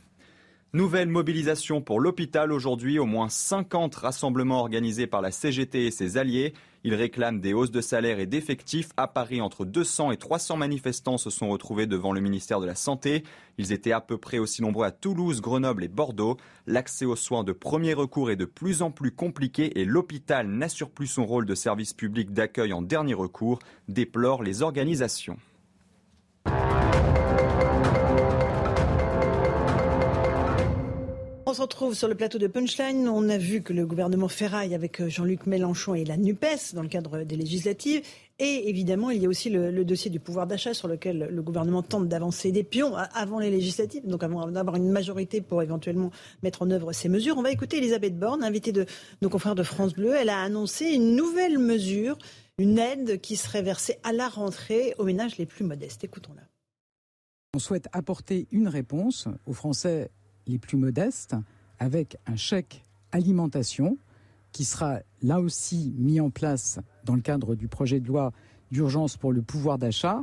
Nouvelle 0.73 1.09
mobilisation 1.09 1.81
pour 1.81 2.01
l'hôpital 2.01 2.53
aujourd'hui, 2.53 2.99
au 2.99 3.07
moins 3.07 3.29
50 3.29 3.95
rassemblements 3.95 4.59
organisés 4.59 5.07
par 5.07 5.23
la 5.23 5.31
CGT 5.31 5.87
et 5.87 5.91
ses 5.93 6.19
alliés. 6.19 6.55
Ils 6.83 6.95
réclament 6.95 7.41
des 7.41 7.55
hausses 7.55 7.71
de 7.71 7.81
salaire 7.81 8.19
et 8.19 8.27
d'effectifs. 8.27 8.91
À 8.97 9.07
Paris, 9.07 9.41
entre 9.41 9.65
200 9.65 10.11
et 10.11 10.17
300 10.17 10.57
manifestants 10.57 11.19
se 11.19 11.31
sont 11.31 11.49
retrouvés 11.49 11.87
devant 11.87 12.13
le 12.13 12.21
ministère 12.21 12.61
de 12.61 12.67
la 12.67 12.75
Santé. 12.75 13.23
Ils 13.59 13.73
étaient 13.73 13.93
à 13.93 14.01
peu 14.01 14.19
près 14.19 14.39
aussi 14.39 14.61
nombreux 14.61 14.85
à 14.85 14.91
Toulouse, 14.91 15.41
Grenoble 15.41 15.85
et 15.85 15.89
Bordeaux. 15.89 16.37
L'accès 16.67 17.07
aux 17.07 17.17
soins 17.17 17.45
de 17.45 17.53
premier 17.53 17.95
recours 17.95 18.31
est 18.33 18.37
de 18.37 18.45
plus 18.45 18.83
en 18.83 18.91
plus 18.91 19.13
compliqué 19.13 19.81
et 19.81 19.85
l'hôpital 19.85 20.49
n'assure 20.49 20.91
plus 20.91 21.07
son 21.07 21.27
rôle 21.27 21.47
de 21.47 21.55
service 21.55 21.95
public 21.95 22.33
d'accueil 22.33 22.73
en 22.73 22.83
dernier 22.83 23.15
recours, 23.15 23.61
déplorent 23.89 24.43
les 24.43 24.63
organisations. 24.63 25.39
Se 31.57 31.63
retrouve 31.63 31.95
sur 31.95 32.07
le 32.07 32.15
plateau 32.15 32.37
de 32.37 32.49
Punchline. 32.49 33.09
On 33.09 33.31
a 33.31 33.39
vu 33.39 33.63
que 33.63 33.73
le 33.73 33.87
gouvernement 33.87 34.29
ferraille 34.29 34.75
avec 34.75 35.01
euh, 35.01 35.09
Jean-Luc 35.09 35.47
Mélenchon 35.47 35.95
et 35.95 36.05
la 36.05 36.19
NUPES 36.19 36.75
dans 36.75 36.83
le 36.83 36.89
cadre 36.89 37.23
des 37.23 37.35
législatives. 37.35 38.03
Et 38.39 38.69
évidemment, 38.69 39.09
il 39.09 39.23
y 39.23 39.25
a 39.25 39.29
aussi 39.31 39.49
le, 39.49 39.83
dossier 39.83 40.11
du 40.11 40.21
pouvoir 40.21 40.47
d'achat 40.47 40.75
sur 40.75 40.87
lequel 40.87 41.31
le 41.31 41.43
gouvernement 41.43 41.83
tente 41.83 42.09
d'avancer 42.09 42.53
des 42.53 42.63
pions 42.63 42.95
avant 42.95 43.39
les 43.39 43.49
législatives, 43.49 44.07
donc 44.07 44.23
avant 44.23 44.51
d'avoir 44.51 44.77
une 44.77 44.91
majorité 44.91 45.41
pour 45.41 45.63
éventuellement 45.63 46.11
mettre 46.43 46.61
en 46.61 46.71
œuvre 46.71 46.93
ces 46.93 47.09
mesures. 47.09 47.39
On 47.39 47.43
va 47.43 47.53
écouter 47.53 47.79
Elisabeth 47.79 48.19
Borne, 48.19 48.45
invitée 48.45 48.73
de 48.73 48.85
nos 49.23 49.31
confrères 49.31 49.55
de 49.55 49.63
France 49.63 49.95
Bleu. 49.95 50.13
Elle 50.15 50.29
a 50.29 50.43
annoncé 50.43 50.85
une 50.85 51.17
nouvelle 51.17 51.59
mesure, 51.59 52.19
une 52.59 52.79
aide 52.79 53.19
qui 53.23 53.37
serait 53.37 53.63
versée 53.63 53.97
à 54.03 54.13
la 54.13 54.29
rentrée 54.29 54.95
aux 54.99 55.05
ménages 55.05 55.39
les 55.39 55.47
plus 55.47 55.65
modestes. 55.65 56.05
Écoutons-la. 56.05 56.43
On 57.55 57.59
souhaite 57.59 57.89
apporter 57.93 58.47
une 58.51 58.69
réponse 58.69 59.27
aux 59.47 59.55
Français 59.55 60.11
les 60.47 60.59
plus 60.59 60.77
modestes 60.77 61.37
avec 61.79 62.17
un 62.27 62.37
chèque 62.37 62.83
alimentation 63.13 63.99
qui 64.53 64.65
sera 64.65 65.01
là 65.23 65.41
aussi 65.41 65.95
mis 65.99 66.21
en 66.21 66.31
place 66.31 66.79
dans 67.05 67.15
le 67.15 67.21
cadre 67.21 67.55
du 67.55 67.69
projet 67.69 68.01
de 68.01 68.07
loi 68.07 68.33
d'urgence 68.71 69.17
pour 69.17 69.33
le 69.33 69.43
pouvoir 69.43 69.79
d'achat. 69.79 70.23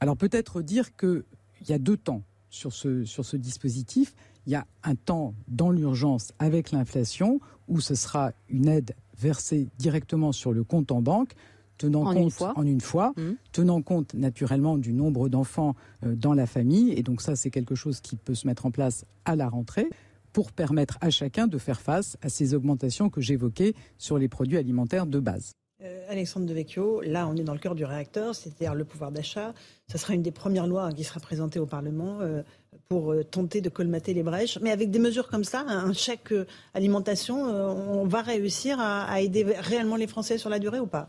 Alors 0.00 0.16
peut-être 0.16 0.62
dire 0.62 0.96
qu'il 0.96 1.24
y 1.68 1.72
a 1.72 1.78
deux 1.78 1.96
temps 1.96 2.22
sur 2.48 2.72
ce, 2.72 3.04
sur 3.04 3.24
ce 3.24 3.36
dispositif. 3.36 4.14
Il 4.46 4.52
y 4.52 4.56
a 4.56 4.66
un 4.82 4.94
temps 4.96 5.34
dans 5.48 5.70
l'urgence 5.70 6.32
avec 6.38 6.72
l'inflation 6.72 7.40
où 7.68 7.80
ce 7.80 7.94
sera 7.94 8.32
une 8.48 8.68
aide 8.68 8.94
versée 9.18 9.68
directement 9.78 10.32
sur 10.32 10.52
le 10.52 10.64
compte 10.64 10.90
en 10.90 11.02
banque 11.02 11.34
tenant 11.80 12.02
en 12.02 12.12
compte 12.14 12.22
une 12.22 12.30
fois. 12.30 12.52
en 12.56 12.66
une 12.66 12.80
fois, 12.80 13.12
Mmh. 13.16 13.30
tenant 13.52 13.82
compte 13.82 14.14
naturellement 14.14 14.76
du 14.78 14.92
nombre 14.92 15.28
d'enfants 15.28 15.74
euh, 16.04 16.14
dans 16.14 16.34
la 16.34 16.46
famille. 16.46 16.92
Et 16.92 17.02
donc 17.02 17.22
ça, 17.22 17.34
c'est 17.36 17.50
quelque 17.50 17.74
chose 17.74 18.00
qui 18.00 18.16
peut 18.16 18.34
se 18.34 18.46
mettre 18.46 18.66
en 18.66 18.70
place 18.70 19.04
à 19.24 19.34
la 19.34 19.48
rentrée 19.48 19.88
pour 20.32 20.52
permettre 20.52 20.96
à 21.00 21.10
chacun 21.10 21.46
de 21.48 21.58
faire 21.58 21.80
face 21.80 22.16
à 22.22 22.28
ces 22.28 22.54
augmentations 22.54 23.08
que 23.10 23.20
j'évoquais 23.20 23.74
sur 23.98 24.16
les 24.18 24.28
produits 24.28 24.58
alimentaires 24.58 25.06
de 25.06 25.18
base. 25.18 25.52
Euh, 25.82 26.04
Alexandre 26.10 26.44
Devecchio, 26.46 27.00
là 27.00 27.26
on 27.26 27.34
est 27.36 27.42
dans 27.42 27.54
le 27.54 27.58
cœur 27.58 27.74
du 27.74 27.86
réacteur, 27.86 28.34
c'est-à-dire 28.34 28.74
le 28.74 28.84
pouvoir 28.84 29.10
d'achat. 29.10 29.54
Ce 29.90 29.96
sera 29.96 30.12
une 30.14 30.22
des 30.22 30.30
premières 30.30 30.66
lois 30.66 30.84
hein, 30.84 30.92
qui 30.92 31.04
sera 31.04 31.20
présentée 31.20 31.58
au 31.58 31.64
Parlement 31.66 32.18
euh, 32.20 32.42
pour 32.90 33.12
euh, 33.12 33.24
tenter 33.24 33.62
de 33.62 33.70
colmater 33.70 34.12
les 34.12 34.22
brèches. 34.22 34.58
Mais 34.60 34.72
avec 34.72 34.90
des 34.90 34.98
mesures 34.98 35.28
comme 35.28 35.44
ça, 35.44 35.64
un 35.66 35.92
chèque 35.94 36.32
euh, 36.32 36.44
alimentation, 36.74 37.46
euh, 37.48 37.68
on 37.68 38.06
va 38.06 38.20
réussir 38.20 38.78
à, 38.78 39.04
à 39.04 39.20
aider 39.20 39.42
réellement 39.42 39.96
les 39.96 40.06
Français 40.06 40.36
sur 40.38 40.50
la 40.50 40.58
durée 40.58 40.80
ou 40.80 40.86
pas? 40.86 41.08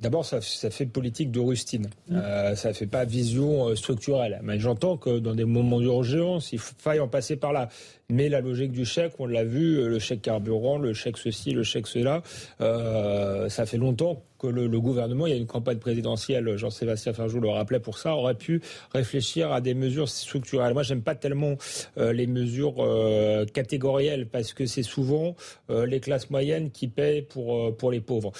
D'abord, 0.00 0.24
ça, 0.24 0.40
ça, 0.40 0.70
fait 0.70 0.86
politique 0.86 1.32
de 1.32 1.40
rustine. 1.40 1.90
Mmh. 2.08 2.16
Euh, 2.16 2.54
ça 2.54 2.72
fait 2.72 2.86
pas 2.86 3.04
vision 3.04 3.68
euh, 3.68 3.74
structurelle. 3.74 4.38
Mais 4.44 4.60
j'entends 4.60 4.96
que 4.96 5.18
dans 5.18 5.34
des 5.34 5.44
moments 5.44 5.80
d'urgence, 5.80 6.52
il 6.52 6.60
faille 6.60 7.00
en 7.00 7.08
passer 7.08 7.34
par 7.34 7.52
là. 7.52 7.68
Mais 8.10 8.30
la 8.30 8.40
logique 8.40 8.72
du 8.72 8.86
chèque, 8.86 9.12
on 9.18 9.26
l'a 9.26 9.44
vu, 9.44 9.76
euh, 9.76 9.88
le 9.88 9.98
chèque 9.98 10.22
carburant, 10.22 10.78
le 10.78 10.94
chèque 10.94 11.18
ceci, 11.18 11.50
le 11.50 11.62
chèque 11.62 11.86
cela, 11.86 12.22
euh, 12.62 13.50
ça 13.50 13.66
fait 13.66 13.76
longtemps 13.76 14.22
que 14.38 14.46
le, 14.46 14.80
gouvernement, 14.80 15.26
il 15.26 15.30
y 15.30 15.36
a 15.36 15.38
une 15.38 15.46
campagne 15.46 15.78
présidentielle, 15.78 16.56
Jean-Sébastien 16.56 17.12
Ferjou 17.12 17.40
le 17.40 17.48
rappelait 17.48 17.80
pour 17.80 17.98
ça, 17.98 18.14
aurait 18.14 18.34
pu 18.34 18.60
réfléchir 18.92 19.52
à 19.52 19.60
des 19.60 19.74
mesures 19.74 20.08
structurelles. 20.08 20.74
Moi, 20.74 20.82
j'aime 20.82 21.02
pas 21.02 21.14
tellement 21.14 21.56
euh, 21.98 22.12
les 22.12 22.26
mesures 22.26 22.76
euh, 22.78 23.44
catégorielles 23.46 24.26
parce 24.26 24.52
que 24.52 24.66
c'est 24.66 24.82
souvent 24.82 25.34
euh, 25.70 25.86
les 25.86 26.00
classes 26.00 26.30
moyennes 26.30 26.70
qui 26.70 26.88
paient 26.88 27.22
pour 27.22 27.76
pour 27.76 27.90
les 27.90 28.00
pauvres. 28.00 28.32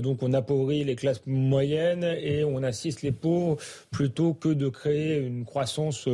donc, 0.00 0.22
on 0.22 0.32
appauvrit 0.32 0.84
les 0.84 0.94
classes 0.94 1.22
moyennes 1.26 2.04
et 2.04 2.44
on 2.44 2.62
assiste 2.62 3.02
les 3.02 3.12
pauvres 3.12 3.56
plutôt 3.90 4.34
que 4.34 4.48
de 4.48 4.68
créer 4.68 5.18
une 5.18 5.44
croissance 5.44 6.08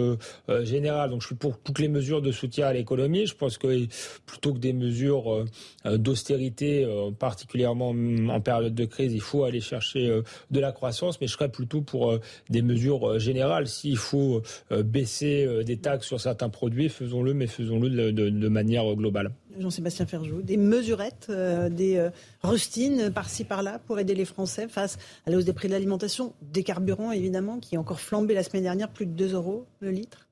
générale. 0.62 1.10
Donc, 1.10 1.22
je 1.22 1.26
suis 1.28 1.34
pour 1.34 1.58
toutes 1.58 1.78
les 1.78 1.88
mesures 1.88 2.22
de 2.22 2.32
soutien 2.32 2.66
à 2.66 2.72
l'économie. 2.72 3.26
Je 3.26 3.34
pense 3.34 3.58
que 3.58 3.86
plutôt 4.26 4.54
que 4.54 4.58
des 4.58 4.72
mesures 4.72 5.44
d'austérité, 5.84 6.86
particulièrement 7.18 7.90
en 7.90 8.40
période 8.40 8.74
de 8.74 8.84
crise, 8.84 9.14
il 9.18 9.20
faut 9.20 9.42
aller 9.42 9.60
chercher 9.60 10.08
euh, 10.08 10.22
de 10.52 10.60
la 10.60 10.70
croissance, 10.70 11.20
mais 11.20 11.26
je 11.26 11.32
serais 11.32 11.48
plutôt 11.48 11.82
pour 11.82 12.10
euh, 12.10 12.20
des 12.50 12.62
mesures 12.62 13.08
euh, 13.08 13.18
générales. 13.18 13.66
S'il 13.66 13.96
faut 13.96 14.42
baisser 14.70 15.64
des 15.64 15.76
taxes 15.78 16.06
sur 16.06 16.20
certains 16.20 16.48
produits, 16.48 16.88
faisons-le, 16.88 17.34
mais 17.34 17.46
faisons-le 17.46 18.12
de, 18.12 18.48
manière 18.48 18.94
globale. 18.94 19.32
Jean-Sébastien 19.58 20.06
Ferjou, 20.06 20.42
des 20.42 20.56
mesurettes, 20.56 21.30
des 21.30 22.08
rustines 22.42 23.10
par-ci 23.10 23.44
par-là 23.44 23.80
pour 23.86 23.98
aider 23.98 24.14
les 24.14 24.24
Français 24.24 24.68
face 24.68 24.98
à 25.26 25.30
la 25.30 25.36
hausse 25.36 25.44
des 25.44 25.52
prix 25.52 25.68
de 25.68 25.72
l'alimentation, 25.72 26.34
des 26.42 26.62
carburants 26.62 27.12
évidemment, 27.12 27.58
qui 27.58 27.76
ont 27.76 27.80
encore 27.80 28.00
flambé 28.00 28.34
la 28.34 28.42
semaine 28.42 28.62
dernière, 28.62 28.90
plus 28.90 29.06
de 29.06 29.12
2 29.12 29.34
euros 29.34 29.66
le 29.80 29.90
litre 29.90 30.27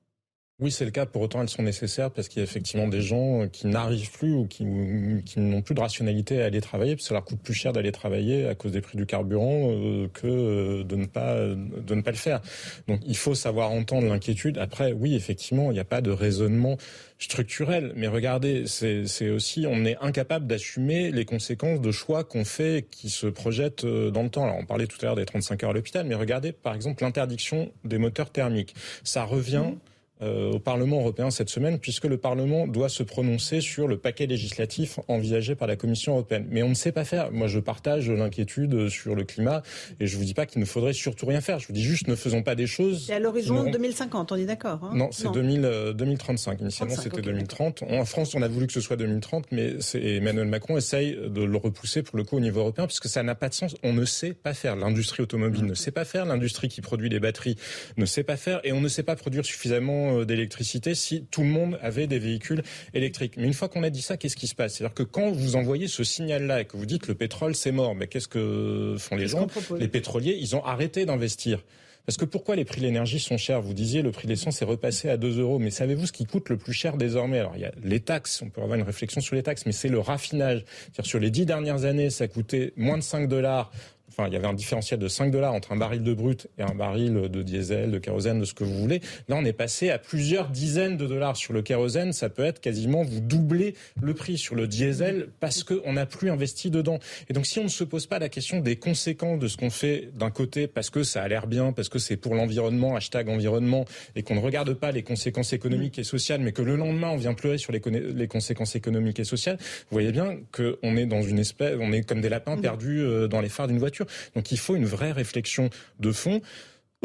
oui, 0.58 0.70
c'est 0.70 0.86
le 0.86 0.90
cas. 0.90 1.04
Pour 1.04 1.20
autant, 1.20 1.42
elles 1.42 1.50
sont 1.50 1.62
nécessaires 1.62 2.10
parce 2.10 2.28
qu'il 2.28 2.38
y 2.38 2.40
a 2.40 2.44
effectivement 2.44 2.88
des 2.88 3.02
gens 3.02 3.46
qui 3.46 3.66
n'arrivent 3.66 4.10
plus 4.10 4.32
ou 4.32 4.46
qui, 4.46 4.64
n'ont 4.64 5.60
plus 5.60 5.74
de 5.74 5.80
rationalité 5.80 6.40
à 6.40 6.46
aller 6.46 6.62
travailler, 6.62 6.94
parce 6.94 7.02
que 7.02 7.08
ça 7.08 7.14
leur 7.14 7.26
coûte 7.26 7.40
plus 7.42 7.52
cher 7.52 7.74
d'aller 7.74 7.92
travailler 7.92 8.48
à 8.48 8.54
cause 8.54 8.72
des 8.72 8.80
prix 8.80 8.96
du 8.96 9.04
carburant 9.04 9.68
euh, 9.70 10.08
que 10.08 10.82
de 10.82 10.96
ne 10.96 11.04
pas 11.04 11.36
de 11.36 11.94
ne 11.94 12.00
pas 12.00 12.10
le 12.10 12.16
faire. 12.16 12.40
Donc, 12.88 13.00
il 13.06 13.18
faut 13.18 13.34
savoir 13.34 13.70
entendre 13.70 14.08
l'inquiétude. 14.08 14.56
Après, 14.56 14.92
oui, 14.92 15.14
effectivement, 15.14 15.70
il 15.72 15.74
n'y 15.74 15.80
a 15.80 15.84
pas 15.84 16.00
de 16.00 16.10
raisonnement 16.10 16.78
structurel, 17.18 17.92
mais 17.94 18.06
regardez, 18.06 18.64
c'est 18.66 19.28
aussi 19.28 19.66
on 19.68 19.84
est 19.84 19.98
incapable 20.00 20.46
d'assumer 20.46 21.10
les 21.10 21.26
conséquences 21.26 21.82
de 21.82 21.92
choix 21.92 22.24
qu'on 22.24 22.46
fait 22.46 22.86
qui 22.90 23.10
se 23.10 23.26
projettent 23.26 23.84
dans 23.84 24.22
le 24.22 24.30
temps. 24.30 24.44
Alors, 24.44 24.56
on 24.58 24.64
parlait 24.64 24.86
tout 24.86 24.96
à 25.02 25.04
l'heure 25.04 25.16
des 25.16 25.26
35 25.26 25.64
heures 25.64 25.70
à 25.70 25.74
l'hôpital, 25.74 26.06
mais 26.06 26.14
regardez 26.14 26.52
par 26.52 26.74
exemple 26.74 27.04
l'interdiction 27.04 27.70
des 27.84 27.98
moteurs 27.98 28.30
thermiques. 28.30 28.74
Ça 29.04 29.24
revient. 29.24 29.72
Euh, 30.22 30.52
au 30.52 30.58
Parlement 30.58 31.00
européen 31.00 31.30
cette 31.30 31.50
semaine, 31.50 31.78
puisque 31.78 32.06
le 32.06 32.16
Parlement 32.16 32.66
doit 32.66 32.88
se 32.88 33.02
prononcer 33.02 33.60
sur 33.60 33.86
le 33.86 33.98
paquet 33.98 34.24
législatif 34.24 34.98
envisagé 35.08 35.54
par 35.54 35.68
la 35.68 35.76
Commission 35.76 36.12
européenne. 36.12 36.46
Mais 36.50 36.62
on 36.62 36.70
ne 36.70 36.74
sait 36.74 36.90
pas 36.90 37.04
faire. 37.04 37.30
Moi, 37.32 37.48
je 37.48 37.58
partage 37.58 38.10
l'inquiétude 38.10 38.88
sur 38.88 39.14
le 39.14 39.24
climat 39.24 39.60
et 40.00 40.06
je 40.06 40.16
vous 40.16 40.24
dis 40.24 40.32
pas 40.32 40.46
qu'il 40.46 40.60
ne 40.60 40.64
faudrait 40.64 40.94
surtout 40.94 41.26
rien 41.26 41.42
faire. 41.42 41.58
Je 41.58 41.66
vous 41.66 41.74
dis 41.74 41.82
juste, 41.82 42.08
ne 42.08 42.14
faisons 42.14 42.42
pas 42.42 42.54
des 42.54 42.66
choses. 42.66 43.04
C'est 43.08 43.12
à 43.12 43.18
l'horizon 43.18 43.58
auront... 43.58 43.70
2050, 43.70 44.32
on 44.32 44.36
est 44.36 44.46
d'accord 44.46 44.84
hein? 44.84 44.92
Non, 44.94 45.10
c'est 45.12 45.30
2000, 45.30 45.92
2035. 45.94 46.62
Initialement, 46.62 46.94
c'était 46.94 47.18
okay, 47.18 47.20
2030. 47.20 47.82
En 47.82 48.06
France, 48.06 48.34
on 48.34 48.40
a 48.40 48.48
voulu 48.48 48.68
que 48.68 48.72
ce 48.72 48.80
soit 48.80 48.96
2030, 48.96 49.52
mais 49.52 49.74
Emmanuel 49.96 50.48
Macron 50.48 50.78
essaye 50.78 51.14
de 51.14 51.42
le 51.42 51.56
repousser 51.58 52.02
pour 52.02 52.16
le 52.16 52.24
coup 52.24 52.38
au 52.38 52.40
niveau 52.40 52.60
européen, 52.60 52.86
puisque 52.86 53.08
ça 53.08 53.22
n'a 53.22 53.34
pas 53.34 53.50
de 53.50 53.54
sens. 53.54 53.76
On 53.82 53.92
ne 53.92 54.06
sait 54.06 54.32
pas 54.32 54.54
faire. 54.54 54.76
L'industrie 54.76 55.22
automobile 55.22 55.64
mmh. 55.64 55.68
ne 55.68 55.74
sait 55.74 55.90
pas 55.90 56.06
faire. 56.06 56.24
L'industrie 56.24 56.68
qui 56.68 56.80
produit 56.80 57.10
les 57.10 57.20
batteries 57.20 57.56
ne 57.98 58.06
sait 58.06 58.24
pas 58.24 58.38
faire, 58.38 58.60
et 58.64 58.72
on 58.72 58.80
ne 58.80 58.88
sait 58.88 59.02
pas 59.02 59.14
produire 59.14 59.44
suffisamment 59.44 60.05
d'électricité 60.24 60.94
si 60.94 61.24
tout 61.30 61.42
le 61.42 61.48
monde 61.48 61.78
avait 61.82 62.06
des 62.06 62.18
véhicules 62.18 62.62
électriques. 62.94 63.34
Mais 63.36 63.44
une 63.44 63.54
fois 63.54 63.68
qu'on 63.68 63.82
a 63.82 63.90
dit 63.90 64.02
ça, 64.02 64.16
qu'est-ce 64.16 64.36
qui 64.36 64.46
se 64.46 64.54
passe? 64.54 64.74
C'est-à-dire 64.74 64.94
que 64.94 65.02
quand 65.02 65.30
vous 65.30 65.56
envoyez 65.56 65.88
ce 65.88 66.04
signal-là 66.04 66.62
et 66.62 66.64
que 66.64 66.76
vous 66.76 66.86
dites 66.86 67.06
le 67.08 67.14
pétrole 67.14 67.54
c'est 67.54 67.72
mort, 67.72 67.94
mais 67.94 68.06
qu'est-ce 68.06 68.28
que 68.28 68.96
font 68.98 69.16
les 69.16 69.28
gens 69.28 69.46
Les 69.78 69.88
pétroliers, 69.88 70.36
ils 70.38 70.56
ont 70.56 70.64
arrêté 70.64 71.06
d'investir. 71.06 71.62
Parce 72.06 72.16
que 72.16 72.24
pourquoi 72.24 72.54
les 72.54 72.64
prix 72.64 72.80
de 72.80 72.86
l'énergie 72.86 73.18
sont 73.18 73.36
chers? 73.36 73.60
Vous 73.60 73.74
disiez 73.74 74.00
le 74.00 74.12
prix 74.12 74.28
de 74.28 74.32
l'essence 74.32 74.62
est 74.62 74.64
repassé 74.64 75.08
à 75.08 75.16
2 75.16 75.40
euros, 75.40 75.58
mais 75.58 75.70
savez-vous 75.70 76.06
ce 76.06 76.12
qui 76.12 76.24
coûte 76.24 76.48
le 76.48 76.56
plus 76.56 76.72
cher 76.72 76.96
désormais? 76.96 77.40
Alors 77.40 77.56
il 77.56 77.62
y 77.62 77.64
a 77.64 77.72
les 77.82 77.98
taxes, 77.98 78.42
on 78.42 78.48
peut 78.48 78.62
avoir 78.62 78.78
une 78.78 78.84
réflexion 78.84 79.20
sur 79.20 79.34
les 79.34 79.42
taxes, 79.42 79.66
mais 79.66 79.72
c'est 79.72 79.88
le 79.88 79.98
raffinage. 79.98 80.64
C'est-à-dire 80.66 81.06
sur 81.06 81.18
les 81.18 81.30
dix 81.30 81.46
dernières 81.46 81.84
années, 81.84 82.10
ça 82.10 82.28
coûtait 82.28 82.72
moins 82.76 82.96
de 82.96 83.02
5 83.02 83.28
dollars 83.28 83.72
enfin, 84.16 84.28
il 84.28 84.32
y 84.32 84.36
avait 84.36 84.46
un 84.46 84.54
différentiel 84.54 84.98
de 84.98 85.08
5 85.08 85.30
dollars 85.30 85.52
entre 85.52 85.72
un 85.72 85.76
baril 85.76 86.02
de 86.02 86.14
brut 86.14 86.48
et 86.58 86.62
un 86.62 86.74
baril 86.74 87.28
de 87.28 87.42
diesel, 87.42 87.90
de 87.90 87.98
kérosène, 87.98 88.40
de 88.40 88.44
ce 88.44 88.54
que 88.54 88.64
vous 88.64 88.78
voulez. 88.78 89.00
Là, 89.28 89.36
on 89.36 89.44
est 89.44 89.52
passé 89.52 89.90
à 89.90 89.98
plusieurs 89.98 90.48
dizaines 90.48 90.96
de 90.96 91.06
dollars 91.06 91.36
sur 91.36 91.52
le 91.52 91.62
kérosène. 91.62 92.12
Ça 92.12 92.28
peut 92.28 92.44
être 92.44 92.60
quasiment 92.60 93.02
vous 93.02 93.20
doubler 93.20 93.74
le 94.00 94.14
prix 94.14 94.38
sur 94.38 94.54
le 94.54 94.66
diesel 94.66 95.28
parce 95.40 95.64
qu'on 95.64 95.92
n'a 95.92 96.06
plus 96.06 96.30
investi 96.30 96.70
dedans. 96.70 96.98
Et 97.28 97.32
donc, 97.32 97.46
si 97.46 97.58
on 97.58 97.64
ne 97.64 97.68
se 97.68 97.84
pose 97.84 98.06
pas 98.06 98.18
la 98.18 98.28
question 98.28 98.60
des 98.60 98.76
conséquences 98.76 99.38
de 99.38 99.48
ce 99.48 99.56
qu'on 99.56 99.70
fait 99.70 100.10
d'un 100.14 100.30
côté 100.30 100.66
parce 100.66 100.90
que 100.90 101.02
ça 101.02 101.22
a 101.22 101.28
l'air 101.28 101.46
bien, 101.46 101.72
parce 101.72 101.88
que 101.88 101.98
c'est 101.98 102.16
pour 102.16 102.34
l'environnement, 102.34 102.96
hashtag 102.96 103.28
environnement, 103.28 103.84
et 104.14 104.22
qu'on 104.22 104.34
ne 104.34 104.40
regarde 104.40 104.72
pas 104.74 104.92
les 104.92 105.02
conséquences 105.02 105.52
économiques 105.52 105.98
et 105.98 106.04
sociales, 106.04 106.40
mais 106.40 106.52
que 106.52 106.62
le 106.62 106.76
lendemain, 106.76 107.10
on 107.10 107.16
vient 107.16 107.34
pleurer 107.34 107.58
sur 107.58 107.72
les, 107.72 107.82
les 107.90 108.28
conséquences 108.28 108.76
économiques 108.76 109.18
et 109.18 109.24
sociales, 109.24 109.58
vous 109.58 109.94
voyez 109.94 110.12
bien 110.12 110.38
qu'on 110.52 110.96
est 110.96 111.06
dans 111.06 111.22
une 111.22 111.38
espèce, 111.38 111.76
on 111.80 111.92
est 111.92 112.02
comme 112.02 112.20
des 112.20 112.28
lapins 112.28 112.56
perdus 112.56 113.00
euh, 113.00 113.28
dans 113.28 113.40
les 113.40 113.48
phares 113.48 113.68
d'une 113.68 113.78
voiture. 113.78 114.05
Donc 114.34 114.52
il 114.52 114.58
faut 114.58 114.76
une 114.76 114.86
vraie 114.86 115.12
réflexion 115.12 115.70
de 116.00 116.12
fond. 116.12 116.40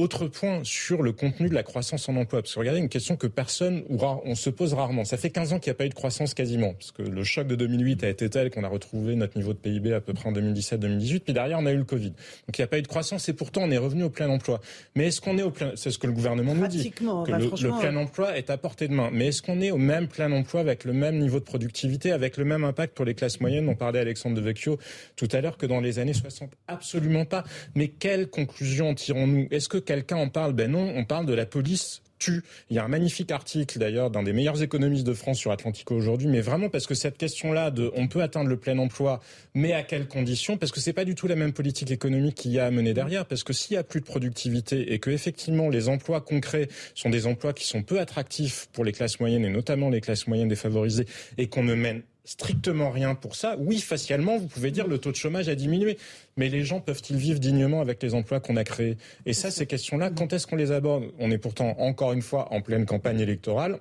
Autre 0.01 0.25
point 0.25 0.61
sur 0.63 1.03
le 1.03 1.11
contenu 1.11 1.47
de 1.47 1.53
la 1.53 1.61
croissance 1.61 2.09
en 2.09 2.15
emploi. 2.15 2.41
Parce 2.41 2.55
que 2.55 2.59
regardez, 2.59 2.79
une 2.79 2.89
question 2.89 3.17
que 3.17 3.27
personne 3.27 3.83
ou 3.87 3.97
rare, 3.97 4.19
on 4.25 4.33
se 4.33 4.49
pose 4.49 4.73
rarement. 4.73 5.05
Ça 5.05 5.15
fait 5.15 5.29
15 5.29 5.53
ans 5.53 5.59
qu'il 5.59 5.69
n'y 5.69 5.75
a 5.75 5.77
pas 5.77 5.85
eu 5.85 5.89
de 5.89 5.93
croissance 5.93 6.33
quasiment. 6.33 6.73
Parce 6.73 6.91
que 6.91 7.03
le 7.03 7.23
choc 7.23 7.45
de 7.45 7.53
2008 7.53 8.03
a 8.03 8.09
été 8.09 8.27
tel 8.27 8.49
qu'on 8.49 8.63
a 8.63 8.67
retrouvé 8.67 9.13
notre 9.15 9.37
niveau 9.37 9.53
de 9.53 9.59
PIB 9.59 9.93
à 9.93 10.01
peu 10.01 10.13
près 10.13 10.27
en 10.27 10.31
2017-2018. 10.31 11.19
Puis 11.19 11.33
derrière, 11.33 11.59
on 11.59 11.67
a 11.67 11.71
eu 11.71 11.77
le 11.77 11.83
Covid. 11.83 12.09
Donc 12.09 12.57
il 12.57 12.61
n'y 12.61 12.63
a 12.63 12.67
pas 12.67 12.79
eu 12.79 12.81
de 12.81 12.87
croissance 12.87 13.29
et 13.29 13.33
pourtant 13.33 13.61
on 13.61 13.69
est 13.69 13.77
revenu 13.77 14.01
au 14.01 14.09
plein 14.09 14.27
emploi. 14.27 14.59
Mais 14.95 15.05
est-ce 15.05 15.21
qu'on 15.21 15.37
est 15.37 15.43
au 15.43 15.51
plein, 15.51 15.73
c'est 15.75 15.91
ce 15.91 15.99
que 15.99 16.07
le 16.07 16.13
gouvernement 16.13 16.55
nous 16.55 16.65
dit. 16.65 16.89
Que 16.89 17.03
bah, 17.03 17.37
le, 17.37 17.79
plein 17.79 17.95
emploi 17.95 18.35
est 18.35 18.49
à 18.49 18.57
portée 18.57 18.87
de 18.87 18.93
main. 18.95 19.11
Mais 19.13 19.27
est-ce 19.27 19.43
qu'on 19.43 19.61
est 19.61 19.69
au 19.69 19.77
même 19.77 20.07
plein 20.07 20.31
emploi 20.31 20.61
avec 20.61 20.83
le 20.83 20.93
même 20.93 21.19
niveau 21.19 21.37
de 21.37 21.45
productivité, 21.45 22.11
avec 22.11 22.37
le 22.37 22.45
même 22.45 22.63
impact 22.63 22.95
pour 22.95 23.05
les 23.05 23.13
classes 23.13 23.39
moyennes? 23.39 23.69
On 23.69 23.75
parlait 23.75 23.99
Alexandre 23.99 24.35
de 24.35 24.41
Vecchio 24.41 24.79
tout 25.15 25.27
à 25.31 25.41
l'heure 25.41 25.57
que 25.57 25.67
dans 25.67 25.79
les 25.79 25.99
années 25.99 26.13
60. 26.13 26.49
Absolument 26.67 27.25
pas. 27.25 27.43
Mais 27.75 27.89
quelle 27.89 28.27
conclusion 28.27 28.95
tirons-nous? 28.95 29.47
Est-ce 29.51 29.69
que 29.69 29.77
quelqu'un 29.91 30.15
en 30.15 30.29
parle? 30.29 30.53
Ben 30.53 30.71
non, 30.71 30.93
on 30.95 31.03
parle 31.03 31.25
de 31.25 31.33
la 31.33 31.45
police 31.45 32.01
tue. 32.17 32.43
Il 32.69 32.77
y 32.77 32.79
a 32.79 32.85
un 32.85 32.87
magnifique 32.87 33.29
article 33.29 33.77
d'ailleurs 33.77 34.09
d'un 34.09 34.23
des 34.23 34.31
meilleurs 34.31 34.61
économistes 34.61 35.05
de 35.05 35.13
France 35.13 35.37
sur 35.37 35.51
Atlantico 35.51 35.93
aujourd'hui, 35.93 36.29
mais 36.29 36.39
vraiment 36.39 36.69
parce 36.69 36.87
que 36.87 36.93
cette 36.93 37.17
question-là 37.17 37.71
de 37.71 37.91
on 37.93 38.07
peut 38.07 38.21
atteindre 38.21 38.47
le 38.47 38.55
plein 38.55 38.77
emploi, 38.77 39.19
mais 39.53 39.73
à 39.73 39.83
quelles 39.83 40.07
conditions 40.07 40.55
Parce 40.55 40.71
que 40.71 40.79
c'est 40.79 40.93
pas 40.93 41.03
du 41.03 41.13
tout 41.13 41.27
la 41.27 41.35
même 41.35 41.51
politique 41.51 41.91
économique 41.91 42.35
qu'il 42.35 42.51
y 42.51 42.59
a 42.59 42.67
à 42.67 42.71
mener 42.71 42.93
derrière. 42.93 43.25
Parce 43.25 43.43
que 43.43 43.51
s'il 43.51 43.73
y 43.73 43.77
a 43.77 43.83
plus 43.83 43.99
de 43.99 44.05
productivité 44.05 44.93
et 44.93 44.99
que 44.99 45.09
effectivement 45.09 45.67
les 45.67 45.89
emplois 45.89 46.21
concrets 46.21 46.69
sont 46.95 47.09
des 47.09 47.27
emplois 47.27 47.51
qui 47.51 47.67
sont 47.67 47.83
peu 47.83 47.99
attractifs 47.99 48.69
pour 48.71 48.85
les 48.85 48.93
classes 48.93 49.19
moyennes 49.19 49.43
et 49.43 49.49
notamment 49.49 49.89
les 49.89 49.99
classes 49.99 50.25
moyennes 50.25 50.47
défavorisées 50.47 51.05
et 51.37 51.47
qu'on 51.47 51.63
ne 51.63 51.75
mène 51.75 52.01
strictement 52.23 52.91
rien 52.91 53.15
pour 53.15 53.35
ça, 53.35 53.55
oui, 53.57 53.79
facialement, 53.79 54.37
vous 54.37 54.47
pouvez 54.47 54.71
dire 54.71 54.87
le 54.87 54.97
taux 54.97 55.11
de 55.11 55.15
chômage 55.15 55.49
a 55.49 55.55
diminué. 55.55 55.97
Mais 56.37 56.49
les 56.49 56.63
gens 56.63 56.79
peuvent-ils 56.79 57.17
vivre 57.17 57.39
dignement 57.39 57.81
avec 57.81 58.01
les 58.03 58.13
emplois 58.13 58.39
qu'on 58.39 58.57
a 58.57 58.63
créés? 58.63 58.97
Et 59.25 59.33
ça, 59.33 59.51
ces 59.51 59.65
questions-là, 59.65 60.11
quand 60.11 60.33
est-ce 60.33 60.47
qu'on 60.47 60.55
les 60.55 60.71
aborde? 60.71 61.05
On 61.19 61.31
est 61.31 61.37
pourtant, 61.37 61.75
encore 61.79 62.13
une 62.13 62.21
fois, 62.21 62.51
en 62.53 62.61
pleine 62.61 62.85
campagne 62.85 63.19
électorale. 63.19 63.79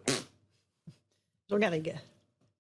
Jean 1.49 1.59
Garrigue. 1.59 1.95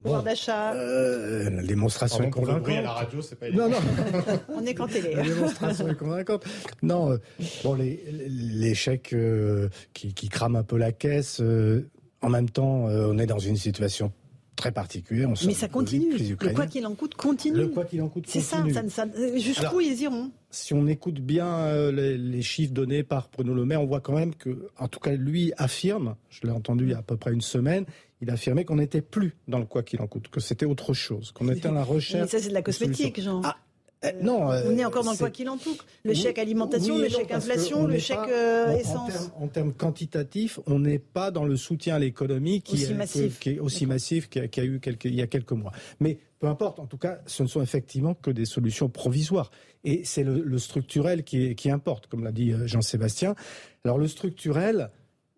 Pouvoir 0.02 0.22
d'achat. 0.22 0.72
Euh, 0.74 1.50
la 1.50 1.62
démonstration 1.62 2.24
est 2.24 2.30
convaincante. 2.30 2.68
à 2.68 2.80
la 2.80 2.92
radio, 2.92 3.20
c'est 3.20 3.38
pas 3.38 3.50
Non, 3.50 3.68
non. 3.68 3.76
On 4.48 4.64
est 4.64 4.74
qu'en 4.74 4.86
télé. 4.86 5.14
La 5.14 5.22
démonstration 5.22 5.88
est 5.88 5.94
convaincante. 5.94 6.44
Non, 6.82 7.12
euh, 7.12 7.18
bon, 7.62 7.74
les, 7.74 8.74
chèques 8.74 9.12
euh, 9.12 9.68
qui, 9.92 10.14
qui, 10.14 10.30
crament 10.30 10.56
un 10.56 10.62
peu 10.62 10.78
la 10.78 10.92
caisse. 10.92 11.42
en 12.22 12.28
même 12.30 12.48
temps, 12.48 12.84
on 12.86 13.18
est 13.18 13.26
dans 13.26 13.38
une 13.38 13.56
situation 13.56 14.10
très 14.56 14.72
particulier. 14.72 15.26
Mais 15.46 15.54
ça 15.54 15.68
continue. 15.68 16.16
le 16.16 16.54
quoi 16.54 16.66
qu'il 16.66 16.86
en 16.86 16.94
coûte 16.94 17.14
continue. 17.14 17.56
Le 17.56 17.68
quoi 17.68 17.84
qu'il 17.84 18.02
en 18.02 18.08
coûte 18.08 18.24
C'est 18.28 18.40
ça. 18.40 18.64
Jusqu'où 19.36 19.80
ils 19.80 20.00
iront? 20.02 20.30
Si 20.52 20.74
on 20.74 20.86
écoute 20.88 21.20
bien 21.20 21.46
euh, 21.46 22.16
les, 22.16 22.42
chiffres 22.42 22.72
donnés 22.72 23.04
par 23.04 23.28
Bruno 23.32 23.54
Le 23.54 23.64
Maire, 23.64 23.80
on 23.80 23.86
voit 23.86 24.00
quand 24.00 24.14
même 24.14 24.34
que, 24.34 24.68
en 24.78 24.88
tout 24.88 24.98
cas, 24.98 25.12
lui 25.12 25.52
affirme, 25.56 26.16
je 26.28 26.40
l'ai 26.42 26.50
entendu 26.50 26.86
il 26.86 26.90
y 26.90 26.94
a 26.94 26.98
à 26.98 27.02
peu 27.02 27.16
près 27.16 27.32
une 27.32 27.40
semaine, 27.40 27.84
il 28.20 28.30
affirmait 28.30 28.64
qu'on 28.64 28.76
n'était 28.76 29.00
plus 29.00 29.36
dans 29.46 29.60
le 29.60 29.64
quoi 29.64 29.84
qu'il 29.84 30.02
en 30.02 30.08
coûte, 30.08 30.26
que 30.28 30.40
c'était 30.40 30.66
autre 30.66 30.92
chose, 30.92 31.30
qu'on 31.30 31.48
était 31.50 31.68
à 31.68 31.72
la 31.72 31.84
recherche. 31.84 32.22
Mais 32.22 32.28
ça, 32.28 32.42
c'est 32.42 32.48
de 32.48 32.54
la 32.54 32.62
cosmétique, 32.62 33.20
Jean. 33.20 33.42
Ah, 33.44 33.58
euh, 34.02 34.12
non, 34.22 34.50
euh, 34.50 34.62
on 34.66 34.78
est 34.78 34.84
encore 34.84 35.04
dans 35.04 35.12
le 35.12 35.18
quoi 35.18 35.28
qu'il 35.28 35.48
en 35.50 35.58
coûte. 35.58 35.84
Le 36.04 36.14
chèque 36.14 36.38
alimentation, 36.38 36.96
le 36.96 37.08
chèque 37.08 37.32
inflation, 37.32 37.86
le 37.86 37.98
chèque 37.98 38.18
essence. 38.78 39.30
En, 39.38 39.48
termes 39.48 39.74
quantitatifs, 39.74 40.58
on 40.66 40.78
n'est 40.78 40.98
pas 40.98 41.30
dans 41.30 41.44
le 41.44 41.56
soutien 41.56 41.96
à 41.96 41.98
l'économie 41.98 42.62
qui, 42.62 42.76
aussi 42.76 42.94
massif, 42.94 43.38
qui 43.38 43.50
est 43.50 43.58
aussi 43.58 43.84
massif 43.84 44.28
qu'il 44.30 44.42
y, 44.42 44.60
a 44.60 44.64
eu 44.64 44.80
quelques, 44.80 45.04
il 45.04 45.14
y 45.14 45.22
a 45.22 45.26
quelques 45.26 45.52
mois. 45.52 45.72
Mais 46.00 46.18
peu 46.38 46.46
importe, 46.46 46.80
en 46.80 46.86
tout 46.86 46.96
cas, 46.96 47.18
ce 47.26 47.42
ne 47.42 47.48
sont 47.48 47.60
effectivement 47.60 48.14
que 48.14 48.30
des 48.30 48.46
solutions 48.46 48.88
provisoires. 48.88 49.50
Et 49.84 50.02
c'est 50.04 50.24
le, 50.24 50.58
structurel 50.58 51.22
qui, 51.22 51.54
qui 51.54 51.70
importe, 51.70 52.06
comme 52.06 52.24
l'a 52.24 52.32
dit 52.32 52.52
euh, 52.52 52.66
Jean-Sébastien. 52.66 53.34
Alors 53.84 53.98
le 53.98 54.08
structurel, 54.08 54.90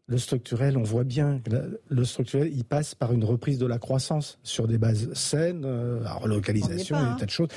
le 0.07 0.19
structurel, 0.19 0.77
on 0.77 0.85
voit 0.85 1.05
bien 1.05 1.41
le 1.89 2.05
structurel, 2.05 2.53
il 2.55 2.65
passe 2.65 2.95
par 2.95 3.13
une 3.13 3.25
reprise 3.25 3.59
de 3.59 3.67
la 3.67 3.79
croissance 3.79 4.39
sur 4.45 4.69
des 4.69 4.79
bases 4.79 5.13
saines, 5.15 5.67
la 6.01 6.15
relocalisation, 6.15 6.97
et 6.97 7.19
tas 7.19 7.27
de 7.27 7.31
choses 7.31 7.49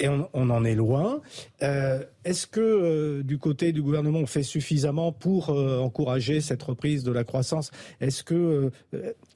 et 0.00 0.08
on, 0.08 0.28
en 0.34 0.64
est 0.64 0.74
loin. 0.74 1.20
Euh, 1.62 2.02
est-ce 2.24 2.46
que 2.46 2.60
euh, 2.60 3.22
du 3.22 3.38
côté 3.38 3.72
du 3.72 3.82
gouvernement, 3.82 4.18
on 4.20 4.26
fait 4.26 4.42
suffisamment 4.42 5.12
pour 5.12 5.50
euh, 5.50 5.78
encourager 5.78 6.40
cette 6.40 6.62
reprise 6.62 7.04
de 7.04 7.12
la 7.12 7.24
croissance? 7.24 7.70
Est-ce 8.00 8.24
que 8.24 8.70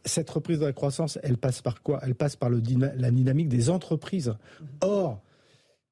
cette 0.04 0.30
reprise 0.30 0.58
de 0.58 0.66
la 0.66 0.72
croissance, 0.72 1.18
elle 1.22 1.36
passe 1.36 1.62
par 1.62 1.82
quoi? 1.82 2.00
Elle 2.02 2.14
passe 2.14 2.36
par 2.36 2.50
la 2.50 3.10
dynamique 3.10 3.48
des 3.48 3.70
entreprises. 3.70 4.34
Or, 4.80 5.20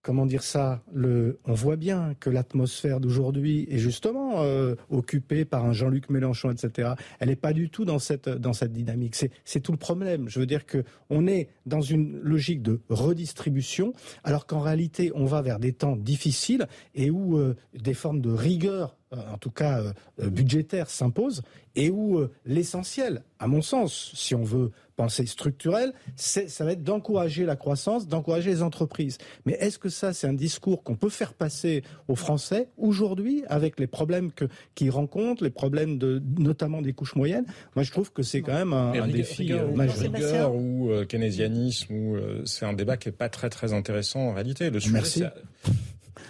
comment 0.06 0.24
dire 0.24 0.44
ça 0.44 0.84
le, 0.94 1.40
On 1.46 1.54
voit 1.54 1.74
bien 1.74 2.14
que 2.20 2.30
l'atmosphère 2.30 3.00
d'aujourd'hui 3.00 3.66
est 3.68 3.78
justement 3.78 4.44
euh, 4.44 4.76
occupée 4.88 5.44
par 5.44 5.64
un 5.64 5.72
Jean-Luc 5.72 6.10
Mélenchon, 6.10 6.52
etc. 6.52 6.90
Elle 7.18 7.30
n'est 7.30 7.34
pas 7.34 7.52
du 7.52 7.70
tout 7.70 7.84
dans 7.84 7.98
cette, 7.98 8.28
dans 8.28 8.52
cette 8.52 8.72
dynamique. 8.72 9.16
C'est 9.16 9.60
tout 9.60 9.72
le 9.72 9.78
problème. 9.78 10.28
Je 10.28 10.38
veux 10.38 10.46
dire 10.46 10.62
qu'on 10.64 11.26
est 11.26 11.48
dans 11.66 11.80
une 11.80 12.20
logique 12.20 12.62
de 12.62 12.82
redistribution, 12.88 13.94
alors 14.22 14.46
qu'en 14.46 14.60
réalité, 14.60 15.10
on 15.16 15.24
va 15.24 15.42
vers 15.42 15.58
des 15.58 15.72
temps 15.72 15.96
difficiles 15.96 16.68
et 16.94 17.10
où 17.10 17.36
euh, 17.36 17.56
des 17.74 17.94
formes 17.94 18.20
de 18.20 18.30
rigueur 18.30 18.96
euh, 19.12 19.16
en 19.32 19.38
tout 19.38 19.50
cas 19.50 19.82
budgétaire 20.20 20.88
s'imposent 20.88 21.42
et 21.74 21.90
où 21.90 22.20
l'essentiel, 22.44 23.22
à 23.38 23.46
mon 23.46 23.62
sens, 23.62 24.12
si 24.14 24.34
on 24.34 24.42
veut 24.42 24.70
pensée 24.96 25.26
structurelle, 25.26 25.92
ça 26.16 26.64
va 26.64 26.72
être 26.72 26.82
d'encourager 26.82 27.44
la 27.44 27.54
croissance, 27.56 28.08
d'encourager 28.08 28.50
les 28.50 28.62
entreprises. 28.62 29.18
Mais 29.44 29.52
est-ce 29.54 29.78
que 29.78 29.88
ça, 29.88 30.12
c'est 30.12 30.26
un 30.26 30.32
discours 30.32 30.82
qu'on 30.82 30.96
peut 30.96 31.10
faire 31.10 31.34
passer 31.34 31.82
aux 32.08 32.16
Français 32.16 32.68
aujourd'hui 32.78 33.44
avec 33.48 33.78
les 33.78 33.86
problèmes 33.86 34.30
qu'ils 34.74 34.90
rencontrent, 34.90 35.44
les 35.44 35.50
problèmes 35.50 35.98
de, 35.98 36.22
notamment 36.38 36.82
des 36.82 36.92
couches 36.92 37.14
moyennes? 37.14 37.46
Moi, 37.74 37.82
je 37.82 37.92
trouve 37.92 38.12
que 38.12 38.22
c'est 38.22 38.40
quand 38.40 38.54
même 38.54 38.72
un, 38.72 39.06
défi 39.06 39.52
euh, 39.52 39.68
majeur. 39.74 40.12
Rigueur 40.12 40.54
ou 40.54 40.90
euh, 40.90 41.04
keynésianisme, 41.04 41.94
ou 41.94 42.16
euh, 42.16 42.42
c'est 42.44 42.64
un 42.64 42.72
débat 42.72 42.96
qui 42.96 43.10
est 43.10 43.12
pas 43.12 43.28
très 43.28 43.50
très 43.50 43.72
intéressant 43.72 44.20
en 44.20 44.32
réalité. 44.32 44.70
Le 44.70 44.80
sujet, 44.80 44.94
Merci. 44.94 45.22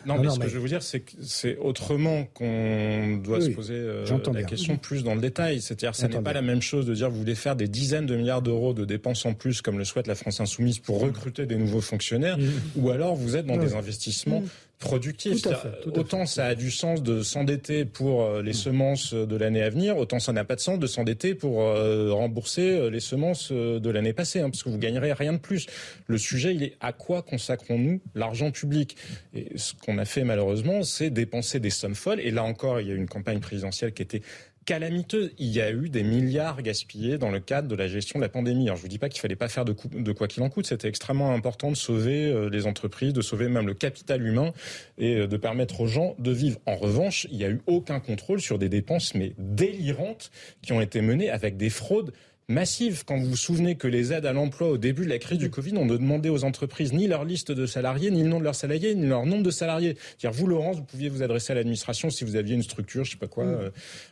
Non, 0.05 0.18
mais 0.18 0.30
ce 0.30 0.39
que 0.39 0.49
je 0.49 0.55
veux 0.55 0.61
vous 0.61 0.68
dire, 0.68 0.82
c'est 0.82 1.01
que 1.01 1.12
c'est 1.22 1.57
autrement 1.57 2.24
qu'on 2.34 3.20
doit 3.22 3.41
se 3.41 3.51
poser 3.51 3.74
euh, 3.74 4.05
la 4.32 4.43
question 4.43 4.76
plus 4.76 5.03
dans 5.05 5.14
le 5.14 5.20
détail. 5.20 5.61
C'est-à-dire, 5.61 5.95
ce 5.95 6.07
n'est 6.07 6.20
pas 6.20 6.32
la 6.32 6.43
même 6.43 6.62
chose 6.62 6.87
de 6.87 6.95
dire 6.95 7.11
vous 7.11 7.18
voulez 7.18 7.34
faire 7.34 7.57
des 7.57 7.68
dizaines 7.68 8.07
de 8.07 8.16
milliards 8.16 8.43
d'euros 8.43 8.74
de 8.74 8.84
dépenses 8.84 9.24
en 9.26 9.34
plus, 9.34 9.62
comme 9.62 9.78
le 9.78 9.84
souhaite 9.84 10.07
la 10.07 10.14
France 10.14 10.41
insoumise, 10.41 10.78
pour 10.78 11.01
recruter 11.01 11.47
des 11.47 11.57
nouveaux 11.57 11.80
fonctionnaires, 11.80 12.39
ou 12.76 12.91
alors 12.91 13.14
vous 13.14 13.37
êtes 13.37 13.47
dans 13.47 13.57
des 13.57 13.74
investissements 13.74 14.43
productif. 14.78 15.46
autant 15.86 16.26
ça 16.26 16.46
a 16.46 16.54
du 16.54 16.70
sens 16.70 17.02
de 17.02 17.22
s'endetter 17.22 17.84
pour 17.84 18.22
euh, 18.22 18.42
les 18.42 18.50
mm. 18.50 18.54
semences 18.54 19.14
de 19.14 19.36
l'année 19.36 19.62
à 19.62 19.70
venir, 19.70 19.96
autant 19.96 20.18
ça 20.18 20.32
n'a 20.32 20.44
pas 20.44 20.54
de 20.54 20.60
sens 20.60 20.78
de 20.78 20.86
s'endetter 20.86 21.34
pour 21.34 21.62
euh, 21.62 22.12
rembourser 22.12 22.70
euh, 22.70 22.90
les 22.90 23.00
semences 23.00 23.52
de 23.52 23.90
l'année 23.90 24.12
passée, 24.12 24.40
hein, 24.40 24.50
parce 24.50 24.62
que 24.62 24.68
vous 24.68 24.78
gagnerez 24.78 25.12
rien 25.12 25.32
de 25.32 25.38
plus. 25.38 25.66
Le 26.06 26.18
sujet, 26.18 26.54
il 26.54 26.62
est 26.62 26.76
à 26.80 26.92
quoi 26.92 27.22
consacrons-nous 27.22 28.00
l'argent 28.14 28.50
public? 28.50 28.96
Et 29.34 29.56
ce 29.56 29.72
qu'on 29.74 29.98
a 29.98 30.04
fait 30.04 30.24
malheureusement, 30.24 30.82
c'est 30.82 31.10
dépenser 31.10 31.60
des 31.60 31.70
sommes 31.70 31.94
folles. 31.94 32.20
Et 32.20 32.30
là 32.30 32.44
encore, 32.44 32.80
il 32.80 32.88
y 32.88 32.90
a 32.90 32.94
eu 32.94 32.98
une 32.98 33.08
campagne 33.08 33.40
présidentielle 33.40 33.92
qui 33.92 34.02
était 34.02 34.22
calamiteux. 34.66 35.32
Il 35.38 35.48
y 35.48 35.62
a 35.62 35.70
eu 35.70 35.88
des 35.88 36.02
milliards 36.02 36.60
gaspillés 36.60 37.16
dans 37.16 37.30
le 37.30 37.40
cadre 37.40 37.68
de 37.68 37.74
la 37.74 37.88
gestion 37.88 38.18
de 38.18 38.24
la 38.24 38.28
pandémie. 38.28 38.64
Alors 38.64 38.76
je 38.76 38.82
vous 38.82 38.88
dis 38.88 38.98
pas 38.98 39.08
qu'il 39.08 39.20
fallait 39.20 39.36
pas 39.36 39.48
faire 39.48 39.64
de, 39.64 39.74
de 39.94 40.12
quoi 40.12 40.28
qu'il 40.28 40.42
en 40.42 40.50
coûte. 40.50 40.66
C'était 40.66 40.88
extrêmement 40.88 41.32
important 41.32 41.70
de 41.70 41.76
sauver 41.76 42.26
euh, 42.26 42.50
les 42.50 42.66
entreprises, 42.66 43.12
de 43.12 43.22
sauver 43.22 43.48
même 43.48 43.66
le 43.66 43.74
capital 43.74 44.26
humain 44.26 44.52
et 44.98 45.16
euh, 45.16 45.26
de 45.26 45.36
permettre 45.36 45.80
aux 45.80 45.86
gens 45.86 46.14
de 46.18 46.32
vivre. 46.32 46.58
En 46.66 46.76
revanche, 46.76 47.26
il 47.30 47.38
n'y 47.38 47.44
a 47.44 47.48
eu 47.48 47.62
aucun 47.66 48.00
contrôle 48.00 48.40
sur 48.40 48.58
des 48.58 48.68
dépenses 48.68 49.14
mais 49.14 49.32
délirantes 49.38 50.30
qui 50.62 50.72
ont 50.72 50.80
été 50.80 51.00
menées 51.00 51.30
avec 51.30 51.56
des 51.56 51.70
fraudes 51.70 52.12
massive. 52.49 53.05
Quand 53.05 53.18
vous 53.18 53.30
vous 53.30 53.36
souvenez 53.36 53.76
que 53.76 53.88
les 53.88 54.12
aides 54.12 54.26
à 54.26 54.32
l'emploi 54.32 54.68
au 54.68 54.78
début 54.78 55.05
de 55.05 55.11
la 55.11 55.18
crise 55.18 55.38
du 55.38 55.51
Covid, 55.51 55.76
on 55.76 55.84
ne 55.84 55.97
demandait 55.97 56.28
aux 56.28 56.44
entreprises 56.44 56.92
ni 56.92 57.07
leur 57.07 57.24
liste 57.24 57.53
de 57.53 57.66
salariés, 57.66 58.11
ni 58.11 58.22
le 58.22 58.28
nom 58.28 58.38
de 58.38 58.44
leurs 58.44 58.55
salariés, 58.55 58.94
ni 58.94 59.07
leur 59.07 59.26
nombre 59.26 59.42
de 59.42 59.51
salariés. 59.51 59.97
Dire 60.18 60.32
vous, 60.32 60.47
Laurence, 60.47 60.76
vous 60.76 60.84
pouviez 60.84 61.09
vous 61.09 61.22
adresser 61.22 61.53
à 61.53 61.57
l'administration 61.57 62.11
si 62.11 62.24
vous 62.24 62.36
aviez 62.36 62.55
une 62.55 62.62
structure, 62.62 63.05
je 63.05 63.12
sais 63.12 63.16
pas 63.16 63.26
quoi, 63.26 63.44
mm. 63.44 63.49
euh, 63.49 63.70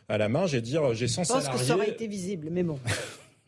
à 0.09 0.17
la 0.17 0.29
marge 0.29 0.55
et 0.55 0.61
dire 0.61 0.93
j'ai 0.93 1.07
100 1.07 1.23
salariés. 1.23 1.45
Je 1.45 1.51
pense 1.51 1.61
que 1.61 1.67
ça 1.67 1.75
aurait 1.75 1.89
été 1.89 2.07
visible, 2.07 2.49
mais 2.51 2.63
bon. 2.63 2.79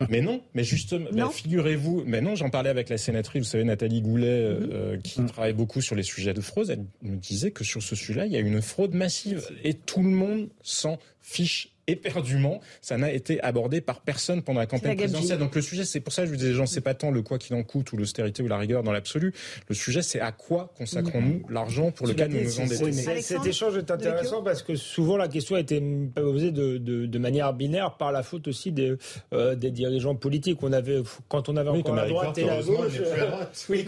Mais 0.10 0.22
non, 0.22 0.42
mais 0.54 0.64
justement, 0.64 1.10
bah, 1.12 1.30
figurez-vous, 1.34 2.04
mais 2.06 2.22
non, 2.22 2.36
j'en 2.36 2.52
parlais 2.52 2.70
avec 2.70 2.90
la 2.90 2.98
sénatrice, 2.98 3.44
vous 3.44 3.50
savez, 3.50 3.64
Nathalie 3.64 4.02
Goulet, 4.02 4.28
euh, 4.28 4.60
mhm. 4.60 4.70
euh, 4.72 4.98
qui 4.98 5.26
travaille 5.26 5.54
beaucoup 5.54 5.82
sur 5.82 5.96
les 5.96 6.04
sujets 6.04 6.36
de 6.36 6.42
fraude. 6.42 6.70
Elle 6.70 6.86
me 7.02 7.18
disait 7.18 7.50
que 7.50 7.64
sur 7.64 7.82
ce 7.82 7.96
sujet-là, 7.96 8.28
il 8.28 8.32
y 8.32 8.36
a 8.36 8.40
une 8.40 8.62
fraude 8.62 8.94
massive 8.94 9.48
et 9.64 9.74
tout 9.74 10.04
le 10.04 10.10
monde 10.10 10.50
s'en 10.62 11.00
fiche 11.22 11.74
éperdument. 11.88 12.60
Ça 12.82 12.98
n'a 12.98 13.12
été 13.12 13.42
abordé 13.42 13.82
par 13.82 14.02
personne 14.02 14.42
pendant 14.42 14.60
la 14.60 14.66
campagne 14.66 14.98
présidentielle. 14.98 15.40
Donc 15.40 15.56
le 15.56 15.62
sujet, 15.62 15.86
c'est 15.86 16.00
pour 16.00 16.14
ça 16.14 16.24
que 16.24 16.28
je 16.28 16.32
vous 16.32 16.38
disais, 16.38 16.54
gens, 16.54 16.66
c'est 16.66 16.82
pas 16.82 16.94
tant 16.94 17.12
le 17.12 17.22
quoi 17.22 17.38
qu'il 17.38 17.56
en 17.56 17.64
coûte 17.64 17.92
ou 17.94 17.98
l'austérité 17.98 18.44
ou 18.44 18.48
la 18.48 18.58
rigueur 18.58 18.84
dans 18.84 18.92
l'absolu. 18.92 19.34
Le 19.68 19.76
sujet, 19.76 20.02
c'est 20.02 20.20
à 20.20 20.32
quoi 20.32 20.74
consacrons-nous 20.78 21.44
l'argent 21.50 21.92
pour 21.92 22.08
lequel 22.08 22.32
nous 22.32 22.44
nous 22.44 22.60
endettons. 22.60 22.92
Cet 23.22 23.46
échange 23.46 23.78
est 23.78 23.92
intéressant 23.92 24.44
parce 24.44 24.62
que 24.62 24.76
souvent 24.76 25.18
la 25.18 25.28
question 25.28 25.56
a 25.56 25.60
été 25.60 25.82
posée 26.16 26.52
de, 26.52 26.78
de, 26.78 27.06
de 27.06 27.20
manière 27.20 27.54
binaire 27.54 27.96
par 27.98 28.12
la 28.12 28.24
faute 28.24 28.48
aussi 28.48 28.72
des, 28.72 28.96
euh, 29.34 29.56
des 29.56 29.72
dirigeants 29.72 30.16
politiques. 30.16 30.60
On 30.62 30.74
avait, 30.74 31.02
quand 31.28 31.50
on 31.50 31.58
avait 31.58 31.70
encore 31.70 31.96
la 31.96 32.08
droite 32.08 32.38
et 32.38 32.46
la 32.46 32.62
gauche, 32.62 33.00
euh, 33.00 33.44
oui, 33.70 33.86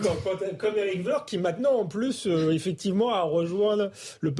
comme 0.57 0.77
Eric 0.77 1.05
Woerth 1.05 1.27
qui 1.27 1.37
maintenant 1.37 1.73
en 1.73 1.85
plus 1.85 2.27
euh, 2.27 2.51
effectivement 2.51 3.13
a 3.13 3.21
rejoint 3.21 3.89
le, 4.21 4.33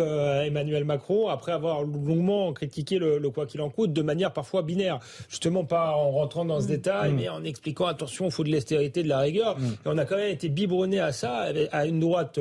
Emmanuel 0.45 0.86
Macron 0.86 1.28
après 1.28 1.51
avoir 1.51 1.84
longuement 1.84 2.53
critiqué 2.53 2.99
le, 2.99 3.18
le 3.18 3.30
quoi 3.30 3.45
qu'il 3.50 3.62
en 3.62 3.70
coûte 3.70 3.93
de 3.93 4.02
manière 4.02 4.32
parfois 4.32 4.62
binaire. 4.62 5.00
Justement, 5.30 5.66
pas 5.66 5.91
en 5.91 6.12
rentrant 6.12 6.45
dans 6.45 6.60
ce 6.62 6.66
mmh. 6.66 6.70
détail, 6.70 7.12
mmh. 7.12 7.16
mais 7.16 7.30
en 7.30 7.43
expliquant 7.43 7.88
attention, 7.88 8.26
il 8.26 8.32
faut 8.32 8.43
de 8.43 8.52
l'austérité, 8.52 9.04
de 9.04 9.10
la 9.10 9.20
rigueur. 9.20 9.58
Mmh. 9.58 9.66
Et 9.66 9.88
on 9.88 9.97
a 9.97 10.06
quand 10.06 10.18
même 10.18 10.32
été 10.32 10.50
biberonné 10.50 11.00
à 11.00 11.12
ça, 11.12 11.47
à 11.72 11.86
une 11.86 12.00
droite 12.00 12.39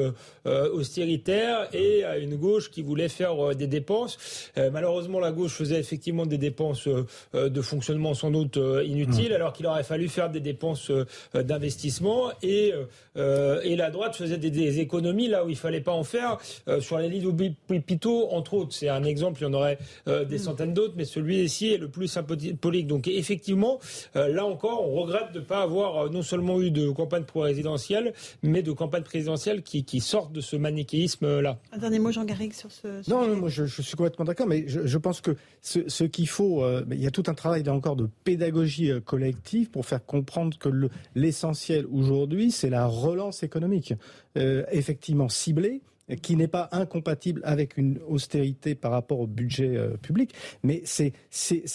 euh, 0.48 0.70
austéritaire 0.72 1.68
et 1.74 2.04
à 2.04 2.16
une 2.16 2.36
gauche 2.36 2.70
qui 2.70 2.82
voulait 2.82 3.08
faire 3.08 3.50
euh, 3.50 3.54
des 3.54 3.66
dépenses. 3.66 4.18
Euh, 4.56 4.70
malheureusement, 4.72 5.20
la 5.20 5.30
gauche 5.30 5.52
faisait 5.52 5.78
effectivement 5.78 6.26
des 6.26 6.38
dépenses 6.38 6.88
de 7.34 7.62
fonctionnement 7.62 8.14
sans 8.14 8.30
doute 8.30 8.58
inutiles, 8.84 9.32
alors 9.32 9.52
qu'il 9.52 9.66
aurait 9.66 9.82
fallu 9.82 10.08
faire 10.08 10.30
des 10.30 10.40
dépenses 10.40 10.90
d'investissement 11.34 12.30
et, 12.42 12.72
et 13.16 13.76
la 13.76 13.90
droite 13.90 14.16
faisait 14.16 14.38
des, 14.38 14.80
économies 14.80 15.28
là 15.28 15.44
où 15.44 15.48
il 15.48 15.56
fallait 15.56 15.80
pas 15.80 15.92
en 15.92 16.04
faire 16.04 16.38
sur 16.80 16.98
les 16.98 17.08
lignes 17.08 17.32
d'hôpitaux, 17.32 18.28
entre 18.30 18.54
autres. 18.54 18.72
C'est 18.72 18.88
un 18.88 19.04
exemple, 19.04 19.40
il 19.40 19.44
y 19.44 19.46
en 19.46 19.54
aurait 19.54 19.78
des 20.06 20.38
centaines 20.38 20.74
d'autres, 20.74 20.94
mais 20.98 21.04
celui-ci 21.04 21.72
est 21.72 21.78
le 21.78 21.88
plus 21.88 22.08
symbolique. 22.08 22.86
Donc 22.86 23.08
effectivement, 23.08 23.78
euh, 24.16 24.28
là 24.28 24.44
encore, 24.44 24.86
on 24.86 25.00
regrette 25.02 25.32
de 25.32 25.38
ne 25.38 25.44
pas 25.44 25.62
avoir 25.62 25.96
euh, 25.96 26.08
non 26.10 26.22
seulement 26.22 26.60
eu 26.60 26.70
de 26.70 26.90
campagne 26.90 27.22
présidentielle, 27.22 28.12
mais 28.42 28.62
de 28.62 28.72
campagne 28.72 29.04
présidentielle 29.04 29.62
qui, 29.62 29.84
qui 29.84 30.00
sortent 30.00 30.32
de 30.32 30.40
ce 30.40 30.56
manichéisme-là. 30.56 31.58
Un 31.72 31.78
dernier 31.78 32.00
mot, 32.00 32.10
Jean 32.10 32.24
Garrigue, 32.24 32.52
sur 32.52 32.70
ce 32.70 33.02
sujet. 33.02 33.10
Non, 33.10 33.36
moi 33.36 33.48
je, 33.48 33.64
suis 33.64 33.96
complètement 33.96 34.24
d'accord, 34.24 34.46
mais 34.46 34.64
je, 34.66 34.98
pense 34.98 35.20
que 35.20 35.36
ce, 35.62 36.04
qu'il 36.04 36.28
faut, 36.28 36.62
euh, 36.64 36.84
il 36.90 37.02
y 37.02 37.06
a 37.06 37.10
tout 37.10 37.24
un 37.28 37.34
travail 37.34 37.62
là 37.62 37.72
encore 37.72 37.96
de 37.96 38.08
pédagogie 38.24 38.90
collective 39.04 39.70
pour 39.70 39.86
faire 39.86 40.04
comprendre 40.04 40.58
que 40.58 40.68
l'essentiel 41.14 41.86
aujourd'hui, 41.86 42.50
c'est 42.50 42.70
la 42.70 42.86
relance 42.86 43.42
économique, 43.42 43.94
effectivement 44.34 45.28
ciblée 45.28 45.80
qui 46.16 46.36
n'est 46.36 46.48
pas 46.48 46.68
incompatible 46.72 47.40
avec 47.44 47.76
une 47.76 47.98
austérité 48.08 48.74
par 48.74 48.92
rapport 48.92 49.20
au 49.20 49.26
budget 49.26 49.76
euh, 49.76 49.96
public, 49.96 50.34
mais 50.62 50.82
c'est 50.84 51.12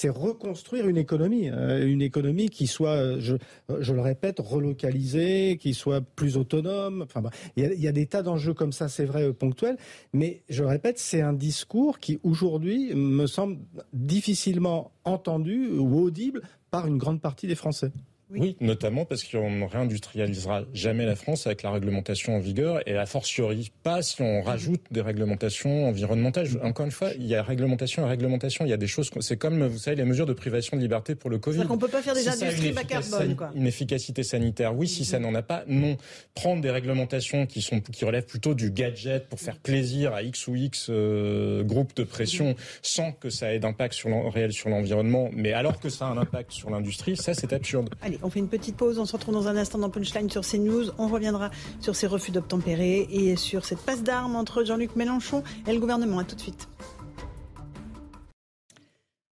reconstruire 0.10 0.88
une 0.88 0.98
économie, 0.98 1.50
euh, 1.50 1.86
une 1.88 2.02
économie 2.02 2.50
qui 2.50 2.68
soit, 2.68 2.96
euh, 2.96 3.20
je, 3.20 3.94
le 3.94 4.02
répète, 4.02 4.40
relocalisée, 4.40 5.58
qui 5.60 5.74
soit 5.74 6.02
plus 6.02 6.38
autonome. 6.38 7.04
Enfin, 7.04 7.22
il, 7.56 7.74
y 7.74 7.82
y 7.82 7.88
a 7.88 7.92
des 7.92 8.06
tas 8.06 8.24
d'enjeux 8.24 8.54
comme 8.54 8.72
ça, 8.72 8.90
c'est 8.90 9.06
vrai, 9.06 9.34
ponctuels, 9.34 9.78
mais 10.14 10.42
je 10.50 10.64
le 10.64 10.70
répète, 10.70 11.00
c'est 11.00 11.22
un 11.22 11.34
discours 11.34 12.00
qui 12.00 12.20
aujourd'hui 12.24 12.94
me 12.96 13.28
semble 13.28 13.58
difficilement 13.94 14.92
entendu 15.04 15.70
ou 15.78 16.00
audible 16.00 16.42
par 16.72 16.88
une 16.88 16.98
grande 16.98 17.22
partie 17.22 17.48
des 17.48 17.56
Français. 17.56 17.92
Oui. 18.40 18.58
notamment 18.62 19.06
parce 19.06 19.24
qu'on 19.24 19.50
ne 19.50 19.66
réindustrialisera 19.66 20.64
jamais 20.74 21.06
la 21.06 21.16
France 21.16 21.48
avec 21.48 21.64
la 21.64 21.72
réglementation 21.72 22.36
en 22.36 22.40
vigueur 22.40 22.88
et 22.88 22.98
a 22.98 23.06
fortiori 23.06 23.72
pas 23.84 24.02
si 24.02 24.22
on 24.22 24.42
rajoute 24.42 24.82
des 24.92 25.02
réglementations 25.02 25.88
environnementales. 25.88 26.48
Encore 26.64 26.86
une 26.86 26.92
fois, 26.92 27.12
il 27.18 27.26
y 27.26 27.36
a 27.36 27.44
réglementation 27.44 28.06
et 28.06 28.10
réglementation. 28.10 28.66
Il 28.66 28.70
y 28.70 28.74
a 28.74 28.78
des 28.78 28.88
choses, 28.88 29.10
c'est 29.20 29.38
comme, 29.38 29.66
vous 29.66 29.78
savez, 29.78 29.98
les 29.98 30.06
mesures 30.06 30.26
de 30.26 30.34
privation 30.34 30.78
de 30.78 30.82
liberté 30.82 31.16
pour 31.16 31.30
le 31.30 31.38
Covid. 31.38 31.64
On 31.70 31.78
peut 31.78 31.88
pas 31.88 32.02
faire 32.02 32.14
des 32.14 32.28
industries 32.28 32.72
bas 32.72 32.84
carbone, 32.84 33.36
quoi. 33.36 33.52
Une 33.56 33.68
efficacité 33.68 34.24
sanitaire, 34.24 34.76
oui, 34.76 34.88
si 34.88 35.06
ça 35.06 35.20
n'en 35.20 35.34
a 35.36 35.42
pas, 35.42 35.64
non. 35.68 35.98
Prendre 36.34 36.62
des 36.62 36.72
réglementations 36.72 37.46
qui 37.46 37.62
sont, 37.62 37.80
qui 37.82 38.06
relèvent 38.06 38.26
plutôt 38.26 38.54
du 38.54 38.72
gadget 38.72 39.28
pour 39.28 39.40
faire 39.40 39.58
plaisir 39.58 40.14
à 40.14 40.24
X 40.24 40.48
ou 40.48 40.56
X 40.56 40.88
euh, 40.90 41.64
groupe 41.64 41.96
de 41.96 42.04
pression 42.04 42.56
sans 42.82 43.12
que 43.12 43.30
ça 43.30 43.54
ait 43.54 43.60
d'impact 43.60 43.94
sur 43.94 44.10
réel 44.32 44.54
sur 44.54 44.70
l'environnement, 44.70 45.30
mais 45.34 45.54
alors 45.54 45.80
que 45.80 45.90
ça 45.90 46.06
a 46.06 46.10
un 46.10 46.18
impact 46.18 46.52
sur 46.52 46.70
l'industrie, 46.70 47.18
ça 47.18 47.34
c'est 47.34 47.54
absurde. 47.54 47.90
Allez, 48.02 48.18
on 48.24 48.30
fait 48.30 48.40
une 48.40 48.48
petite 48.48 48.76
pause. 48.76 49.00
On 49.00 49.06
se 49.06 49.14
retrouve 49.14 49.34
dans 49.34 49.48
un 49.48 49.58
instant 49.58 49.78
dans 49.78 49.90
Punchline 49.90 50.30
sur 50.30 50.42
CNews. 50.42 50.92
On 50.98 51.08
reviendra 51.08 51.52
sur 51.80 51.96
ces 51.96 52.08
refus 52.08 52.32
d'obtempérer 52.32 53.08
et 53.12 53.36
sur 53.36 53.66
cette 53.66 53.80
passe 53.80 54.04
d'armes 54.04 54.36
entre 54.36 54.64
Jean-Luc 54.64 54.96
Mélenchon 54.96 55.44
et 55.68 55.74
le 55.74 55.80
gouvernement. 55.80 56.20
A 56.20 56.24
tout 56.24 56.36
de 56.36 56.42
suite. 56.42 56.68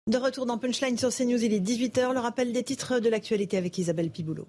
De 0.08 0.18
retour 0.18 0.46
dans 0.46 0.56
Punchline 0.56 0.96
sur 0.96 1.10
CNews, 1.10 1.42
il 1.42 1.52
est 1.52 1.60
18h. 1.60 2.12
Le 2.12 2.20
rappel 2.20 2.52
des 2.52 2.62
titres 2.62 3.00
de 3.00 3.08
l'actualité 3.08 3.56
avec 3.56 3.76
Isabelle 3.76 4.10
Piboulot. 4.10 4.46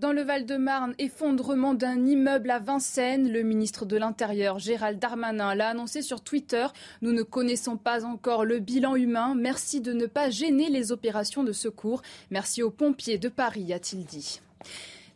Dans 0.00 0.12
le 0.14 0.22
Val-de-Marne, 0.22 0.94
effondrement 0.98 1.74
d'un 1.74 2.06
immeuble 2.06 2.50
à 2.50 2.58
Vincennes. 2.58 3.30
Le 3.30 3.42
ministre 3.42 3.84
de 3.84 3.98
l'Intérieur, 3.98 4.58
Gérald 4.58 4.98
Darmanin, 4.98 5.54
l'a 5.54 5.68
annoncé 5.68 6.00
sur 6.00 6.22
Twitter. 6.22 6.66
Nous 7.02 7.12
ne 7.12 7.22
connaissons 7.22 7.76
pas 7.76 8.06
encore 8.06 8.46
le 8.46 8.60
bilan 8.60 8.96
humain. 8.96 9.34
Merci 9.36 9.82
de 9.82 9.92
ne 9.92 10.06
pas 10.06 10.30
gêner 10.30 10.70
les 10.70 10.90
opérations 10.90 11.44
de 11.44 11.52
secours. 11.52 12.00
Merci 12.30 12.62
aux 12.62 12.70
pompiers 12.70 13.18
de 13.18 13.28
Paris, 13.28 13.74
a-t-il 13.74 14.06
dit. 14.06 14.40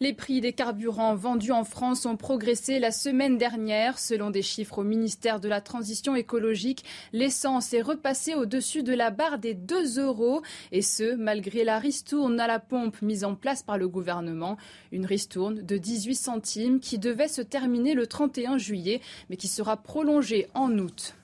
Les 0.00 0.12
prix 0.12 0.40
des 0.40 0.52
carburants 0.52 1.14
vendus 1.14 1.52
en 1.52 1.62
France 1.62 2.04
ont 2.04 2.16
progressé 2.16 2.80
la 2.80 2.90
semaine 2.90 3.38
dernière. 3.38 3.98
Selon 3.98 4.30
des 4.30 4.42
chiffres 4.42 4.78
au 4.78 4.82
ministère 4.82 5.38
de 5.38 5.48
la 5.48 5.60
Transition 5.60 6.16
écologique, 6.16 6.84
l'essence 7.12 7.72
est 7.72 7.82
repassée 7.82 8.34
au-dessus 8.34 8.82
de 8.82 8.92
la 8.92 9.10
barre 9.10 9.38
des 9.38 9.54
2 9.54 10.00
euros. 10.00 10.42
Et 10.72 10.82
ce, 10.82 11.14
malgré 11.14 11.62
la 11.62 11.78
ristourne 11.78 12.40
à 12.40 12.48
la 12.48 12.58
pompe 12.58 13.00
mise 13.02 13.24
en 13.24 13.36
place 13.36 13.62
par 13.62 13.78
le 13.78 13.86
gouvernement. 13.86 14.56
Une 14.90 15.06
ristourne 15.06 15.62
de 15.62 15.76
18 15.76 16.14
centimes 16.16 16.80
qui 16.80 16.98
devait 16.98 17.28
se 17.28 17.42
terminer 17.42 17.94
le 17.94 18.08
31 18.08 18.58
juillet, 18.58 19.00
mais 19.30 19.36
qui 19.36 19.48
sera 19.48 19.76
prolongée 19.76 20.48
en 20.54 20.76
août. 20.78 21.14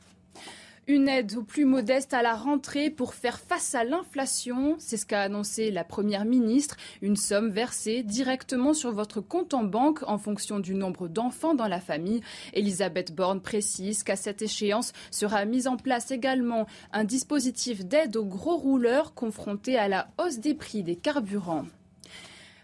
Une 0.86 1.08
aide 1.08 1.36
aux 1.36 1.42
plus 1.42 1.66
modestes 1.66 2.14
à 2.14 2.22
la 2.22 2.34
rentrée 2.34 2.90
pour 2.90 3.14
faire 3.14 3.38
face 3.38 3.74
à 3.74 3.84
l'inflation, 3.84 4.74
c'est 4.78 4.96
ce 4.96 5.06
qu'a 5.06 5.22
annoncé 5.22 5.70
la 5.70 5.84
Première 5.84 6.24
ministre. 6.24 6.76
Une 7.00 7.16
somme 7.16 7.50
versée 7.50 8.02
directement 8.02 8.74
sur 8.74 8.90
votre 8.90 9.20
compte 9.20 9.54
en 9.54 9.62
banque 9.62 10.02
en 10.08 10.18
fonction 10.18 10.58
du 10.58 10.74
nombre 10.74 11.06
d'enfants 11.06 11.54
dans 11.54 11.68
la 11.68 11.80
famille. 11.80 12.22
Elisabeth 12.54 13.14
Borne 13.14 13.40
précise 13.40 14.02
qu'à 14.02 14.16
cette 14.16 14.42
échéance 14.42 14.92
sera 15.10 15.44
mis 15.44 15.68
en 15.68 15.76
place 15.76 16.10
également 16.10 16.66
un 16.92 17.04
dispositif 17.04 17.84
d'aide 17.84 18.16
aux 18.16 18.26
gros 18.26 18.56
rouleurs 18.56 19.14
confrontés 19.14 19.76
à 19.76 19.86
la 19.86 20.08
hausse 20.18 20.38
des 20.38 20.54
prix 20.54 20.82
des 20.82 20.96
carburants. 20.96 21.66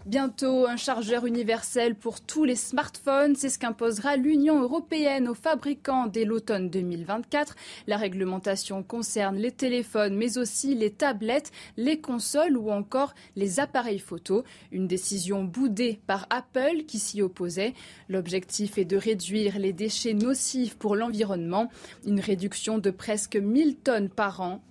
Bientôt, 0.07 0.69
un 0.69 0.77
chargeur 0.77 1.27
universel 1.27 1.97
pour 1.97 2.21
tous 2.21 2.45
les 2.45 2.55
smartphones, 2.55 3.35
c'est 3.35 3.49
ce 3.49 3.59
qu'imposera 3.59 4.17
l'Union 4.17 4.63
européenne 4.63 5.27
aux 5.27 5.35
fabricants 5.35 6.07
dès 6.07 6.25
l'automne 6.25 6.71
2024. 6.71 7.57
La 7.89 7.97
réglementation 7.97 8.85
concerne 8.85 9.35
les 9.35 9.51
téléphones, 9.51 10.17
mais 10.17 10.39
aussi 10.39 10.77
les 10.77 10.93
tablettes, 10.93 11.51
les 11.77 12.01
consoles 12.01 12.57
ou 12.57 12.71
encore 12.71 13.17
les 13.35 13.59
appareils 13.59 13.99
photo. 13.99 14.45
Une 14.71 14.87
décision 14.87 15.43
boudée 15.43 15.99
par 16.07 16.29
Apple 16.31 16.85
qui 16.87 17.01
s'y 17.01 17.21
opposait. 17.21 17.75
L'objectif 18.09 18.79
est 18.79 18.85
de 18.85 18.97
réduire 18.97 19.59
les 19.59 19.73
déchets 19.73 20.15
nocifs 20.15 20.77
pour 20.77 20.95
l'environnement, 20.95 21.69
une 22.07 22.21
réduction 22.21 22.79
de 22.79 22.93
presque 22.93 23.35
1000 23.35 23.75
tonnes 23.75 24.09
par 24.09 24.41
an 24.41 24.63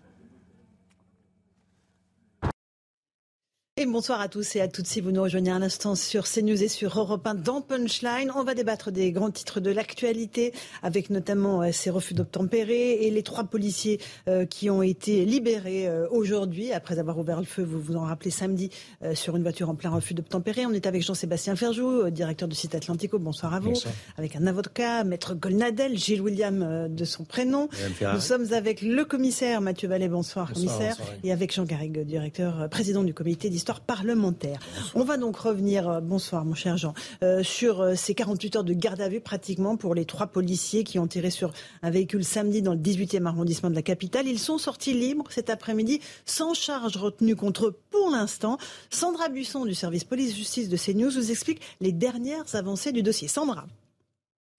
Et 3.77 3.85
bonsoir 3.85 4.21
à 4.21 4.29
tous 4.29 4.55
et 4.55 4.61
à 4.61 4.69
toutes 4.69 4.87
si 4.87 5.01
vous 5.01 5.11
nous 5.11 5.21
rejoignez 5.21 5.51
un 5.51 5.61
instant 5.61 5.95
sur 5.95 6.23
CNews 6.23 6.63
et 6.63 6.69
sur 6.69 6.97
Europe 6.97 7.27
1 7.27 7.35
dans 7.35 7.59
Punchline. 7.59 8.31
On 8.33 8.45
va 8.45 8.53
débattre 8.53 8.89
des 8.89 9.11
grands 9.11 9.31
titres 9.31 9.59
de 9.59 9.69
l'actualité 9.69 10.53
avec 10.81 11.09
notamment 11.09 11.61
euh, 11.61 11.73
ces 11.73 11.89
refus 11.89 12.13
d'obtempérer 12.13 13.05
et 13.05 13.11
les 13.11 13.21
trois 13.21 13.43
policiers 13.43 13.99
euh, 14.29 14.45
qui 14.45 14.69
ont 14.69 14.81
été 14.81 15.25
libérés 15.25 15.89
euh, 15.89 16.07
aujourd'hui 16.09 16.71
après 16.71 16.99
avoir 16.99 17.19
ouvert 17.19 17.41
le 17.41 17.45
feu, 17.45 17.63
vous 17.63 17.81
vous 17.81 17.97
en 17.97 18.05
rappelez, 18.05 18.31
samedi 18.31 18.69
sur 19.13 19.35
une 19.35 19.43
voiture 19.43 19.69
en 19.69 19.75
plein 19.75 19.89
refus 19.89 20.13
d'obtempérer. 20.13 20.65
On 20.65 20.71
est 20.71 20.87
avec 20.87 21.03
Jean-Sébastien 21.03 21.57
Ferjou, 21.57 22.09
directeur 22.11 22.47
du 22.47 22.55
site 22.55 22.75
Atlantico. 22.75 23.19
Bonsoir 23.19 23.53
à 23.53 23.59
vous. 23.59 23.73
Avec 24.17 24.37
un 24.37 24.47
avocat, 24.47 25.03
maître 25.03 25.35
Golnadel, 25.35 25.97
Gilles 25.97 26.21
William 26.21 26.87
de 26.87 27.03
son 27.03 27.25
prénom. 27.25 27.67
Nous 28.13 28.21
sommes 28.21 28.53
avec 28.53 28.81
le 28.81 29.03
commissaire 29.03 29.59
Mathieu 29.59 29.89
Vallée. 29.89 30.07
Bonsoir, 30.07 30.53
commissaire. 30.53 30.95
et 31.25 31.33
avec 31.33 31.53
Jean 31.53 31.65
Garrigue, 31.65 32.05
directeur, 32.05 32.69
président 32.69 33.03
du 33.03 33.13
comité 33.13 33.49
d'histoire 33.49 33.64
parlementaire. 33.73 34.59
On 34.93 35.03
va 35.03 35.17
donc 35.17 35.37
revenir, 35.37 35.89
euh, 35.89 35.99
bonsoir 36.01 36.45
mon 36.45 36.53
cher 36.53 36.77
Jean, 36.77 36.93
euh, 37.23 37.43
sur 37.43 37.81
euh, 37.81 37.95
ces 37.95 38.13
48 38.13 38.57
heures 38.57 38.63
de 38.63 38.73
garde 38.73 39.01
à 39.01 39.09
vue 39.09 39.21
pratiquement 39.21 39.77
pour 39.77 39.95
les 39.95 40.05
trois 40.05 40.27
policiers 40.27 40.83
qui 40.83 40.99
ont 40.99 41.07
tiré 41.07 41.29
sur 41.29 41.51
un 41.81 41.89
véhicule 41.89 42.23
samedi 42.23 42.61
dans 42.61 42.73
le 42.73 42.79
18e 42.79 43.25
arrondissement 43.25 43.69
de 43.69 43.75
la 43.75 43.81
capitale. 43.81 44.27
Ils 44.27 44.39
sont 44.39 44.57
sortis 44.57 44.93
libres 44.93 45.25
cet 45.29 45.49
après-midi 45.49 46.01
sans 46.25 46.53
charge 46.53 46.97
retenue 46.97 47.35
contre 47.35 47.67
eux 47.67 47.79
pour 47.89 48.09
l'instant. 48.09 48.57
Sandra 48.89 49.29
Buisson 49.29 49.65
du 49.65 49.75
service 49.75 50.03
police-justice 50.03 50.69
de 50.69 50.77
CNews 50.77 51.11
vous 51.11 51.31
explique 51.31 51.61
les 51.81 51.91
dernières 51.91 52.55
avancées 52.55 52.91
du 52.91 53.03
dossier. 53.03 53.27
Sandra. 53.27 53.65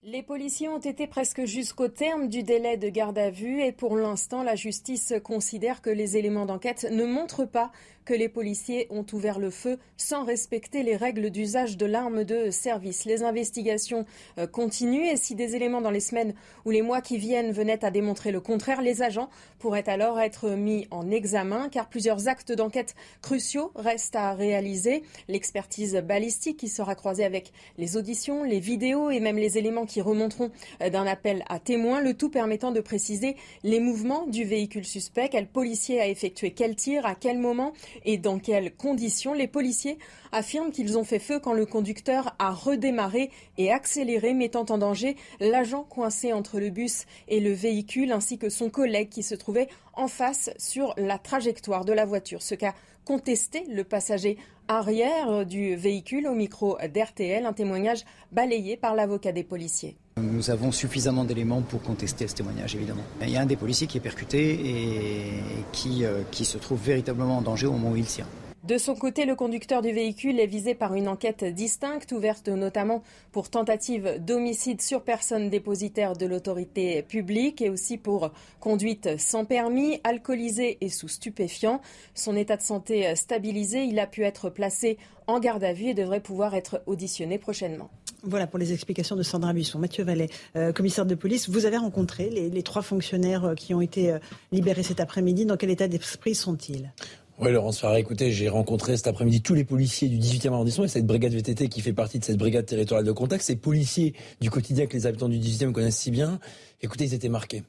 Les 0.03 0.23
policiers 0.23 0.69
ont 0.69 0.77
été 0.77 1.05
presque 1.05 1.43
jusqu'au 1.43 1.89
terme 1.89 2.29
du 2.29 2.41
délai 2.41 2.77
de 2.77 2.87
garde 2.87 3.17
à 3.17 3.29
vue 3.29 3.61
et 3.61 3.73
pour 3.73 3.97
l'instant, 3.97 4.41
la 4.41 4.55
justice 4.55 5.13
considère 5.21 5.81
que 5.81 5.89
les 5.89 6.15
éléments 6.15 6.45
d'enquête 6.45 6.87
ne 6.89 7.03
montrent 7.03 7.43
pas 7.43 7.71
que 8.07 8.13
les 8.13 8.29
policiers 8.29 8.87
ont 8.89 9.05
ouvert 9.11 9.37
le 9.37 9.49
feu 9.49 9.77
sans 9.97 10.23
respecter 10.23 10.81
les 10.81 10.95
règles 10.95 11.29
d'usage 11.29 11.75
de 11.75 11.85
l'arme 11.85 12.23
de 12.23 12.51
service. 12.51 13.03
Les 13.03 13.21
investigations 13.21 14.05
euh, 14.37 14.47
continuent 14.47 15.11
et 15.11 15.17
si 15.17 15.35
des 15.35 15.57
éléments 15.57 15.81
dans 15.81 15.91
les 15.91 15.99
semaines 15.99 16.33
ou 16.63 16.71
les 16.71 16.81
mois 16.81 17.01
qui 17.01 17.17
viennent 17.17 17.51
venaient 17.51 17.83
à 17.83 17.91
démontrer 17.91 18.31
le 18.31 18.39
contraire, 18.39 18.81
les 18.81 19.01
agents 19.01 19.29
pourraient 19.59 19.89
alors 19.89 20.21
être 20.21 20.51
mis 20.51 20.87
en 20.89 21.11
examen 21.11 21.67
car 21.67 21.89
plusieurs 21.89 22.29
actes 22.29 22.53
d'enquête 22.53 22.95
cruciaux 23.21 23.73
restent 23.75 24.15
à 24.15 24.33
réaliser. 24.33 25.03
L'expertise 25.27 25.95
balistique 25.95 26.55
qui 26.55 26.69
sera 26.69 26.95
croisée 26.95 27.25
avec 27.25 27.51
les 27.77 27.97
auditions, 27.97 28.43
les 28.43 28.61
vidéos 28.61 29.09
et 29.09 29.19
même 29.19 29.37
les 29.37 29.57
éléments 29.57 29.85
qui 29.85 29.99
remonteront 29.99 30.49
euh, 30.81 30.89
d'un 30.89 31.05
appel 31.05 31.43
à 31.49 31.59
témoins, 31.59 31.99
le 31.99 32.13
tout 32.13 32.29
permettant 32.29 32.71
de 32.71 32.79
préciser 32.79 33.35
les 33.63 33.81
mouvements 33.81 34.27
du 34.27 34.45
véhicule 34.45 34.85
suspect, 34.85 35.27
quel 35.29 35.47
policier 35.47 35.99
a 35.99 36.07
effectué 36.07 36.51
quel 36.51 36.77
tir, 36.77 37.05
à 37.05 37.13
quel 37.13 37.37
moment 37.37 37.73
et 38.05 38.17
dans 38.17 38.39
quelles 38.39 38.75
conditions 38.75 39.33
les 39.33 39.47
policiers 39.47 39.97
affirment 40.31 40.71
qu'ils 40.71 40.97
ont 40.97 41.03
fait 41.03 41.19
feu 41.19 41.39
quand 41.39 41.53
le 41.53 41.65
conducteur 41.65 42.35
a 42.39 42.51
redémarré 42.51 43.31
et 43.57 43.71
accéléré, 43.71 44.33
mettant 44.33 44.65
en 44.69 44.77
danger 44.77 45.15
l'agent 45.39 45.83
coincé 45.83 46.33
entre 46.33 46.59
le 46.59 46.69
bus 46.69 47.05
et 47.27 47.39
le 47.39 47.51
véhicule, 47.51 48.11
ainsi 48.11 48.37
que 48.37 48.49
son 48.49 48.69
collègue 48.69 49.09
qui 49.09 49.23
se 49.23 49.35
trouvait 49.35 49.69
en 49.93 50.07
face 50.07 50.49
sur 50.57 50.93
la 50.97 51.17
trajectoire 51.17 51.85
de 51.85 51.93
la 51.93 52.05
voiture. 52.05 52.41
Ce 52.41 52.55
qu'a 52.55 52.75
contesté 53.05 53.63
le 53.69 53.83
passager 53.83 54.37
arrière 54.67 55.45
du 55.45 55.75
véhicule 55.75 56.27
au 56.27 56.33
micro 56.33 56.77
d'RTL, 56.93 57.45
un 57.45 57.53
témoignage 57.53 58.03
balayé 58.31 58.75
par 58.75 58.95
l'avocat 58.95 59.31
des 59.31 59.43
policiers. 59.43 59.97
Nous 60.17 60.49
avons 60.49 60.71
suffisamment 60.71 61.23
d'éléments 61.23 61.61
pour 61.61 61.81
contester 61.81 62.27
ce 62.27 62.35
témoignage, 62.35 62.75
évidemment. 62.75 63.03
Il 63.21 63.29
y 63.29 63.37
a 63.37 63.41
un 63.41 63.45
des 63.45 63.55
policiers 63.55 63.87
qui 63.87 63.97
est 63.97 64.01
percuté 64.01 64.53
et 64.53 65.43
qui, 65.71 66.05
euh, 66.05 66.21
qui 66.31 66.43
se 66.43 66.57
trouve 66.57 66.79
véritablement 66.83 67.37
en 67.37 67.41
danger 67.41 67.67
au 67.67 67.73
moment 67.73 67.91
où 67.91 67.95
il 67.95 68.05
tire. 68.05 68.25
De 68.63 68.77
son 68.77 68.95
côté, 68.95 69.25
le 69.25 69.35
conducteur 69.35 69.81
du 69.81 69.91
véhicule 69.91 70.39
est 70.39 70.47
visé 70.47 70.75
par 70.75 70.93
une 70.93 71.07
enquête 71.07 71.45
distincte, 71.45 72.11
ouverte 72.11 72.49
notamment 72.49 73.03
pour 73.31 73.49
tentative 73.49 74.17
d'homicide 74.19 74.81
sur 74.81 75.03
personne 75.03 75.49
dépositaire 75.49 76.17
de 76.17 76.25
l'autorité 76.25 77.03
publique 77.03 77.61
et 77.61 77.69
aussi 77.69 77.97
pour 77.97 78.31
conduite 78.59 79.17
sans 79.17 79.45
permis, 79.45 80.01
alcoolisé 80.03 80.77
et 80.81 80.89
sous 80.89 81.07
stupéfiant. 81.07 81.81
Son 82.13 82.35
état 82.35 82.57
de 82.57 82.61
santé 82.61 83.15
stabilisé, 83.15 83.83
il 83.83 83.99
a 83.99 84.07
pu 84.07 84.23
être 84.23 84.49
placé 84.49 84.97
en 85.27 85.39
garde 85.39 85.63
à 85.63 85.73
vue 85.73 85.87
et 85.87 85.93
devrait 85.93 86.21
pouvoir 86.21 86.55
être 86.55 86.81
auditionné 86.87 87.37
prochainement. 87.37 87.89
Voilà 88.23 88.47
pour 88.47 88.57
les 88.57 88.73
explications 88.73 89.15
de 89.15 89.23
Sandra 89.23 89.53
Buisson. 89.53 89.77
Mathieu 89.77 90.03
Vallet, 90.03 90.29
euh, 90.55 90.73
commissaire 90.73 91.05
de 91.05 91.15
police, 91.15 91.49
vous 91.49 91.65
avez 91.65 91.77
rencontré 91.77 92.29
les, 92.29 92.63
trois 92.63 92.81
fonctionnaires 92.81 93.45
euh, 93.45 93.53
qui 93.53 93.73
ont 93.73 93.81
été 93.81 94.11
euh, 94.11 94.19
libérés 94.51 94.83
cet 94.83 94.99
après-midi. 94.99 95.45
Dans 95.45 95.57
quel 95.57 95.69
état 95.69 95.87
d'esprit 95.87 96.33
sont-ils? 96.33 96.91
Oui, 97.39 97.51
Laurence 97.51 97.79
Farah, 97.79 97.99
écoutez, 97.99 98.31
j'ai 98.31 98.49
rencontré 98.49 98.97
cet 98.97 99.05
après-midi 99.05 99.41
tous 99.41 99.53
les 99.53 99.63
policiers 99.63 100.09
du 100.09 100.17
18e 100.17 100.53
arrondissement 100.53 100.85
et 100.85 100.87
cette 100.87 101.05
brigade 101.05 101.33
VTT 101.33 101.69
qui 101.69 101.81
fait 101.81 101.93
partie 101.93 102.17
de 102.17 102.25
cette 102.25 102.37
brigade 102.37 102.65
territoriale 102.65 103.05
de 103.05 103.11
contact, 103.11 103.43
ces 103.43 103.55
policiers 103.55 104.15
du 104.41 104.49
quotidien 104.49 104.87
que 104.87 104.93
les 104.93 105.05
habitants 105.05 105.29
du 105.29 105.37
18e 105.37 105.71
connaissent 105.71 105.99
si 105.99 106.09
bien. 106.09 106.39
Écoutez, 106.81 107.05
ils 107.05 107.13
étaient 107.13 107.29
marqués. 107.29 107.61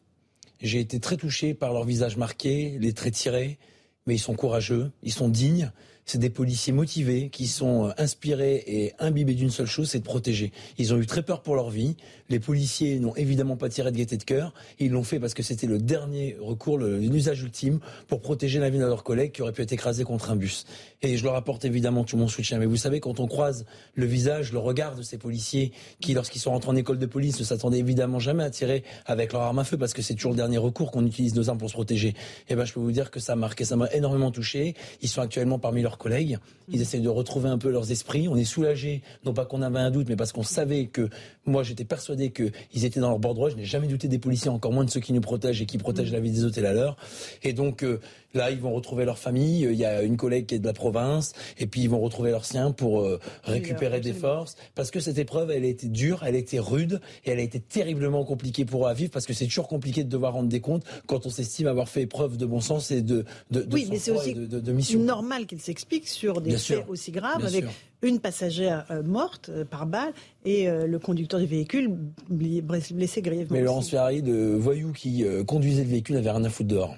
J'ai 0.62 0.81
été 0.81 1.01
très 1.01 1.16
touché 1.16 1.53
par 1.53 1.74
leur 1.74 1.85
visage 1.85 2.16
marqué, 2.16 2.78
les 2.81 2.95
traits 2.95 3.12
tirés, 3.12 3.59
mais 4.07 4.15
ils 4.15 4.20
sont 4.20 4.35
courageux, 4.35 4.90
ils 5.03 5.12
sont 5.12 5.28
dignes 5.28 5.70
c'est 6.09 6.19
des 6.19 6.31
policiers 6.31 6.73
motivés 6.73 7.28
qui 7.28 7.47
sont 7.47 7.93
inspirés 7.99 8.65
et 8.66 8.95
imbibés 8.99 9.35
d'une 9.35 9.51
seule 9.51 9.66
chose, 9.66 9.90
c'est 9.90 9.99
de 9.99 10.05
protéger. 10.05 10.53
Ils 10.78 10.95
ont 10.95 10.97
eu 10.97 11.05
très 11.05 11.23
peur 11.23 11.43
pour 11.43 11.55
leur 11.55 11.69
vie. 11.69 11.97
Les 12.29 12.41
policiers 12.41 12.99
n'ont 12.99 13.15
évidemment 13.17 13.57
pas 13.57 13.69
tiré 13.69 13.91
de 13.91 13.97
gaieté 13.97 14.17
de 14.17 14.23
cœur. 14.23 14.53
Ils 14.79 14.91
l'ont 14.91 15.03
fait 15.03 15.19
parce 15.19 15.33
que 15.33 15.43
c'était 15.43 15.67
le 15.67 15.79
dernier 15.79 16.37
recours, 16.41 16.79
l'usage 16.79 17.43
ultime 17.43 17.81
pour 18.07 18.21
protéger 18.21 18.59
la 18.59 18.69
vie 18.69 18.79
de 18.79 18.85
leurs 18.85 19.03
collègues 19.05 19.33
qui 19.33 19.43
auraient 19.43 19.53
pu 19.53 19.63
être 19.63 19.73
écrasés 19.73 20.05
contre 20.05 20.31
un 20.31 20.37
bus. 20.37 20.67
Et 21.01 21.17
je 21.17 21.25
leur 21.25 21.35
apporte 21.37 21.65
évidemment 21.65 22.05
tout 22.05 22.17
mon 22.17 22.29
soutien. 22.29 22.59
Mais 22.59 22.67
vous 22.67 22.77
savez, 22.77 23.01
quand 23.01 23.19
on 23.21 23.27
croise 23.27 23.65
le 23.95 24.05
visage, 24.05 24.53
le 24.53 24.59
regard 24.59 24.95
de 24.95 25.03
ces 25.03 25.17
policiers 25.17 25.73
qui, 26.01 26.13
lorsqu'ils 26.13 26.41
sont 26.41 26.51
rentrés 26.51 26.71
en 26.71 26.77
école 26.77 26.99
de 26.99 27.07
police, 27.07 27.39
ne 27.39 27.45
s'attendaient 27.45 27.79
évidemment 27.79 28.19
jamais 28.19 28.45
à 28.45 28.51
tirer 28.51 28.85
avec 29.07 29.33
leur 29.33 29.43
arme 29.43 29.59
à 29.61 29.65
feu 29.65 29.79
parce 29.79 29.95
que 29.95 30.03
c'est 30.03 30.15
toujours 30.15 30.33
le 30.33 30.37
dernier 30.37 30.59
recours 30.59 30.91
qu'on 30.91 31.07
utilise 31.07 31.35
nos 31.35 31.49
armes 31.49 31.59
pour 31.59 31.71
se 31.71 31.75
protéger. 31.75 32.09
Et 32.09 32.15
eh 32.51 32.55
ben, 32.57 32.65
je 32.65 32.75
peux 32.75 32.81
vous 32.81 32.93
dire 32.93 33.11
que 33.11 33.21
ça 33.21 33.37
m'a 33.37 33.43
marqué, 33.43 33.65
ça 33.65 33.77
m'a 33.77 33.91
énormément 33.93 34.31
touché. 34.31 34.75
Ils 35.01 35.09
sont 35.09 35.23
actuellement 35.23 35.59
parmi 35.59 35.81
leurs 35.81 35.97
collègues. 35.97 36.39
Ils 36.71 36.83
essaient 36.83 37.01
de 37.01 37.09
retrouver 37.09 37.49
un 37.49 37.57
peu 37.57 37.71
leurs 37.71 37.91
esprits. 37.91 38.29
On 38.29 38.37
est 38.37 38.45
soulagés, 38.45 39.03
non 39.25 39.33
pas 39.33 39.47
qu'on 39.47 39.63
avait 39.63 39.79
un 39.79 39.91
doute, 39.91 40.09
mais 40.09 40.17
parce 40.17 40.33
qu'on 40.33 40.43
savait 40.43 40.87
que, 40.87 41.09
moi 41.47 41.63
j'étais 41.63 41.85
persuadé 41.85 42.18
qu'ils 42.31 42.85
étaient 42.85 43.01
dans 43.01 43.11
leur 43.11 43.19
bord 43.19 43.35
droit. 43.35 43.51
Je 43.51 43.57
n'ai 43.57 43.65
jamais 43.65 43.86
douté 43.86 44.09
des 44.09 44.19
policiers, 44.19 44.51
encore 44.51 44.73
moins 44.73 44.85
de 44.85 44.90
ceux 44.90 45.01
qui 45.01 45.12
nous 45.12 45.20
protègent 45.20 45.62
et 45.62 45.66
qui 45.66 45.78
protègent 45.78 46.12
la 46.12 46.20
vie 46.20 46.31
des 46.31 46.45
autres 46.45 46.59
et 46.59 46.62
la 46.62 46.73
leur. 46.73 46.97
Et 47.43 47.53
donc, 47.53 47.82
euh, 47.82 48.01
Là, 48.35 48.51
ils 48.51 48.61
vont 48.61 48.73
retrouver 48.73 49.05
leur 49.07 49.19
famille. 49.19 49.63
Il 49.63 49.75
y 49.75 49.87
a 49.87 50.03
une 50.03 50.19
collègue 50.19 50.47
qui 50.47 50.55
est 50.55 50.59
de 50.59 50.67
la 50.67 50.75
province, 50.75 51.33
et 51.59 51.67
puis 51.67 51.81
ils 51.81 51.89
vont 51.89 52.01
retrouver 52.01 52.31
leurs 52.31 52.45
siens 52.45 52.73
pour 52.73 53.01
euh, 53.01 53.19
récupérer 53.45 54.01
des 54.01 54.13
forces. 54.13 54.57
Parce 54.75 54.91
que 54.91 55.01
cette 55.01 55.19
épreuve, 55.19 55.51
elle 55.51 55.65
a 55.65 55.69
été 55.69 55.89
dure, 55.89 56.23
elle 56.25 56.35
a 56.35 56.39
été 56.39 56.59
rude, 56.59 57.01
et 57.25 57.31
elle 57.31 57.39
a 57.39 57.43
été 57.43 57.59
terriblement 57.59 58.25
compliquée 58.25 58.67
pour 58.67 58.87
eux 58.87 58.91
à 58.91 58.95
vivre, 58.95 59.11
parce 59.11 59.27
que 59.27 59.33
c'est 59.33 59.47
toujours 59.47 59.69
compliqué 59.69 60.05
de 60.05 60.11
devoir 60.11 60.35
rendre 60.35 60.49
des 60.49 60.61
comptes 60.61 60.85
quand 61.07 61.25
on 61.25 61.31
s'estime 61.31 61.67
avoir 61.69 61.89
fait 61.89 62.07
preuve 62.07 62.37
de 62.37 62.45
bon 62.45 62.61
sens 62.61 62.91
et 62.91 63.01
de, 63.01 63.25
de, 63.51 63.63
de 63.63 63.75
oui, 63.75 63.87
mais 63.91 63.99
c'est 63.99 64.11
aussi 64.11 64.35
de, 64.35 64.73
mission. 64.73 65.01
normal 65.01 65.47
qu'il 65.47 65.61
s'explique 65.61 66.07
sur 66.07 66.43
des 66.43 66.57
faits 66.59 66.85
aussi 66.89 67.13
graves, 67.13 67.45
avec 67.45 67.65
une 68.03 68.21
passagère 68.21 68.85
euh, 68.91 69.03
morte 69.03 69.49
euh, 69.49 69.65
par 69.65 69.87
balle 69.87 70.13
et 70.45 70.67
le 70.69 70.99
conducteur 70.99 71.41
du 71.41 71.47
véhicule 71.47 71.91
blessé 72.31 73.21
grièvement. 73.21 73.55
Mais 73.55 73.63
Laurence 73.63 73.91
Ferrari, 73.91 74.23
de 74.23 74.55
voyou 74.55 74.93
qui 74.93 75.25
conduisait 75.47 75.83
le 75.83 75.91
véhicule, 75.91 76.15
n'avait 76.15 76.31
rien 76.31 76.45
à 76.45 76.49
foutre 76.49 76.69
dehors. 76.69 76.97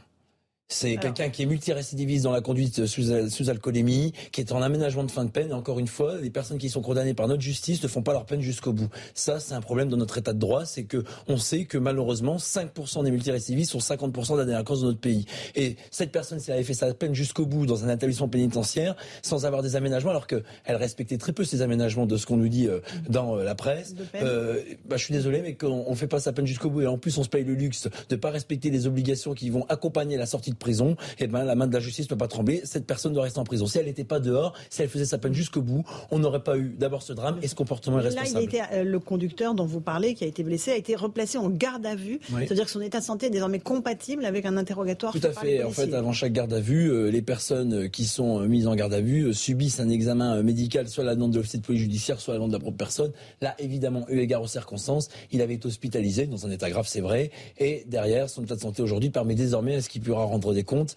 C'est 0.72 0.96
quelqu'un 0.96 1.30
qui 1.30 1.42
est 1.42 1.46
multirécidiviste 1.46 2.24
dans 2.24 2.32
la 2.32 2.40
conduite 2.40 2.86
sous, 2.86 3.02
sous, 3.28 3.50
alcoolémie, 3.50 4.12
qui 4.30 4.40
est 4.40 4.52
en 4.52 4.62
aménagement 4.62 5.02
de 5.02 5.10
fin 5.10 5.24
de 5.24 5.30
peine. 5.30 5.50
Et 5.50 5.52
encore 5.52 5.80
une 5.80 5.88
fois, 5.88 6.16
les 6.22 6.30
personnes 6.30 6.58
qui 6.58 6.70
sont 6.70 6.80
condamnées 6.80 7.12
par 7.12 7.26
notre 7.26 7.42
justice 7.42 7.82
ne 7.82 7.88
font 7.88 8.02
pas 8.02 8.12
leur 8.12 8.24
peine 8.24 8.40
jusqu'au 8.40 8.72
bout. 8.72 8.88
Ça, 9.12 9.40
c'est 9.40 9.54
un 9.54 9.60
problème 9.60 9.88
dans 9.88 9.96
notre 9.96 10.16
état 10.18 10.32
de 10.32 10.38
droit, 10.38 10.64
c'est 10.64 10.84
que 10.84 11.02
on 11.26 11.38
sait 11.38 11.64
que 11.64 11.76
malheureusement, 11.76 12.36
5% 12.36 13.02
des 13.02 13.10
multirécidivistes 13.10 13.72
sont 13.72 13.78
50% 13.78 14.34
de 14.34 14.38
la 14.38 14.44
délinquance 14.44 14.82
de 14.82 14.86
notre 14.86 15.00
pays. 15.00 15.26
Et 15.56 15.76
cette 15.90 16.12
personne, 16.12 16.38
si 16.38 16.50
elle 16.50 16.56
avait 16.56 16.64
fait 16.64 16.74
sa 16.74 16.94
peine 16.94 17.14
jusqu'au 17.14 17.46
bout 17.46 17.66
dans 17.66 17.84
un 17.84 17.92
établissement 17.92 18.28
pénitentiaire, 18.28 18.94
sans 19.22 19.46
avoir 19.46 19.62
des 19.62 19.74
aménagements, 19.74 20.10
alors 20.10 20.28
qu'elle 20.28 20.44
respectait 20.66 21.18
très 21.18 21.32
peu 21.32 21.42
ces 21.44 21.62
aménagements 21.62 22.06
de 22.06 22.16
ce 22.16 22.26
qu'on 22.26 22.36
nous 22.36 22.48
dit 22.48 22.68
euh, 22.68 22.78
dans 23.08 23.36
euh, 23.36 23.42
la 23.42 23.56
presse, 23.56 23.96
euh, 24.14 24.62
bah, 24.88 24.96
je 24.96 25.04
suis 25.04 25.14
désolé, 25.14 25.42
mais 25.42 25.54
qu'on 25.54 25.90
ne 25.90 25.96
fait 25.96 26.06
pas 26.06 26.20
sa 26.20 26.32
peine 26.32 26.46
jusqu'au 26.46 26.70
bout, 26.70 26.82
et 26.82 26.86
en 26.86 26.96
plus 26.96 27.18
on 27.18 27.24
se 27.24 27.28
paye 27.28 27.44
le 27.44 27.54
luxe 27.54 27.88
de 28.08 28.16
pas 28.16 28.30
respecter 28.30 28.70
les 28.70 28.86
obligations 28.86 29.34
qui 29.34 29.50
vont 29.50 29.66
accompagner 29.68 30.16
la 30.16 30.26
sortie 30.26 30.50
de 30.50 30.59
prison, 30.60 30.92
et 31.18 31.24
eh 31.24 31.26
ben 31.26 31.42
la 31.44 31.56
main 31.56 31.66
de 31.66 31.74
la 31.74 31.80
justice 31.80 32.06
ne 32.06 32.10
peut 32.10 32.16
pas 32.16 32.28
trembler. 32.28 32.62
Cette 32.64 32.86
personne 32.86 33.12
doit 33.12 33.24
rester 33.24 33.40
en 33.40 33.44
prison. 33.44 33.66
Si 33.66 33.78
elle 33.78 33.86
n'était 33.86 34.04
pas 34.04 34.20
dehors, 34.20 34.54
si 34.68 34.82
elle 34.82 34.88
faisait 34.88 35.04
sa 35.04 35.18
peine 35.18 35.34
jusqu'au 35.34 35.62
bout, 35.62 35.84
on 36.12 36.20
n'aurait 36.20 36.44
pas 36.44 36.56
eu 36.56 36.76
d'abord 36.78 37.02
ce 37.02 37.12
drame 37.12 37.38
et 37.42 37.48
ce 37.48 37.56
comportement 37.56 37.98
irresponsable. 37.98 38.46
Là, 38.52 38.68
il 38.70 38.78
euh, 38.78 38.84
le 38.84 39.00
conducteur 39.00 39.54
dont 39.54 39.66
vous 39.66 39.80
parlez, 39.80 40.14
qui 40.14 40.22
a 40.22 40.26
été 40.26 40.44
blessé, 40.44 40.70
a 40.70 40.76
été 40.76 40.94
replacé 40.94 41.38
en 41.38 41.50
garde 41.50 41.84
à 41.86 41.96
vue. 41.96 42.20
C'est-à-dire 42.30 42.66
que 42.66 42.70
son 42.70 42.80
état 42.80 43.00
de 43.00 43.04
santé 43.04 43.26
est 43.26 43.30
désormais 43.30 43.58
compatible 43.58 44.24
avec 44.24 44.46
un 44.46 44.56
interrogatoire. 44.56 45.12
Tout 45.12 45.20
à 45.24 45.32
fait. 45.32 45.64
En 45.64 45.70
fait, 45.70 45.92
avant 45.94 46.12
chaque 46.12 46.32
garde 46.32 46.52
à 46.52 46.60
vue, 46.60 46.92
euh, 46.92 47.10
les 47.10 47.22
personnes 47.22 47.84
euh, 47.84 47.88
qui 47.88 48.04
sont 48.04 48.40
mises 48.40 48.66
en 48.66 48.74
garde 48.74 48.94
à 48.94 49.00
vue 49.00 49.32
subissent 49.34 49.80
un 49.80 49.88
examen 49.88 50.42
médical, 50.42 50.88
soit 50.88 51.04
à 51.04 51.06
la 51.06 51.14
demande 51.14 51.32
de 51.32 51.38
l'officier 51.38 51.58
de 51.58 51.64
police 51.64 51.80
judiciaire, 51.80 52.20
soit 52.20 52.34
à 52.34 52.36
la 52.36 52.38
demande 52.38 52.50
de 52.50 52.56
la 52.56 52.60
propre 52.60 52.76
personne. 52.76 53.12
Là, 53.40 53.54
évidemment, 53.58 54.04
eu 54.08 54.18
égard 54.18 54.42
aux 54.42 54.46
circonstances, 54.46 55.08
il 55.32 55.40
avait 55.42 55.54
été 55.54 55.66
hospitalisé 55.66 56.26
dans 56.26 56.46
un 56.46 56.50
état 56.50 56.70
grave, 56.70 56.86
c'est 56.88 57.00
vrai. 57.00 57.30
Et 57.58 57.84
derrière, 57.86 58.28
son 58.28 58.42
état 58.42 58.56
de 58.56 58.60
santé 58.60 58.82
aujourd'hui 58.82 59.10
permet 59.10 59.34
désormais 59.34 59.76
à 59.76 59.82
ce 59.82 59.88
qu'il 59.88 60.02
pourra 60.02 60.24
rendre 60.24 60.49
des 60.52 60.64
comptes 60.64 60.96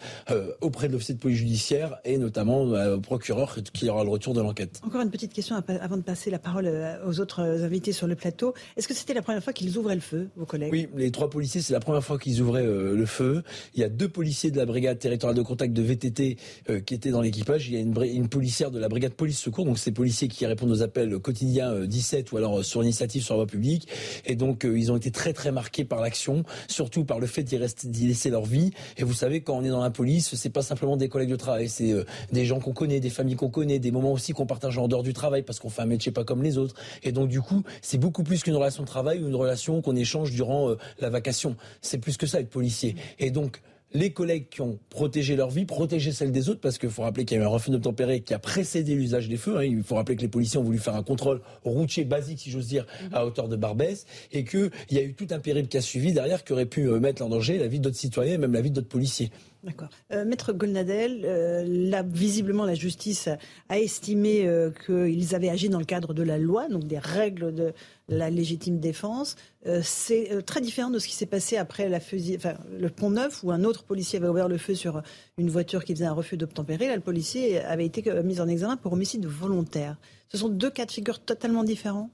auprès 0.62 0.88
de 0.88 0.94
l'officier 0.94 1.16
de 1.16 1.20
police 1.20 1.38
judiciaire 1.38 1.98
et 2.06 2.18
notamment 2.18 2.62
au 2.64 3.00
procureur 3.00 3.58
qui 3.74 3.90
aura 3.90 4.04
le 4.04 4.10
retour 4.10 4.34
de 4.34 4.42
l'enquête. 4.42 4.82
Encore 4.86 5.02
une 5.02 5.12
petite 5.12 5.34
question 5.34 5.56
avant 5.68 5.98
de 5.98 6.02
passer 6.02 6.30
la 6.30 6.40
parole 6.40 6.70
aux 7.06 7.20
autres 7.20 7.42
invités 7.42 7.92
sur 7.92 8.08
le 8.08 8.16
plateau. 8.16 8.54
Est-ce 8.78 8.88
que 8.88 8.94
c'était 8.94 9.14
la 9.14 9.22
première 9.22 9.44
fois 9.44 9.54
qu'ils 9.54 9.78
ouvraient 9.78 9.96
le 9.96 10.02
feu, 10.02 10.30
vos 10.36 10.46
collègues? 10.46 10.72
Oui, 10.72 10.90
les 10.96 11.12
trois 11.12 11.30
policiers, 11.30 11.62
c'est 11.62 11.74
la 11.74 11.80
première 11.80 12.04
fois 12.04 12.18
qu'ils 12.18 12.42
ouvraient 12.42 12.66
le 12.66 13.06
feu. 13.06 13.44
Il 13.76 13.82
y 13.82 13.84
a 13.84 13.90
deux 13.90 14.10
policiers 14.10 14.52
de 14.52 14.58
la 14.58 14.66
brigade 14.66 15.00
territoriale 15.00 15.38
de 15.38 15.44
contact 15.44 15.74
de 15.74 15.82
VTT 15.82 16.38
qui 16.86 16.94
étaient 16.94 17.12
dans 17.12 17.22
l'équipage. 17.22 17.68
Il 17.68 17.74
y 17.74 17.78
a 17.78 17.80
une, 17.80 17.96
une 18.04 18.30
policière 18.30 18.72
de 18.72 18.80
la 18.80 18.90
brigade 18.90 19.14
police 19.14 19.40
secours, 19.40 19.66
donc 19.66 19.80
ces 19.80 19.92
policiers 19.92 20.28
qui 20.28 20.46
répondent 20.46 20.72
aux 20.72 20.82
appels 20.82 21.20
quotidiens 21.20 21.86
17 21.86 22.32
ou 22.32 22.38
alors 22.38 22.64
sur 22.64 22.84
initiative 22.84 23.24
sur 23.24 23.36
la 23.36 23.44
voie 23.44 23.48
publique. 23.48 23.88
Et 24.26 24.36
donc 24.36 24.64
ils 24.64 24.92
ont 24.92 24.98
été 24.98 25.12
très 25.12 25.34
très 25.34 25.52
marqués 25.52 25.86
par 25.86 26.02
l'action, 26.02 26.44
surtout 26.68 27.06
par 27.06 27.20
le 27.20 27.28
fait 27.28 27.44
d'y 27.44 28.08
laisser 28.08 28.30
leur 28.30 28.46
vie. 28.46 28.72
Et 28.98 29.04
vous 29.04 29.14
savez, 29.14 29.42
quand 29.44 29.56
on 29.56 29.64
est 29.64 29.70
dans 29.70 29.82
la 29.84 29.90
police, 29.90 30.36
c'est 30.36 30.50
pas 30.50 30.62
simplement 30.62 30.98
des 30.98 31.10
collègues 31.10 31.30
de 31.30 31.36
travail, 31.36 31.70
c'est 31.70 31.94
des 32.32 32.46
gens 32.46 32.60
qu'on 32.60 32.74
connaît, 32.74 33.00
des 33.00 33.10
familles 33.10 33.36
qu'on 33.36 33.50
connaît, 33.50 33.80
des 33.80 33.92
moments 33.92 34.12
aussi 34.12 34.34
qu'on 34.34 34.46
partage 34.46 34.78
en 34.78 34.88
dehors 34.88 35.04
du 35.04 35.14
travail 35.14 35.44
parce 35.44 35.60
qu'on 35.60 35.70
fait 35.70 35.82
un 35.82 35.88
métier 35.88 36.12
pas 36.12 36.24
comme 36.24 36.44
les 36.44 36.58
autres. 36.58 36.76
Et 37.04 37.12
donc 37.12 37.30
du 37.30 37.42
coup, 37.42 37.64
c'est 37.82 37.98
beaucoup 37.98 38.24
plus 38.24 38.44
qu'une 38.44 38.56
relation 38.56 38.84
de 38.84 38.88
travail 38.88 39.22
ou 39.24 39.28
une 39.28 39.36
relation 39.36 39.82
qu'on 39.82 39.96
échange 39.96 40.32
durant 40.32 40.74
la 41.00 41.10
vacation. 41.10 41.56
C'est 41.82 41.98
plus 41.98 42.18
que 42.18 42.28
ça 42.28 42.40
être 42.40 42.50
policier. 42.50 42.96
Et 43.20 43.32
donc 43.32 43.62
les 43.94 44.12
collègues 44.12 44.50
qui 44.50 44.62
ont 44.62 44.80
protégé 44.90 45.36
leur 45.36 45.50
vie, 45.50 45.66
protégé 45.66 46.12
celle 46.12 46.32
des 46.32 46.50
autres, 46.50 46.60
parce 46.62 46.78
qu'il 46.78 46.90
faut 46.90 47.04
rappeler 47.04 47.26
qu'il 47.26 47.38
y 47.38 47.40
a 47.40 47.44
eu 47.44 47.46
un 47.46 47.50
refus 47.50 47.70
d'obtempérer 47.70 48.22
qui 48.22 48.34
a 48.34 48.40
précédé 48.40 48.96
l'usage 48.96 49.30
des 49.30 49.38
feux. 49.38 49.58
Hein. 49.58 49.64
Il 49.64 49.84
faut 49.84 49.96
rappeler 49.96 50.16
que 50.16 50.22
les 50.22 50.28
policiers 50.28 50.60
ont 50.60 50.64
voulu 50.64 50.80
faire 50.80 50.96
un 50.96 51.04
contrôle 51.04 51.42
routier 51.64 52.04
basique, 52.04 52.40
si 52.40 52.52
j'ose 52.52 52.68
dire, 52.68 52.86
à 53.12 53.26
hauteur 53.26 53.48
de 53.48 53.56
Barbès, 53.56 54.06
et 54.32 54.44
qu'il 54.44 54.72
y 54.92 54.98
a 54.98 55.02
eu 55.02 55.14
tout 55.14 55.28
un 55.32 55.40
périple 55.40 55.68
qui 55.68 55.78
a 55.78 55.82
suivi 55.82 56.14
derrière 56.14 56.44
qui 56.44 56.54
aurait 56.54 56.66
pu 56.66 56.88
euh, 56.88 57.00
mettre 57.00 57.22
en 57.24 57.30
danger 57.30 57.58
la 57.58 57.68
vie 57.68 57.80
d'autres 57.80 57.98
citoyens 57.98 58.34
et 58.34 58.38
même 58.38 58.54
la 58.54 58.62
vie 58.62 58.72
d'autres 58.72 58.88
policiers. 58.88 59.32
D'accord. 59.64 59.88
Euh, 60.12 60.26
Maître 60.26 60.52
Golnadel, 60.52 61.22
euh, 61.24 62.04
visiblement 62.06 62.66
la 62.66 62.76
justice 62.76 63.30
a 63.70 63.80
estimé 63.80 64.46
euh, 64.46 64.72
qu'ils 64.86 65.36
avaient 65.36 65.50
agi 65.50 65.70
dans 65.70 65.80
le 65.80 65.86
cadre 65.86 66.14
de 66.14 66.22
la 66.22 66.38
loi, 66.38 66.68
donc 66.68 66.84
des 66.84 67.00
règles 67.00 67.54
de 67.54 67.74
la 68.10 68.30
légitime 68.30 68.80
défense. 68.80 69.38
c'est 69.82 70.44
très 70.46 70.60
différent 70.60 70.90
de 70.90 71.00
ce 71.00 71.08
qui 71.08 71.16
s'est 71.16 71.26
passé 71.26 71.56
après 71.56 71.88
la 71.88 72.00
enfin, 72.36 72.56
le 72.78 72.90
Pont 72.90 73.12
Neuf, 73.12 73.42
où 73.46 73.52
un 73.52 73.64
autre 73.64 73.84
policier 73.86 74.20
avait 74.20 74.28
ouvert 74.28 74.50
le 74.50 74.58
feu 74.58 74.76
sur 74.76 75.02
une 75.38 75.50
voiture 75.50 75.86
qui 75.86 75.94
faisait 75.94 76.06
un 76.06 76.14
refus 76.14 76.36
d'obtempérer. 76.36 76.88
Là, 76.88 76.96
le 76.98 77.02
policier 77.02 77.60
avait 77.62 77.86
été 77.86 78.04
mis 78.24 78.42
en 78.42 78.50
examen 78.50 78.76
pour 78.76 78.92
homicide 78.92 79.26
volontaire. 79.26 79.98
Ce 80.28 80.38
sont 80.38 80.50
deux 80.50 80.70
cas 80.70 80.86
de 80.86 80.92
figure 80.92 81.20
totalement 81.20 81.64
différents. 81.64 82.10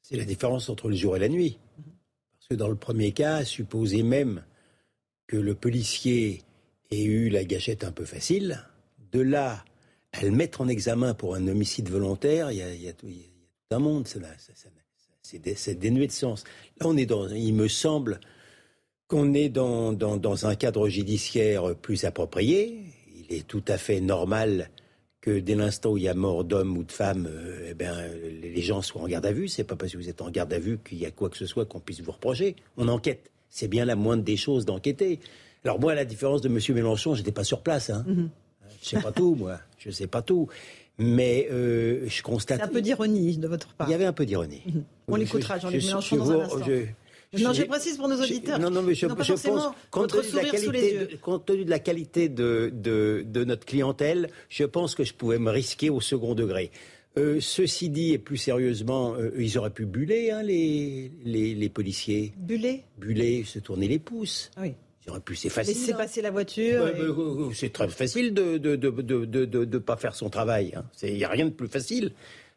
C'est 0.00 0.16
la 0.16 0.24
différence 0.24 0.70
entre 0.70 0.88
le 0.88 0.96
jour 0.96 1.16
et 1.16 1.20
la 1.20 1.28
nuit. 1.28 1.58
Parce 2.38 2.48
que 2.48 2.54
dans 2.54 2.68
le 2.68 2.76
premier 2.76 3.12
cas, 3.12 3.44
supposez 3.44 4.02
même 4.02 4.42
que 5.26 5.36
le 5.36 5.54
policier 5.54 6.45
et 6.90 7.04
eu 7.04 7.28
la 7.28 7.44
gâchette 7.44 7.84
un 7.84 7.92
peu 7.92 8.04
facile. 8.04 8.62
De 9.12 9.20
là 9.20 9.64
à 10.12 10.24
le 10.24 10.30
mettre 10.30 10.60
en 10.60 10.68
examen 10.68 11.14
pour 11.14 11.34
un 11.34 11.46
homicide 11.46 11.88
volontaire, 11.88 12.50
il 12.50 12.58
y 12.58 12.88
a, 12.88 12.92
tout, 12.92 13.08
un 13.70 13.78
monde. 13.78 14.08
C'est 15.22 15.78
dénué 15.78 16.06
de 16.06 16.12
sens. 16.12 16.44
Là, 16.80 16.86
on 16.86 16.96
est 16.96 17.06
dans, 17.06 17.28
il 17.28 17.54
me 17.54 17.68
semble 17.68 18.20
qu'on 19.08 19.34
est 19.34 19.48
dans, 19.48 19.92
dans, 19.92 20.46
un 20.46 20.54
cadre 20.54 20.88
judiciaire 20.88 21.74
plus 21.76 22.04
approprié. 22.04 22.82
Il 23.14 23.36
est 23.36 23.46
tout 23.46 23.64
à 23.68 23.78
fait 23.78 24.00
normal 24.00 24.70
que 25.20 25.38
dès 25.40 25.54
l'instant 25.54 25.90
où 25.92 25.96
il 25.96 26.04
y 26.04 26.08
a 26.08 26.14
mort 26.14 26.44
d'homme 26.44 26.76
ou 26.76 26.84
de 26.84 26.92
femme, 26.92 27.28
euh, 27.28 27.68
eh 27.70 27.74
ben, 27.74 27.96
les 28.42 28.62
gens 28.62 28.80
soient 28.82 29.02
en 29.02 29.08
garde 29.08 29.26
à 29.26 29.32
vue. 29.32 29.48
C'est 29.48 29.64
pas 29.64 29.76
parce 29.76 29.92
que 29.92 29.98
vous 29.98 30.08
êtes 30.08 30.22
en 30.22 30.30
garde 30.30 30.52
à 30.52 30.58
vue 30.58 30.78
qu'il 30.78 30.98
y 30.98 31.06
a 31.06 31.10
quoi 31.10 31.28
que 31.28 31.36
ce 31.36 31.46
soit 31.46 31.66
qu'on 31.66 31.80
puisse 31.80 32.00
vous 32.00 32.12
reprocher. 32.12 32.56
On 32.76 32.88
enquête. 32.88 33.30
C'est 33.50 33.68
bien 33.68 33.84
la 33.84 33.96
moindre 33.96 34.22
des 34.22 34.36
choses 34.36 34.64
d'enquêter. 34.64 35.20
Alors 35.66 35.80
moi, 35.80 35.92
à 35.92 35.94
la 35.96 36.04
différence 36.04 36.42
de 36.42 36.48
M. 36.48 36.60
Mélenchon, 36.76 37.16
j'étais 37.16 37.32
pas 37.32 37.42
sur 37.42 37.60
place. 37.60 37.90
Hein. 37.90 38.04
Mhm. 38.06 38.30
Je 38.80 38.88
sais 38.88 39.00
pas 39.00 39.10
tout, 39.10 39.34
moi. 39.34 39.58
Je 39.78 39.90
sais 39.90 40.06
pas 40.06 40.22
tout. 40.22 40.46
Mais 40.96 41.48
euh, 41.50 42.06
je 42.06 42.22
constate. 42.22 42.58
C'est 42.58 42.64
un 42.64 42.68
peu 42.68 42.80
d'ironie 42.80 43.36
de 43.36 43.48
votre 43.48 43.74
part. 43.74 43.88
Il 43.88 43.90
y 43.90 43.94
avait 43.94 44.04
un 44.04 44.12
peu 44.12 44.24
d'ironie. 44.24 44.62
Mhm. 44.64 44.84
On 45.08 45.16
l'écoutera, 45.16 45.58
Jean-Luc 45.58 45.84
Mélenchon, 45.84 46.16
dans 46.18 46.30
un 46.30 46.40
instant. 46.42 46.58
non, 47.40 47.52
je 47.52 47.64
précise 47.64 47.96
pour 47.96 48.06
nos 48.06 48.22
auditeurs. 48.22 48.60
non, 48.60 48.70
non, 48.70 48.82
mais 48.82 48.94
je, 48.94 49.06
pense, 49.06 49.72
compte 49.90 50.12
tenu, 50.12 50.30
de 50.30 50.36
la 50.36 50.44
qualité 50.44 50.98
de, 50.98 51.16
compte 51.16 51.46
tenu 51.46 51.64
de 51.64 51.70
la 51.70 51.78
qualité 51.80 52.28
de, 52.28 52.72
de, 52.72 53.44
notre 53.44 53.66
clientèle, 53.66 54.30
je 54.48 54.62
pense 54.62 54.94
que 54.94 55.02
je 55.02 55.14
pouvais 55.14 55.40
me 55.40 55.50
risquer 55.50 55.90
au 55.90 56.00
second 56.00 56.36
degré. 56.36 56.70
Euh, 57.18 57.40
ceci 57.40 57.88
dit, 57.88 58.12
et 58.12 58.18
plus 58.18 58.36
sérieusement, 58.36 59.14
euh, 59.14 59.32
ils 59.36 59.58
auraient 59.58 59.70
pu 59.70 59.84
buller, 59.84 60.30
hein, 60.30 60.42
les, 60.42 61.10
les, 61.24 61.54
les, 61.54 61.68
policiers. 61.70 62.34
Buller 62.36 62.84
Buller, 62.98 63.42
se 63.44 63.58
tourner 63.58 63.88
les 63.88 63.98
pouces. 63.98 64.50
Ah 64.54 64.60
oui 64.62 64.74
c'est 65.34 65.48
facile. 65.48 65.74
Laisser 65.74 65.92
hein. 65.92 65.96
passer 65.96 66.22
la 66.22 66.30
voiture. 66.30 66.82
Euh, 66.82 67.50
c'est 67.54 67.72
très 67.72 67.88
facile 67.88 68.34
de 68.34 68.58
ne 68.58 68.76
de, 68.76 69.78
pas 69.78 69.96
faire 69.96 70.14
son 70.14 70.30
travail. 70.30 70.72
Hein. 70.76 70.84
Il 71.02 71.14
n'y 71.14 71.24
a 71.24 71.28
rien 71.28 71.46
de 71.46 71.50
plus 71.50 71.68
facile. 71.68 72.12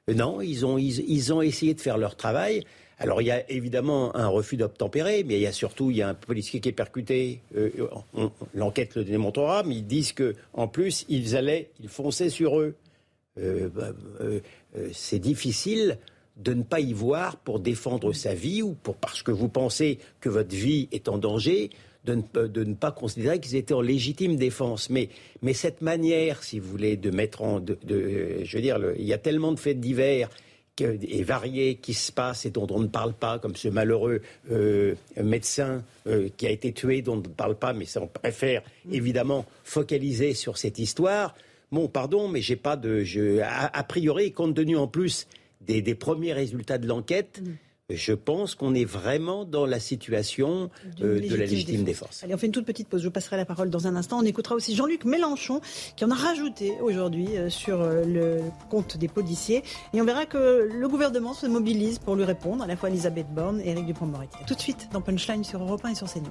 Euh, 0.10 0.14
non, 0.14 0.42
ils 0.42 0.66
ont, 0.66 0.78
ils, 0.78 1.34
ont 1.34 1.42
essayé 1.42 1.74
de 1.74 1.82
faire 1.82 1.98
leur 1.98 2.16
travail. 2.16 2.64
Alors 2.98 3.22
il 3.22 3.26
y 3.26 3.32
a 3.32 3.50
évidemment 3.50 4.14
un 4.16 4.28
refus 4.28 4.58
d'obtempérer, 4.58 5.24
mais 5.24 5.36
il 5.36 5.42
y 5.42 5.48
a 5.48 5.54
surtout 5.54 5.90
il 5.90 5.98
y 5.98 6.02
a 6.02 6.10
un 6.10 6.14
policier 6.14 6.60
qui 6.60 6.70
est 6.70 6.74
percuté. 6.74 7.42
Euh, 7.56 7.70
l'enquête 8.54 8.96
le 8.96 9.06
démontrera, 9.06 9.64
mais 9.64 9.76
ils 9.76 9.88
disent 9.88 10.12
que 10.12 10.36
en 10.54 10.68
plus 10.68 11.06
ils 11.08 11.38
allaient, 11.38 11.70
ils 11.80 11.90
fonçaient 11.90 12.30
sur 12.30 12.60
eux. 12.60 12.76
Bah, 13.38 13.94
c'est 14.92 15.20
difficile 15.20 15.98
de 16.40 16.54
ne 16.54 16.64
pas 16.64 16.80
y 16.80 16.94
voir 16.94 17.38
pour 17.38 17.60
défendre 17.60 18.14
sa 18.14 18.34
vie 18.34 18.62
ou 18.62 18.74
pour 18.74 18.96
parce 18.96 19.22
que 19.24 19.32
vous 19.32 19.50
pensez 19.50 20.00
que 20.20 20.30
votre 20.30 20.56
vie 20.56 20.88
est 20.92 21.10
en 21.10 21.18
danger, 21.18 21.70
de 22.06 22.64
ne, 22.64 22.74
pas 22.74 22.92
considérer 22.92 23.40
qu'ils 23.40 23.56
étaient 23.56 23.74
en 23.74 23.82
légitime 23.82 24.36
défense. 24.36 24.90
Mais, 24.90 25.10
mais 25.42 25.54
cette 25.54 25.82
manière, 25.82 26.44
si 26.44 26.60
vous 26.60 26.70
voulez, 26.70 26.98
de 26.98 27.12
mettre 27.12 27.42
en... 27.42 27.60
De, 27.60 27.78
je 28.44 28.58
veux 28.58 28.62
dire, 28.62 28.80
il 28.98 29.06
y 29.06 29.14
a 29.14 29.18
tellement 29.18 29.52
de 29.52 29.60
faits 29.60 29.80
divers 29.80 30.30
et 30.82 31.24
variés 31.24 31.76
qui 31.76 31.94
se 31.94 32.12
passent 32.12 32.46
et 32.46 32.52
dont 32.52 32.68
on 32.70 32.80
ne 32.80 32.88
parle 32.88 33.14
pas, 33.14 33.38
comme 33.38 33.56
ce 33.56 33.68
malheureux 33.68 34.22
euh, 34.50 34.96
médecin 35.22 35.84
euh, 36.08 36.30
qui 36.38 36.48
a 36.48 36.52
été 36.52 36.72
tué, 36.72 37.02
dont 37.02 37.16
on 37.16 37.18
ne 37.18 37.22
parle 37.28 37.56
pas, 37.56 37.74
mais 37.74 37.86
on 37.98 38.08
préfère 38.08 38.62
évidemment 38.90 39.46
focaliser 39.66 40.34
sur 40.34 40.58
cette 40.58 40.80
histoire. 40.80 41.36
Bon, 41.72 41.90
pardon, 41.90 42.30
mais 42.30 42.42
j'ai 42.42 42.56
pas 42.56 42.78
de. 42.78 43.04
Je, 43.04 43.42
a, 43.42 43.84
priori, 43.84 44.32
compte 44.32 44.56
tenu 44.56 44.78
en 44.78 44.88
plus 44.88 45.28
des, 45.62 45.82
premiers 45.96 46.34
résultats 46.34 46.78
de 46.78 46.88
l'enquête, 46.88 47.42
mm 47.44 47.52
je 47.90 48.14
pense 48.14 48.56
qu'on 48.56 48.74
est 48.76 48.86
vraiment 48.86 49.46
dans 49.46 49.66
la 49.66 49.80
situation 49.80 50.70
euh, 51.02 51.20
de 51.20 51.36
la 51.36 51.46
légitime 51.46 51.84
défense. 51.84 52.22
Allez, 52.24 52.34
on 52.34 52.38
fait 52.38 52.46
une 52.46 52.52
toute 52.52 52.66
petite 52.66 52.88
pause. 52.88 53.02
Je 53.02 53.08
vous 53.08 53.12
passerai 53.12 53.38
la 53.38 53.46
parole 53.46 53.70
dans 53.70 53.88
un 53.88 53.96
instant. 53.96 54.20
On 54.20 54.26
écoutera 54.26 54.56
aussi 54.56 54.76
Jean-Luc 54.76 55.06
Mélenchon 55.06 55.62
qui 55.96 56.06
en 56.06 56.12
a 56.12 56.16
rajouté 56.16 56.74
aujourd'hui 56.82 57.38
euh, 57.38 57.50
sur 57.50 57.82
euh, 57.82 58.04
le 58.06 58.42
compte 58.70 58.98
des 58.98 59.08
policiers. 59.08 59.64
Et 59.94 60.02
on 60.02 60.06
verra 60.06 60.26
que 60.26 60.70
le 60.72 60.88
gouvernement 60.88 61.34
se 61.34 61.48
mobilise 61.48 62.00
pour 62.00 62.16
lui 62.16 62.24
répondre, 62.24 62.64
à 62.64 62.68
la 62.68 62.76
fois 62.76 62.90
Elisabeth 62.90 63.28
Borne 63.34 63.62
et 63.62 63.70
Éric 63.70 63.86
Dupond-Moretti. 63.86 64.38
Tout 64.48 64.56
de 64.56 64.62
suite 64.62 64.90
dans 64.94 65.02
Punchline 65.02 65.44
sur 65.44 65.62
Europe 65.62 65.82
1 65.84 65.90
et 65.90 65.96
sur 65.96 66.12
CNews. 66.12 66.30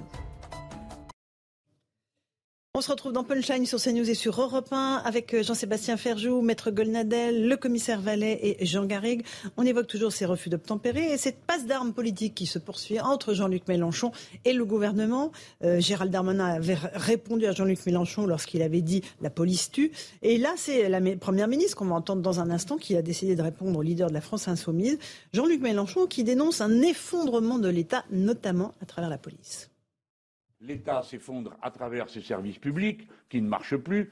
On 2.79 2.81
se 2.81 2.91
retrouve 2.91 3.11
dans 3.11 3.25
Punchline 3.25 3.65
sur 3.65 3.77
CNews 3.77 4.09
et 4.09 4.13
sur 4.13 4.39
Europe 4.39 4.69
1 4.71 5.01
avec 5.03 5.33
euh, 5.33 5.43
Jean-Sébastien 5.43 5.97
Ferjou, 5.97 6.39
Maître 6.39 6.71
Golnadel, 6.71 7.45
le 7.45 7.57
commissaire 7.57 7.99
Vallet 7.99 8.39
et 8.41 8.65
Jean 8.65 8.85
Garrigue. 8.85 9.25
On 9.57 9.65
évoque 9.65 9.87
toujours 9.87 10.13
ces 10.13 10.25
refus 10.25 10.47
d'obtempérer 10.47 11.11
et 11.11 11.17
cette 11.17 11.41
passe 11.41 11.65
d'armes 11.65 11.91
politique 11.91 12.35
qui 12.35 12.45
se 12.45 12.57
poursuit 12.57 13.01
entre 13.01 13.33
Jean-Luc 13.33 13.67
Mélenchon 13.67 14.13
et 14.45 14.53
le 14.53 14.63
gouvernement. 14.63 15.33
Euh, 15.61 15.81
Gérald 15.81 16.09
Darmanin 16.09 16.45
avait 16.45 16.77
répondu 16.93 17.47
à 17.47 17.51
Jean-Luc 17.51 17.85
Mélenchon 17.85 18.25
lorsqu'il 18.25 18.61
avait 18.61 18.79
dit 18.79 19.03
la 19.19 19.29
police 19.29 19.71
tue. 19.71 19.91
Et 20.21 20.37
là, 20.37 20.53
c'est 20.55 20.87
la 20.87 21.01
première 21.17 21.49
ministre 21.49 21.75
qu'on 21.75 21.87
va 21.87 21.95
entendre 21.95 22.21
dans 22.21 22.39
un 22.39 22.49
instant 22.49 22.77
qui 22.77 22.95
a 22.95 23.01
décidé 23.01 23.35
de 23.35 23.41
répondre 23.41 23.77
au 23.77 23.81
leader 23.81 24.07
de 24.07 24.13
la 24.13 24.21
France 24.21 24.47
insoumise, 24.47 24.99
Jean-Luc 25.33 25.59
Mélenchon, 25.59 26.07
qui 26.07 26.23
dénonce 26.23 26.61
un 26.61 26.81
effondrement 26.81 27.59
de 27.59 27.67
l'État, 27.67 28.05
notamment 28.09 28.73
à 28.81 28.85
travers 28.85 29.09
la 29.09 29.17
police 29.17 29.69
l'État 30.61 31.01
s'effondre 31.03 31.55
à 31.61 31.71
travers 31.71 32.09
ses 32.09 32.21
services 32.21 32.59
publics 32.59 33.07
qui 33.29 33.41
ne 33.41 33.47
marchent 33.47 33.77
plus. 33.77 34.11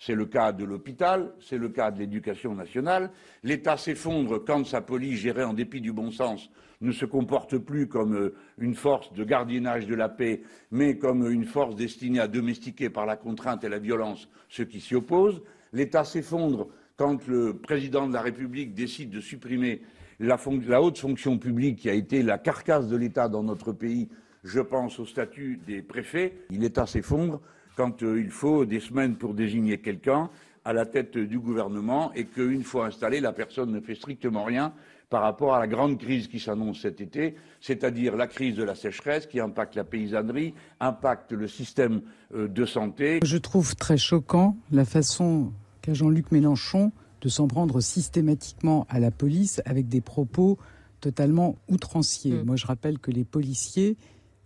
C'est 0.00 0.14
le 0.14 0.26
cas 0.26 0.52
de 0.52 0.64
l'hôpital, 0.64 1.32
c'est 1.40 1.58
le 1.58 1.70
cas 1.70 1.90
de 1.90 1.98
l'éducation 1.98 2.54
nationale. 2.54 3.10
L'État 3.42 3.76
s'effondre 3.76 4.44
quand 4.44 4.64
sa 4.64 4.80
police, 4.80 5.18
gérée 5.18 5.44
en 5.44 5.54
dépit 5.54 5.80
du 5.80 5.92
bon 5.92 6.10
sens, 6.10 6.50
ne 6.80 6.92
se 6.92 7.04
comporte 7.04 7.58
plus 7.58 7.88
comme 7.88 8.14
euh, 8.14 8.34
une 8.58 8.76
force 8.76 9.12
de 9.12 9.24
gardiennage 9.24 9.88
de 9.88 9.96
la 9.96 10.08
paix, 10.08 10.42
mais 10.70 10.98
comme 10.98 11.28
une 11.28 11.46
force 11.46 11.74
destinée 11.74 12.20
à 12.20 12.28
domestiquer 12.28 12.90
par 12.90 13.06
la 13.06 13.16
contrainte 13.16 13.64
et 13.64 13.68
la 13.68 13.80
violence 13.80 14.28
ceux 14.48 14.64
qui 14.64 14.80
s'y 14.80 14.94
opposent. 14.94 15.42
L'État 15.72 16.04
s'effondre 16.04 16.68
quand 16.96 17.26
le 17.26 17.58
président 17.58 18.06
de 18.06 18.12
la 18.12 18.20
République 18.20 18.74
décide 18.74 19.10
de 19.10 19.20
supprimer 19.20 19.82
la 20.20 20.38
haute 20.80 20.98
fonction 20.98 21.38
publique 21.38 21.80
qui 21.80 21.90
a 21.90 21.94
été 21.94 22.22
la 22.22 22.38
carcasse 22.38 22.88
de 22.88 22.96
l'État 22.96 23.28
dans 23.28 23.42
notre 23.42 23.72
pays 23.72 24.08
je 24.44 24.60
pense 24.60 24.98
au 24.98 25.06
statut 25.06 25.60
des 25.66 25.82
préfets. 25.82 26.34
Il 26.50 26.64
est 26.64 26.78
assez 26.78 27.00
s'effondre 27.00 27.40
quand 27.76 28.02
euh, 28.02 28.20
il 28.20 28.30
faut 28.30 28.64
des 28.64 28.80
semaines 28.80 29.16
pour 29.16 29.34
désigner 29.34 29.78
quelqu'un 29.78 30.30
à 30.64 30.72
la 30.72 30.84
tête 30.84 31.16
du 31.16 31.38
gouvernement 31.38 32.12
et 32.14 32.24
qu'une 32.24 32.64
fois 32.64 32.86
installé, 32.86 33.20
la 33.20 33.32
personne 33.32 33.70
ne 33.70 33.80
fait 33.80 33.94
strictement 33.94 34.44
rien 34.44 34.72
par 35.08 35.22
rapport 35.22 35.54
à 35.54 35.60
la 35.60 35.66
grande 35.66 35.98
crise 35.98 36.28
qui 36.28 36.38
s'annonce 36.38 36.82
cet 36.82 37.00
été, 37.00 37.36
c'est-à-dire 37.60 38.16
la 38.16 38.26
crise 38.26 38.56
de 38.56 38.62
la 38.62 38.74
sécheresse 38.74 39.26
qui 39.26 39.40
impacte 39.40 39.74
la 39.74 39.84
paysannerie, 39.84 40.54
impacte 40.80 41.32
le 41.32 41.48
système 41.48 42.02
euh, 42.34 42.48
de 42.48 42.66
santé. 42.66 43.20
Je 43.24 43.38
trouve 43.38 43.74
très 43.76 43.96
choquant 43.96 44.56
la 44.70 44.84
façon 44.84 45.52
qu'a 45.80 45.94
Jean-Luc 45.94 46.30
Mélenchon 46.32 46.92
de 47.22 47.28
s'en 47.28 47.48
prendre 47.48 47.80
systématiquement 47.80 48.86
à 48.90 49.00
la 49.00 49.10
police 49.10 49.62
avec 49.64 49.88
des 49.88 50.00
propos 50.00 50.58
totalement 51.00 51.56
outranciers. 51.68 52.42
Mm. 52.42 52.44
Moi, 52.44 52.56
je 52.56 52.66
rappelle 52.66 52.98
que 52.98 53.10
les 53.10 53.24
policiers, 53.24 53.96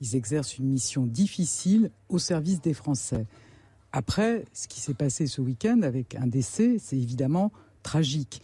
ils 0.02 0.16
exercent 0.16 0.58
une 0.58 0.66
mission 0.66 1.06
difficile 1.06 1.90
au 2.08 2.18
service 2.18 2.60
des 2.60 2.74
Français. 2.74 3.26
Après, 3.92 4.44
ce 4.52 4.66
qui 4.66 4.80
s'est 4.80 4.94
passé 4.94 5.26
ce 5.26 5.40
week-end 5.40 5.82
avec 5.82 6.16
un 6.16 6.26
décès, 6.26 6.76
c'est 6.78 6.96
évidemment 6.96 7.52
tragique. 7.82 8.42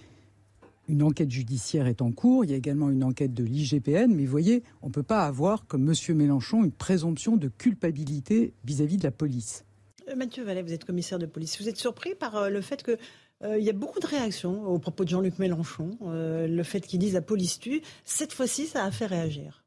Une 0.88 1.02
enquête 1.02 1.30
judiciaire 1.30 1.86
est 1.86 2.00
en 2.00 2.12
cours, 2.12 2.44
il 2.44 2.50
y 2.52 2.54
a 2.54 2.56
également 2.56 2.90
une 2.90 3.02
enquête 3.02 3.34
de 3.34 3.44
l'IGPN, 3.44 4.14
mais 4.14 4.24
vous 4.24 4.30
voyez, 4.30 4.62
on 4.82 4.86
ne 4.86 4.92
peut 4.92 5.02
pas 5.02 5.26
avoir, 5.26 5.66
comme 5.66 5.86
M. 5.90 6.16
Mélenchon, 6.16 6.64
une 6.64 6.72
présomption 6.72 7.36
de 7.36 7.48
culpabilité 7.48 8.54
vis-à-vis 8.64 8.96
de 8.96 9.04
la 9.04 9.10
police. 9.10 9.64
Euh, 10.08 10.14
Mathieu 10.16 10.44
Vallet, 10.44 10.62
vous 10.62 10.72
êtes 10.72 10.84
commissaire 10.84 11.18
de 11.18 11.26
police. 11.26 11.60
Vous 11.60 11.68
êtes 11.68 11.76
surpris 11.76 12.14
par 12.14 12.36
euh, 12.36 12.48
le 12.48 12.60
fait 12.60 12.82
qu'il 12.82 12.98
euh, 13.44 13.58
y 13.58 13.68
a 13.68 13.74
beaucoup 13.74 14.00
de 14.00 14.06
réactions 14.06 14.64
au 14.64 14.78
propos 14.78 15.04
de 15.04 15.10
Jean-Luc 15.10 15.38
Mélenchon, 15.38 15.98
le 16.02 16.62
fait 16.62 16.80
qu'il 16.80 17.00
dise 17.00 17.14
la 17.14 17.22
police 17.22 17.58
tue. 17.58 17.82
Cette 18.04 18.32
fois-ci, 18.32 18.66
ça 18.66 18.84
a 18.84 18.90
fait 18.90 19.06
réagir. 19.06 19.64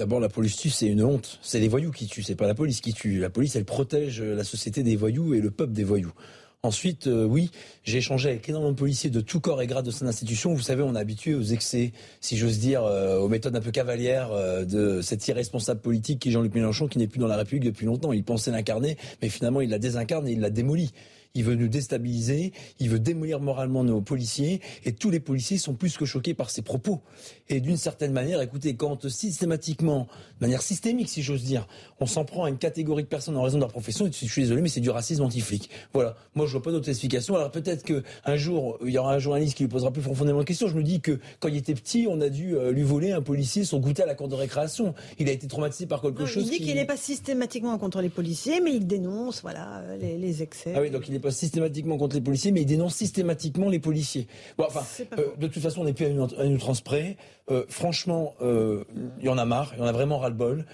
D'abord, 0.00 0.18
la 0.18 0.30
police 0.30 0.56
tue, 0.56 0.70
c'est 0.70 0.86
une 0.86 1.04
honte. 1.04 1.38
C'est 1.42 1.60
les 1.60 1.68
voyous 1.68 1.90
qui 1.90 2.06
tuent, 2.06 2.22
c'est 2.22 2.34
pas 2.34 2.46
la 2.46 2.54
police 2.54 2.80
qui 2.80 2.94
tue. 2.94 3.18
La 3.18 3.28
police, 3.28 3.54
elle 3.54 3.66
protège 3.66 4.22
la 4.22 4.44
société 4.44 4.82
des 4.82 4.96
voyous 4.96 5.34
et 5.34 5.42
le 5.42 5.50
peuple 5.50 5.74
des 5.74 5.84
voyous. 5.84 6.14
Ensuite, 6.62 7.06
euh, 7.06 7.26
oui, 7.26 7.50
j'ai 7.84 7.98
échangé 7.98 8.30
avec 8.30 8.48
énormément 8.48 8.72
de 8.72 8.78
policiers 8.78 9.10
de 9.10 9.20
tout 9.20 9.40
corps 9.40 9.60
et 9.60 9.66
grade 9.66 9.84
de 9.84 9.90
cette 9.90 10.08
institution. 10.08 10.54
Vous 10.54 10.62
savez, 10.62 10.82
on 10.82 10.94
est 10.94 10.98
habitué 10.98 11.34
aux 11.34 11.42
excès, 11.42 11.92
si 12.22 12.38
j'ose 12.38 12.58
dire, 12.58 12.82
euh, 12.84 13.18
aux 13.18 13.28
méthodes 13.28 13.54
un 13.54 13.60
peu 13.60 13.72
cavalières 13.72 14.32
euh, 14.32 14.64
de 14.64 15.02
cet 15.02 15.28
irresponsable 15.28 15.80
politique 15.80 16.20
qui 16.20 16.30
est 16.30 16.32
Jean-Luc 16.32 16.54
Mélenchon, 16.54 16.88
qui 16.88 16.96
n'est 16.96 17.06
plus 17.06 17.20
dans 17.20 17.26
la 17.26 17.36
République 17.36 17.64
depuis 17.64 17.84
longtemps. 17.84 18.14
Il 18.14 18.24
pensait 18.24 18.50
l'incarner, 18.50 18.96
mais 19.20 19.28
finalement, 19.28 19.60
il 19.60 19.68
la 19.68 19.78
désincarne 19.78 20.26
et 20.28 20.32
il 20.32 20.40
la 20.40 20.48
démolit 20.48 20.92
il 21.34 21.44
veut 21.44 21.54
nous 21.54 21.68
déstabiliser, 21.68 22.52
il 22.78 22.88
veut 22.88 22.98
démolir 22.98 23.40
moralement 23.40 23.84
nos 23.84 24.00
policiers, 24.00 24.60
et 24.84 24.92
tous 24.92 25.10
les 25.10 25.20
policiers 25.20 25.58
sont 25.58 25.74
plus 25.74 25.96
que 25.96 26.04
choqués 26.04 26.34
par 26.34 26.50
ses 26.50 26.62
propos. 26.62 27.00
Et 27.48 27.60
d'une 27.60 27.76
certaine 27.76 28.12
manière, 28.12 28.40
écoutez, 28.40 28.74
quand 28.74 29.08
systématiquement, 29.08 30.06
de 30.40 30.46
manière 30.46 30.62
systémique 30.62 31.08
si 31.08 31.22
j'ose 31.22 31.42
dire, 31.42 31.66
on 32.00 32.06
s'en 32.06 32.24
prend 32.24 32.44
à 32.44 32.48
une 32.48 32.58
catégorie 32.58 33.02
de 33.02 33.08
personnes 33.08 33.36
en 33.36 33.42
raison 33.42 33.58
de 33.58 33.62
leur 33.62 33.70
profession, 33.70 34.06
je 34.10 34.26
suis 34.26 34.42
désolé, 34.42 34.62
mais 34.62 34.68
c'est 34.68 34.80
du 34.80 34.90
racisme 34.90 35.22
anti-flic. 35.22 35.70
Voilà, 35.92 36.16
moi 36.34 36.46
je 36.46 36.52
vois 36.52 36.62
pas 36.62 36.70
d'autre 36.70 36.88
explication. 36.88 37.36
Alors 37.36 37.50
peut-être 37.50 37.84
qu'un 37.84 38.36
jour, 38.36 38.78
il 38.84 38.90
y 38.90 38.98
aura 38.98 39.14
un 39.14 39.18
journaliste 39.18 39.56
qui 39.56 39.64
lui 39.64 39.70
posera 39.70 39.92
plus 39.92 40.02
profondément 40.02 40.38
la 40.38 40.44
question. 40.44 40.68
Je 40.68 40.76
me 40.76 40.82
dis 40.82 41.00
que 41.00 41.18
quand 41.38 41.48
il 41.48 41.56
était 41.56 41.74
petit, 41.74 42.06
on 42.08 42.20
a 42.20 42.28
dû 42.28 42.56
euh, 42.56 42.72
lui 42.72 42.82
voler 42.82 43.12
un 43.12 43.22
policier 43.22 43.64
son 43.64 43.78
goûter 43.78 44.02
à 44.02 44.06
la 44.06 44.14
cour 44.14 44.28
de 44.28 44.34
récréation. 44.34 44.94
Il 45.18 45.28
a 45.28 45.32
été 45.32 45.46
traumatisé 45.46 45.86
par 45.86 46.02
quelque 46.02 46.26
chose. 46.26 46.44
Il 46.46 46.50
dit 46.50 46.64
qu'il 46.64 46.74
n'est 46.74 46.86
pas 46.86 46.96
systématiquement 46.96 47.76
contre 47.78 48.00
les 48.00 48.08
policiers, 48.08 48.60
mais 48.60 48.72
il 48.74 48.86
dénonce 48.86 49.42
voilà, 49.42 49.82
les, 50.00 50.42
excès. 50.42 50.72
Ah 50.74 50.80
oui, 50.80 50.90
donc 50.90 51.08
il 51.08 51.14
pas 51.20 51.30
systématiquement 51.30 51.96
contre 51.96 52.16
les 52.16 52.22
policiers, 52.22 52.52
mais 52.52 52.62
il 52.62 52.66
dénonce 52.66 52.94
systématiquement 52.94 53.68
les 53.68 53.78
policiers. 53.78 54.26
Bon, 54.58 54.64
enfin, 54.66 54.82
euh, 55.18 55.28
de 55.38 55.46
toute 55.46 55.62
façon, 55.62 55.82
on 55.82 55.84
n'est 55.84 55.92
plus 55.92 56.06
à 56.06 56.08
une, 56.08 56.54
outrance 56.54 56.80
près. 56.80 57.16
Euh, 57.50 57.64
franchement, 57.68 58.34
euh, 58.42 58.84
il 59.18 59.26
y 59.26 59.28
en 59.28 59.38
a 59.38 59.44
marre, 59.44 59.72
il 59.76 59.80
y 59.80 59.82
en 59.82 59.86
a 59.86 59.92
vraiment 59.92 60.18
ras-le-bol. 60.18 60.64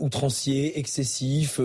outrancier, 0.00 0.78
excessif. 0.78 1.60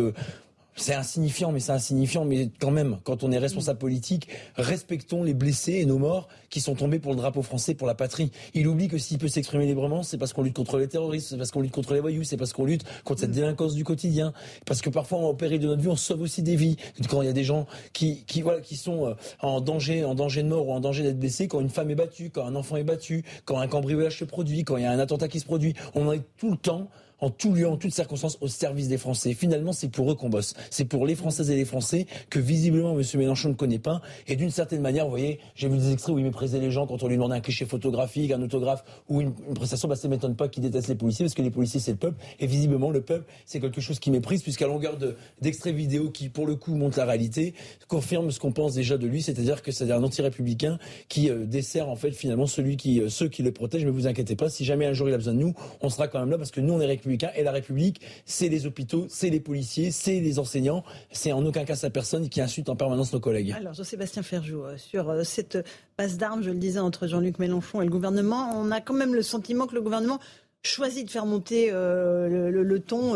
C'est 0.79 0.95
insignifiant, 0.95 1.51
mais 1.51 1.59
c'est 1.59 1.73
insignifiant. 1.73 2.23
Mais 2.23 2.49
quand 2.59 2.71
même, 2.71 2.99
quand 3.03 3.23
on 3.23 3.31
est 3.31 3.37
responsable 3.37 3.79
politique, 3.79 4.29
respectons 4.55 5.23
les 5.23 5.33
blessés 5.33 5.73
et 5.73 5.85
nos 5.85 5.97
morts 5.97 6.29
qui 6.49 6.61
sont 6.61 6.73
tombés 6.73 6.99
pour 6.99 7.11
le 7.11 7.17
drapeau 7.17 7.41
français, 7.41 7.75
pour 7.75 7.85
la 7.85 7.95
patrie. 7.95 8.31
Il 8.53 8.65
oublie 8.65 8.87
que 8.87 8.97
s'il 8.97 9.17
peut 9.17 9.27
s'exprimer 9.27 9.65
librement, 9.65 10.03
c'est 10.03 10.17
parce 10.17 10.31
qu'on 10.31 10.41
lutte 10.41 10.55
contre 10.55 10.77
les 10.77 10.87
terroristes, 10.87 11.27
c'est 11.29 11.37
parce 11.37 11.51
qu'on 11.51 11.59
lutte 11.61 11.73
contre 11.73 11.93
les 11.93 11.99
voyous, 11.99 12.23
c'est 12.23 12.37
parce 12.37 12.53
qu'on 12.53 12.63
lutte 12.63 12.85
contre 13.03 13.19
cette 13.19 13.31
mm. 13.31 13.33
délinquance 13.33 13.75
du 13.75 13.83
quotidien. 13.83 14.31
Parce 14.65 14.81
que 14.81 14.89
parfois, 14.89 15.19
au 15.19 15.33
péril 15.33 15.59
de 15.59 15.67
notre 15.67 15.81
vie, 15.81 15.89
on 15.89 15.97
sauve 15.97 16.21
aussi 16.21 16.43
des 16.43 16.55
vies. 16.55 16.77
Quand 17.09 17.21
il 17.21 17.25
y 17.25 17.29
a 17.29 17.33
des 17.33 17.43
gens 17.43 17.67
qui, 17.91 18.23
qui, 18.25 18.41
voilà, 18.41 18.61
qui 18.61 18.77
sont 18.77 19.07
euh, 19.07 19.13
en 19.41 19.59
danger, 19.59 20.05
en 20.05 20.15
danger 20.15 20.43
de 20.43 20.47
mort 20.47 20.65
ou 20.65 20.71
en 20.71 20.79
danger 20.79 21.03
d'être 21.03 21.19
blessés, 21.19 21.49
quand 21.49 21.59
une 21.59 21.69
femme 21.69 21.89
est 21.91 21.95
battue, 21.95 22.29
quand 22.29 22.45
un 22.45 22.55
enfant 22.55 22.77
est 22.77 22.83
battu, 22.85 23.25
quand 23.43 23.59
un 23.59 23.67
cambriolage 23.67 24.17
se 24.19 24.25
produit, 24.25 24.63
quand 24.63 24.77
il 24.77 24.83
y 24.83 24.85
a 24.85 24.91
un 24.91 24.99
attentat 24.99 25.27
qui 25.27 25.41
se 25.41 25.45
produit, 25.45 25.73
on 25.93 26.07
en 26.07 26.13
est 26.13 26.23
tout 26.37 26.51
le 26.51 26.57
temps 26.57 26.89
en 27.21 27.29
tout 27.29 27.53
lieu, 27.53 27.67
en 27.67 27.77
toutes 27.77 27.93
circonstances, 27.93 28.37
au 28.41 28.47
service 28.47 28.87
des 28.87 28.97
Français. 28.97 29.33
Finalement, 29.33 29.73
c'est 29.73 29.89
pour 29.89 30.11
eux 30.11 30.15
qu'on 30.15 30.29
bosse. 30.29 30.53
C'est 30.69 30.85
pour 30.85 31.05
les 31.05 31.15
Françaises 31.15 31.49
et 31.49 31.55
les 31.55 31.65
Français 31.65 32.05
que 32.29 32.39
visiblement 32.39 32.97
M. 32.97 33.03
Mélenchon 33.15 33.49
ne 33.49 33.53
connaît 33.53 33.79
pas. 33.79 34.01
Et 34.27 34.35
d'une 34.35 34.51
certaine 34.51 34.81
manière, 34.81 35.05
vous 35.05 35.11
voyez, 35.11 35.39
j'ai 35.55 35.67
vu 35.67 35.77
des 35.77 35.91
extraits 35.91 36.15
où 36.15 36.19
il 36.19 36.23
méprisait 36.23 36.59
les 36.59 36.71
gens 36.71 36.87
quand 36.87 37.03
on 37.03 37.07
lui 37.07 37.15
demandait 37.15 37.35
un 37.35 37.41
cliché 37.41 37.65
photographique, 37.65 38.31
un 38.31 38.41
autographe 38.41 38.83
ou 39.07 39.21
une, 39.21 39.33
prestation. 39.55 39.87
Bah, 39.87 39.95
ça 39.95 40.07
m'étonne 40.07 40.35
pas 40.35 40.47
qu'il 40.47 40.63
déteste 40.63 40.87
les 40.87 40.95
policiers 40.95 41.25
parce 41.25 41.33
que 41.33 41.41
les 41.41 41.51
policiers, 41.51 41.79
c'est 41.79 41.91
le 41.91 41.97
peuple. 41.97 42.17
Et 42.39 42.47
visiblement, 42.47 42.91
le 42.91 43.01
peuple, 43.01 43.25
c'est 43.45 43.59
quelque 43.59 43.81
chose 43.81 43.99
qui 43.99 44.11
méprise 44.11 44.41
puisqu'à 44.41 44.67
longueur 44.67 44.97
d'extraits 45.41 45.75
vidéo 45.75 46.09
qui, 46.09 46.29
pour 46.29 46.47
le 46.47 46.55
coup, 46.55 46.75
montrent 46.75 46.99
la 46.99 47.05
réalité, 47.05 47.53
confirme 47.87 48.31
ce 48.31 48.39
qu'on 48.39 48.51
pense 48.51 48.73
déjà 48.73 48.97
de 48.97 49.07
lui, 49.07 49.21
c'est-à-dire 49.21 49.61
que 49.61 49.71
c'est 49.71 49.91
un 49.91 50.03
anti-républicain 50.03 50.79
qui 51.07 51.29
euh, 51.29 51.45
dessert 51.45 51.89
en 51.89 51.95
fait 51.95 52.11
finalement 52.11 52.47
celui 52.47 52.77
qui, 52.77 53.01
euh, 53.01 53.09
ceux 53.09 53.27
qui 53.27 53.43
le 53.43 53.51
protègent. 53.51 53.85
Mais 53.85 53.91
vous 53.91 54.07
inquiétez 54.07 54.35
pas, 54.35 54.49
si 54.49 54.65
jamais 54.65 54.85
un 54.85 54.93
jour 54.93 55.09
il 55.09 55.13
a 55.13 55.17
besoin 55.17 55.33
de 55.33 55.39
nous, 55.39 55.53
on 55.81 55.89
sera 55.89 56.07
quand 56.07 56.19
même 56.19 56.29
là 56.29 56.37
parce 56.37 56.51
que 56.51 56.61
nous, 56.61 56.73
on 56.73 56.81
est 56.81 56.85
républicains 56.85 57.08
et 57.35 57.43
la 57.43 57.51
République, 57.51 58.01
c'est 58.25 58.49
les 58.49 58.65
hôpitaux, 58.65 59.05
c'est 59.09 59.29
les 59.29 59.39
policiers, 59.39 59.91
c'est 59.91 60.19
les 60.19 60.39
enseignants. 60.39 60.83
C'est 61.11 61.31
en 61.31 61.45
aucun 61.45 61.65
cas 61.65 61.75
sa 61.75 61.89
personne 61.89 62.29
qui 62.29 62.41
insulte 62.41 62.69
en 62.69 62.75
permanence 62.75 63.13
nos 63.13 63.19
collègues. 63.19 63.53
Alors, 63.57 63.73
Jean-Sébastien 63.73 64.23
Ferjou, 64.23 64.63
euh, 64.63 64.77
sur 64.77 65.09
euh, 65.09 65.23
cette 65.23 65.57
passe 65.97 66.17
d'armes, 66.17 66.43
je 66.43 66.51
le 66.51 66.57
disais, 66.57 66.79
entre 66.79 67.07
Jean-Luc 67.07 67.39
Mélenchon 67.39 67.81
et 67.81 67.85
le 67.85 67.91
gouvernement, 67.91 68.51
on 68.55 68.71
a 68.71 68.81
quand 68.81 68.93
même 68.93 69.13
le 69.13 69.21
sentiment 69.21 69.67
que 69.67 69.75
le 69.75 69.81
gouvernement 69.81 70.19
choisit 70.63 71.05
de 71.05 71.11
faire 71.11 71.25
monter 71.25 71.69
euh, 71.71 72.49
le, 72.51 72.79
ton 72.79 73.13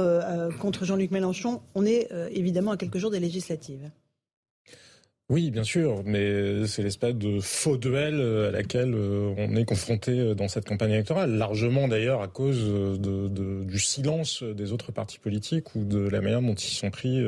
contre 0.59 0.85
Jean-Luc 0.85 1.11
Mélenchon. 1.11 1.61
On 1.75 1.85
est 1.85 2.09
évidemment 2.31 2.71
à 2.71 2.77
quelques 2.77 2.97
jours 2.97 3.11
des 3.11 3.19
législatives. 3.19 3.89
Oui, 5.29 5.51
bien 5.51 5.63
sûr, 5.63 6.03
mais 6.05 6.67
c'est 6.67 6.83
l'espèce 6.83 7.15
de 7.15 7.39
faux 7.39 7.77
duel 7.77 8.19
euh, 8.19 8.49
à 8.49 8.51
laquelle 8.51 8.93
euh, 8.93 9.33
on 9.37 9.55
est 9.55 9.63
confronté 9.63 10.19
euh, 10.19 10.35
dans 10.35 10.49
cette 10.49 10.65
campagne 10.65 10.91
électorale, 10.91 11.31
largement 11.37 11.87
d'ailleurs 11.87 12.21
à 12.21 12.27
cause 12.27 12.99
du 12.99 13.79
silence 13.79 14.43
des 14.43 14.73
autres 14.73 14.91
partis 14.91 15.19
politiques 15.19 15.75
ou 15.75 15.85
de 15.85 16.09
la 16.09 16.19
manière 16.19 16.41
dont 16.41 16.53
ils 16.53 16.73
sont 16.73 16.91
pris. 16.91 17.23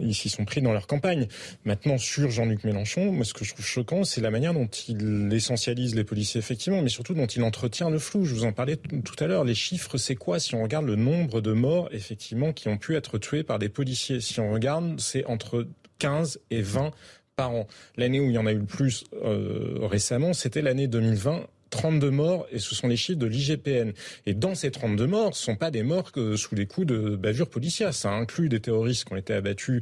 ils 0.00 0.14
s'y 0.14 0.30
sont 0.30 0.44
pris 0.44 0.62
dans 0.62 0.72
leur 0.72 0.88
campagne. 0.88 1.28
Maintenant, 1.64 1.96
sur 1.96 2.28
Jean-Luc 2.28 2.64
Mélenchon, 2.64 3.12
moi, 3.12 3.24
ce 3.24 3.34
que 3.34 3.44
je 3.44 3.54
trouve 3.54 3.64
choquant, 3.64 4.02
c'est 4.02 4.20
la 4.20 4.32
manière 4.32 4.52
dont 4.52 4.66
il 4.66 5.32
essentialise 5.32 5.94
les 5.94 6.04
policiers, 6.04 6.40
effectivement, 6.40 6.82
mais 6.82 6.88
surtout 6.88 7.14
dont 7.14 7.26
il 7.26 7.44
entretient 7.44 7.88
le 7.88 8.00
flou. 8.00 8.24
Je 8.24 8.34
vous 8.34 8.44
en 8.44 8.52
parlais 8.52 8.76
tout 8.76 9.24
à 9.24 9.28
l'heure. 9.28 9.44
Les 9.44 9.54
chiffres, 9.54 9.96
c'est 9.96 10.16
quoi? 10.16 10.40
Si 10.40 10.56
on 10.56 10.62
regarde 10.62 10.86
le 10.86 10.96
nombre 10.96 11.40
de 11.40 11.52
morts, 11.52 11.88
effectivement, 11.92 12.52
qui 12.52 12.68
ont 12.68 12.78
pu 12.78 12.96
être 12.96 13.18
tués 13.18 13.44
par 13.44 13.60
des 13.60 13.68
policiers, 13.68 14.20
si 14.20 14.40
on 14.40 14.52
regarde, 14.52 14.98
c'est 14.98 15.24
entre 15.26 15.68
15 16.02 16.40
et 16.50 16.62
20 16.62 16.90
par 17.36 17.52
an. 17.52 17.68
L'année 17.96 18.18
où 18.18 18.24
il 18.24 18.32
y 18.32 18.38
en 18.38 18.46
a 18.46 18.52
eu 18.52 18.58
le 18.58 18.64
plus 18.64 19.04
euh, 19.22 19.78
récemment, 19.82 20.32
c'était 20.32 20.60
l'année 20.60 20.88
2020. 20.88 21.46
32 21.70 22.10
morts 22.10 22.46
et 22.52 22.58
ce 22.58 22.74
sont 22.74 22.86
les 22.86 22.96
chiffres 22.96 23.18
de 23.18 23.24
l'IGPN. 23.26 23.92
Et 24.26 24.34
dans 24.34 24.54
ces 24.54 24.70
32 24.70 25.06
morts, 25.06 25.34
ce 25.34 25.42
sont 25.42 25.56
pas 25.56 25.70
des 25.70 25.82
morts 25.82 26.12
que 26.12 26.36
sous 26.36 26.54
les 26.54 26.66
coups 26.66 26.86
de 26.86 27.16
bavures 27.16 27.48
policières. 27.48 27.94
Ça 27.94 28.10
inclut 28.10 28.50
des 28.50 28.60
terroristes 28.60 29.06
qui 29.06 29.12
ont 29.14 29.16
été 29.16 29.32
abattus 29.32 29.80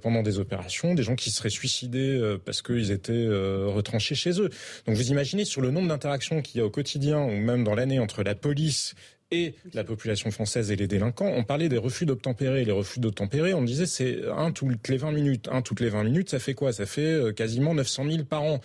pendant 0.00 0.22
des 0.22 0.38
opérations, 0.38 0.94
des 0.94 1.02
gens 1.02 1.16
qui 1.16 1.30
seraient 1.30 1.50
suicidés 1.50 2.16
euh, 2.16 2.38
parce 2.42 2.62
qu'ils 2.62 2.92
étaient 2.92 3.12
euh, 3.12 3.66
retranchés 3.66 4.14
chez 4.14 4.40
eux. 4.40 4.48
Donc 4.86 4.96
vous 4.96 5.10
imaginez 5.10 5.44
sur 5.44 5.60
le 5.60 5.70
nombre 5.70 5.88
d'interactions 5.88 6.40
qu'il 6.40 6.60
y 6.60 6.62
a 6.62 6.64
au 6.64 6.70
quotidien 6.70 7.20
ou 7.20 7.36
même 7.36 7.62
dans 7.62 7.74
l'année 7.74 7.98
entre 7.98 8.22
la 8.22 8.34
police 8.34 8.94
et 9.30 9.54
la 9.74 9.84
population 9.84 10.30
française 10.30 10.70
et 10.70 10.76
les 10.76 10.86
délinquants. 10.86 11.30
On 11.34 11.44
parlait 11.44 11.68
des 11.68 11.78
refus 11.78 12.06
d'obtempérer. 12.06 12.64
Les 12.64 12.72
refus 12.72 13.00
d'obtempérer, 13.00 13.54
on 13.54 13.62
disait 13.62 13.86
c'est 13.86 14.20
un 14.28 14.52
toutes 14.52 14.88
les 14.88 14.96
20 14.96 15.12
minutes. 15.12 15.48
Un 15.50 15.62
toutes 15.62 15.80
les 15.80 15.90
20 15.90 16.04
minutes, 16.04 16.30
ça 16.30 16.38
fait 16.38 16.54
quoi? 16.54 16.72
Ça 16.72 16.86
fait 16.86 17.02
euh, 17.02 17.32
quasiment 17.32 17.74
900 17.74 18.04
000 18.10 18.24
par 18.24 18.42
an. 18.42 18.60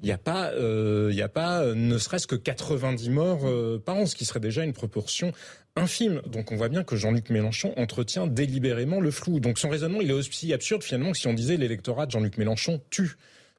Il 0.00 0.06
n'y 0.06 0.12
a 0.12 0.18
pas, 0.18 0.50
euh, 0.52 1.22
a 1.22 1.28
pas, 1.28 1.62
euh, 1.62 1.74
ne 1.74 1.96
serait-ce 1.96 2.26
que 2.26 2.36
90 2.36 3.10
morts 3.10 3.80
par 3.84 3.96
an, 3.96 4.06
ce 4.06 4.14
qui 4.14 4.24
serait 4.24 4.40
déjà 4.40 4.62
une 4.64 4.74
proportion 4.74 5.32
infime. 5.74 6.22
Donc 6.26 6.52
on 6.52 6.56
voit 6.56 6.68
bien 6.68 6.84
que 6.84 6.96
Jean-Luc 6.96 7.30
Mélenchon 7.30 7.72
entretient 7.76 8.26
délibérément 8.26 9.00
le 9.00 9.10
flou. 9.10 9.40
Donc 9.40 9.58
son 9.58 9.68
raisonnement, 9.68 10.00
il 10.00 10.10
est 10.10 10.14
aussi 10.14 10.52
absurde 10.52 10.82
finalement 10.82 11.12
que 11.12 11.18
si 11.18 11.28
on 11.28 11.34
disait 11.34 11.56
l'électorat 11.56 12.06
de 12.06 12.10
Jean-Luc 12.10 12.38
Mélenchon 12.38 12.80
tue. 12.90 13.16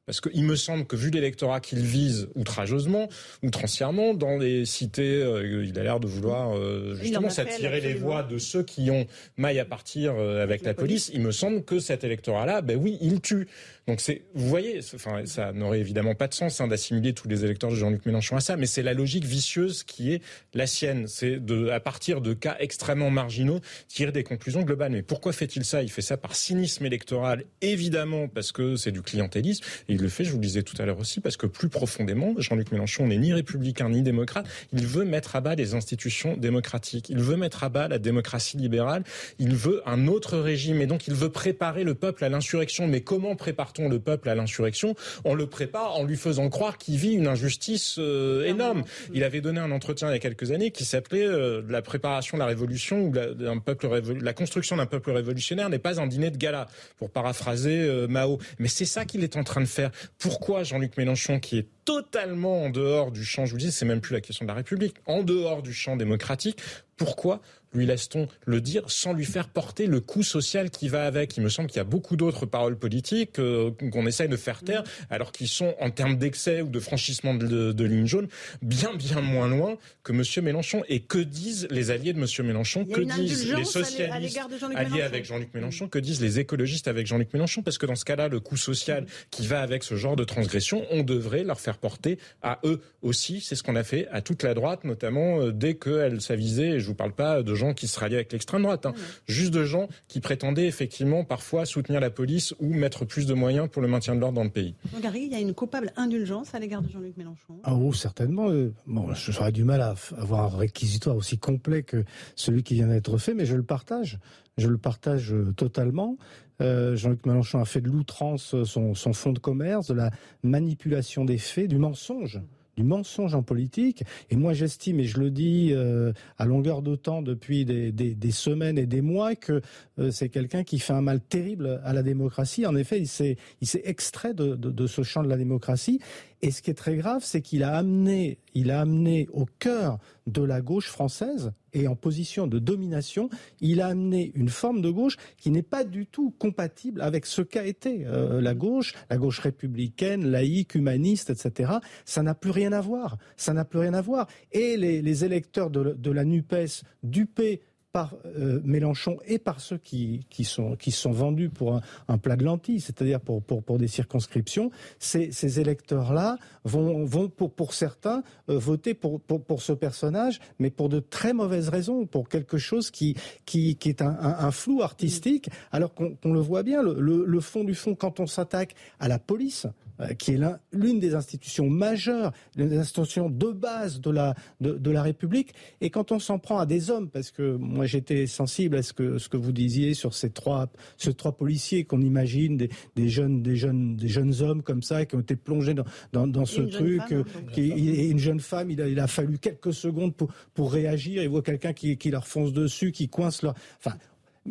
Parce 0.08 0.22
qu'il 0.22 0.42
me 0.44 0.56
semble 0.56 0.86
que 0.86 0.96
vu 0.96 1.10
l'électorat 1.10 1.60
qu'il 1.60 1.80
vise 1.80 2.28
outrageusement, 2.34 3.10
outrancièrement, 3.42 4.14
dans 4.14 4.38
les 4.38 4.64
cités, 4.64 5.02
euh, 5.22 5.66
il 5.66 5.78
a 5.78 5.82
l'air 5.82 6.00
de 6.00 6.06
vouloir 6.06 6.56
euh, 6.56 6.94
justement 6.94 7.28
s'attirer 7.28 7.82
les 7.82 7.92
voix 7.92 8.22
de 8.22 8.38
ceux 8.38 8.62
qui 8.62 8.90
ont 8.90 9.06
maille 9.36 9.58
à 9.58 9.66
partir 9.66 10.14
euh, 10.16 10.42
avec 10.42 10.62
la, 10.62 10.72
police. 10.72 11.10
Il 11.12 11.20
me 11.20 11.30
semble 11.30 11.62
que 11.62 11.78
cet 11.78 12.04
électorat-là, 12.04 12.62
ben 12.62 12.78
oui, 12.80 12.96
il 13.02 13.20
tue. 13.20 13.48
Donc 13.86 14.00
c'est, 14.00 14.22
vous 14.34 14.48
voyez, 14.48 14.80
enfin, 14.94 15.26
ça 15.26 15.52
n'aurait 15.52 15.80
évidemment 15.80 16.14
pas 16.14 16.26
de 16.26 16.34
sens 16.34 16.60
hein, 16.62 16.68
d'assimiler 16.68 17.12
tous 17.12 17.28
les 17.28 17.44
électeurs 17.44 17.70
de 17.70 17.76
Jean-Luc 17.76 18.06
Mélenchon 18.06 18.36
à 18.36 18.40
ça, 18.40 18.56
mais 18.56 18.66
c'est 18.66 18.82
la 18.82 18.94
logique 18.94 19.24
vicieuse 19.24 19.82
qui 19.82 20.12
est 20.14 20.22
la 20.54 20.66
sienne. 20.66 21.06
C'est 21.06 21.36
de, 21.36 21.68
à 21.68 21.80
partir 21.80 22.22
de 22.22 22.32
cas 22.32 22.56
extrêmement 22.60 23.10
marginaux, 23.10 23.60
tirer 23.88 24.12
des 24.12 24.24
conclusions 24.24 24.62
globales. 24.62 24.92
Mais 24.92 25.02
pourquoi 25.02 25.34
fait-il 25.34 25.66
ça? 25.66 25.82
Il 25.82 25.90
fait 25.90 26.00
ça 26.00 26.16
par 26.16 26.34
cynisme 26.34 26.86
électoral, 26.86 27.44
évidemment, 27.60 28.26
parce 28.26 28.52
que 28.52 28.76
c'est 28.76 28.92
du 28.92 29.02
clientélisme. 29.02 29.64
Et 29.88 29.97
il 29.98 30.02
le 30.02 30.08
fait, 30.08 30.24
je 30.24 30.30
vous 30.30 30.36
le 30.36 30.42
disais 30.42 30.62
tout 30.62 30.80
à 30.80 30.86
l'heure 30.86 31.00
aussi, 31.00 31.20
parce 31.20 31.36
que 31.36 31.46
plus 31.46 31.68
profondément, 31.68 32.32
Jean-Luc 32.38 32.70
Mélenchon 32.70 33.08
n'est 33.08 33.18
ni 33.18 33.32
républicain 33.32 33.88
ni 33.88 34.02
démocrate. 34.02 34.46
Il 34.72 34.86
veut 34.86 35.04
mettre 35.04 35.34
à 35.34 35.40
bas 35.40 35.56
les 35.56 35.74
institutions 35.74 36.36
démocratiques. 36.36 37.10
Il 37.10 37.18
veut 37.18 37.36
mettre 37.36 37.64
à 37.64 37.68
bas 37.68 37.88
la 37.88 37.98
démocratie 37.98 38.56
libérale. 38.56 39.02
Il 39.40 39.56
veut 39.56 39.82
un 39.86 40.06
autre 40.06 40.38
régime. 40.38 40.80
Et 40.80 40.86
donc, 40.86 41.08
il 41.08 41.14
veut 41.14 41.30
préparer 41.30 41.82
le 41.82 41.94
peuple 41.94 42.24
à 42.24 42.28
l'insurrection. 42.28 42.86
Mais 42.86 43.00
comment 43.00 43.34
prépare-t-on 43.34 43.88
le 43.88 43.98
peuple 43.98 44.28
à 44.28 44.36
l'insurrection? 44.36 44.94
On 45.24 45.34
le 45.34 45.46
prépare 45.46 45.96
en 45.96 46.04
lui 46.04 46.16
faisant 46.16 46.48
croire 46.48 46.78
qu'il 46.78 46.96
vit 46.96 47.14
une 47.14 47.26
injustice 47.26 47.96
euh, 47.98 48.44
énorme. 48.44 48.84
Il 49.12 49.24
avait 49.24 49.40
donné 49.40 49.58
un 49.58 49.72
entretien 49.72 50.08
il 50.08 50.12
y 50.12 50.16
a 50.16 50.20
quelques 50.20 50.52
années 50.52 50.70
qui 50.70 50.84
s'appelait 50.84 51.26
euh, 51.26 51.62
La 51.68 51.82
préparation 51.82 52.36
de 52.36 52.40
la 52.40 52.46
révolution 52.46 53.02
ou 53.02 53.12
la, 53.12 53.26
peuple 53.60 53.88
la 54.20 54.32
construction 54.32 54.76
d'un 54.76 54.86
peuple 54.86 55.10
révolutionnaire 55.10 55.68
n'est 55.68 55.78
pas 55.80 56.00
un 56.00 56.06
dîner 56.06 56.30
de 56.30 56.36
gala, 56.36 56.68
pour 56.98 57.10
paraphraser 57.10 57.80
euh, 57.80 58.06
Mao. 58.06 58.38
Mais 58.60 58.68
c'est 58.68 58.84
ça 58.84 59.04
qu'il 59.04 59.24
est 59.24 59.36
en 59.36 59.42
train 59.42 59.60
de 59.60 59.66
faire. 59.66 59.87
Pourquoi 60.18 60.62
Jean-Luc 60.62 60.96
Mélenchon, 60.96 61.40
qui 61.40 61.58
est 61.58 61.68
totalement 61.88 62.64
en 62.64 62.68
dehors 62.68 63.10
du 63.10 63.24
champ, 63.24 63.46
je 63.46 63.52
vous 63.52 63.56
dis, 63.56 63.72
c'est 63.72 63.86
même 63.86 64.02
plus 64.02 64.12
la 64.12 64.20
question 64.20 64.44
de 64.44 64.48
la 64.50 64.54
République, 64.54 64.96
en 65.06 65.22
dehors 65.22 65.62
du 65.62 65.72
champ 65.72 65.96
démocratique, 65.96 66.60
pourquoi 66.98 67.40
lui 67.74 67.86
laisse-t-on 67.86 68.28
le 68.46 68.60
dire 68.60 68.82
sans 68.90 69.12
lui 69.12 69.24
faire 69.24 69.48
porter 69.48 69.86
le 69.86 70.00
coup 70.00 70.22
social 70.22 70.70
qui 70.70 70.88
va 70.88 71.04
avec? 71.04 71.36
Il 71.36 71.42
me 71.42 71.48
semble 71.48 71.68
qu'il 71.68 71.76
y 71.76 71.80
a 71.80 71.84
beaucoup 71.84 72.16
d'autres 72.16 72.46
paroles 72.46 72.78
politiques 72.78 73.38
euh, 73.38 73.70
qu'on 73.92 74.06
essaye 74.06 74.28
de 74.28 74.36
faire 74.36 74.62
taire, 74.62 74.84
alors 75.10 75.32
qu'ils 75.32 75.48
sont, 75.48 75.74
en 75.80 75.90
termes 75.90 76.16
d'excès 76.16 76.62
ou 76.62 76.68
de 76.68 76.80
franchissement 76.80 77.34
de, 77.34 77.72
de, 77.72 77.84
ligne 77.84 78.06
jaune, 78.06 78.28
bien, 78.62 78.94
bien 78.94 79.20
moins 79.20 79.48
loin 79.48 79.76
que 80.02 80.12
M. 80.12 80.22
Mélenchon. 80.44 80.82
Et 80.88 81.00
que 81.00 81.18
disent 81.18 81.68
les 81.70 81.90
alliés 81.90 82.12
de 82.12 82.18
M. 82.18 82.46
Mélenchon? 82.46 82.84
Que 82.84 83.00
disent 83.00 83.54
les 83.54 83.64
socialistes 83.64 84.40
alliés 84.74 85.02
avec 85.02 85.24
Jean-Luc 85.24 85.52
Mélenchon? 85.54 85.88
Que 85.88 85.98
disent 85.98 86.20
les 86.20 86.38
écologistes 86.38 86.88
avec 86.88 87.06
Jean-Luc 87.06 87.32
Mélenchon? 87.32 87.62
Parce 87.62 87.78
que 87.78 87.86
dans 87.86 87.96
ce 87.96 88.04
cas-là, 88.04 88.28
le 88.28 88.40
coût 88.40 88.56
social 88.56 89.06
qui 89.30 89.46
va 89.46 89.60
avec 89.60 89.84
ce 89.84 89.94
genre 89.94 90.16
de 90.16 90.24
transgression, 90.24 90.84
on 90.90 91.02
devrait 91.02 91.44
leur 91.44 91.60
faire 91.60 91.77
porter 91.78 92.18
à 92.42 92.58
eux 92.64 92.80
aussi. 93.02 93.40
C'est 93.40 93.54
ce 93.54 93.62
qu'on 93.62 93.76
a 93.76 93.84
fait 93.84 94.06
à 94.10 94.20
toute 94.20 94.42
la 94.42 94.54
droite, 94.54 94.84
notamment 94.84 95.40
euh, 95.40 95.52
dès 95.52 95.74
qu'elle 95.74 96.20
s'avisait, 96.20 96.70
et 96.70 96.80
je 96.80 96.86
vous 96.86 96.94
parle 96.94 97.12
pas 97.12 97.42
de 97.42 97.54
gens 97.54 97.74
qui 97.74 97.88
se 97.88 97.98
ralliaient 97.98 98.16
avec 98.16 98.32
l'extrême 98.32 98.62
droite, 98.62 98.86
hein. 98.86 98.94
juste 99.26 99.52
de 99.52 99.64
gens 99.64 99.88
qui 100.08 100.20
prétendaient 100.20 100.66
effectivement 100.66 101.24
parfois 101.24 101.64
soutenir 101.64 102.00
la 102.00 102.10
police 102.10 102.54
ou 102.60 102.72
mettre 102.72 103.04
plus 103.04 103.26
de 103.26 103.34
moyens 103.34 103.68
pour 103.68 103.82
le 103.82 103.88
maintien 103.88 104.14
de 104.14 104.20
l'ordre 104.20 104.36
dans 104.36 104.44
le 104.44 104.50
pays. 104.50 104.74
Gary, 105.00 105.22
il 105.22 105.32
y 105.32 105.34
a 105.34 105.40
une 105.40 105.54
coupable 105.54 105.92
indulgence 105.96 106.54
à 106.54 106.58
l'égard 106.58 106.82
de 106.82 106.88
Jean-Luc 106.88 107.16
Mélenchon 107.16 107.58
Ah 107.64 107.74
oh, 107.74 107.92
certainement. 107.92 108.50
Euh, 108.50 108.72
bon, 108.86 109.12
j'aurais 109.14 109.52
du 109.52 109.64
mal 109.64 109.80
à 109.80 109.94
avoir 110.16 110.54
un 110.54 110.58
réquisitoire 110.58 111.16
aussi 111.16 111.38
complet 111.38 111.82
que 111.82 112.04
celui 112.36 112.62
qui 112.62 112.74
vient 112.74 112.88
d'être 112.88 113.18
fait, 113.18 113.34
mais 113.34 113.46
je 113.46 113.56
le 113.56 113.62
partage. 113.62 114.18
Je 114.56 114.68
le 114.68 114.78
partage 114.78 115.32
euh, 115.32 115.52
totalement. 115.56 116.16
Euh, 116.60 116.96
Jean-Luc 116.96 117.24
Mélenchon 117.26 117.60
a 117.60 117.64
fait 117.64 117.80
de 117.80 117.88
l'outrance 117.88 118.62
son, 118.64 118.94
son 118.94 119.12
fonds 119.12 119.32
de 119.32 119.38
commerce, 119.38 119.88
de 119.88 119.94
la 119.94 120.10
manipulation 120.42 121.24
des 121.24 121.38
faits, 121.38 121.68
du 121.68 121.78
mensonge 121.78 122.40
du 122.78 122.84
mensonge 122.84 123.34
en 123.34 123.42
politique. 123.42 124.04
Et 124.30 124.36
moi, 124.36 124.52
j'estime, 124.52 125.00
et 125.00 125.04
je 125.04 125.18
le 125.18 125.32
dis 125.32 125.70
euh, 125.72 126.12
à 126.38 126.46
longueur 126.46 126.80
de 126.80 126.94
temps 126.94 127.22
depuis 127.22 127.64
des, 127.64 128.30
semaines 128.30 128.78
et 128.78 128.86
des 128.86 129.00
mois, 129.00 129.34
que 129.34 129.60
euh, 129.98 130.12
c'est 130.12 130.28
quelqu'un 130.28 130.62
qui 130.62 130.78
fait 130.78 130.92
un 130.92 131.00
mal 131.00 131.20
terrible 131.20 131.80
à 131.82 131.92
la 131.92 132.04
démocratie. 132.04 132.66
En 132.66 132.76
effet, 132.76 133.00
il 133.00 133.08
s'est, 133.08 133.36
extrait 133.82 134.32
de, 134.32 134.86
ce 134.86 135.02
champ 135.02 135.24
de 135.24 135.28
la 135.28 135.36
démocratie. 135.36 135.98
Et 136.40 136.50
ce 136.50 136.62
qui 136.62 136.70
est 136.70 136.74
très 136.74 136.96
grave, 136.96 137.22
c'est 137.24 137.42
qu'il 137.42 137.64
a 137.64 137.76
amené, 137.76 138.38
il 138.54 138.70
a 138.70 138.80
amené 138.80 139.28
au 139.32 139.46
cœur 139.58 139.98
de 140.26 140.42
la 140.42 140.60
gauche 140.60 140.88
française 140.88 141.52
et 141.72 141.88
en 141.88 141.96
position 141.96 142.46
de 142.46 142.58
domination, 142.58 143.28
il 143.60 143.80
a 143.80 143.88
amené 143.88 144.32
une 144.34 144.48
forme 144.48 144.80
de 144.80 144.90
gauche 144.90 145.16
qui 145.36 145.50
n'est 145.50 145.62
pas 145.62 145.84
du 145.84 146.06
tout 146.06 146.30
compatible 146.38 147.02
avec 147.02 147.26
ce 147.26 147.42
qu'a 147.42 147.66
été 147.66 148.06
euh, 148.06 148.40
la 148.40 148.54
gauche, 148.54 148.94
la 149.10 149.16
gauche 149.16 149.40
républicaine, 149.40 150.30
laïque, 150.30 150.74
humaniste, 150.74 151.30
etc. 151.30 151.72
Ça 152.04 152.22
n'a 152.22 152.34
plus 152.34 152.50
rien 152.50 152.72
à 152.72 152.80
voir. 152.80 153.18
Ça 153.36 153.52
n'a 153.52 153.64
plus 153.64 153.80
rien 153.80 153.94
à 153.94 154.00
voir. 154.00 154.28
Et 154.52 154.76
les, 154.76 155.24
électeurs 155.24 155.70
de, 155.70 155.94
de 155.98 156.10
la 156.10 156.24
NUPES, 156.24 156.84
dupés 157.02 157.60
par 157.98 158.14
euh, 158.26 158.60
Mélenchon 158.64 159.16
et 159.26 159.40
par 159.40 159.60
ceux 159.60 159.76
qui, 159.76 160.24
sont, 160.44 160.76
vendus 161.10 161.48
pour 161.48 161.80
un, 162.06 162.18
plat 162.18 162.36
de 162.36 162.44
lentilles, 162.44 162.78
c'est-à-dire 162.78 163.18
pour, 163.18 163.42
des 163.76 163.88
circonscriptions, 163.88 164.70
ces, 165.00 165.58
électeurs-là 165.58 166.38
vont, 166.62 167.08
pour, 167.28 167.74
certains 167.74 168.22
euh, 168.50 168.56
voter 168.56 168.94
pour, 168.94 169.20
ce 169.58 169.72
personnage, 169.72 170.38
mais 170.60 170.70
pour 170.70 170.88
de 170.88 171.00
très 171.00 171.32
mauvaises 171.32 171.70
raisons, 171.70 172.06
pour 172.06 172.28
quelque 172.28 172.56
chose 172.56 172.92
qui, 172.92 173.16
est 173.56 174.00
un, 174.00 174.16
un, 174.20 174.52
flou 174.52 174.80
artistique, 174.82 175.50
alors 175.72 175.92
qu'on 175.92 176.32
le 176.32 176.40
voit 176.40 176.62
bien, 176.62 176.82
le 176.84 177.40
fond 177.40 177.64
du 177.64 177.74
fond, 177.74 177.96
quand 177.96 178.20
on 178.20 178.28
s'attaque 178.28 178.76
à 179.00 179.08
la 179.08 179.18
police, 179.18 179.66
euh, 180.00 180.14
qui 180.14 180.32
est 180.32 180.40
l'une 180.72 181.00
des 181.00 181.16
institutions 181.16 181.68
majeures, 181.68 182.32
l'une 182.54 182.68
des 182.68 182.78
institutions 182.78 183.28
de 183.28 183.50
base 183.50 184.00
de 184.00 184.10
la, 184.10 184.34
de, 184.60 184.90
la 184.92 185.02
République. 185.02 185.54
Et 185.80 185.90
quand 185.90 186.12
on 186.12 186.20
s'en 186.20 186.38
prend 186.38 186.58
à 186.58 186.66
des 186.66 186.90
hommes, 186.90 187.08
parce 187.08 187.32
que 187.32 187.56
moi 187.56 187.86
j'étais 187.88 188.26
sensible 188.26 188.76
à 188.76 188.82
ce 188.82 188.92
que, 188.92 189.18
ce 189.18 189.28
que 189.28 189.36
vous 189.36 189.52
disiez 189.52 189.94
sur 189.94 190.14
ces 190.14 190.30
trois, 190.30 190.70
ces 190.96 191.14
trois 191.14 191.36
policiers 191.36 191.84
qu'on 191.84 192.00
imagine, 192.00 192.56
des, 192.56 192.70
des, 192.94 193.08
jeunes, 193.08 193.42
des, 193.42 193.56
jeunes, 193.56 193.96
des 193.96 194.08
jeunes 194.08 194.34
hommes 194.40 194.62
comme 194.62 194.82
ça, 194.82 195.04
qui 195.04 195.16
ont 195.16 195.20
été 195.20 195.34
plongés 195.34 195.74
dans, 195.74 195.84
dans, 196.12 196.26
dans 196.26 196.44
ce 196.44 196.60
truc. 196.60 197.02
Femme, 197.08 197.24
hein, 197.26 197.50
qui, 197.52 197.72
et 197.72 198.08
une 198.10 198.18
jeune 198.18 198.40
femme, 198.40 198.70
il 198.70 198.80
a, 198.80 198.88
il 198.88 199.00
a 199.00 199.06
fallu 199.06 199.38
quelques 199.38 199.72
secondes 199.72 200.14
pour, 200.14 200.30
pour 200.54 200.72
réagir. 200.72 201.22
Il 201.22 201.28
voit 201.28 201.42
quelqu'un 201.42 201.72
qui, 201.72 201.96
qui 201.96 202.10
leur 202.10 202.26
fonce 202.26 202.52
dessus, 202.52 202.92
qui 202.92 203.08
coince 203.08 203.42
leur... 203.42 203.54
Enfin, 203.78 203.96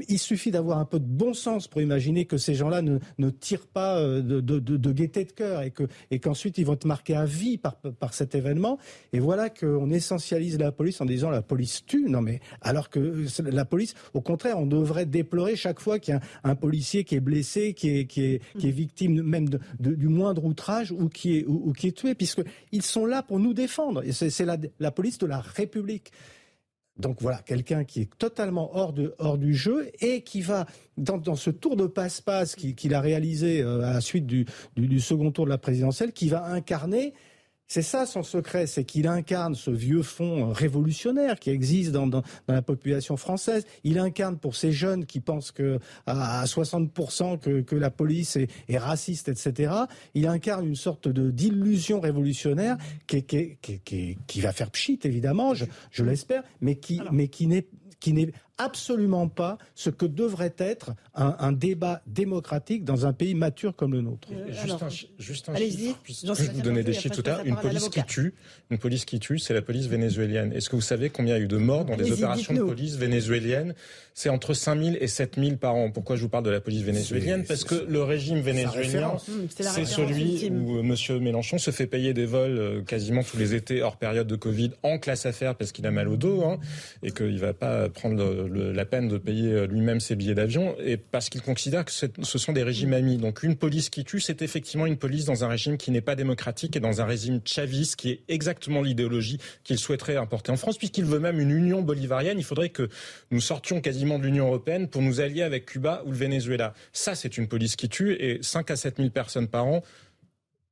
il 0.08 0.20
suffit 0.20 0.52
d'avoir 0.52 0.80
un 0.80 0.86
peu 0.86 1.00
de 1.00 1.06
bon 1.06 1.34
sens 1.34 1.68
pour 1.68 1.82
imaginer 1.82 2.26
que 2.26 2.38
ces 2.38 2.56
gens-là 2.56 2.82
ne, 2.82 3.00
ne 3.18 3.30
tirent 3.30 3.68
pas 3.68 4.00
euh, 4.00 4.22
de, 4.22 4.42
de, 4.42 4.92
gaieté 4.92 5.26
de 5.26 5.32
cœur 5.32 5.62
et 5.62 5.72
que 5.72 5.84
et 6.12 6.20
qu'ensuite 6.20 6.58
ils 6.58 6.66
vont 6.66 6.74
être 6.74 6.86
marqués 6.86 7.16
à 7.16 7.26
vie 7.26 7.58
par, 7.58 7.76
par 7.76 8.14
cet 8.14 8.36
événement. 8.36 8.78
Et 9.14 9.20
voilà 9.20 9.50
qu'on 9.50 9.90
essentialise 9.90 10.58
la 10.58 10.72
police 10.72 11.02
en 11.02 11.06
disant 11.06 11.30
la 11.30 11.42
police 11.42 11.86
tue. 11.86 12.10
Non 12.10 12.22
mais 12.22 12.40
alors 12.62 12.90
que 12.90 13.26
la 13.44 13.66
police, 13.66 13.94
au 14.14 14.22
contraire, 14.22 14.60
on 14.60 14.66
devrait 14.66 15.06
déplorer 15.06 15.56
chaque 15.56 15.80
fois 15.80 16.00
qu'il 16.00 16.14
y 16.14 16.18
a 16.18 16.22
un, 16.44 16.56
policier 16.56 17.04
qui 17.04 17.16
est 17.16 17.20
blessé, 17.20 17.74
qui 17.74 17.90
est, 17.90 18.06
qui 18.06 18.24
est, 18.24 18.42
qui 18.58 18.68
est 18.68 18.72
victime 18.72 19.22
même 19.22 19.50
de, 19.50 19.60
du 19.80 20.08
moindre 20.08 20.44
outrage 20.46 20.92
ou 20.92 21.10
qui 21.10 21.38
est, 21.38 21.46
ou, 21.48 21.72
qui 21.74 21.88
est 21.88 21.98
tué, 21.98 22.16
puisqu'ils 22.16 22.82
sont 22.82 23.06
là 23.06 23.24
pour 23.24 23.40
nous 23.40 23.54
défendre. 23.54 24.04
Et 24.04 24.12
c'est 24.12 24.46
la 24.46 24.92
police 24.92 25.18
de 25.18 25.28
la 25.28 25.40
République. 25.40 26.12
Donc 27.00 27.18
voilà, 27.22 27.38
quelqu'un 27.46 27.84
qui 27.84 28.02
est 28.02 28.10
totalement 28.18 28.76
hors, 28.76 29.38
du 29.38 29.54
jeu 29.54 29.92
et 30.02 30.22
qui 30.22 30.42
va, 30.42 30.66
dans, 30.98 31.36
ce 31.36 31.50
tour 31.50 31.76
de 31.76 31.86
passe-passe 31.86 32.56
qu'il 32.56 32.94
a 32.94 33.02
réalisé 33.02 33.62
euh, 33.62 33.82
à 33.82 33.94
la 33.94 34.02
suite 34.02 34.26
du, 34.26 34.46
second 35.00 35.32
tour 35.32 35.46
de 35.46 35.52
la 35.52 35.58
présidentielle, 35.58 36.12
qui 36.12 36.30
va 36.30 36.46
incarner 36.46 37.14
c'est 37.68 37.82
ça 37.82 38.06
son 38.06 38.24
secret, 38.24 38.66
c'est 38.66 38.86
qu'il 38.86 39.08
incarne 39.08 39.54
ce 39.54 39.72
vieux 39.72 40.02
fond 40.02 40.54
révolutionnaire 40.54 41.38
qui 41.38 41.50
existe 41.50 41.92
dans, 41.92 42.08
dans, 42.08 42.24
la 42.48 42.62
population 42.62 43.18
française. 43.18 43.66
Il 43.84 44.00
incarne 44.00 44.38
pour 44.38 44.56
ces 44.56 44.72
jeunes 44.72 45.06
qui 45.06 45.20
pensent 45.20 45.52
que 45.52 45.80
à 46.06 46.46
60% 46.46 47.40
que, 47.40 47.62
que, 47.62 47.76
la 47.76 47.92
police 47.92 48.38
est, 48.38 48.50
est, 48.70 48.78
raciste, 48.78 49.28
etc. 49.28 49.74
Il 50.14 50.28
incarne 50.28 50.66
une 50.66 50.76
sorte 50.76 51.10
de 51.10 51.30
d'illusion 51.30 52.00
révolutionnaire 52.00 52.78
qui, 53.06 53.24
qui, 53.24 53.58
qui, 53.62 54.18
qui, 54.26 54.42
va 54.42 54.54
faire 54.54 54.72
pchit 54.72 55.00
évidemment, 55.04 55.54
je, 55.54 55.66
je 55.92 56.04
l'espère, 56.04 56.44
mais 56.62 56.76
qui, 56.76 57.02
mais 57.12 57.28
qui 57.28 57.48
n'est 57.48 57.68
qui 58.00 58.14
n'est 58.14 58.32
absolument 58.58 59.28
pas 59.28 59.58
ce 59.76 59.90
que 59.90 60.06
devrait 60.06 60.54
être 60.58 60.92
un, 61.16 61.52
débat 61.52 62.02
démocratique 62.08 62.84
dans 62.84 63.06
un 63.06 63.14
pays 63.14 63.34
mature 63.34 63.76
comme 63.76 63.94
le 63.94 64.02
nôtre. 64.02 64.28
Euh, 64.32 64.52
juste, 64.52 64.84
un, 64.84 64.90
juste 65.20 65.50
un 65.50 65.56
chiffre, 65.56 66.00
je 66.06 66.52
vous 66.52 66.62
donner 66.62 66.84
des 66.84 66.94
chiffres 66.94 67.16
tout 67.16 67.24
à 67.26 67.38
l'heure. 67.38 67.46
Une 67.46 67.56
police 67.56 67.90
qui 67.90 68.04
tue, 68.04 68.34
une 68.70 68.78
police 68.78 69.06
qui 69.06 69.20
tue, 69.20 69.40
c'est 69.40 69.54
la 69.54 69.62
police 69.62 69.88
vénézuélienne. 69.88 70.54
Est-ce 70.54 70.70
que 70.70 70.76
vous 70.76 70.82
savez 70.82 71.10
combien 71.10 71.36
il 71.36 71.40
y 71.40 71.42
a 71.42 71.44
eu 71.44 71.48
de 71.48 71.58
morts 71.58 71.86
dans 71.86 71.96
les 71.96 72.12
opérations 72.12 72.54
de 72.54 72.62
police 72.62 72.96
vénézuéliennes 72.96 73.74
C'est 74.14 74.30
entre 74.30 74.54
5000 74.54 74.98
et 75.00 75.08
7000 75.08 75.58
par 75.58 75.76
an. 75.76 75.92
Pourquoi 75.92 76.16
je 76.16 76.22
vous 76.22 76.30
parle 76.30 76.44
de 76.44 76.50
la 76.50 76.62
police 76.62 76.82
vénézuélienne? 76.82 77.44
Parce 77.46 77.64
que 77.64 77.76
le 77.88 78.04
régime 78.04 78.40
vénézuélien, 78.40 79.18
c'est 79.50 79.86
celui 79.86 80.50
où 80.50 80.78
euh, 80.78 80.82
M. 80.82 81.22
Mélenchon 81.22 81.58
se 81.58 81.72
fait 81.72 81.88
payer 81.88 82.14
des 82.14 82.26
vols 82.26 82.58
euh, 82.58 82.82
quasiment 82.82 83.24
tous 83.24 83.38
les 83.38 83.56
étés 83.56 83.82
hors 83.82 83.98
période 83.98 84.28
de 84.28 84.36
Covid 84.36 84.72
en 84.84 84.98
classe 85.00 85.26
affaires 85.26 85.56
parce 85.56 85.72
qu'il 85.72 85.86
a 85.86 85.92
mal 85.92 86.08
au 86.08 86.18
dos 86.18 86.44
hein, 86.44 86.60
et 87.04 87.12
qu'il 87.12 87.34
ne 87.34 87.40
va 87.40 87.54
pas 87.54 87.90
prendre 87.90 88.16
le, 88.16 88.47
la 88.48 88.86
peine 88.86 89.08
de 89.08 89.18
payer 89.18 89.52
euh, 89.52 89.68
lui-même 89.68 90.00
ses 90.00 90.16
billets 90.16 90.36
d'avion, 90.36 90.76
et 90.84 90.98
parce 90.98 91.30
qu'il 91.30 91.42
considère 91.42 91.86
que 91.86 91.92
ce 91.92 92.38
sont 92.38 92.54
des 92.54 92.64
régimes 92.64 92.94
amis. 92.94 93.18
Donc 93.18 93.44
une 93.44 93.56
police 93.56 93.90
qui 93.90 94.04
tue, 94.04 94.20
c'est 94.20 94.42
effectivement 94.42 94.86
une 94.86 94.98
police 94.98 95.26
dans 95.26 95.44
un 95.44 95.48
régime 95.48 95.78
qui 95.78 95.92
n'est 95.92 96.02
pas 96.02 96.16
démocratique 96.16 96.76
et 96.76 96.80
dans 96.80 97.02
un 97.02 97.06
régime 97.06 97.42
chaviste 97.46 97.96
qui 97.96 98.12
est 98.12 98.22
exactement 98.28 98.82
l'idéologie 98.82 99.40
qu'il 99.64 99.78
souhaiterait 99.78 100.16
importer 100.16 100.52
en 100.52 100.58
France, 100.58 100.78
puisqu'il 100.78 101.06
veut 101.06 101.20
même 101.20 101.40
une 101.40 101.52
union 101.52 101.82
bolivarienne. 101.82 102.38
Il 102.40 102.46
faudrait 102.46 102.70
que 102.70 102.90
nous 103.32 103.42
sortions 103.42 103.82
quasiment 103.82 104.20
de 104.20 104.24
l'Union 104.24 104.48
européenne 104.48 104.88
pour 104.88 105.02
nous 105.02 105.22
allier 105.22 105.42
avec 105.42 105.66
Cuba 105.66 106.04
ou 106.06 106.12
le 106.12 106.18
Venezuela. 106.18 106.74
Ça, 106.94 107.16
c'est 107.16 107.38
une 107.38 107.48
police 107.48 107.76
qui 107.76 107.90
tue, 107.90 108.14
et 108.14 108.40
5 108.42 108.72
à 108.72 108.76
7 108.76 108.98
000 108.98 109.10
personnes 109.10 109.48
par 109.48 109.66
an, 109.66 109.84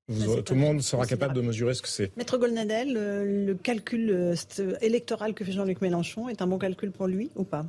tout 0.08 0.54
le 0.54 0.60
monde 0.60 0.82
sera 0.82 1.06
capable 1.06 1.34
de 1.34 1.42
mesurer 1.42 1.74
ce 1.74 1.82
que 1.82 1.88
c'est. 1.88 2.16
Maître 2.18 2.38
Golnadel, 2.38 2.94
le, 2.94 3.54
calcul 3.56 4.10
euh, 4.12 4.36
électoral 4.82 5.34
que 5.34 5.44
fait 5.44 5.52
Jean-Luc 5.52 5.82
Mélenchon 5.82 6.30
est 6.30 6.42
un 6.42 6.48
bon 6.48 6.58
calcul 6.58 6.92
pour 6.92 7.08
lui 7.08 7.32
ou 7.36 7.44
pas? 7.44 7.66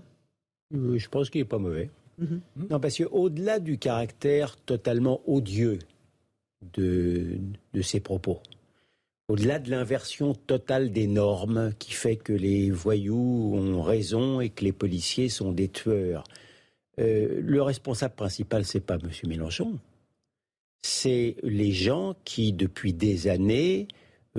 Je 0.72 1.08
pense 1.08 1.30
qu'il 1.30 1.40
n'est 1.40 1.46
pas 1.46 1.58
mauvais. 1.58 1.90
Mhm. 2.18 2.40
Non, 2.70 2.80
parce 2.80 2.96
qu'au-delà 2.96 3.58
du 3.58 3.78
caractère 3.78 4.56
totalement 4.56 5.20
odieux 5.26 5.78
de, 6.74 7.38
de 7.72 7.82
ces 7.82 8.00
propos. 8.00 8.40
Au-delà 9.28 9.58
de 9.58 9.70
l'inversion 9.70 10.34
totale 10.34 10.92
des 10.92 11.08
normes 11.08 11.72
qui 11.78 11.92
fait 11.92 12.16
que 12.16 12.32
les 12.32 12.70
voyous 12.70 13.54
ont 13.54 13.82
raison 13.82 14.40
et 14.40 14.50
que 14.50 14.64
les 14.64 14.72
policiers 14.72 15.28
sont 15.28 15.52
des 15.52 15.68
tueurs, 15.68 16.24
euh, 16.98 17.40
le 17.42 17.62
responsable 17.62 18.14
principal, 18.14 18.64
c'est 18.64 18.80
pas 18.80 18.94
M. 18.94 19.10
Mélenchon, 19.26 19.78
c'est 20.86 21.36
les 21.42 21.72
gens 21.72 22.14
qui, 22.24 22.52
depuis 22.52 22.92
des 22.92 23.26
années, 23.26 23.88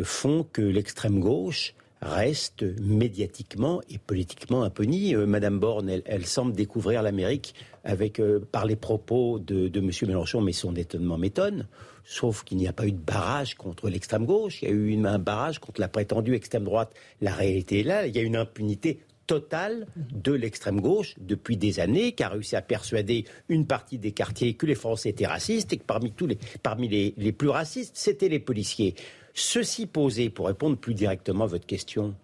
font 0.02 0.46
que 0.52 0.62
l'extrême 0.62 1.20
gauche 1.20 1.74
reste 2.02 2.64
médiatiquement 2.80 3.82
et 3.90 3.98
politiquement 3.98 4.64
impunie. 4.64 5.14
Euh, 5.14 5.26
Madame 5.26 5.60
Borne, 5.60 5.90
elle, 6.06 6.26
semble 6.26 6.54
découvrir 6.54 7.02
l'Amérique 7.02 7.54
avec 7.84 8.20
euh, 8.20 8.40
par 8.52 8.66
les 8.66 8.76
propos 8.76 9.40
de, 9.40 9.68
de 9.68 9.80
M. 9.80 9.92
Mélenchon, 10.08 10.40
mais 10.42 10.54
son 10.54 10.76
étonnement 10.76 11.18
m'étonne. 11.18 11.68
Sauf 12.06 12.44
qu'il 12.44 12.58
n'y 12.58 12.68
a 12.68 12.74
pas 12.74 12.88
eu 12.88 12.94
de 12.94 12.98
barrage 12.98 13.56
contre 13.56 13.90
l'extrême 13.90 14.26
gauche, 14.26 14.62
il 14.62 14.70
y 14.70 14.72
a 14.72 14.74
eu 14.74 15.06
un 15.06 15.20
barrage 15.20 15.60
contre 15.60 15.82
la 15.82 15.90
prétendue 15.90 16.36
extrême 16.36 16.64
droite. 16.64 16.94
La 17.20 17.34
réalité 17.34 17.82
est 17.82 17.84
là, 17.84 18.08
il 18.08 18.16
y 18.16 18.20
a 18.20 18.22
une 18.22 18.38
impunité 18.38 19.00
totale 19.28 19.86
de 19.96 20.32
l'extrême 20.32 20.82
gauche 20.82 21.16
depuis 21.20 21.58
des 21.58 21.80
années, 21.80 22.14
qui 22.14 22.24
a 22.24 22.30
réussi 22.30 22.56
à 22.56 22.62
persuader 22.62 23.26
une 23.50 23.68
partie 23.68 24.00
des 24.00 24.14
quartiers 24.14 24.56
que 24.56 24.66
les 24.66 24.76
Français 24.76 25.10
étaient 25.10 25.28
racistes 25.28 25.74
et 25.74 25.78
que 25.78 25.84
parmi 25.84 26.90
les 26.90 27.32
plus 27.34 27.50
racistes, 27.50 27.98
c'était 27.98 28.30
les 28.30 28.40
policiers. 28.40 28.96
Ceci 29.34 29.86
posé, 29.86 30.30
pour 30.30 30.48
répondre 30.48 30.78
plus 30.78 30.96
directement 30.96 31.44
à 31.44 31.48
votre 31.48 31.68
question, 31.68 32.16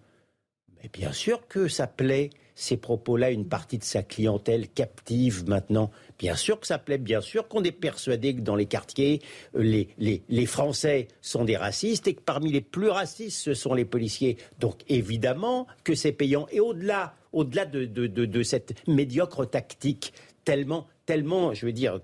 mais 0.82 0.90
bien 0.92 1.12
sûr 1.12 1.46
que 1.46 1.68
ça 1.68 1.86
plaît 1.86 2.30
ces 2.54 2.76
propos-là 2.76 3.30
une 3.30 3.48
partie 3.48 3.78
de 3.78 3.84
sa 3.84 4.02
clientèle 4.02 4.68
captive 4.68 5.48
maintenant. 5.48 5.90
Bien 6.18 6.36
sûr 6.36 6.60
que 6.60 6.66
ça 6.66 6.78
plaît, 6.78 6.98
bien 6.98 7.20
sûr 7.20 7.48
qu'on 7.48 7.64
est 7.64 7.72
persuadé 7.72 8.34
que 8.34 8.40
dans 8.40 8.56
les 8.56 8.66
quartiers, 8.66 9.20
euh, 9.56 9.62
les, 9.62 9.88
les, 9.98 10.22
les, 10.28 10.46
Français 10.46 11.08
sont 11.20 11.44
des 11.44 11.56
racistes 11.56 12.06
et 12.06 12.14
que 12.14 12.20
parmi 12.20 12.52
les 12.52 12.60
plus 12.60 12.88
racistes, 12.88 13.40
ce 13.40 13.54
sont 13.54 13.74
les 13.74 13.84
policiers. 13.84 14.36
Donc 14.60 14.80
évidemment 14.88 15.66
que 15.82 15.94
c'est 15.94 16.12
payant. 16.12 16.46
Et 16.52 16.60
au-delà 16.60 17.14
de, 17.32 17.84
de, 17.84 18.06
de, 18.06 18.24
de, 18.24 18.42
cette 18.42 18.86
médiocre 18.86 19.44
tactique 19.44 20.12
tellement, 20.44 20.86
tellement, 21.06 21.54
je 21.54 21.66
veux 21.66 21.72
dire, 21.72 22.00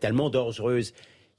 tellement 0.00 0.30
dangereuse, 0.30 0.92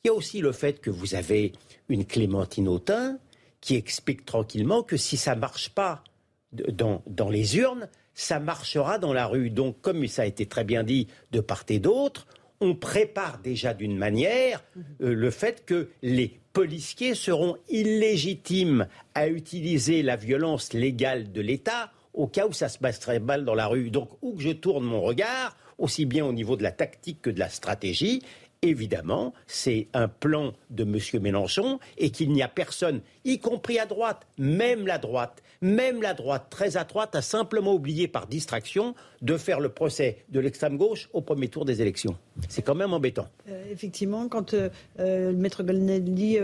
il 0.03 0.07
y 0.07 0.09
a 0.09 0.13
aussi 0.13 0.39
le 0.39 0.53
fait 0.53 0.80
que 0.80 0.89
vous 0.89 1.15
avez 1.15 1.51
une 1.89 2.05
Clémentine 2.05 2.69
Autain 2.69 3.17
qui 3.59 3.76
explique 3.76 4.26
tranquillement 4.26 4.84
que 4.84 4.95
si 4.95 5.17
ça 5.17 5.35
ne 5.35 5.41
marche 5.41 5.69
pas 5.69 6.03
dans, 6.51 7.01
dans, 7.07 7.30
les 7.30 7.57
urnes, 7.57 7.89
ça 8.13 8.39
marchera 8.39 8.97
dans 8.97 9.13
la 9.13 9.27
rue. 9.27 9.49
Donc, 9.49 9.81
comme 9.81 10.05
ça 10.07 10.23
a 10.23 10.26
été 10.26 10.45
très 10.45 10.63
bien 10.63 10.84
dit 10.84 11.07
de 11.31 11.39
part 11.39 11.63
et 11.69 11.80
d'autre, 11.80 12.27
on 12.61 12.76
prépare 12.76 13.39
déjà 13.39 13.73
d'une 13.73 13.97
manière 13.97 14.63
euh, 15.01 15.13
le 15.13 15.31
fait 15.31 15.65
que 15.65 15.89
les 16.01 16.39
policiers 16.51 17.15
seront 17.15 17.57
illégitimes 17.69 18.88
à 19.15 19.27
utiliser 19.27 20.01
la 20.03 20.15
violence 20.15 20.73
légale 20.73 21.31
de 21.31 21.41
l'État 21.41 21.91
au 22.13 22.27
cas 22.27 22.47
où 22.47 22.53
ça 22.53 22.67
se 22.67 22.80
passerait 22.80 23.19
mal 23.19 23.45
dans 23.45 23.55
la 23.55 23.67
rue. 23.67 23.91
Donc, 23.91 24.09
où 24.21 24.34
que 24.34 24.41
je 24.41 24.49
tourne 24.49 24.84
mon 24.84 25.01
regard, 25.01 25.55
aussi 25.77 26.05
bien 26.05 26.26
au 26.26 26.34
niveau 26.34 26.57
de 26.57 26.63
la 26.63 26.71
tactique 26.71 27.21
que 27.21 27.30
de 27.30 27.39
la 27.39 27.49
stratégie, 27.49 28.21
évidemment, 28.61 29.34
c'est 29.48 29.88
un 29.94 30.07
plan 30.07 30.53
de 30.69 30.84
M. 30.84 31.22
Mélenchon 31.22 31.80
et 31.98 32.10
qu'il 32.10 32.31
n'y 32.31 32.41
a 32.41 32.48
personne, 32.48 33.02
y 33.23 33.40
compris 33.40 33.80
à 33.80 33.86
droite, 33.86 34.27
même 34.38 34.86
la 34.86 34.98
droite, 34.98 35.41
même 35.61 36.02
la 36.02 36.14
droite 36.14 36.48
très 36.49 36.77
à 36.77 36.84
droite 36.84 37.15
a 37.15 37.22
simplement 37.22 37.73
oublié 37.73 38.07
par 38.07 38.27
distraction 38.27 38.95
de 39.22 39.38
faire 39.38 39.60
le 39.60 39.69
procès 39.69 40.23
de 40.30 40.40
l'extrême 40.40 40.77
gauche 40.77 41.10
au 41.14 41.22
premier 41.22 41.48
tour 41.48 41.65
des 41.65 41.81
élections. 41.81 42.18
C'est 42.48 42.61
quand 42.61 42.76
même 42.76 42.94
embêtant. 42.94 43.27
Euh, 43.49 43.64
effectivement, 43.72 44.27
quand 44.27 44.53
euh, 44.53 44.69
euh, 44.99 45.31
le 45.31 45.38
maître 45.38 45.64
dit 45.64 46.38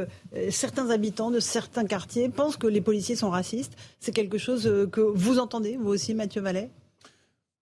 certains 0.49 0.89
habitants 0.89 1.31
de 1.31 1.39
certains 1.39 1.85
quartiers 1.85 2.29
pensent 2.29 2.57
que 2.57 2.67
les 2.67 2.81
policiers 2.81 3.15
sont 3.15 3.29
racistes, 3.29 3.73
c'est 3.99 4.13
quelque 4.13 4.37
chose 4.37 4.69
que 4.91 5.01
vous 5.01 5.39
entendez, 5.39 5.77
vous 5.77 5.89
aussi, 5.89 6.13
Mathieu 6.13 6.41
Vallet? 6.41 6.69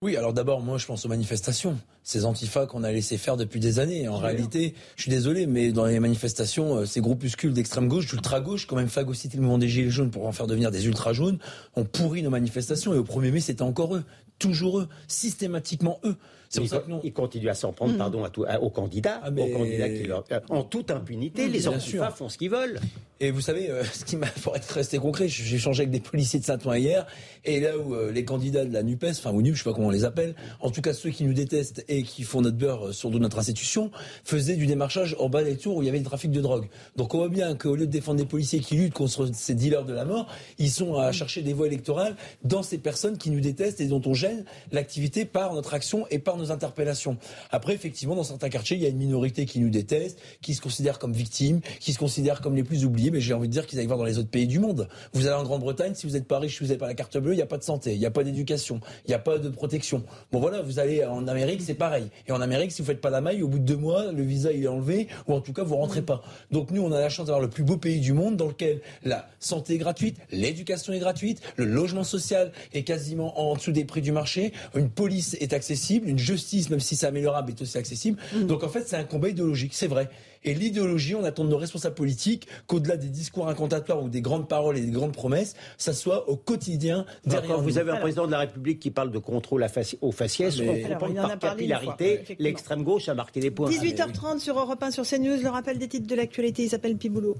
Oui, 0.03 0.17
alors 0.17 0.33
d'abord, 0.33 0.59
moi, 0.59 0.77
je 0.77 0.85
pense 0.85 1.05
aux 1.05 1.07
manifestations. 1.07 1.79
Ces 2.03 2.25
antifas 2.25 2.65
qu'on 2.65 2.83
a 2.83 2.91
laissé 2.91 3.17
faire 3.17 3.37
depuis 3.37 3.61
des 3.61 3.79
années. 3.79 4.09
En 4.09 4.17
réalité, 4.17 4.75
je 4.97 5.03
suis 5.03 5.09
désolé, 5.09 5.47
mais 5.47 5.71
dans 5.71 5.85
les 5.85 6.01
manifestations, 6.01 6.79
euh, 6.79 6.85
ces 6.85 6.99
groupuscules 6.99 7.53
d'extrême 7.53 7.87
gauche, 7.87 8.07
d'ultra-gauche, 8.07 8.67
quand 8.67 8.75
même 8.75 8.89
phagocyté 8.89 9.37
le 9.37 9.43
mouvement 9.43 9.57
des 9.57 9.69
Gilets 9.69 9.89
jaunes 9.89 10.11
pour 10.11 10.27
en 10.27 10.33
faire 10.33 10.45
devenir 10.45 10.71
des 10.71 10.87
ultra-jaunes, 10.87 11.39
ont 11.77 11.85
pourri 11.85 12.21
nos 12.21 12.29
manifestations. 12.29 12.93
Et 12.93 12.97
au 12.97 13.05
1er 13.05 13.31
mai, 13.31 13.39
c'était 13.39 13.61
encore 13.61 13.95
eux. 13.95 14.03
Toujours 14.39 14.79
eux. 14.79 14.89
Systématiquement 15.07 16.01
eux. 16.03 16.17
C'est 16.53 16.61
pour 16.61 16.69
ça 16.69 16.79
que 16.79 16.91
Ils 17.03 17.13
continuent 17.13 17.49
à 17.49 17.55
s'en 17.55 17.73
prendre, 17.73 17.93
mmh. 17.93 17.97
pardon, 17.97 18.23
à 18.23 18.59
aux 18.61 18.69
candidats. 18.69 19.19
Ah, 19.23 19.29
aux 19.31 19.57
candidats 19.57 19.89
qui 19.89 20.03
leur... 20.03 20.23
Euh, 20.31 20.39
en 20.49 20.63
toute 20.63 20.91
impunité, 20.91 21.47
mmh, 21.47 21.51
les 21.51 21.67
antifas 21.67 22.11
font 22.11 22.29
ce 22.29 22.37
qu'ils 22.37 22.51
veulent. 22.51 22.79
Et 23.19 23.31
vous 23.31 23.41
savez, 23.41 23.71
euh, 23.71 23.83
ce 23.93 24.05
qui 24.05 24.17
m'a, 24.17 24.27
pour 24.27 24.55
être 24.55 24.69
resté 24.69 24.99
concret, 24.99 25.27
j'ai 25.27 25.55
échangé 25.55 25.81
avec 25.81 25.91
des 25.91 25.99
policiers 25.99 26.39
de 26.39 26.45
Saint-Ouen 26.45 26.77
hier, 26.77 27.07
et 27.43 27.59
là 27.59 27.77
où 27.77 27.95
les 28.11 28.23
candidats 28.23 28.65
de 28.65 28.73
la 28.73 28.83
NUPES, 28.83 29.11
enfin, 29.11 29.31
ou 29.31 29.41
NUP, 29.41 29.55
je 29.55 29.63
sais 29.63 29.69
pas 29.69 29.73
comment 29.73 29.87
on 29.87 29.91
les 29.91 30.05
appelle, 30.05 30.35
en 30.59 30.69
tout 30.69 30.81
cas 30.81 30.93
ceux 30.93 31.09
qui 31.09 31.23
nous 31.23 31.33
détestent 31.33 31.83
et 31.87 32.03
qui 32.03 32.23
font 32.23 32.41
notre 32.41 32.57
beurre 32.57 32.93
sur 32.93 33.09
notre 33.09 33.39
institution, 33.39 33.91
faisaient 34.23 34.55
du 34.55 34.67
démarchage 34.67 35.15
en 35.19 35.29
bas 35.29 35.43
des 35.43 35.57
tours 35.57 35.77
où 35.77 35.81
il 35.81 35.85
y 35.85 35.89
avait 35.89 35.99
du 35.99 36.05
trafic 36.05 36.31
de 36.31 36.41
drogue. 36.41 36.67
Donc 36.95 37.15
on 37.15 37.19
voit 37.19 37.29
bien 37.29 37.55
qu'au 37.55 37.75
lieu 37.75 37.87
de 37.87 37.91
défendre 37.91 38.19
des 38.19 38.25
policiers 38.25 38.59
qui 38.59 38.75
luttent 38.75 38.93
contre 38.93 39.29
ces 39.33 39.55
dealers 39.55 39.85
de 39.85 39.93
la 39.93 40.05
mort, 40.05 40.27
ils 40.59 40.69
sont 40.69 40.95
à 40.95 41.11
chercher 41.11 41.41
des 41.41 41.53
voies 41.53 41.67
électorales 41.67 42.15
dans 42.43 42.63
ces 42.63 42.77
personnes 42.77 43.17
qui 43.17 43.31
nous 43.31 43.39
détestent 43.39 43.81
et 43.81 43.87
dont 43.87 44.01
on 44.05 44.13
gêne 44.13 44.45
l'activité 44.71 45.25
par 45.25 45.53
notre 45.53 45.73
action 45.73 46.05
et 46.11 46.19
par 46.19 46.37
interpellations. 46.51 47.17
Après, 47.51 47.73
effectivement, 47.73 48.15
dans 48.15 48.23
certains 48.23 48.49
quartiers, 48.49 48.77
il 48.77 48.83
y 48.83 48.85
a 48.85 48.89
une 48.89 48.97
minorité 48.97 49.45
qui 49.45 49.59
nous 49.59 49.69
déteste, 49.69 50.19
qui 50.41 50.53
se 50.53 50.61
considère 50.61 50.99
comme 50.99 51.13
victime, 51.13 51.61
qui 51.79 51.93
se 51.93 51.99
considère 51.99 52.41
comme 52.41 52.55
les 52.55 52.63
plus 52.63 52.85
oubliés, 52.85 53.11
mais 53.11 53.21
j'ai 53.21 53.33
envie 53.33 53.47
de 53.47 53.53
dire 53.53 53.67
qu'ils 53.67 53.79
aillent 53.79 53.87
voir 53.87 53.97
dans 53.97 54.05
les 54.05 54.17
autres 54.17 54.29
pays 54.29 54.47
du 54.47 54.59
monde. 54.59 54.87
Vous 55.13 55.27
allez 55.27 55.35
en 55.35 55.43
Grande-Bretagne, 55.43 55.93
si 55.95 56.07
vous 56.07 56.13
n'êtes 56.13 56.27
pas 56.27 56.39
riche, 56.39 56.57
si 56.57 56.59
vous 56.59 56.67
n'avez 56.67 56.79
pas 56.79 56.87
la 56.87 56.93
carte 56.93 57.17
bleue, 57.17 57.33
il 57.33 57.37
n'y 57.37 57.41
a 57.41 57.47
pas 57.47 57.57
de 57.57 57.63
santé, 57.63 57.93
il 57.93 57.99
n'y 57.99 58.05
a 58.05 58.11
pas 58.11 58.23
d'éducation, 58.23 58.79
il 59.05 59.09
n'y 59.09 59.15
a 59.15 59.19
pas 59.19 59.37
de 59.37 59.49
protection. 59.49 60.03
Bon 60.31 60.39
voilà, 60.39 60.61
vous 60.61 60.79
allez 60.79 61.03
en 61.05 61.27
Amérique, 61.27 61.61
c'est 61.61 61.73
pareil. 61.73 62.05
Et 62.27 62.31
en 62.31 62.41
Amérique, 62.41 62.71
si 62.71 62.81
vous 62.81 62.87
faites 62.87 63.01
pas 63.01 63.09
la 63.09 63.21
maille, 63.21 63.43
au 63.43 63.47
bout 63.47 63.59
de 63.59 63.65
deux 63.65 63.77
mois, 63.77 64.11
le 64.11 64.23
visa 64.23 64.51
il 64.51 64.63
est 64.63 64.67
enlevé, 64.67 65.07
ou 65.27 65.33
en 65.33 65.41
tout 65.41 65.53
cas 65.53 65.63
vous 65.63 65.75
rentrez 65.75 66.01
pas. 66.01 66.23
Donc 66.51 66.71
nous, 66.71 66.81
on 66.81 66.91
a 66.91 66.99
la 66.99 67.09
chance 67.09 67.27
d'avoir 67.27 67.41
le 67.41 67.49
plus 67.49 67.63
beau 67.63 67.77
pays 67.77 67.99
du 67.99 68.13
monde 68.13 68.37
dans 68.37 68.47
lequel 68.47 68.81
la 69.03 69.29
santé 69.39 69.75
est 69.75 69.77
gratuite, 69.77 70.17
l'éducation 70.31 70.93
est 70.93 70.99
gratuite, 70.99 71.41
le 71.55 71.65
logement 71.65 72.03
social 72.03 72.51
est 72.73 72.83
quasiment 72.83 73.39
en 73.39 73.55
dessous 73.55 73.71
des 73.71 73.85
prix 73.85 74.01
du 74.01 74.11
marché, 74.11 74.53
une 74.75 74.89
police 74.89 75.35
est 75.39 75.53
accessible, 75.53 76.07
une 76.07 76.19
justice, 76.33 76.69
même 76.69 76.79
si 76.79 76.95
c'est 76.95 77.05
améliorable, 77.05 77.51
est 77.51 77.61
aussi 77.61 77.77
accessible. 77.77 78.19
Mmh. 78.33 78.43
Donc 78.45 78.63
en 78.63 78.69
fait, 78.69 78.87
c'est 78.87 78.95
un 78.95 79.03
combat 79.03 79.29
idéologique, 79.29 79.73
c'est 79.73 79.87
vrai. 79.87 80.09
Et 80.43 80.53
l'idéologie, 80.53 81.15
on 81.15 81.23
attend 81.23 81.45
de 81.45 81.49
nos 81.49 81.57
responsables 81.57 81.95
politiques 81.95 82.47
qu'au-delà 82.67 82.97
des 82.97 83.07
discours 83.07 83.47
incantatoires 83.47 84.03
ou 84.03 84.09
des 84.09 84.21
grandes 84.21 84.47
paroles 84.47 84.77
et 84.77 84.81
des 84.81 84.91
grandes 84.91 85.13
promesses, 85.13 85.55
ça 85.77 85.93
soit 85.93 86.29
au 86.29 86.35
quotidien 86.35 87.05
derrière 87.25 87.55
Quand 87.55 87.61
vous 87.61 87.77
avez 87.77 87.91
un 87.91 87.97
président 87.97 88.25
de 88.25 88.31
la 88.31 88.39
République 88.39 88.79
qui 88.79 88.91
parle 88.91 89.11
de 89.11 89.19
contrôle 89.19 89.65
au 90.01 90.11
faciès, 90.11 90.59
ah, 90.59 90.95
par 90.95 91.39
capillarité, 91.39 92.23
l'extrême 92.39 92.83
gauche 92.83 93.07
a 93.09 93.13
marqué 93.13 93.39
des 93.39 93.51
points. 93.51 93.69
18h30 93.69 94.39
sur 94.39 94.59
Europe 94.59 94.81
1 94.81 94.91
sur 94.91 95.05
CNews, 95.05 95.41
le 95.41 95.49
rappel 95.49 95.77
des 95.77 95.87
titres 95.87 96.07
de 96.07 96.15
l'actualité, 96.15 96.63
il 96.63 96.69
s'appelle 96.69 96.97
Piboulot. 96.97 97.37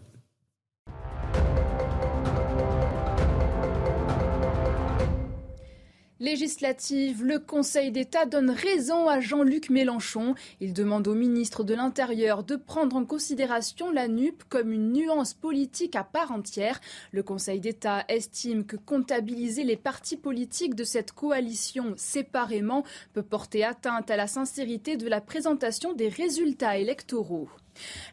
Législative, 6.24 7.24
le 7.24 7.38
Conseil 7.38 7.92
d'État 7.92 8.26
donne 8.26 8.50
raison 8.50 9.10
à 9.10 9.20
Jean-Luc 9.20 9.70
Mélenchon. 9.70 10.36
Il 10.62 10.74
demande 10.74 11.08
au 11.08 11.16
ministre 11.16 11.66
de 11.66 11.76
l'Intérieur 11.76 12.44
de 12.44 12.56
prendre 12.56 12.96
en 12.96 13.04
considération 13.04 13.92
la 13.92 14.08
NUP 14.08 14.44
comme 14.48 14.72
une 14.72 14.94
nuance 14.94 15.34
politique 15.34 15.98
à 15.98 16.06
part 16.06 16.32
entière. 16.32 16.80
Le 17.12 17.24
Conseil 17.24 17.60
d'État 17.60 18.06
estime 18.08 18.66
que 18.66 18.78
comptabiliser 18.78 19.64
les 19.66 19.78
partis 19.78 20.18
politiques 20.18 20.76
de 20.76 20.86
cette 20.86 21.12
coalition 21.12 21.94
séparément 21.98 22.86
peut 23.12 23.22
porter 23.22 23.66
atteinte 23.66 24.10
à 24.10 24.16
la 24.16 24.28
sincérité 24.28 24.96
de 24.96 25.10
la 25.10 25.20
présentation 25.20 25.92
des 25.92 26.08
résultats 26.08 26.78
électoraux. 26.78 27.50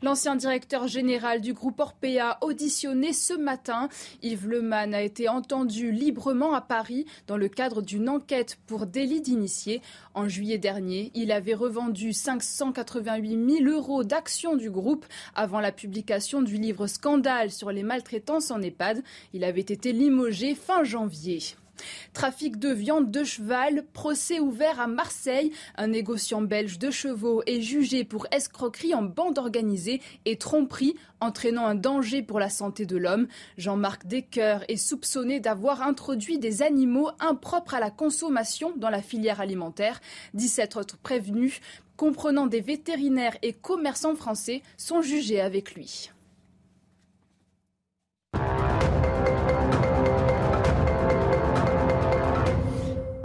L'ancien 0.03 0.37
directeur 0.37 0.89
général 0.89 1.41
du 1.41 1.53
groupe 1.53 1.81
Orpea 1.81 2.39
auditionné 2.41 3.13
ce 3.13 3.35
matin, 3.35 3.89
Yves 4.23 4.49
Leman 4.49 4.95
a 4.95 5.03
été 5.03 5.29
entendu 5.29 5.93
librement 5.93 6.55
à 6.55 6.61
Paris 6.61 7.07
dans 7.27 7.37
le 7.37 7.49
cadre 7.49 7.83
d'une 7.83 8.09
enquête 8.09 8.59
pour 8.67 8.87
délit 8.87 9.21
d'initié. 9.21 9.83
En 10.15 10.29
juillet 10.29 10.59
dernier, 10.59 11.11
il 11.15 11.33
avait 11.33 11.55
revendu 11.55 12.13
588 12.13 13.65
000 13.65 13.71
euros 13.71 14.05
d'actions 14.05 14.57
du 14.57 14.71
groupe 14.71 15.07
avant 15.35 15.61
la 15.61 15.73
publication 15.73 16.43
du 16.43 16.57
livre 16.57 16.87
Scandale 16.87 17.51
sur 17.51 17.71
les 17.71 17.83
maltraitances 17.83 18.51
en 18.51 18.61
EHPAD. 18.61 19.03
Il 19.33 19.45
avait 19.45 19.61
été 19.61 19.93
limogé 19.93 20.55
fin 20.55 20.85
janvier. 20.85 21.41
Trafic 22.13 22.59
de 22.59 22.71
viande 22.71 23.11
de 23.11 23.25
cheval, 23.25 23.85
procès 23.93 24.41
ouvert 24.41 24.81
à 24.81 24.87
Marseille. 24.87 25.53
Un 25.77 25.89
négociant 25.89 26.43
belge 26.43 26.79
de 26.79 26.91
chevaux 26.91 27.43
est 27.47 27.61
jugé 27.61 28.05
pour 28.05 28.27
escroquerie 28.31 28.95
en 28.95 29.03
bande 29.03 29.39
organisée 29.39 30.01
et 30.25 30.37
tromperie, 30.37 30.97
entraînant 31.21 31.67
un 31.67 31.75
danger 31.75 32.23
pour 32.23 32.41
la 32.41 32.51
santé 32.51 32.87
de 32.87 32.97
l'homme. 32.97 33.29
Jean-Marc 33.59 34.07
Descoeur 34.07 34.65
est 34.69 34.77
soupçonné 34.77 35.41
d'avoir 35.41 35.83
introduit 35.83 36.39
des 36.39 36.63
animaux 36.63 37.11
impropres 37.21 37.75
à 37.75 37.81
la 37.81 37.91
consommation 37.91 38.73
dans 38.77 38.91
la 38.91 39.03
filière 39.03 39.41
alimentaire. 39.41 40.01
17 40.35 40.77
autres 40.77 40.99
prévenus, 40.99 41.61
comprenant 41.97 42.47
des 42.47 42.61
vétérinaires 42.61 43.37
et 43.43 43.53
commerçants 43.53 44.17
français, 44.17 44.63
sont 44.77 45.03
jugés 45.03 45.41
avec 45.41 45.75
lui. 45.75 46.11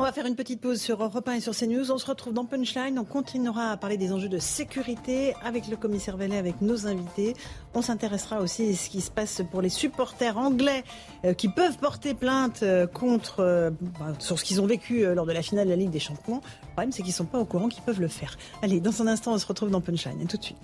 Va 0.05 0.11
faire 0.11 0.27
une 0.27 0.35
petite 0.35 0.61
pause 0.61 0.79
sur 0.79 1.01
Europe 1.01 1.27
1 1.27 1.33
et 1.33 1.39
sur 1.39 1.55
CNews. 1.55 1.91
On 1.91 1.97
se 1.97 2.05
retrouve 2.05 2.31
dans 2.31 2.45
Punchline. 2.45 2.99
On 2.99 3.05
continuera 3.05 3.71
à 3.71 3.77
parler 3.77 3.97
des 3.97 4.13
enjeux 4.13 4.29
de 4.29 4.37
sécurité 4.37 5.33
avec 5.43 5.67
le 5.67 5.77
commissaire 5.77 6.15
Vellet, 6.15 6.37
avec 6.37 6.61
nos 6.61 6.85
invités. 6.85 7.33
On 7.73 7.81
s'intéressera 7.81 8.39
aussi 8.39 8.69
à 8.69 8.75
ce 8.75 8.87
qui 8.91 9.01
se 9.01 9.09
passe 9.09 9.41
pour 9.49 9.63
les 9.63 9.69
supporters 9.69 10.37
anglais 10.37 10.83
euh, 11.25 11.33
qui 11.33 11.49
peuvent 11.49 11.79
porter 11.79 12.13
plainte 12.13 12.61
euh, 12.61 12.85
contre 12.85 13.39
euh, 13.39 13.71
bah, 13.99 14.13
sur 14.19 14.37
ce 14.37 14.43
qu'ils 14.43 14.61
ont 14.61 14.67
vécu 14.67 15.11
lors 15.15 15.25
de 15.25 15.31
la 15.31 15.41
finale 15.41 15.65
de 15.65 15.71
la 15.71 15.75
Ligue 15.75 15.89
des 15.89 15.99
Champions. 15.99 16.39
Le 16.61 16.67
problème, 16.73 16.91
c'est 16.91 17.01
qu'ils 17.01 17.09
ne 17.09 17.15
sont 17.15 17.25
pas 17.25 17.39
au 17.39 17.45
courant 17.45 17.67
qu'ils 17.67 17.83
peuvent 17.83 18.01
le 18.01 18.07
faire. 18.07 18.37
Allez, 18.61 18.79
dans 18.79 19.01
un 19.01 19.07
instant, 19.07 19.33
on 19.33 19.39
se 19.39 19.47
retrouve 19.47 19.71
dans 19.71 19.81
Punchline. 19.81 20.21
Et 20.21 20.25
tout 20.25 20.37
de 20.37 20.43
suite. 20.43 20.61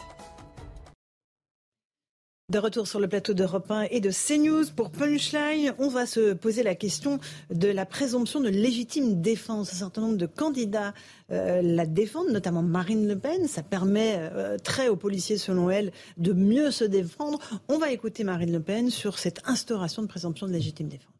De 2.51 2.59
retour 2.59 2.85
sur 2.85 2.99
le 2.99 3.07
plateau 3.07 3.33
d'Europe 3.33 3.71
1 3.71 3.83
et 3.91 4.01
de 4.01 4.11
CNews 4.11 4.65
pour 4.75 4.91
Punchline, 4.91 5.73
on 5.79 5.87
va 5.87 6.05
se 6.05 6.33
poser 6.33 6.63
la 6.63 6.75
question 6.75 7.17
de 7.49 7.69
la 7.69 7.85
présomption 7.85 8.41
de 8.41 8.49
légitime 8.49 9.21
défense. 9.21 9.71
Un 9.71 9.77
certain 9.77 10.01
nombre 10.01 10.17
de 10.17 10.25
candidats 10.25 10.93
euh, 11.31 11.61
la 11.61 11.85
défendent, 11.85 12.27
notamment 12.27 12.61
Marine 12.61 13.07
Le 13.07 13.17
Pen. 13.17 13.47
Ça 13.47 13.63
permet 13.63 14.17
euh, 14.17 14.57
très 14.57 14.89
aux 14.89 14.97
policiers, 14.97 15.37
selon 15.37 15.69
elle, 15.69 15.93
de 16.17 16.33
mieux 16.33 16.71
se 16.71 16.83
défendre. 16.83 17.39
On 17.69 17.77
va 17.77 17.89
écouter 17.93 18.25
Marine 18.25 18.51
Le 18.51 18.59
Pen 18.59 18.89
sur 18.89 19.17
cette 19.17 19.47
instauration 19.47 20.01
de 20.01 20.07
présomption 20.07 20.45
de 20.45 20.51
légitime 20.51 20.89
défense. 20.89 21.13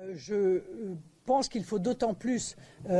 Euh, 0.00 0.12
je 0.14 0.62
pense 1.24 1.48
qu'il 1.48 1.64
faut 1.64 1.80
d'autant 1.80 2.14
plus 2.14 2.54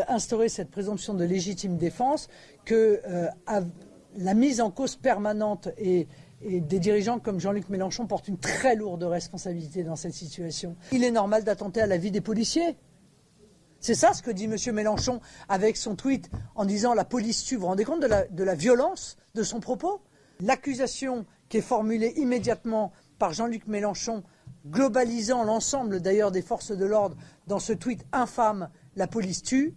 instaurer 0.09 0.49
cette 0.49 0.73
présomption 0.73 1.15
de 1.15 1.23
légitime 1.23 1.77
défense 1.77 2.29
que 2.65 3.01
la 4.17 4.35
mise 4.35 4.61
en 4.61 4.71
cause 4.71 4.97
permanente 4.97 5.69
et 5.79 6.07
et 6.43 6.61
des 6.61 6.79
dirigeants 6.79 7.19
comme 7.19 7.41
Jean-Luc 7.41 7.69
Mélenchon 7.69 8.07
portent 8.07 8.29
une 8.29 8.39
très 8.39 8.75
lourde 8.75 9.03
responsabilité 9.03 9.85
dans 9.85 9.97
cette 9.97 10.15
situation. 10.15 10.77
Il 10.93 11.05
est 11.05 11.11
normal 11.11 11.45
d'attenter 11.45 11.81
à 11.81 11.87
la 11.87 11.97
vie 11.97 12.11
des 12.11 12.21
policiers. 12.21 12.77
C'est 13.81 13.95
ça 13.95 14.13
ce 14.13 14.23
que 14.23 14.31
dit 14.31 14.45
M. 14.45 14.57
Mélenchon 14.75 15.21
avec 15.49 15.77
son 15.77 15.97
tweet 15.97 16.31
en 16.55 16.65
disant 16.65 16.95
la 16.95 17.05
police 17.05 17.45
tue. 17.45 17.57
Vous 17.57 17.63
vous 17.63 17.67
rendez 17.69 17.85
compte 17.85 18.03
de 18.03 18.07
la, 18.07 18.27
de 18.27 18.45
la 18.45 18.55
violence 18.55 19.17
de 19.35 19.43
son 19.43 19.61
propos? 19.61 20.03
L'accusation 20.41 21.27
qui 21.49 21.59
est 21.59 21.63
formulée 21.63 22.13
immédiatement 22.17 22.93
par 23.19 23.33
Jean-Luc 23.33 23.67
Mélenchon, 23.67 24.23
globalisant 24.67 25.45
l'ensemble 25.45 26.01
d'ailleurs 26.01 26.31
des 26.31 26.43
forces 26.43 26.73
de 26.73 26.85
l'ordre 26.85 27.17
dans 27.47 27.59
ce 27.59 27.73
tweet 27.73 28.05
infâme 28.13 28.71
la 28.97 29.07
police 29.07 29.43
tue, 29.43 29.75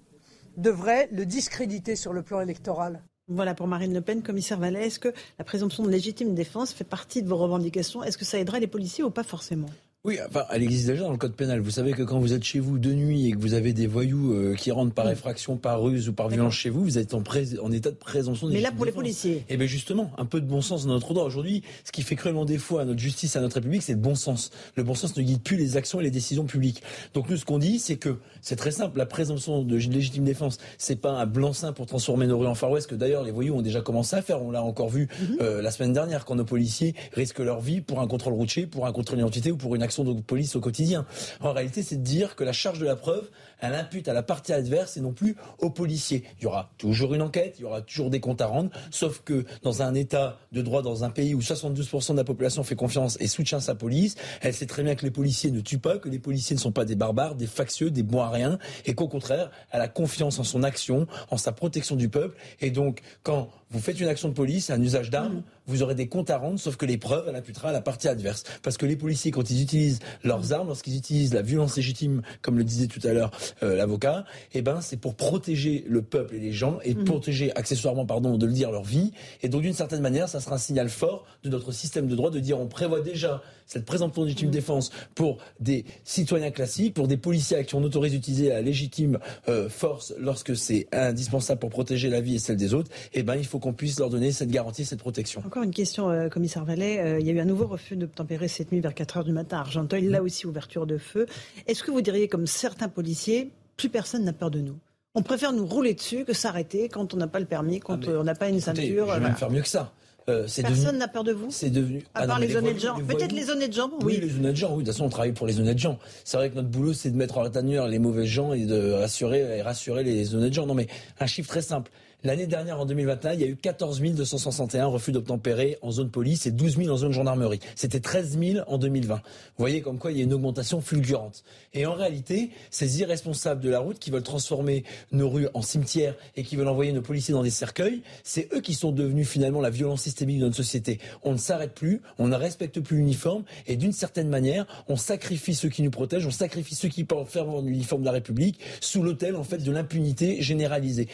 devrait 0.57 1.09
le 1.11 1.25
discréditer 1.25 1.95
sur 1.95 2.13
le 2.13 2.23
plan 2.23 2.41
électoral. 2.41 3.03
Voilà 3.29 3.53
pour 3.53 3.67
Marine 3.67 3.93
Le 3.93 4.01
Pen, 4.01 4.21
commissaire 4.21 4.59
Vallet. 4.59 4.87
Est-ce 4.87 4.99
que 4.99 5.13
la 5.39 5.45
présomption 5.45 5.83
de 5.83 5.89
légitime 5.89 6.35
défense 6.35 6.73
fait 6.73 6.83
partie 6.83 7.23
de 7.23 7.29
vos 7.29 7.37
revendications? 7.37 8.03
Est-ce 8.03 8.17
que 8.17 8.25
ça 8.25 8.37
aidera 8.37 8.59
les 8.59 8.67
policiers 8.67 9.03
ou 9.03 9.11
pas 9.11 9.23
forcément? 9.23 9.69
Oui, 10.05 10.19
enfin, 10.27 10.43
elle 10.51 10.63
existe 10.63 10.87
déjà 10.87 11.03
dans 11.03 11.13
le 11.13 11.17
code 11.17 11.33
pénal. 11.33 11.61
Vous 11.61 11.71
savez 11.71 11.93
que 11.93 12.03
quand 12.03 12.19
vous 12.19 12.33
êtes 12.33 12.43
chez 12.43 12.59
vous 12.59 12.77
de 12.77 12.91
nuit 12.91 13.29
et 13.29 13.31
que 13.31 13.37
vous 13.37 13.53
avez 13.53 13.71
des 13.71 13.87
voyous 13.87 14.33
euh, 14.33 14.53
qui 14.53 14.69
rentrent 14.69 14.93
par 14.93 15.09
effraction, 15.09 15.55
par 15.55 15.81
ruse 15.81 16.09
ou 16.09 16.13
par 16.13 16.27
violence 16.27 16.55
chez 16.55 16.69
vous, 16.69 16.83
vous 16.83 16.97
êtes 16.97 17.13
en, 17.13 17.23
en 17.61 17.71
état 17.71 17.89
de 17.89 17.95
présomption 17.95 18.49
de 18.49 18.51
Mais 18.51 18.59
là, 18.59 18.73
pour 18.73 18.83
les 18.83 18.91
policiers. 18.91 19.45
Eh 19.47 19.55
bien 19.55 19.65
justement, 19.65 20.11
un 20.17 20.25
peu 20.25 20.41
de 20.41 20.45
bon 20.45 20.59
sens 20.59 20.85
dans 20.85 20.91
notre 20.91 21.13
droit. 21.13 21.23
Aujourd'hui, 21.23 21.63
ce 21.85 21.93
qui 21.93 22.01
fait 22.01 22.17
cruellement 22.17 22.43
défaut 22.43 22.79
à 22.79 22.85
notre 22.85 22.99
justice, 22.99 23.37
à 23.37 23.39
notre 23.39 23.55
République, 23.55 23.81
c'est 23.81 23.93
le 23.93 23.99
bon 23.99 24.13
sens. 24.13 24.51
Le 24.75 24.83
bon 24.83 24.93
sens 24.93 25.15
ne 25.15 25.23
guide 25.23 25.41
plus 25.41 25.55
les 25.55 25.77
actions 25.77 26.01
et 26.01 26.03
les 26.03 26.11
décisions 26.11 26.43
publiques. 26.43 26.83
Donc 27.13 27.29
nous, 27.29 27.37
ce 27.37 27.45
qu'on 27.45 27.57
dit, 27.57 27.79
c'est 27.79 27.95
que 27.95 28.17
c'est 28.41 28.57
très 28.57 28.71
simple. 28.71 28.97
La 28.97 29.05
présomption 29.05 29.63
de 29.63 29.77
légitime 29.77 30.25
défense, 30.25 30.57
c'est 30.77 30.97
pas 30.97 31.11
un 31.11 31.25
blanc-seing 31.25 31.71
pour 31.71 31.85
transformer 31.85 32.27
nos 32.27 32.37
rues 32.37 32.47
en 32.47 32.55
Far 32.55 32.71
West, 32.71 32.87
que 32.87 32.95
d'ailleurs 32.95 33.23
les 33.23 33.31
voyous 33.31 33.55
ont 33.55 33.61
déjà 33.61 33.79
commencé 33.79 34.17
à 34.17 34.21
faire. 34.21 34.43
On 34.43 34.51
l'a 34.51 34.63
encore 34.63 34.89
vu 34.89 35.07
mhm. 35.21 35.37
euh, 35.39 35.61
la 35.61 35.71
semaine 35.71 35.93
dernière, 35.93 36.25
quand 36.25 36.35
nos 36.35 36.43
policiers 36.43 36.93
risquent 37.13 37.39
leur 37.39 37.61
vie 37.61 37.79
pour 37.79 38.01
un 38.01 38.07
contrôle 38.07 38.33
routier, 38.33 38.67
pour 38.67 38.85
un 38.85 38.91
contrôle 38.91 39.19
d'identité 39.19 39.49
ou 39.49 39.55
pour 39.55 39.75
une 39.75 39.81
action 39.81 39.92
de 40.01 40.21
police 40.21 40.55
au 40.55 40.59
quotidien. 40.59 41.05
En 41.41 41.53
réalité, 41.53 41.83
c'est 41.83 41.97
de 41.97 42.03
dire 42.03 42.35
que 42.35 42.43
la 42.43 42.53
charge 42.53 42.79
de 42.79 42.85
la 42.85 42.95
preuve, 42.95 43.29
elle 43.63 43.75
impute 43.75 44.09
à 44.09 44.13
la 44.13 44.23
partie 44.23 44.51
adverse 44.51 44.97
et 44.97 45.01
non 45.01 45.13
plus 45.13 45.35
aux 45.59 45.69
policiers. 45.69 46.25
Il 46.39 46.43
y 46.43 46.47
aura 46.47 46.69
toujours 46.77 47.13
une 47.13 47.21
enquête, 47.21 47.55
il 47.57 47.61
y 47.61 47.65
aura 47.65 47.81
toujours 47.81 48.09
des 48.09 48.19
comptes 48.19 48.41
à 48.41 48.47
rendre, 48.47 48.69
sauf 48.91 49.21
que 49.23 49.45
dans 49.63 49.81
un 49.81 49.95
état 49.95 50.37
de 50.51 50.61
droit, 50.61 50.81
dans 50.81 51.05
un 51.05 51.09
pays 51.09 51.33
où 51.33 51.39
72% 51.39 52.11
de 52.11 52.17
la 52.17 52.25
population 52.25 52.63
fait 52.63 52.75
confiance 52.75 53.17
et 53.21 53.27
soutient 53.27 53.61
sa 53.61 53.73
police, 53.73 54.15
elle 54.41 54.53
sait 54.53 54.65
très 54.65 54.83
bien 54.83 54.95
que 54.95 55.05
les 55.05 55.11
policiers 55.11 55.49
ne 55.49 55.61
tuent 55.61 55.79
pas, 55.79 55.97
que 55.97 56.09
les 56.09 56.19
policiers 56.19 56.57
ne 56.57 56.61
sont 56.61 56.73
pas 56.73 56.83
des 56.83 56.95
barbares, 56.95 57.35
des 57.35 57.47
factieux, 57.47 57.89
des 57.89 58.03
bons 58.03 58.21
à 58.21 58.29
rien, 58.29 58.59
et 58.85 58.95
qu'au 58.95 59.07
contraire, 59.07 59.49
elle 59.71 59.81
a 59.81 59.87
confiance 59.87 60.39
en 60.39 60.43
son 60.43 60.61
action, 60.61 61.07
en 61.31 61.37
sa 61.37 61.53
protection 61.53 61.95
du 61.95 62.09
peuple. 62.09 62.37
Et 62.59 62.69
donc, 62.69 63.01
quand 63.23 63.47
vous 63.73 63.79
faites 63.79 63.99
une 63.99 64.07
action 64.07 64.27
de 64.29 64.33
police, 64.33 64.69
un 64.69 64.81
usage 64.81 65.09
d'armes, 65.09 65.37
mmh. 65.37 65.43
vous 65.67 65.81
aurez 65.81 65.95
des 65.95 66.07
comptes 66.07 66.29
à 66.29 66.37
rendre, 66.37 66.59
sauf 66.59 66.75
que 66.75 66.85
les 66.85 66.97
preuves, 66.97 67.25
elle 67.27 67.35
imputera 67.35 67.69
à 67.69 67.71
la 67.71 67.81
partie 67.81 68.07
adverse. 68.07 68.43
Parce 68.61 68.77
que 68.77 68.85
les 68.85 68.95
policiers, 68.95 69.31
quand 69.31 69.49
ils 69.49 69.63
utilisent 69.63 69.99
leurs 70.23 70.53
armes, 70.53 70.67
lorsqu'ils 70.67 70.95
utilisent 70.95 71.33
la 71.33 71.41
violence 71.41 71.75
légitime, 71.75 72.21
comme 72.41 72.57
le 72.57 72.63
disait 72.63 72.87
tout 72.87 72.99
à 73.03 73.13
l'heure 73.13 73.31
euh, 73.61 73.75
l'avocat, 73.75 74.25
eh 74.53 74.61
ben, 74.61 74.81
c'est 74.81 74.97
pour 74.97 75.15
protéger 75.15 75.83
le 75.87 76.01
peuple 76.01 76.35
et 76.35 76.39
les 76.39 76.51
gens, 76.51 76.79
et 76.83 76.95
mmh. 76.95 77.03
protéger 77.03 77.55
accessoirement, 77.55 78.05
pardon, 78.05 78.37
de 78.37 78.45
le 78.45 78.53
dire, 78.53 78.71
leur 78.71 78.83
vie. 78.83 79.11
Et 79.41 79.49
donc, 79.49 79.61
d'une 79.61 79.73
certaine 79.73 80.01
manière, 80.01 80.29
ça 80.29 80.39
sera 80.39 80.55
un 80.55 80.59
signal 80.59 80.89
fort 80.89 81.25
de 81.43 81.49
notre 81.49 81.71
système 81.71 82.07
de 82.07 82.15
droit 82.15 82.31
de 82.31 82.39
dire 82.39 82.59
on 82.59 82.67
prévoit 82.67 83.01
déjà 83.01 83.41
cette 83.65 83.85
présomption 83.85 84.21
de 84.21 84.27
légitime 84.27 84.49
défense 84.49 84.91
pour 85.15 85.37
des 85.59 85.85
citoyens 86.03 86.51
classiques, 86.51 86.93
pour 86.93 87.07
des 87.07 87.17
policiers 87.17 87.57
à 87.57 87.63
qui 87.63 87.75
on 87.75 87.83
autorise 87.83 88.11
d'utiliser 88.11 88.49
la 88.49 88.61
légitime 88.61 89.19
euh, 89.47 89.69
force 89.69 90.13
lorsque 90.19 90.55
c'est 90.55 90.87
indispensable 90.91 91.59
pour 91.59 91.69
protéger 91.69 92.09
la 92.09 92.21
vie 92.21 92.35
et 92.35 92.39
celle 92.39 92.57
des 92.57 92.73
autres, 92.73 92.91
eh 93.13 93.23
ben, 93.23 93.35
il 93.35 93.45
faut 93.45 93.59
qu'on 93.59 93.73
puisse 93.73 93.99
leur 93.99 94.09
donner 94.09 94.31
cette 94.31 94.49
garantie, 94.49 94.85
cette 94.85 94.99
protection. 94.99 95.41
Encore 95.45 95.63
une 95.63 95.71
question, 95.71 96.09
euh, 96.09 96.29
commissaire 96.29 96.65
Vallet. 96.65 96.99
Euh, 96.99 97.19
il 97.19 97.25
y 97.25 97.29
a 97.29 97.33
eu 97.33 97.39
un 97.39 97.45
nouveau 97.45 97.67
refus 97.67 97.95
d'obtempérer 97.95 98.47
cette 98.47 98.71
nuit 98.71 98.79
vers 98.79 98.93
4 98.93 99.17
heures 99.17 99.23
du 99.23 99.33
matin 99.33 99.57
à 99.57 99.61
Argenteuil. 99.61 100.07
Là 100.07 100.21
aussi, 100.21 100.45
ouverture 100.47 100.85
de 100.85 100.97
feu. 100.97 101.25
Est-ce 101.67 101.83
que 101.83 101.91
vous 101.91 102.01
diriez, 102.01 102.27
comme 102.27 102.47
certains 102.47 102.89
policiers, 102.89 103.51
plus 103.77 103.89
personne 103.89 104.23
n'a 104.23 104.33
peur 104.33 104.51
de 104.51 104.59
nous? 104.59 104.77
On 105.15 105.21
préfère 105.21 105.53
nous 105.53 105.65
rouler 105.65 105.93
dessus 105.93 106.25
que 106.25 106.33
s'arrêter 106.33 106.89
quand 106.89 107.13
on 107.13 107.17
n'a 107.17 107.27
pas 107.27 107.39
le 107.39 107.45
permis, 107.45 107.79
quand 107.79 108.07
ah, 108.07 108.11
on 108.19 108.23
n'a 108.23 108.33
pas 108.33 108.49
une 108.49 108.59
ceinture. 108.59 109.07
Je 109.07 109.13
vais 109.13 109.19
même 109.19 109.35
faire 109.35 109.51
mieux 109.51 109.61
que 109.61 109.67
ça. 109.67 109.93
Euh, 110.29 110.47
Personne 110.61 110.97
n'a 110.97 111.07
peur 111.07 111.23
de 111.23 111.33
vous 111.33 111.47
C'est 111.49 111.69
devenu. 111.69 112.03
À 112.13 112.21
ah 112.21 112.27
part 112.27 112.39
les, 112.39 112.55
honnêtes 112.55 112.79
gens. 112.79 112.95
Peut-être 112.95 113.33
les 113.33 113.49
honnêtes 113.49 113.73
gens, 113.73 113.89
oui. 114.01 114.03
Oui, 114.03 114.19
les 114.21 114.35
honnêtes 114.35 114.55
gens, 114.55 114.69
oui. 114.69 114.83
De 114.83 114.87
toute 114.87 114.93
façon, 114.93 115.05
on 115.05 115.09
travaille 115.09 115.33
pour 115.33 115.47
les 115.47 115.59
honnêtes 115.59 115.79
gens. 115.79 115.99
C'est 116.23 116.37
vrai 116.37 116.49
que 116.49 116.55
notre 116.55 116.69
boulot, 116.69 116.93
c'est 116.93 117.09
de 117.09 117.17
mettre 117.17 117.37
en 117.37 117.43
retenue 117.43 117.77
les 117.89 117.99
mauvais 117.99 118.25
gens 118.25 118.53
et 118.53 118.65
de 118.65 118.91
rassurer, 118.91 119.57
et 119.57 119.61
rassurer 119.61 120.03
les 120.03 120.33
honnêtes 120.33 120.53
gens. 120.53 120.65
Non, 120.65 120.75
mais 120.75 120.87
un 121.19 121.27
chiffre 121.27 121.49
très 121.49 121.61
simple. 121.61 121.91
L'année 122.25 122.47
dernière, 122.47 122.79
en 122.79 122.85
2021, 122.85 123.33
il 123.33 123.41
y 123.41 123.43
a 123.43 123.47
eu 123.47 123.57
14 123.57 124.01
261 124.01 124.85
refus 124.85 125.11
d'obtempérer 125.11 125.77
en 125.81 125.91
zone 125.91 126.09
police 126.09 126.45
et 126.45 126.51
12 126.51 126.77
000 126.77 126.89
en 126.89 126.95
zone 126.95 127.11
gendarmerie. 127.11 127.59
C'était 127.75 127.99
13 127.99 128.39
000 128.39 128.65
en 128.65 128.77
2020. 128.77 129.15
Vous 129.15 129.21
voyez 129.57 129.81
comme 129.81 129.97
quoi 129.97 130.13
il 130.13 130.19
y 130.19 130.21
a 130.21 130.23
une 130.23 130.31
augmentation 130.31 130.79
fulgurante. 130.79 131.43
Et 131.73 131.85
en 131.85 131.93
réalité, 131.93 132.51
ces 132.69 133.01
irresponsables 133.01 133.59
de 133.59 133.69
la 133.69 133.79
route 133.79 133.99
qui 133.99 134.09
veulent 134.09 134.23
transformer 134.23 134.85
nos 135.11 135.29
rues 135.29 135.49
en 135.53 135.61
cimetières 135.61 136.15
et 136.37 136.43
qui 136.43 136.55
veulent 136.55 136.69
envoyer 136.69 136.93
nos 136.93 137.01
policiers 137.01 137.33
dans 137.33 137.43
des 137.43 137.49
cercueils, 137.49 138.01
c'est 138.23 138.47
eux 138.53 138.61
qui 138.61 138.73
sont 138.73 138.93
devenus 138.93 139.27
finalement 139.27 139.59
la 139.59 139.69
violence 139.69 140.03
systémique 140.03 140.39
de 140.39 140.45
notre 140.45 140.55
société. 140.55 140.99
On 141.23 141.33
ne 141.33 141.37
s'arrête 141.37 141.73
plus, 141.73 142.01
on 142.19 142.29
ne 142.29 142.37
respecte 142.37 142.79
plus 142.79 142.97
l'uniforme 142.97 143.43
et 143.67 143.75
d'une 143.75 143.91
certaine 143.91 144.29
manière, 144.29 144.65
on 144.87 144.95
sacrifie 144.95 145.55
ceux 145.55 145.67
qui 145.67 145.81
nous 145.81 145.91
protègent, 145.91 146.27
on 146.27 146.31
sacrifie 146.31 146.75
ceux 146.75 146.87
qui 146.87 147.03
portent 147.03 147.29
fermement 147.29 147.59
l'uniforme 147.59 148.03
de 148.03 148.05
la 148.05 148.13
République 148.13 148.61
sous 148.79 149.03
l'autel 149.03 149.35
en 149.35 149.43
fait 149.43 149.57
de 149.57 149.71
l'impunité 149.73 150.41
généralisée. 150.41 151.09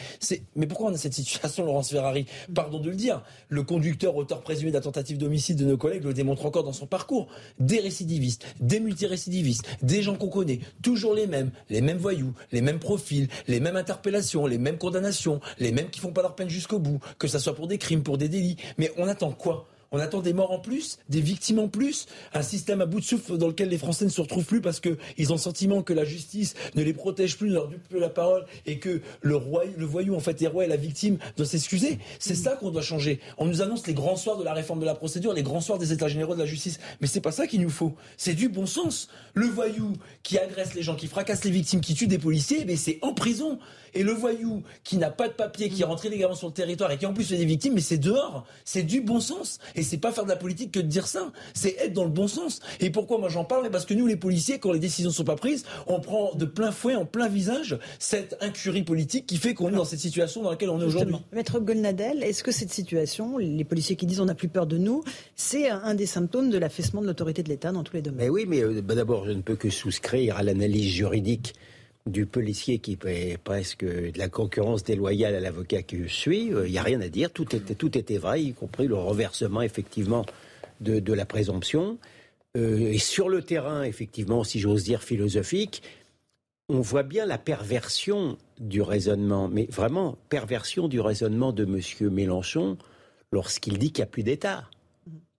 Mais 0.54 0.68
pourquoi 0.68 0.90
on 0.90 0.99
cette 1.00 1.14
situation, 1.14 1.64
Laurence 1.64 1.90
Ferrari. 1.90 2.26
Pardon 2.54 2.78
de 2.78 2.90
le 2.90 2.96
dire. 2.96 3.22
Le 3.48 3.62
conducteur, 3.62 4.14
auteur 4.16 4.42
présumé 4.42 4.70
d'un 4.70 4.80
tentative 4.80 5.18
d'homicide 5.18 5.58
de 5.58 5.64
nos 5.64 5.76
collègues 5.76 6.04
le 6.04 6.14
démontre 6.14 6.46
encore 6.46 6.64
dans 6.64 6.72
son 6.72 6.86
parcours. 6.86 7.28
Des 7.58 7.80
récidivistes, 7.80 8.46
des 8.60 8.80
multirécidivistes, 8.80 9.64
des 9.82 10.02
gens 10.02 10.14
qu'on 10.14 10.28
connaît, 10.28 10.60
toujours 10.82 11.14
les 11.14 11.26
mêmes, 11.26 11.50
les 11.68 11.80
mêmes 11.80 11.98
voyous, 11.98 12.34
les 12.52 12.60
mêmes 12.60 12.78
profils, 12.78 13.28
les 13.48 13.60
mêmes 13.60 13.76
interpellations, 13.76 14.46
les 14.46 14.58
mêmes 14.58 14.78
condamnations, 14.78 15.40
les 15.58 15.72
mêmes 15.72 15.90
qui 15.90 16.00
font 16.00 16.12
pas 16.12 16.22
leur 16.22 16.36
peine 16.36 16.50
jusqu'au 16.50 16.78
bout, 16.78 17.00
que 17.18 17.28
ce 17.28 17.38
soit 17.38 17.54
pour 17.54 17.66
des 17.66 17.78
crimes, 17.78 18.02
pour 18.02 18.18
des 18.18 18.28
délits. 18.28 18.56
Mais 18.78 18.92
on 18.96 19.08
attend 19.08 19.32
quoi? 19.32 19.66
On 19.92 19.98
attend 19.98 20.20
des 20.20 20.32
morts 20.32 20.52
en 20.52 20.60
plus, 20.60 20.98
des 21.08 21.20
victimes 21.20 21.58
en 21.58 21.68
plus, 21.68 22.06
un 22.32 22.42
système 22.42 22.80
à 22.80 22.86
bout 22.86 23.00
de 23.00 23.04
souffle 23.04 23.36
dans 23.38 23.48
lequel 23.48 23.68
les 23.68 23.78
Français 23.78 24.04
ne 24.04 24.10
se 24.10 24.20
retrouvent 24.20 24.44
plus 24.44 24.60
parce 24.60 24.78
qu'ils 24.78 25.32
ont 25.32 25.34
le 25.34 25.40
sentiment 25.40 25.82
que 25.82 25.92
la 25.92 26.04
justice 26.04 26.54
ne 26.76 26.82
les 26.84 26.92
protège 26.92 27.36
plus, 27.36 27.48
ne 27.48 27.54
leur 27.54 27.68
donne 27.68 27.80
plus 27.80 27.98
la 27.98 28.08
parole 28.08 28.44
et 28.66 28.78
que 28.78 29.00
le, 29.20 29.34
voyou 29.34 30.14
en 30.14 30.20
fait 30.20 30.40
est 30.42 30.46
roi 30.46 30.64
et 30.64 30.68
la 30.68 30.76
victime 30.76 31.18
doit 31.36 31.46
s'excuser. 31.46 31.98
C'est 32.20 32.36
ça 32.36 32.52
qu'on 32.52 32.70
doit 32.70 32.82
changer. 32.82 33.18
On 33.36 33.46
nous 33.46 33.62
annonce 33.62 33.84
les 33.88 33.94
grands 33.94 34.14
soirs 34.14 34.36
de 34.36 34.44
la 34.44 34.54
réforme 34.54 34.78
de 34.78 34.86
la 34.86 34.94
procédure, 34.94 35.32
les 35.32 35.42
grands 35.42 35.60
soirs 35.60 35.78
des 35.78 35.92
états 35.92 36.08
généraux 36.08 36.34
de 36.34 36.40
la 36.40 36.46
justice. 36.46 36.78
Mais 37.00 37.08
c'est 37.08 37.20
pas 37.20 37.32
ça 37.32 37.48
qu'il 37.48 37.60
nous 37.60 37.70
faut. 37.70 37.96
C'est 38.16 38.34
du 38.34 38.48
bon 38.48 38.66
sens. 38.66 39.08
Le 39.34 39.46
voyou 39.46 39.94
qui 40.22 40.38
agresse 40.38 40.74
les 40.74 40.82
gens, 40.82 40.94
qui 40.94 41.08
fracasse 41.08 41.44
les 41.44 41.50
victimes, 41.50 41.80
qui 41.80 41.94
tue 41.94 42.06
des 42.06 42.18
policiers, 42.18 42.64
mais 42.64 42.76
c'est 42.76 43.00
en 43.02 43.12
prison. 43.12 43.58
Et 43.94 44.02
le 44.02 44.12
voyou 44.12 44.62
qui 44.84 44.96
n'a 44.96 45.10
pas 45.10 45.28
de 45.28 45.32
papier, 45.34 45.68
qui 45.68 45.82
est 45.82 45.84
rentré 45.84 46.08
légalement 46.08 46.34
sur 46.34 46.48
le 46.48 46.52
territoire 46.52 46.90
et 46.90 46.98
qui 46.98 47.06
en 47.06 47.12
plus 47.12 47.24
fait 47.24 47.36
des 47.36 47.44
victimes, 47.44 47.74
mais 47.74 47.80
c'est 47.80 47.98
dehors. 47.98 48.46
C'est 48.64 48.82
du 48.82 49.00
bon 49.00 49.20
sens. 49.20 49.58
Et 49.74 49.82
c'est 49.82 49.98
pas 49.98 50.12
faire 50.12 50.24
de 50.24 50.28
la 50.28 50.36
politique 50.36 50.72
que 50.72 50.80
de 50.80 50.86
dire 50.86 51.06
ça. 51.06 51.32
C'est 51.54 51.76
être 51.78 51.92
dans 51.92 52.04
le 52.04 52.10
bon 52.10 52.28
sens. 52.28 52.60
Et 52.80 52.90
pourquoi 52.90 53.18
moi 53.18 53.28
j'en 53.28 53.44
parle? 53.44 53.70
Parce 53.70 53.84
que 53.84 53.94
nous, 53.94 54.06
les 54.06 54.16
policiers, 54.16 54.58
quand 54.58 54.72
les 54.72 54.78
décisions 54.78 55.10
ne 55.10 55.14
sont 55.14 55.24
pas 55.24 55.36
prises, 55.36 55.64
on 55.86 56.00
prend 56.00 56.34
de 56.34 56.44
plein 56.44 56.72
fouet, 56.72 56.94
en 56.94 57.04
plein 57.04 57.28
visage, 57.28 57.78
cette 57.98 58.36
incurie 58.40 58.82
politique 58.82 59.26
qui 59.26 59.36
fait 59.36 59.54
qu'on 59.54 59.68
est 59.68 59.76
dans 59.76 59.84
cette 59.84 60.00
situation 60.00 60.42
dans 60.42 60.50
laquelle 60.50 60.70
on 60.70 60.80
est 60.80 60.84
aujourd'hui. 60.84 61.16
Maître 61.32 61.60
Golnadel, 61.60 62.22
est-ce 62.22 62.42
que 62.42 62.52
cette 62.52 62.72
situation, 62.72 63.38
les 63.38 63.64
policiers 63.64 63.96
qui 63.96 64.06
disent 64.06 64.20
on 64.20 64.26
n'a 64.26 64.34
plus 64.34 64.48
peur 64.48 64.66
de 64.66 64.78
nous, 64.78 65.02
c'est 65.36 65.68
un 65.68 65.94
des 65.94 66.06
symptômes 66.06 66.50
de 66.50 66.58
l'affaissement 66.58 67.00
de 67.00 67.06
l'autorité 67.06 67.42
de 67.42 67.48
l'État 67.48 67.72
dans 67.72 67.82
tous 67.82 67.94
les 67.94 68.02
domaines? 68.02 68.20
Mais 68.20 68.28
oui, 68.28 68.44
mais 68.46 68.62
euh, 68.62 68.82
bah, 68.82 68.94
d'abord, 68.94 69.26
je 69.26 69.32
ne 69.32 69.42
peux 69.42 69.56
que 69.56 69.70
souscrire 69.70 70.36
à 70.36 70.42
l'analyse 70.42 70.90
juridique 70.90 71.54
du 72.06 72.26
policier 72.26 72.78
qui 72.78 72.96
fait 72.96 73.38
presque 73.42 73.84
de 73.84 74.18
la 74.18 74.28
concurrence 74.28 74.84
déloyale 74.84 75.34
à 75.34 75.40
l'avocat 75.40 75.82
que 75.82 76.04
je 76.04 76.14
suis, 76.14 76.46
il 76.46 76.54
euh, 76.54 76.68
n'y 76.68 76.78
a 76.78 76.82
rien 76.82 77.00
à 77.00 77.08
dire. 77.08 77.30
Tout 77.30 77.54
était, 77.54 77.74
tout 77.74 77.96
était 77.96 78.18
vrai, 78.18 78.42
y 78.42 78.52
compris 78.52 78.86
le 78.86 78.96
renversement, 78.96 79.62
effectivement, 79.62 80.24
de, 80.80 81.12
la 81.12 81.26
présomption. 81.26 81.98
Euh, 82.56 82.92
et 82.92 82.98
sur 82.98 83.28
le 83.28 83.42
terrain, 83.42 83.82
effectivement, 83.82 84.44
si 84.44 84.60
j'ose 84.60 84.84
dire 84.84 85.02
philosophique, 85.02 85.82
on 86.68 86.80
voit 86.80 87.02
bien 87.02 87.26
la 87.26 87.38
perversion 87.38 88.38
du 88.58 88.80
raisonnement, 88.80 89.48
mais 89.48 89.66
vraiment 89.66 90.16
perversion 90.28 90.88
du 90.88 91.00
raisonnement 91.00 91.52
de 91.52 91.64
M. 91.64 92.10
Mélenchon 92.10 92.78
lorsqu'il 93.32 93.78
dit 93.78 93.92
qu'il 93.92 94.02
n'y 94.02 94.08
a 94.08 94.10
plus 94.10 94.22
d'État. 94.22 94.70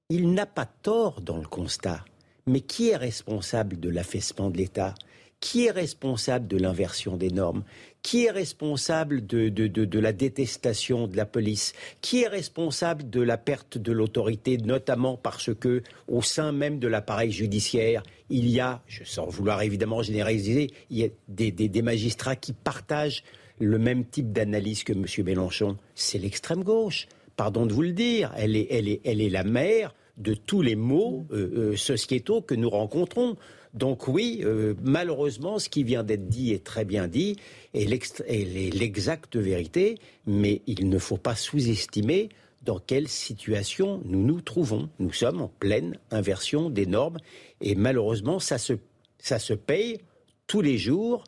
Il 0.09 0.33
n'a 0.33 0.45
pas 0.45 0.65
tort 0.65 1.21
dans 1.21 1.37
le 1.37 1.47
constat. 1.47 2.03
Mais 2.47 2.61
qui 2.61 2.89
est 2.89 2.97
responsable 2.97 3.79
de 3.79 3.89
l'affaissement 3.89 4.49
de 4.49 4.57
l'État? 4.57 4.93
Qui 5.41 5.65
est 5.65 5.71
responsable 5.71 6.47
de 6.47 6.55
l'inversion 6.55 7.17
des 7.17 7.29
normes? 7.31 7.63
Qui 8.03 8.25
est 8.25 8.31
responsable 8.31 9.25
de, 9.27 9.49
de, 9.49 9.99
la 9.99 10.13
détestation 10.13 11.07
de 11.07 11.17
la 11.17 11.25
police? 11.25 11.73
Qui 11.99 12.21
est 12.21 12.27
responsable 12.27 13.09
de 13.09 13.21
la 13.21 13.37
perte 13.37 13.77
de 13.77 13.91
l'autorité, 13.91 14.57
notamment 14.57 15.17
parce 15.17 15.53
que, 15.53 15.83
au 16.07 16.21
sein 16.21 16.51
même 16.51 16.79
de 16.79 16.87
l'appareil 16.87 17.31
judiciaire, 17.31 18.03
il 18.29 18.49
y 18.49 18.59
a, 18.59 18.81
sans 19.03 19.27
vouloir 19.27 19.61
évidemment 19.61 20.01
généraliser, 20.01 20.71
il 20.89 20.97
y 20.97 21.03
a 21.03 21.09
des, 21.27 21.51
des 21.51 21.81
magistrats 21.81 22.37
qui 22.37 22.53
partagent 22.53 23.23
le 23.59 23.77
même 23.77 24.05
type 24.05 24.31
d'analyse 24.31 24.83
que 24.83 24.93
M. 24.93 25.05
Mélenchon. 25.25 25.77
C'est 25.95 26.17
l'extrême 26.17 26.63
gauche. 26.63 27.07
Pardon 27.35 27.65
de 27.65 27.73
vous 27.73 27.83
le 27.83 27.93
dire. 27.93 28.31
Elle 28.37 28.55
est, 28.55 28.67
elle 28.69 28.87
est, 28.87 29.01
elle 29.03 29.21
est 29.21 29.29
la 29.29 29.43
mère 29.43 29.93
de 30.17 30.33
tous 30.33 30.61
les 30.61 30.75
maux 30.75 31.25
euh, 31.31 31.71
euh, 31.71 31.75
sociétaux 31.75 32.41
que 32.41 32.55
nous 32.55 32.69
rencontrons. 32.69 33.37
Donc 33.73 34.07
oui, 34.07 34.41
euh, 34.43 34.73
malheureusement, 34.81 35.59
ce 35.59 35.69
qui 35.69 35.83
vient 35.83 36.03
d'être 36.03 36.27
dit 36.27 36.51
est 36.51 36.63
très 36.63 36.85
bien 36.85 37.07
dit, 37.07 37.37
et 37.73 37.85
l'exacte 37.85 39.37
vérité, 39.37 39.97
mais 40.25 40.61
il 40.67 40.89
ne 40.89 40.97
faut 40.97 41.17
pas 41.17 41.35
sous-estimer 41.35 42.29
dans 42.63 42.79
quelle 42.79 43.07
situation 43.07 44.01
nous 44.05 44.23
nous 44.23 44.41
trouvons. 44.41 44.89
Nous 44.99 45.13
sommes 45.13 45.41
en 45.41 45.47
pleine 45.47 45.97
inversion 46.11 46.69
des 46.69 46.85
normes, 46.85 47.17
et 47.61 47.75
malheureusement, 47.75 48.39
ça 48.39 48.57
se, 48.57 48.73
ça 49.19 49.39
se 49.39 49.53
paye 49.53 49.99
tous 50.47 50.61
les 50.61 50.77
jours 50.77 51.23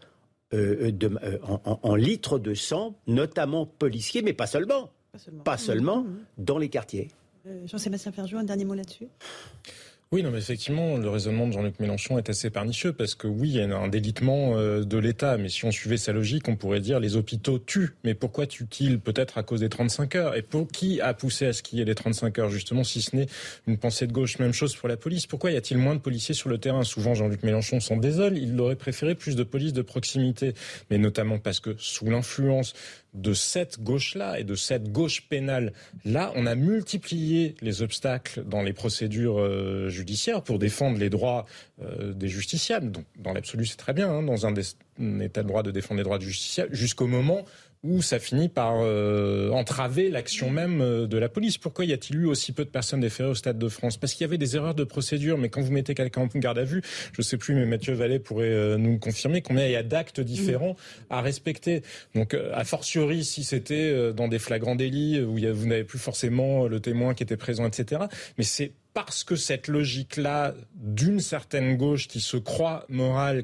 euh, 0.53 0.91
euh, 1.01 1.39
en, 1.43 1.95
litres 1.95 2.37
de 2.39 2.53
sang, 2.53 2.95
notamment 3.07 3.65
policiers, 3.65 4.21
mais 4.21 4.33
pas 4.33 4.47
seulement. 4.47 4.91
Pas 5.43 5.57
seulement, 5.57 6.03
mmh, 6.03 6.07
mmh. 6.07 6.25
dans 6.39 6.57
les 6.57 6.69
quartiers. 6.69 7.09
Jean-Sébastien 7.65 8.11
Ferjou, 8.11 8.37
un 8.37 8.43
dernier 8.43 8.65
mot 8.65 8.73
là-dessus? 8.73 9.07
Oui, 10.13 10.21
non, 10.21 10.29
mais 10.29 10.37
effectivement, 10.37 10.95
le 10.95 11.09
raisonnement 11.09 11.47
de 11.47 11.53
Jean-Luc 11.53 11.79
Mélenchon 11.79 12.19
est 12.19 12.29
assez 12.29 12.51
pernicieux 12.51 12.93
parce 12.93 13.15
que 13.15 13.25
oui, 13.25 13.49
il 13.49 13.55
y 13.55 13.61
a 13.61 13.75
un 13.75 13.87
délitement 13.87 14.59
euh, 14.59 14.83
de 14.83 14.99
l'État, 14.99 15.39
mais 15.39 15.49
si 15.49 15.65
on 15.65 15.71
suivait 15.71 15.97
sa 15.97 16.11
logique, 16.11 16.47
on 16.47 16.55
pourrait 16.55 16.81
dire 16.81 16.99
les 16.99 17.15
hôpitaux 17.15 17.57
tuent. 17.57 17.95
Mais 18.03 18.13
pourquoi 18.13 18.45
tuent-ils 18.45 18.99
Peut-être 18.99 19.39
à 19.39 19.43
cause 19.43 19.61
des 19.61 19.69
35 19.69 20.13
heures? 20.13 20.35
Et 20.35 20.43
pour 20.43 20.67
qui 20.67 21.01
a 21.01 21.15
poussé 21.15 21.47
à 21.47 21.53
ce 21.53 21.63
qu'il 21.63 21.79
y 21.79 21.81
ait 21.81 21.85
les 21.85 21.95
35 21.95 22.37
heures, 22.37 22.49
justement, 22.51 22.83
si 22.83 23.01
ce 23.01 23.15
n'est 23.15 23.25
une 23.65 23.79
pensée 23.79 24.05
de 24.05 24.13
gauche? 24.13 24.37
Même 24.37 24.53
chose 24.53 24.75
pour 24.75 24.87
la 24.87 24.97
police. 24.97 25.25
Pourquoi 25.25 25.49
y 25.49 25.55
a-t-il 25.55 25.79
moins 25.79 25.95
de 25.95 25.99
policiers 25.99 26.35
sur 26.35 26.47
le 26.47 26.59
terrain? 26.59 26.83
Souvent, 26.83 27.15
Jean-Luc 27.15 27.41
Mélenchon 27.41 27.79
s'en 27.79 27.97
désole. 27.97 28.37
Il 28.37 28.59
aurait 28.59 28.75
préféré 28.75 29.15
plus 29.15 29.35
de 29.35 29.41
police 29.43 29.73
de 29.73 29.81
proximité, 29.81 30.53
mais 30.91 30.99
notamment 30.99 31.39
parce 31.39 31.59
que 31.59 31.73
sous 31.79 32.05
l'influence 32.05 32.75
de 33.13 33.33
cette 33.33 33.81
gauche-là 33.81 34.39
et 34.39 34.43
de 34.43 34.55
cette 34.55 34.91
gauche 34.91 35.27
pénale-là, 35.29 36.31
on 36.35 36.45
a 36.45 36.55
multiplié 36.55 37.55
les 37.61 37.81
obstacles 37.81 38.43
dans 38.43 38.61
les 38.61 38.73
procédures 38.73 39.39
euh, 39.39 39.89
judiciaires 39.89 40.41
pour 40.41 40.59
défendre 40.59 40.97
les 40.97 41.09
droits 41.09 41.45
euh, 41.81 42.13
des 42.13 42.27
justiciables. 42.27 42.91
Donc, 42.91 43.05
dans 43.17 43.33
l'absolu, 43.33 43.65
c'est 43.65 43.77
très 43.77 43.93
bien, 43.93 44.09
hein, 44.09 44.23
dans 44.23 44.45
un, 44.47 44.53
état 45.21 45.43
de 45.43 45.47
droit 45.47 45.63
de 45.63 45.71
défendre 45.71 45.99
les 45.99 46.03
droits 46.03 46.19
du 46.19 46.27
justiciable, 46.27 46.73
jusqu'au 46.75 47.07
moment 47.07 47.45
où 47.83 48.01
ça 48.01 48.17
finit 48.17 48.47
par 48.47 48.77
euh, 48.77 49.49
entraver 49.51 50.09
l'action 50.09 50.49
même 50.49 50.81
euh, 50.81 51.05
de 51.05 51.17
la 51.17 51.27
police. 51.27 51.57
Pourquoi 51.57 51.83
y 51.83 51.91
a-t-il 51.91 52.21
eu 52.21 52.25
aussi 52.25 52.53
peu 52.53 52.63
de 52.63 52.69
personnes 52.69 53.01
déférées 53.01 53.29
au 53.29 53.35
Stade 53.35 53.59
de 53.59 53.67
France? 53.67 53.97
Parce 53.97 54.13
qu'il 54.13 54.21
y 54.21 54.25
avait 54.25 54.37
des 54.37 54.55
erreurs 54.55 54.73
de 54.73 54.85
procédure, 54.85 55.37
mais 55.37 55.49
quand 55.49 55.61
vous 55.61 55.71
mettez 55.71 55.93
quelqu'un 55.93 56.21
en 56.21 56.39
garde 56.39 56.57
à 56.57 56.63
vue, 56.63 56.81
je 57.11 57.19
ne 57.19 57.23
sais 57.23 57.37
plus, 57.37 57.55
mais 57.55 57.65
Mathieu 57.65 57.93
Vallée 57.93 58.19
pourrait 58.19 58.47
euh, 58.47 58.77
nous 58.77 58.97
confirmer 58.97 59.41
combien 59.41 59.65
il 59.65 59.71
y 59.71 59.75
a 59.75 59.83
d'actes 59.83 60.21
différents 60.21 60.77
à 61.09 61.21
respecter. 61.21 61.83
Donc, 62.15 62.33
a 62.33 62.63
fortiori, 62.63 63.25
si 63.25 63.43
c'était 63.43 64.13
dans 64.13 64.27
des 64.27 64.39
flagrants 64.39 64.75
délits 64.75 65.21
où 65.21 65.33
vous 65.33 65.67
n'avez 65.67 65.83
plus 65.83 65.99
forcément 65.99 66.67
le 66.67 66.79
témoin 66.79 67.13
qui 67.13 67.23
était 67.23 67.37
présent, 67.37 67.67
etc. 67.67 68.03
Mais 68.37 68.43
c'est 68.43 68.71
parce 68.93 69.23
que 69.23 69.35
cette 69.35 69.67
logique-là, 69.67 70.53
d'une 70.75 71.19
certaine 71.19 71.77
gauche 71.77 72.07
qui 72.07 72.21
se 72.21 72.37
croit 72.37 72.85
morale, 72.89 73.43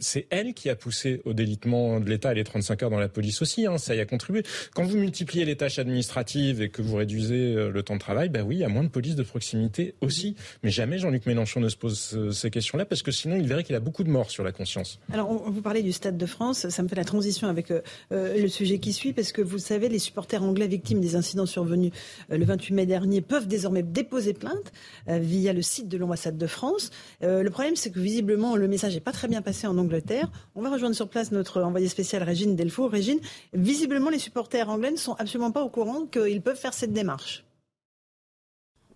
c'est 0.00 0.26
elle 0.30 0.52
qui 0.52 0.68
a 0.68 0.74
poussé 0.74 1.22
au 1.24 1.32
délitement 1.32 2.00
de 2.00 2.08
l'État 2.08 2.32
et 2.32 2.34
les 2.34 2.44
35 2.44 2.82
heures 2.82 2.90
dans 2.90 2.98
la 2.98 3.08
police 3.08 3.40
aussi, 3.42 3.66
hein, 3.66 3.78
ça 3.78 3.94
y 3.94 4.00
a 4.00 4.06
contribué. 4.06 4.42
Quand 4.74 4.84
vous 4.84 4.96
multipliez 4.96 5.44
les 5.44 5.56
tâches 5.56 5.78
administratives 5.78 6.60
et 6.60 6.68
que 6.70 6.82
vous 6.82 6.96
réduisez 6.96 7.54
euh, 7.54 7.70
le 7.70 7.82
temps 7.82 7.94
de 7.94 8.00
travail, 8.00 8.28
ben 8.28 8.42
oui, 8.42 8.56
il 8.56 8.60
y 8.60 8.64
a 8.64 8.68
moins 8.68 8.82
de 8.82 8.88
police 8.88 9.14
de 9.14 9.22
proximité 9.22 9.94
aussi. 10.00 10.34
Mais 10.62 10.70
jamais 10.70 10.98
Jean-Luc 10.98 11.26
Mélenchon 11.26 11.60
ne 11.60 11.68
se 11.68 11.76
pose 11.76 12.10
euh, 12.14 12.32
ces 12.32 12.50
questions-là 12.50 12.84
parce 12.84 13.02
que 13.02 13.12
sinon 13.12 13.36
il 13.36 13.46
verrait 13.46 13.62
qu'il 13.62 13.76
a 13.76 13.80
beaucoup 13.80 14.02
de 14.02 14.10
morts 14.10 14.30
sur 14.30 14.42
la 14.42 14.52
conscience. 14.52 14.98
Alors, 15.12 15.28
vous 15.28 15.62
parlez 15.62 15.82
du 15.82 15.92
Stade 15.92 16.16
de 16.16 16.26
France, 16.26 16.68
ça 16.68 16.82
me 16.82 16.88
fait 16.88 16.96
la 16.96 17.04
transition 17.04 17.48
avec 17.48 17.70
euh, 17.70 17.80
le 18.10 18.48
sujet 18.48 18.78
qui 18.78 18.92
suit 18.92 19.12
parce 19.12 19.30
que 19.30 19.42
vous 19.42 19.58
savez, 19.58 19.88
les 19.88 20.00
supporters 20.00 20.42
anglais 20.42 20.66
victimes 20.66 21.00
des 21.00 21.14
incidents 21.14 21.46
survenus 21.46 21.92
le 22.28 22.44
28 22.44 22.74
mai 22.74 22.86
dernier 22.86 23.20
peuvent 23.20 23.46
désormais 23.46 23.82
déposer 23.82 24.32
plainte 24.32 24.63
euh, 25.08 25.18
via 25.18 25.52
le 25.52 25.62
site 25.62 25.88
de 25.88 25.96
l'ambassade 25.96 26.36
de 26.36 26.46
France. 26.46 26.90
Euh, 27.22 27.42
le 27.42 27.50
problème, 27.50 27.76
c'est 27.76 27.90
que 27.90 28.00
visiblement, 28.00 28.56
le 28.56 28.68
message 28.68 28.94
n'est 28.94 29.00
pas 29.00 29.12
très 29.12 29.28
bien 29.28 29.42
passé 29.42 29.66
en 29.66 29.78
Angleterre. 29.78 30.30
On 30.54 30.62
va 30.62 30.70
rejoindre 30.70 30.94
sur 30.94 31.08
place 31.08 31.32
notre 31.32 31.62
envoyé 31.62 31.88
spécial 31.88 32.22
Régine 32.22 32.56
Delfour. 32.56 32.90
Régine, 32.90 33.20
visiblement, 33.52 34.10
les 34.10 34.18
supporters 34.18 34.68
anglais 34.68 34.90
ne 34.90 34.96
sont 34.96 35.14
absolument 35.14 35.50
pas 35.50 35.62
au 35.62 35.68
courant 35.68 36.06
qu'ils 36.06 36.42
peuvent 36.42 36.58
faire 36.58 36.74
cette 36.74 36.92
démarche. 36.92 37.44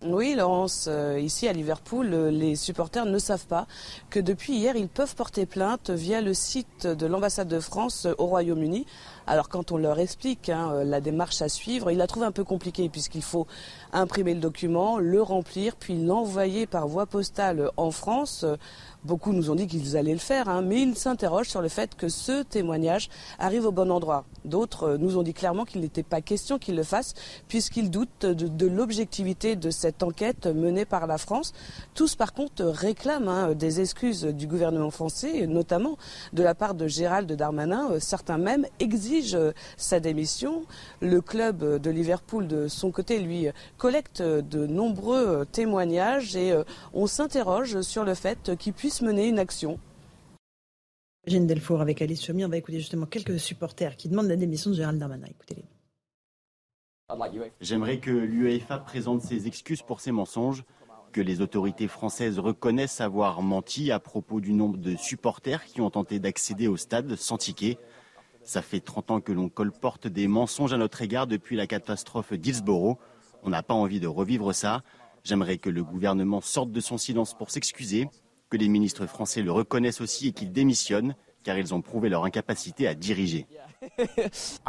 Oui, 0.01 0.33
Laurence, 0.33 0.87
euh, 0.89 1.19
ici 1.19 1.45
à 1.49 1.51
Liverpool, 1.51 2.07
les 2.07 2.55
supporters 2.55 3.05
ne 3.05 3.19
savent 3.19 3.47
pas 3.47 3.67
que 4.09 4.21
depuis 4.21 4.53
hier, 4.53 4.77
ils 4.77 4.87
peuvent 4.87 5.13
porter 5.13 5.45
plainte 5.45 5.89
via 5.89 6.21
le 6.21 6.33
site 6.33 6.87
de 6.87 7.05
l'ambassade 7.05 7.49
de 7.49 7.59
France 7.59 8.07
au 8.17 8.27
Royaume-Uni. 8.27 8.85
Alors 9.29 9.47
quand 9.47 9.71
on 9.71 9.77
leur 9.77 9.99
explique 9.99 10.49
hein, 10.49 10.71
euh, 10.71 10.83
la 10.83 11.01
démarche 11.01 11.43
à 11.43 11.49
suivre, 11.49 11.91
ils 11.91 11.99
la 11.99 12.07
trouvent 12.07 12.23
un 12.23 12.31
peu 12.31 12.43
compliquée 12.43 12.89
puisqu'il 12.89 13.21
faut 13.21 13.45
imprimer 13.93 14.33
le 14.33 14.39
document, 14.39 14.97
le 14.97 15.21
remplir, 15.21 15.75
puis 15.75 16.03
l'envoyer 16.03 16.65
par 16.65 16.87
voie 16.87 17.05
postale 17.05 17.69
en 17.77 17.91
France. 17.91 18.43
Beaucoup 19.05 19.31
nous 19.31 19.49
ont 19.49 19.55
dit 19.55 19.65
qu'ils 19.65 19.95
allaient 19.95 20.11
le 20.11 20.19
faire, 20.19 20.49
hein, 20.49 20.61
mais 20.61 20.81
ils 20.81 20.97
s'interrogent 20.97 21.47
sur 21.47 21.61
le 21.61 21.69
fait 21.69 21.95
que 21.95 22.09
ce 22.09 22.43
témoignage 22.43 23.09
arrive 23.39 23.65
au 23.65 23.71
bon 23.71 23.91
endroit. 23.91 24.25
D'autres 24.43 24.89
euh, 24.89 24.97
nous 24.97 25.17
ont 25.17 25.23
dit 25.23 25.33
clairement 25.33 25.63
qu'il 25.63 25.79
n'était 25.79 26.03
pas 26.03 26.19
question 26.19 26.59
qu'ils 26.59 26.75
le 26.75 26.83
fassent, 26.83 27.13
puisqu'ils 27.47 27.89
doutent 27.89 28.25
de, 28.25 28.67
l'objectivité 28.67 29.55
de 29.55 29.69
cette 29.69 30.03
enquête 30.03 30.47
menée 30.47 30.83
par 30.83 31.07
la 31.07 31.17
France. 31.17 31.53
Tous, 31.93 32.15
par 32.15 32.33
contre, 32.33 32.65
réclament 32.65 33.29
hein, 33.29 33.53
des 33.53 33.79
excuses 33.79 34.25
du 34.25 34.47
gouvernement 34.47 34.91
français, 34.91 35.47
notamment 35.47 35.97
de 36.33 36.43
la 36.43 36.53
part 36.53 36.73
de 36.73 36.85
Gérald 36.87 37.31
Darmanin. 37.31 37.91
Euh, 37.91 37.99
certains 38.01 38.37
même 38.37 38.65
exigent 38.81 39.37
euh, 39.37 39.51
sa 39.77 40.01
démission. 40.01 40.63
Le 40.99 41.21
club 41.21 41.79
de 41.81 41.89
Liverpool, 41.89 42.47
de 42.47 42.67
son 42.67 42.91
côté, 42.91 43.19
lui, 43.19 43.47
collecte 43.77 44.21
de 44.21 44.67
nombreux 44.67 45.45
témoignages 45.49 46.35
et 46.35 46.53
on 46.93 47.07
s'interroge 47.07 47.81
sur 47.81 48.03
le 48.03 48.13
fait 48.13 48.57
qu'il 48.57 48.73
puisse 48.73 48.88
mener 49.01 49.27
une 49.27 49.39
action. 49.39 49.79
Jeanne 51.27 51.47
Delfour 51.47 51.81
avec 51.81 52.01
Alice 52.01 52.25
Chaumier, 52.25 52.45
on 52.45 52.49
va 52.49 52.57
écouter 52.57 52.79
justement 52.79 53.05
quelques 53.05 53.39
supporters 53.39 53.95
qui 53.95 54.09
demandent 54.09 54.27
la 54.27 54.35
démission 54.35 54.71
de 54.71 54.75
Gérald 54.75 54.99
Darmanin. 54.99 55.27
Écoutez-les. 55.27 55.65
J'aimerais 57.59 57.99
que 57.99 58.11
l'UEFA 58.11 58.79
présente 58.79 59.21
ses 59.21 59.47
excuses 59.47 59.81
pour 59.81 59.99
ses 59.99 60.11
mensonges, 60.11 60.63
que 61.11 61.21
les 61.21 61.41
autorités 61.41 61.87
françaises 61.87 62.37
reconnaissent 62.37 63.01
avoir 63.01 63.41
menti 63.41 63.91
à 63.91 63.99
propos 63.99 64.39
du 64.41 64.53
nombre 64.53 64.77
de 64.77 64.95
supporters 64.95 65.65
qui 65.65 65.81
ont 65.81 65.89
tenté 65.89 66.19
d'accéder 66.19 66.67
au 66.67 66.77
stade 66.77 67.15
sans 67.15 67.37
ticket. 67.37 67.77
Ça 68.43 68.61
fait 68.61 68.79
30 68.79 69.11
ans 69.11 69.21
que 69.21 69.31
l'on 69.31 69.49
colporte 69.49 70.07
des 70.07 70.27
mensonges 70.27 70.73
à 70.73 70.77
notre 70.77 71.01
égard 71.01 71.27
depuis 71.27 71.55
la 71.55 71.67
catastrophe 71.67 72.33
d'Hillsborough. 72.33 72.97
On 73.43 73.49
n'a 73.49 73.63
pas 73.63 73.73
envie 73.73 73.99
de 73.99 74.07
revivre 74.07 74.53
ça. 74.53 74.83
J'aimerais 75.23 75.57
que 75.57 75.69
le 75.69 75.83
gouvernement 75.83 76.41
sorte 76.41 76.71
de 76.71 76.79
son 76.79 76.97
silence 76.97 77.35
pour 77.35 77.51
s'excuser, 77.51 78.07
que 78.49 78.57
les 78.57 78.67
ministres 78.67 79.05
français 79.05 79.41
le 79.41 79.51
reconnaissent 79.51 80.01
aussi 80.01 80.29
et 80.29 80.31
qu'ils 80.31 80.51
démissionnent, 80.51 81.15
car 81.43 81.57
ils 81.57 81.73
ont 81.73 81.81
prouvé 81.81 82.09
leur 82.09 82.25
incapacité 82.25 82.87
à 82.87 82.93
diriger. 82.93 83.47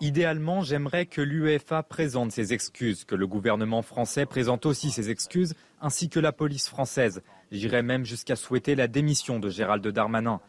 Idéalement, 0.00 0.62
j'aimerais 0.62 1.06
que 1.06 1.20
l'UEFA 1.20 1.82
présente 1.82 2.32
ses 2.32 2.52
excuses, 2.52 3.04
que 3.04 3.14
le 3.14 3.26
gouvernement 3.26 3.82
français 3.82 4.24
présente 4.24 4.66
aussi 4.66 4.90
ses 4.90 5.10
excuses, 5.10 5.54
ainsi 5.80 6.08
que 6.08 6.20
la 6.20 6.32
police 6.32 6.68
française. 6.68 7.22
J'irais 7.50 7.82
même 7.82 8.04
jusqu'à 8.04 8.36
souhaiter 8.36 8.74
la 8.76 8.86
démission 8.86 9.40
de 9.40 9.48
Gérald 9.48 9.86
Darmanin. 9.86 10.40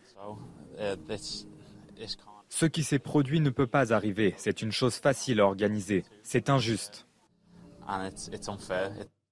Ce 2.49 2.65
qui 2.65 2.83
s'est 2.83 2.99
produit 2.99 3.39
ne 3.39 3.49
peut 3.49 3.67
pas 3.67 3.93
arriver. 3.93 4.33
C'est 4.37 4.61
une 4.61 4.71
chose 4.71 4.95
facile 4.95 5.39
à 5.39 5.45
organiser. 5.45 6.03
C'est 6.23 6.49
injuste. 6.49 7.07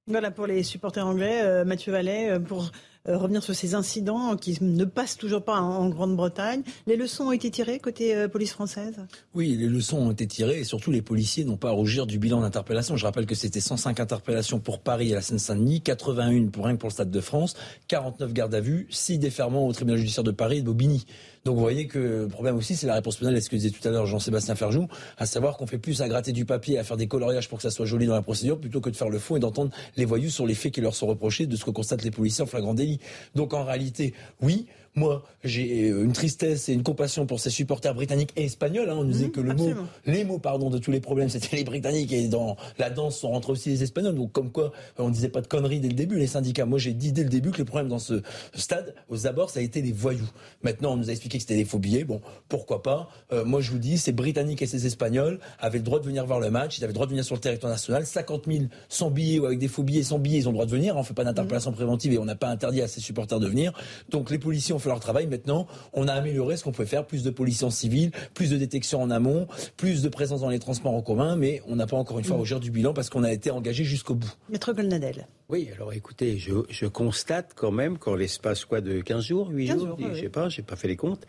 Voilà 0.10 0.32
pour 0.32 0.48
les 0.48 0.64
supporters 0.64 1.06
anglais. 1.06 1.42
Euh, 1.44 1.66
Mathieu 1.66 1.92
Vallet, 1.92 2.32
euh, 2.32 2.40
pour 2.40 2.72
revenir 3.08 3.44
sur 3.44 3.56
ces 3.56 3.76
incidents 3.76 4.36
qui 4.36 4.58
ne 4.62 4.86
passent 4.86 5.18
toujours 5.18 5.44
pas 5.44 5.60
en, 5.60 5.88
Grande-Bretagne. 5.90 6.64
Les 6.86 6.96
leçons 6.96 7.26
ont 7.26 7.32
été 7.32 7.50
tirées 7.50 7.80
côté 7.80 8.28
police 8.28 8.52
française? 8.52 8.96
Oui, 9.34 9.56
les 9.56 9.68
leçons 9.68 9.98
ont 9.98 10.12
été 10.12 10.28
tirées 10.28 10.60
et 10.60 10.64
surtout 10.64 10.92
les 10.92 11.02
policiers 11.02 11.46
n'ont 11.46 11.58
pas 11.58 11.70
à 11.70 11.72
rougir 11.72 12.06
du 12.06 12.20
bilan 12.20 12.42
d'interpellation. 12.42 12.98
Je 12.98 13.06
rappelle 13.06 13.26
que 13.26 13.36
c'était 13.36 13.62
105 13.62 14.00
interpellations 14.00 14.60
pour 14.60 14.80
Paris 14.80 15.12
et 15.12 15.14
la 15.14 15.22
Seine-Saint-Denis, 15.22 15.82
81 15.82 16.48
pour 16.48 16.66
rien 16.66 16.76
que 16.76 16.80
pour 16.80 16.90
le 16.90 16.94
Stade 16.94 17.12
de 17.12 17.22
France, 17.22 17.56
49 17.88 18.34
gardes 18.34 18.56
à 18.56 18.60
vue, 18.60 18.88
6 18.90 19.20
déferments 19.20 19.68
au 19.68 19.74
tribunal 19.74 20.00
judiciaire 20.00 20.24
de 20.24 20.32
Paris 20.32 20.58
et 20.58 20.62
de 20.62 20.66
Bobigny. 20.66 21.06
Donc 21.48 21.56
vous 21.56 21.62
voyez 21.62 21.88
que 21.88 21.98
le 21.98 22.28
problème 22.28 22.58
aussi, 22.58 22.76
c'est 22.76 22.88
la 22.88 22.96
réponse 22.96 23.16
pénale, 23.16 23.38
est 23.38 23.40
ce 23.40 23.50
que 23.50 23.56
disait 23.56 23.70
tout 23.70 23.88
à 23.88 23.92
l'heure 23.92 24.06
Jean-Sébastien 24.06 24.56
Ferjou, 24.56 24.88
à 25.18 25.26
savoir 25.26 25.56
qu'on 25.56 25.66
fait 25.66 25.78
plus 25.78 26.02
à 26.02 26.10
gratter 26.10 26.34
du 26.34 26.44
papier, 26.44 26.78
à 26.78 26.84
faire 26.84 26.98
des 26.98 27.08
coloriages 27.08 27.48
pour 27.48 27.60
que 27.60 27.62
ça 27.62 27.72
soit 27.72 27.86
joli 27.86 28.06
dans 28.06 28.16
la 28.16 28.22
procédure, 28.22 28.60
plutôt 28.60 28.82
que 28.82 28.90
de 28.90 28.98
faire 28.98 29.08
le 29.08 29.18
fond 29.18 29.38
et 29.38 29.40
d'entendre 29.40 29.72
les 29.96 30.04
voyous 30.04 30.30
sur 30.30 30.46
les 30.46 30.56
faits 30.56 30.74
qui 30.74 30.82
leur 30.82 30.94
sont 30.94 31.08
reprochés 31.08 31.46
de 31.46 31.56
ce 31.56 31.64
que 31.64 31.70
constatent 31.70 32.04
les 32.04 32.12
policiers 32.12 32.44
en 32.44 32.48
flagrant 32.48 32.74
délit. 32.74 32.97
Donc 33.36 33.54
en 33.54 33.64
réalité, 33.64 34.14
oui, 34.42 34.68
moi, 34.98 35.24
j'ai 35.44 35.92
euh, 35.92 36.04
une 36.04 36.12
tristesse 36.12 36.70
et 36.70 36.74
une 36.74 36.82
compassion 36.82 37.28
pour 37.28 37.40
ces 37.40 37.52
supporters 37.52 37.94
britanniques 37.94 38.34
et 38.36 38.46
espagnols. 38.46 38.90
Hein. 38.90 38.96
On 38.98 39.04
nous 39.04 39.12
disait 39.12 39.28
mmh, 39.28 39.32
que 39.32 39.42
le 39.42 39.54
mot, 39.54 39.70
les 40.08 40.24
mots, 40.24 40.40
pardon, 40.40 40.72
de 40.72 40.80
tous 40.80 40.92
les 40.92 41.00
problèmes, 41.00 41.30
c'était 41.30 41.56
les 41.56 41.64
Britanniques 41.64 42.12
et 42.12 42.28
dans 42.28 42.58
la 42.80 42.90
danse 42.90 43.20
sont 43.20 43.30
rentrés 43.30 43.52
aussi 43.52 43.70
les 43.70 43.84
Espagnols. 43.84 44.16
Donc, 44.16 44.32
comme 44.32 44.52
quoi, 44.52 44.72
on 44.98 45.10
disait 45.10 45.30
pas 45.30 45.42
de 45.42 45.48
conneries 45.48 45.80
dès 45.80 45.90
le 45.90 45.94
début. 45.94 46.18
Les 46.18 46.26
syndicats, 46.26 46.66
moi, 46.66 46.80
j'ai 46.80 46.94
dit 46.94 47.12
dès 47.12 47.24
le 47.24 47.30
début 47.30 47.52
que 47.52 47.60
le 47.60 47.66
problème 47.66 47.90
dans 47.90 48.00
ce 48.00 48.24
stade, 48.56 48.96
aux 49.08 49.28
abords, 49.28 49.52
ça 49.52 49.60
a 49.60 49.64
été 49.64 49.84
les 49.84 49.92
voyous. 49.92 50.30
Maintenant, 50.64 50.94
on 50.94 50.98
nous 50.98 51.10
a 51.10 51.12
expliqué 51.12 51.38
que 51.38 51.44
c'était 51.44 51.56
des 51.56 51.66
faux 51.66 51.80
billets. 51.80 52.04
Bon, 52.04 52.20
pourquoi 52.50 52.82
pas? 52.82 53.10
Euh, 53.32 53.46
Moi, 53.46 53.62
je 53.62 53.72
vous 53.72 53.80
dis, 53.80 54.00
ces 54.00 54.14
Britanniques 54.14 54.64
et 54.64 54.68
ces 54.68 54.88
Espagnols 54.88 55.40
avaient 55.60 55.78
le 55.78 55.84
droit 55.84 56.00
de 56.00 56.06
venir 56.06 56.26
voir 56.26 56.40
le 56.40 56.50
match. 56.50 56.80
Ils 56.80 56.84
avaient 56.84 56.94
le 56.94 56.96
droit 56.96 57.06
de 57.06 57.12
venir 57.12 57.24
sur 57.24 57.36
le 57.36 57.42
territoire 57.42 57.72
national. 57.72 58.08
50 58.08 58.46
000 58.48 58.64
sans 58.90 59.12
billets 59.12 59.38
ou 59.38 59.46
avec 59.46 59.60
des 59.60 59.68
faux 59.68 59.84
billets, 59.84 60.02
sans 60.02 60.18
billets, 60.18 60.40
ils 60.40 60.48
ont 60.48 60.52
le 60.52 60.56
droit 60.56 60.66
de 60.66 60.72
venir. 60.72 60.98
On 60.98 61.04
fait 61.04 61.14
pas 61.14 61.24
d'interpellation 61.24 61.72
préventive 61.72 62.14
et 62.14 62.18
on 62.18 62.26
n'a 62.26 62.36
pas 62.36 62.50
interdit 62.50 62.82
à 62.82 62.88
ces 62.88 63.00
supporters 63.00 63.40
de 63.40 63.48
venir. 63.48 63.74
Donc, 64.10 64.32
les 64.32 64.40
policiers 64.40 64.74
ont 64.74 64.80
fait 64.80 64.87
leur 64.88 65.00
travail. 65.00 65.28
Maintenant, 65.28 65.68
on 65.94 66.08
a 66.08 66.14
amélioré 66.14 66.58
ce 66.58 66.64
qu'on 66.64 66.72
pouvait 66.72 66.88
faire, 66.88 67.06
plus 67.06 67.24
de 67.24 67.30
police 67.30 67.64
en 67.64 67.70
civil, 67.70 68.12
plus 68.34 68.50
de 68.50 68.58
détection 68.58 69.02
en 69.02 69.10
amont, 69.10 69.48
plus 69.76 70.02
de 70.02 70.10
présence 70.10 70.42
dans 70.42 70.50
les 70.50 70.60
transports 70.60 70.94
en 70.94 71.02
commun, 71.02 71.36
mais 71.36 71.62
on 71.68 71.76
n'a 71.76 71.88
pas 71.88 71.98
encore 71.98 72.20
une 72.20 72.26
fois 72.26 72.38
au 72.38 72.60
du 72.60 72.72
bilan 72.72 72.94
parce 72.94 73.10
qu'on 73.10 73.24
a 73.24 73.32
été 73.32 73.52
engagé 73.52 73.84
jusqu'au 73.84 74.16
bout. 74.16 74.34
Maître 74.50 74.74
Golnadel. 74.74 75.28
Oui, 75.50 75.70
alors 75.76 75.94
écoutez, 75.94 76.38
je, 76.38 76.86
constate 76.88 77.54
quand 77.56 77.72
même 77.72 77.98
qu'en 77.98 78.16
l'espace 78.16 78.66
quoi 78.66 78.82
de 78.82 79.02
15 79.02 79.24
jours, 79.24 79.50
8 79.50 79.68
jours, 79.68 79.98
je 80.00 80.06
ne 80.06 80.16
sais 80.16 80.30
pas, 80.30 80.50
j'ai 80.50 80.64
pas 80.64 80.76
fait 80.76 80.88
les 80.88 80.96
comptes, 80.96 81.26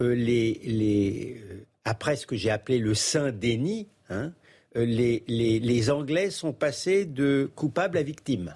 euh, 0.00 0.14
les, 0.14 1.40
euh, 1.50 1.64
après 1.84 2.16
ce 2.16 2.26
que 2.26 2.36
j'ai 2.36 2.50
appelé 2.50 2.78
le 2.78 2.94
Saint-Déni, 2.94 3.88
hein, 4.10 4.32
euh, 4.76 4.84
les, 4.84 5.24
les 5.26 5.90
Anglais 5.90 6.30
sont 6.30 6.52
passés 6.52 7.04
de 7.04 7.50
coupables 7.54 7.98
à 7.98 8.02
victimes. 8.02 8.54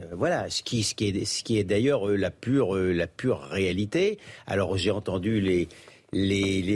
Euh, 0.00 0.06
voilà, 0.12 0.50
ce 0.50 0.62
qui, 0.62 0.82
ce 0.82 0.94
qui 0.94 1.58
est, 1.58 1.64
d'ailleurs 1.64 2.08
euh, 2.08 2.16
la 2.16 2.30
pure, 2.30 2.74
euh, 2.74 2.92
la 2.92 3.06
pure 3.06 3.40
réalité. 3.40 4.18
Alors 4.46 4.76
j'ai 4.76 4.90
entendu 4.90 5.40
les, 5.40 5.68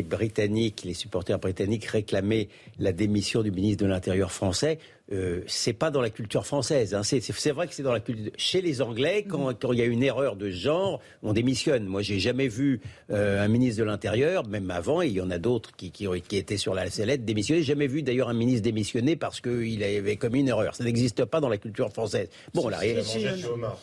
Britanniques, 0.03 0.83
les 0.85 0.95
supporters 0.95 1.39
britanniques 1.39 1.85
réclamer 1.85 2.49
la 2.79 2.93
démission 2.93 3.43
du 3.43 3.51
ministre 3.51 3.85
de 3.85 3.89
l'Intérieur 3.91 4.31
français. 4.31 4.79
Euh, 5.11 5.41
c'est 5.47 5.73
pas 5.73 5.91
dans 5.91 6.03
la 6.03 6.11
culture 6.11 6.45
française. 6.47 6.95
Hein. 6.95 7.03
C'est 7.03 7.51
vrai 7.51 7.67
que 7.67 7.75
c'est 7.75 7.83
dans 7.83 7.93
la 7.93 8.01
culture. 8.01 8.31
Chez 8.37 8.61
les 8.61 8.83
Anglais, 8.83 9.25
quand, 9.27 9.55
il 9.73 9.79
y 9.79 9.83
a 9.83 9.87
une 9.87 10.03
erreur 10.03 10.37
de 10.37 10.51
genre, 10.51 11.01
on 11.23 11.33
démissionne. 11.33 11.87
Moi, 11.87 12.03
j'ai 12.03 12.19
jamais 12.19 12.49
vu 12.49 12.81
euh, 13.11 13.43
un 13.43 13.49
ministre 13.49 13.81
de 13.81 13.85
l'Intérieur, 13.85 14.47
même 14.47 14.71
avant, 14.71 15.01
il 15.01 15.13
y 15.13 15.21
en 15.23 15.31
a 15.31 15.39
d'autres 15.39 15.75
qui, 15.77 15.91
qui, 15.91 16.07
qui, 16.29 16.37
étaient 16.37 16.59
sur 16.59 16.75
la 16.75 16.91
sellette, 16.91 17.25
démissionner. 17.25 17.61
J'ai 17.61 17.73
jamais 17.73 17.87
vu 17.87 18.03
d'ailleurs 18.03 18.29
un 18.29 18.35
ministre 18.35 18.63
démissionner 18.63 19.17
parce 19.17 19.41
qu'il 19.41 19.83
avait 19.83 20.17
commis 20.17 20.41
une 20.41 20.49
erreur. 20.49 20.75
Ça 20.75 20.85
n'existe 20.85 21.25
pas 21.25 21.41
dans 21.41 21.49
la 21.49 21.59
culture 21.59 21.91
française. 21.91 22.29
Bon, 22.53 22.69
là, 22.69 22.79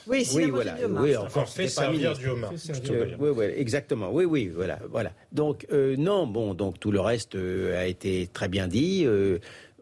oui, 0.08 0.28
oui, 0.34 0.50
voilà. 0.52 0.76
Oui, 0.88 1.16
encore 1.16 1.50
fait 1.50 1.68
servir 1.68 2.16
du 2.16 2.28
homard. 2.28 2.54
oui, 3.20 3.30
oui, 3.36 3.46
exactement. 3.56 4.12
Oui, 4.12 4.26
oui, 4.26 4.52
voilà, 4.54 4.80
voilà. 4.92 5.12
Donc 5.32 5.66
euh, 5.72 5.96
non, 5.98 6.28
bon, 6.28 6.54
donc 6.54 6.80
tout 6.80 6.92
le 6.92 7.00
reste 7.00 7.36
a 7.36 7.88
été 7.88 8.28
très 8.32 8.48
bien 8.48 8.68
dit. 8.68 9.08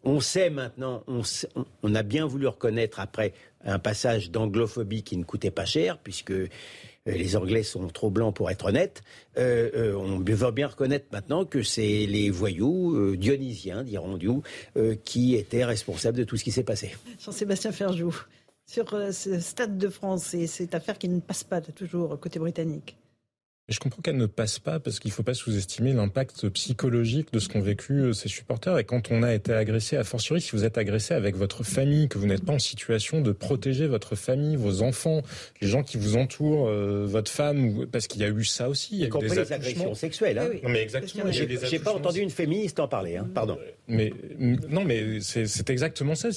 On 0.03 0.19
sait 0.19 0.49
maintenant, 0.49 1.03
on, 1.07 1.95
a 1.95 2.03
bien 2.03 2.25
voulu 2.25 2.47
reconnaître 2.47 2.99
après 2.99 3.33
un 3.63 3.79
passage 3.79 4.31
d'anglophobie 4.31 5.03
qui 5.03 5.15
ne 5.15 5.23
coûtait 5.23 5.51
pas 5.51 5.63
cher, 5.63 5.97
puisque 5.97 6.31
euh, 6.31 6.49
les 7.05 7.37
Anglais 7.37 7.63
sont 7.63 7.87
trop 7.87 8.09
blancs 8.09 8.35
pour 8.35 8.51
être 8.51 8.65
honnêtes. 8.65 9.01
Euh, 9.37 9.69
euh, 9.75 9.95
on 9.95 10.19
veut 10.19 10.51
bien 10.51 10.67
reconnaître 10.67 11.05
maintenant 11.13 11.45
que 11.45 11.63
c'est 11.63 12.05
les 12.05 12.29
voyous 12.29 13.15
dionysiens, 13.15 13.83
dirons-nous, 13.83 14.43
qui 15.05 15.35
étaient 15.35 15.63
responsables 15.63 16.17
de 16.17 16.25
tout 16.25 16.35
ce 16.35 16.43
qui 16.43 16.51
s'est 16.51 16.63
passé. 16.63 16.95
Jean-Sébastien 17.19 17.71
Ferjou, 17.71 18.13
sur 18.65 18.89
ce 19.13 19.39
Stade 19.39 19.77
de 19.77 19.87
France 19.87 20.33
et 20.33 20.47
cette 20.47 20.75
affaire 20.75 20.97
qui 20.97 21.07
ne 21.07 21.21
passe 21.21 21.45
pas 21.45 21.61
toujours 21.61 22.19
côté 22.19 22.39
britannique. 22.39 22.97
Je 23.73 23.79
comprends 23.79 24.03
qu'elle 24.03 24.17
ne 24.17 24.27
passe 24.27 24.59
pas 24.59 24.79
parce 24.79 24.99
qu'il 24.99 25.09
ne 25.09 25.13
faut 25.13 25.23
pas 25.23 25.33
sous-estimer 25.33 25.93
l'impact 25.93 26.47
psychologique 26.49 27.33
de 27.33 27.39
ce 27.39 27.49
qu'ont 27.49 27.59
vécu 27.59 27.93
euh, 27.93 28.13
ces 28.13 28.29
supporters. 28.29 28.77
Et 28.77 28.83
quand 28.83 29.09
on 29.09 29.23
a 29.23 29.33
été 29.33 29.51
agressé, 29.51 29.97
à 29.97 30.03
fortiori, 30.03 30.41
si 30.41 30.51
vous 30.51 30.63
êtes 30.63 30.77
agressé 30.77 31.15
avec 31.15 31.35
votre 31.35 31.63
famille, 31.63 32.07
que 32.07 32.19
vous 32.19 32.27
n'êtes 32.27 32.45
pas 32.45 32.53
en 32.53 32.59
situation 32.59 33.21
de 33.21 33.31
protéger 33.31 33.87
votre 33.87 34.15
famille, 34.15 34.55
vos 34.55 34.83
enfants, 34.83 35.23
les 35.59 35.67
gens 35.67 35.81
qui 35.81 35.97
vous 35.97 36.17
entourent, 36.17 36.67
euh, 36.67 37.05
votre 37.07 37.31
femme, 37.31 37.87
parce 37.91 38.05
qu'il 38.05 38.21
y 38.21 38.25
a 38.25 38.29
eu 38.29 38.45
ça 38.45 38.69
aussi. 38.69 38.89
Il 38.93 38.99
y 38.99 39.05
a 39.05 39.07
eu 39.07 39.27
des 39.27 39.35
les 39.35 39.51
agressions 39.51 39.95
sexuelles. 39.95 40.37
Hein. 40.37 40.49
Non, 40.61 40.69
mais 40.69 40.83
exactement. 40.83 41.31
J'ai 41.31 41.79
pas 41.79 41.93
entendu 41.93 42.19
une 42.19 42.29
féministe 42.29 42.79
en 42.79 42.87
parler. 42.87 43.17
Hein. 43.17 43.27
Pardon. 43.33 43.57
Mais 43.87 44.13
non, 44.39 44.85
mais 44.85 45.19
c'est 45.19 45.69
exactement 45.69 46.15
ça. 46.15 46.29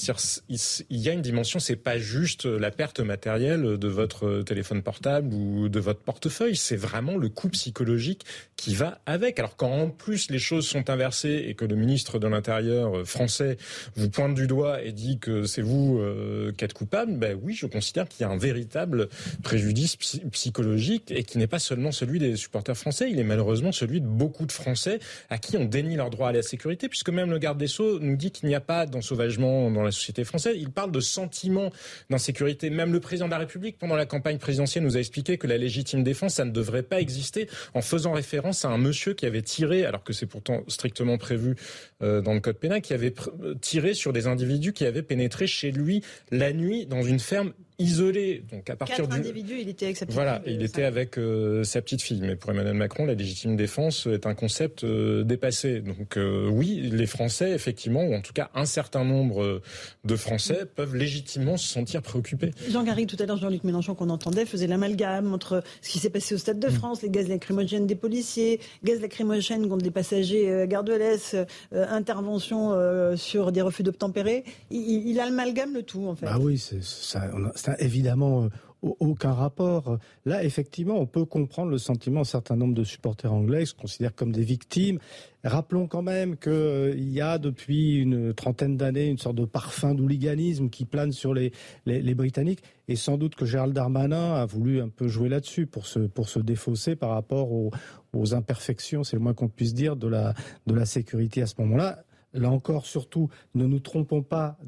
Il 0.48 0.98
y 0.98 1.08
a 1.08 1.12
une 1.12 1.22
dimension. 1.22 1.60
C'est 1.60 1.76
pas 1.76 1.98
juste 1.98 2.44
la 2.44 2.70
perte 2.70 3.00
matérielle 3.00 3.78
de 3.78 3.88
votre 3.88 4.42
téléphone 4.42 4.82
portable 4.82 5.32
ou 5.32 5.68
de 5.68 5.78
votre 5.78 6.00
portefeuille. 6.00 6.56
C'est 6.56 6.76
vraiment 6.76 7.16
le 7.16 7.28
coup 7.28 7.48
psychologique 7.48 8.24
qui 8.56 8.74
va 8.74 9.00
avec. 9.06 9.38
Alors 9.38 9.56
quand 9.56 9.70
en 9.70 9.90
plus 9.90 10.30
les 10.30 10.38
choses 10.38 10.66
sont 10.66 10.90
inversées 10.90 11.44
et 11.48 11.54
que 11.54 11.64
le 11.64 11.76
ministre 11.76 12.18
de 12.18 12.26
l'Intérieur 12.26 12.98
euh, 12.98 13.04
français 13.04 13.56
vous 13.94 14.10
pointe 14.10 14.34
du 14.34 14.46
doigt 14.46 14.82
et 14.82 14.92
dit 14.92 15.18
que 15.18 15.44
c'est 15.44 15.62
vous 15.62 15.98
euh, 16.00 16.52
qui 16.52 16.64
êtes 16.64 16.72
coupable, 16.72 17.12
ben 17.12 17.38
oui, 17.40 17.54
je 17.54 17.66
considère 17.66 18.08
qu'il 18.08 18.22
y 18.22 18.28
a 18.28 18.32
un 18.32 18.38
véritable 18.38 19.08
préjudice 19.42 19.96
psychologique 19.96 21.10
et 21.10 21.22
qui 21.22 21.38
n'est 21.38 21.46
pas 21.46 21.58
seulement 21.58 21.92
celui 21.92 22.18
des 22.18 22.36
supporters 22.36 22.76
français, 22.76 23.10
il 23.10 23.18
est 23.18 23.24
malheureusement 23.24 23.72
celui 23.72 24.00
de 24.00 24.06
beaucoup 24.06 24.46
de 24.46 24.52
Français 24.52 24.98
à 25.30 25.38
qui 25.38 25.56
on 25.56 25.64
dénie 25.64 25.96
leur 25.96 26.10
droit 26.10 26.28
à 26.28 26.32
la 26.32 26.42
sécurité, 26.42 26.88
puisque 26.88 27.10
même 27.10 27.30
garde 27.38 27.58
des 27.58 27.66
Sceaux 27.66 27.98
nous 27.98 28.16
dit 28.16 28.30
qu'il 28.30 28.48
n'y 28.48 28.54
a 28.54 28.60
pas 28.60 28.86
d'ensauvagement 28.86 29.70
dans 29.70 29.82
la 29.82 29.90
société 29.90 30.24
française. 30.24 30.56
Il 30.58 30.70
parle 30.70 30.92
de 30.92 31.00
sentiment 31.00 31.70
d'insécurité. 32.10 32.70
Même 32.70 32.92
le 32.92 33.00
président 33.00 33.26
de 33.26 33.32
la 33.32 33.38
République, 33.38 33.78
pendant 33.78 33.96
la 33.96 34.06
campagne 34.06 34.38
présidentielle, 34.38 34.84
nous 34.84 34.96
a 34.96 35.00
expliqué 35.00 35.38
que 35.38 35.46
la 35.46 35.58
légitime 35.58 36.02
défense, 36.02 36.34
ça 36.34 36.44
ne 36.44 36.50
devrait 36.50 36.82
pas 36.82 37.00
exister 37.00 37.48
en 37.74 37.82
faisant 37.82 38.12
référence 38.12 38.64
à 38.64 38.68
un 38.68 38.78
monsieur 38.78 39.14
qui 39.14 39.26
avait 39.26 39.42
tiré, 39.42 39.84
alors 39.84 40.04
que 40.04 40.12
c'est 40.12 40.26
pourtant 40.26 40.62
strictement 40.68 41.18
prévu 41.18 41.56
euh, 42.02 42.20
dans 42.20 42.34
le 42.34 42.40
code 42.40 42.58
pénal, 42.58 42.80
qui 42.82 42.94
avait 42.94 43.14
tiré 43.60 43.94
sur 43.94 44.12
des 44.12 44.26
individus 44.26 44.72
qui 44.72 44.84
avaient 44.84 45.02
pénétré 45.02 45.46
chez 45.46 45.70
lui 45.70 46.02
la 46.30 46.52
nuit 46.52 46.86
dans 46.86 47.02
une 47.02 47.18
ferme 47.18 47.52
isolé. 47.78 48.42
Donc 48.50 48.70
à 48.70 48.76
partir 48.76 48.96
Quatre 48.96 49.12
individus, 49.12 49.58
il 49.60 49.68
était 49.68 49.86
avec 49.86 49.96
sa 49.96 50.06
petite 50.06 50.14
voilà, 50.14 50.40
fille. 50.40 50.54
il 50.54 50.62
était 50.62 50.84
avec 50.84 51.18
euh, 51.18 51.62
sa 51.64 51.82
petite 51.82 52.02
fille. 52.02 52.20
Mais 52.22 52.36
pour 52.36 52.50
Emmanuel 52.50 52.74
Macron, 52.74 53.04
la 53.06 53.14
légitime 53.14 53.56
défense 53.56 54.06
est 54.06 54.26
un 54.26 54.34
concept 54.34 54.84
euh, 54.84 55.24
dépassé. 55.24 55.80
Donc 55.80 56.16
euh, 56.16 56.48
oui, 56.48 56.88
les 56.92 57.06
Français, 57.06 57.50
effectivement, 57.52 58.04
ou 58.04 58.14
en 58.14 58.20
tout 58.22 58.32
cas 58.32 58.50
un 58.54 58.64
certain 58.66 59.04
nombre 59.04 59.60
de 60.04 60.16
Français, 60.16 60.36
Mm. 60.62 60.66
peuvent 60.74 60.96
légitimement 60.96 61.56
se 61.56 61.66
sentir 61.68 62.02
préoccupés. 62.02 62.50
Jean 62.70 62.82
Garrigue, 62.82 63.08
tout 63.08 63.16
à 63.20 63.26
l'heure, 63.26 63.36
Jean-Luc 63.36 63.64
Mélenchon, 63.64 63.94
qu'on 63.94 64.08
entendait, 64.10 64.46
faisait 64.46 64.66
l'amalgame 64.66 65.32
entre 65.32 65.62
ce 65.82 65.90
qui 65.90 65.98
s'est 65.98 66.10
passé 66.10 66.34
au 66.34 66.38
Stade 66.38 66.58
de 66.60 66.68
France, 66.68 67.02
les 67.02 67.10
gaz 67.10 67.28
lacrymogènes 67.28 67.86
des 67.86 67.94
policiers, 67.94 68.60
gaz 68.84 69.00
lacrymogènes 69.00 69.68
contre 69.68 69.84
les 69.84 69.90
passagers 69.90 70.50
euh, 70.50 70.66
gare 70.66 70.84
de 70.84 70.94
l'Est, 70.94 71.34
euh, 71.34 71.86
intervention 71.90 72.72
euh, 72.72 73.16
sur 73.16 73.52
des 73.52 73.60
refus 73.60 73.82
d'obtempérer. 73.82 74.44
Il, 74.70 74.80
il, 74.80 75.08
il 75.08 75.20
amalgame 75.20 75.74
le 75.74 75.82
tout, 75.82 76.06
en 76.06 76.14
fait. 76.14 76.26
Ah 76.28 76.38
oui, 76.40 76.58
c'est 76.58 76.82
ça, 76.82 77.30
on 77.34 77.44
a- 77.46 77.52
évidemment 77.78 78.44
euh, 78.44 78.48
au- 78.82 78.96
aucun 79.00 79.32
rapport. 79.32 79.98
Là, 80.24 80.44
effectivement, 80.44 80.94
on 80.98 81.06
peut 81.06 81.24
comprendre 81.24 81.70
le 81.70 81.78
sentiment 81.78 82.20
d'un 82.20 82.24
certain 82.24 82.56
nombre 82.56 82.74
de 82.74 82.84
supporters 82.84 83.32
anglais 83.32 83.60
qui 83.60 83.66
se 83.66 83.74
considèrent 83.74 84.14
comme 84.14 84.32
des 84.32 84.42
victimes. 84.42 84.98
Rappelons 85.44 85.86
quand 85.86 86.02
même 86.02 86.36
qu'il 86.36 87.08
y 87.10 87.20
a 87.20 87.38
depuis 87.38 87.96
une 87.96 88.34
trentaine 88.34 88.76
d'années 88.76 89.06
une 89.06 89.18
sorte 89.18 89.36
de 89.36 89.44
parfum 89.44 89.94
d'hooliganisme 89.94 90.70
qui 90.70 90.84
plane 90.84 91.12
sur 91.12 91.34
les, 91.34 91.52
Britanniques. 91.86 92.62
Et 92.88 92.96
sans 92.96 93.16
doute 93.16 93.34
que 93.34 93.44
Gérald 93.44 93.72
Darmanin 93.72 94.34
a 94.34 94.46
voulu 94.46 94.80
un 94.80 94.88
peu 94.88 95.08
jouer 95.08 95.28
là-dessus 95.28 95.66
pour 95.66 95.86
se, 95.86 96.00
pour 96.00 96.28
se 96.28 96.38
défausser 96.38 96.96
par 96.96 97.10
rapport 97.10 97.52
aux, 97.52 97.70
aux 98.12 98.34
imperfections, 98.34 99.04
c'est 99.04 99.16
le 99.16 99.22
moins 99.22 99.34
qu'on 99.34 99.48
puisse 99.48 99.74
dire, 99.74 99.96
de 99.96 100.08
la, 100.08 100.34
de 100.66 100.74
la 100.74 100.86
sécurité 100.86 101.42
à 101.42 101.46
ce 101.46 101.54
moment-là. 101.58 102.04
Là 102.36 102.50
encore, 102.50 102.86
surtout, 102.86 103.28
ne 103.54 103.66
nous 103.66 103.80
trompons 103.80 104.22
pas 104.22 104.58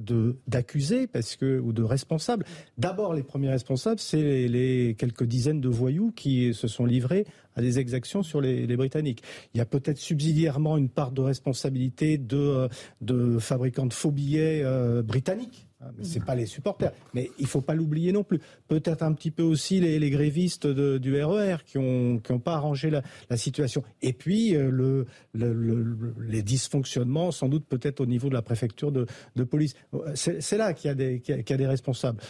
d'accusés 0.47 1.09
ou 1.63 1.73
de 1.73 1.83
responsables. 1.83 2.45
D'abord, 2.79 3.15
les 3.15 3.23
premiers 3.23 3.51
responsables, 3.51 4.01
c'est 4.01 4.49
les, 4.49 4.97
quelques 4.99 5.25
dizaines 5.25 5.61
de 5.61 5.69
voyous 5.69 6.13
qui 6.13 6.55
se 6.55 6.67
sont 6.67 6.87
livrés 6.87 7.27
à 7.55 7.61
des 7.61 7.79
exactions 7.79 8.23
sur 8.23 8.41
les, 8.41 8.67
Britanniques. 8.79 9.23
Il 9.55 9.59
y 9.59 9.61
a 9.61 9.67
peut-être 9.67 9.99
subsidiairement 9.99 10.77
une 10.77 10.89
part 10.89 11.11
de 11.11 11.21
responsabilité 11.21 12.17
de, 12.17 12.69
euh, 13.11 13.39
fabricants 13.41 13.87
de 13.87 13.93
faux 13.93 14.13
billets 14.13 14.63
euh, 14.63 15.03
britanniques. 15.03 15.68
Hein, 15.81 15.91
C'est 16.03 16.25
pas 16.25 16.35
les 16.35 16.47
supporters, 16.47 16.93
mais 17.15 17.31
il 17.39 17.47
faut 17.47 17.61
pas 17.61 17.75
l'oublier 17.75 18.13
non 18.13 18.25
plus. 18.25 18.41
Peut-être 18.69 19.03
un 19.03 19.13
petit 19.13 19.31
peu 19.31 19.43
aussi 19.43 19.81
les, 19.81 20.11
grévistes 20.11 20.67
du 20.67 21.23
RER 21.23 21.57
qui 21.67 21.79
ont 21.79 22.19
qui 22.19 22.33
ont 22.33 22.39
pas 22.39 22.55
arrangé 22.55 22.91
la, 22.91 23.37
situation. 23.37 23.83
Et 24.03 24.13
puis 24.13 24.57
euh, 24.57 24.71
le, 24.71 25.07
le- 25.35 25.53
le- 25.53 25.83
le- 25.83 26.15
les 26.21 26.43
dysfonctionnements, 26.43 27.31
sans 27.31 27.49
doute 27.49 27.67
peut-être 27.67 28.01
au 28.01 28.07
niveau 28.07 28.29
de 28.29 28.35
la 28.35 28.43
préfecture 28.43 28.93
de, 28.93 29.07
police. 29.45 29.75
C'est 30.15 30.41
c'est 30.43 30.59
là 30.59 30.73
qu'il 30.73 30.89
y 30.89 31.53
a 31.53 31.57
des 31.57 31.67
responsables. 31.67 32.21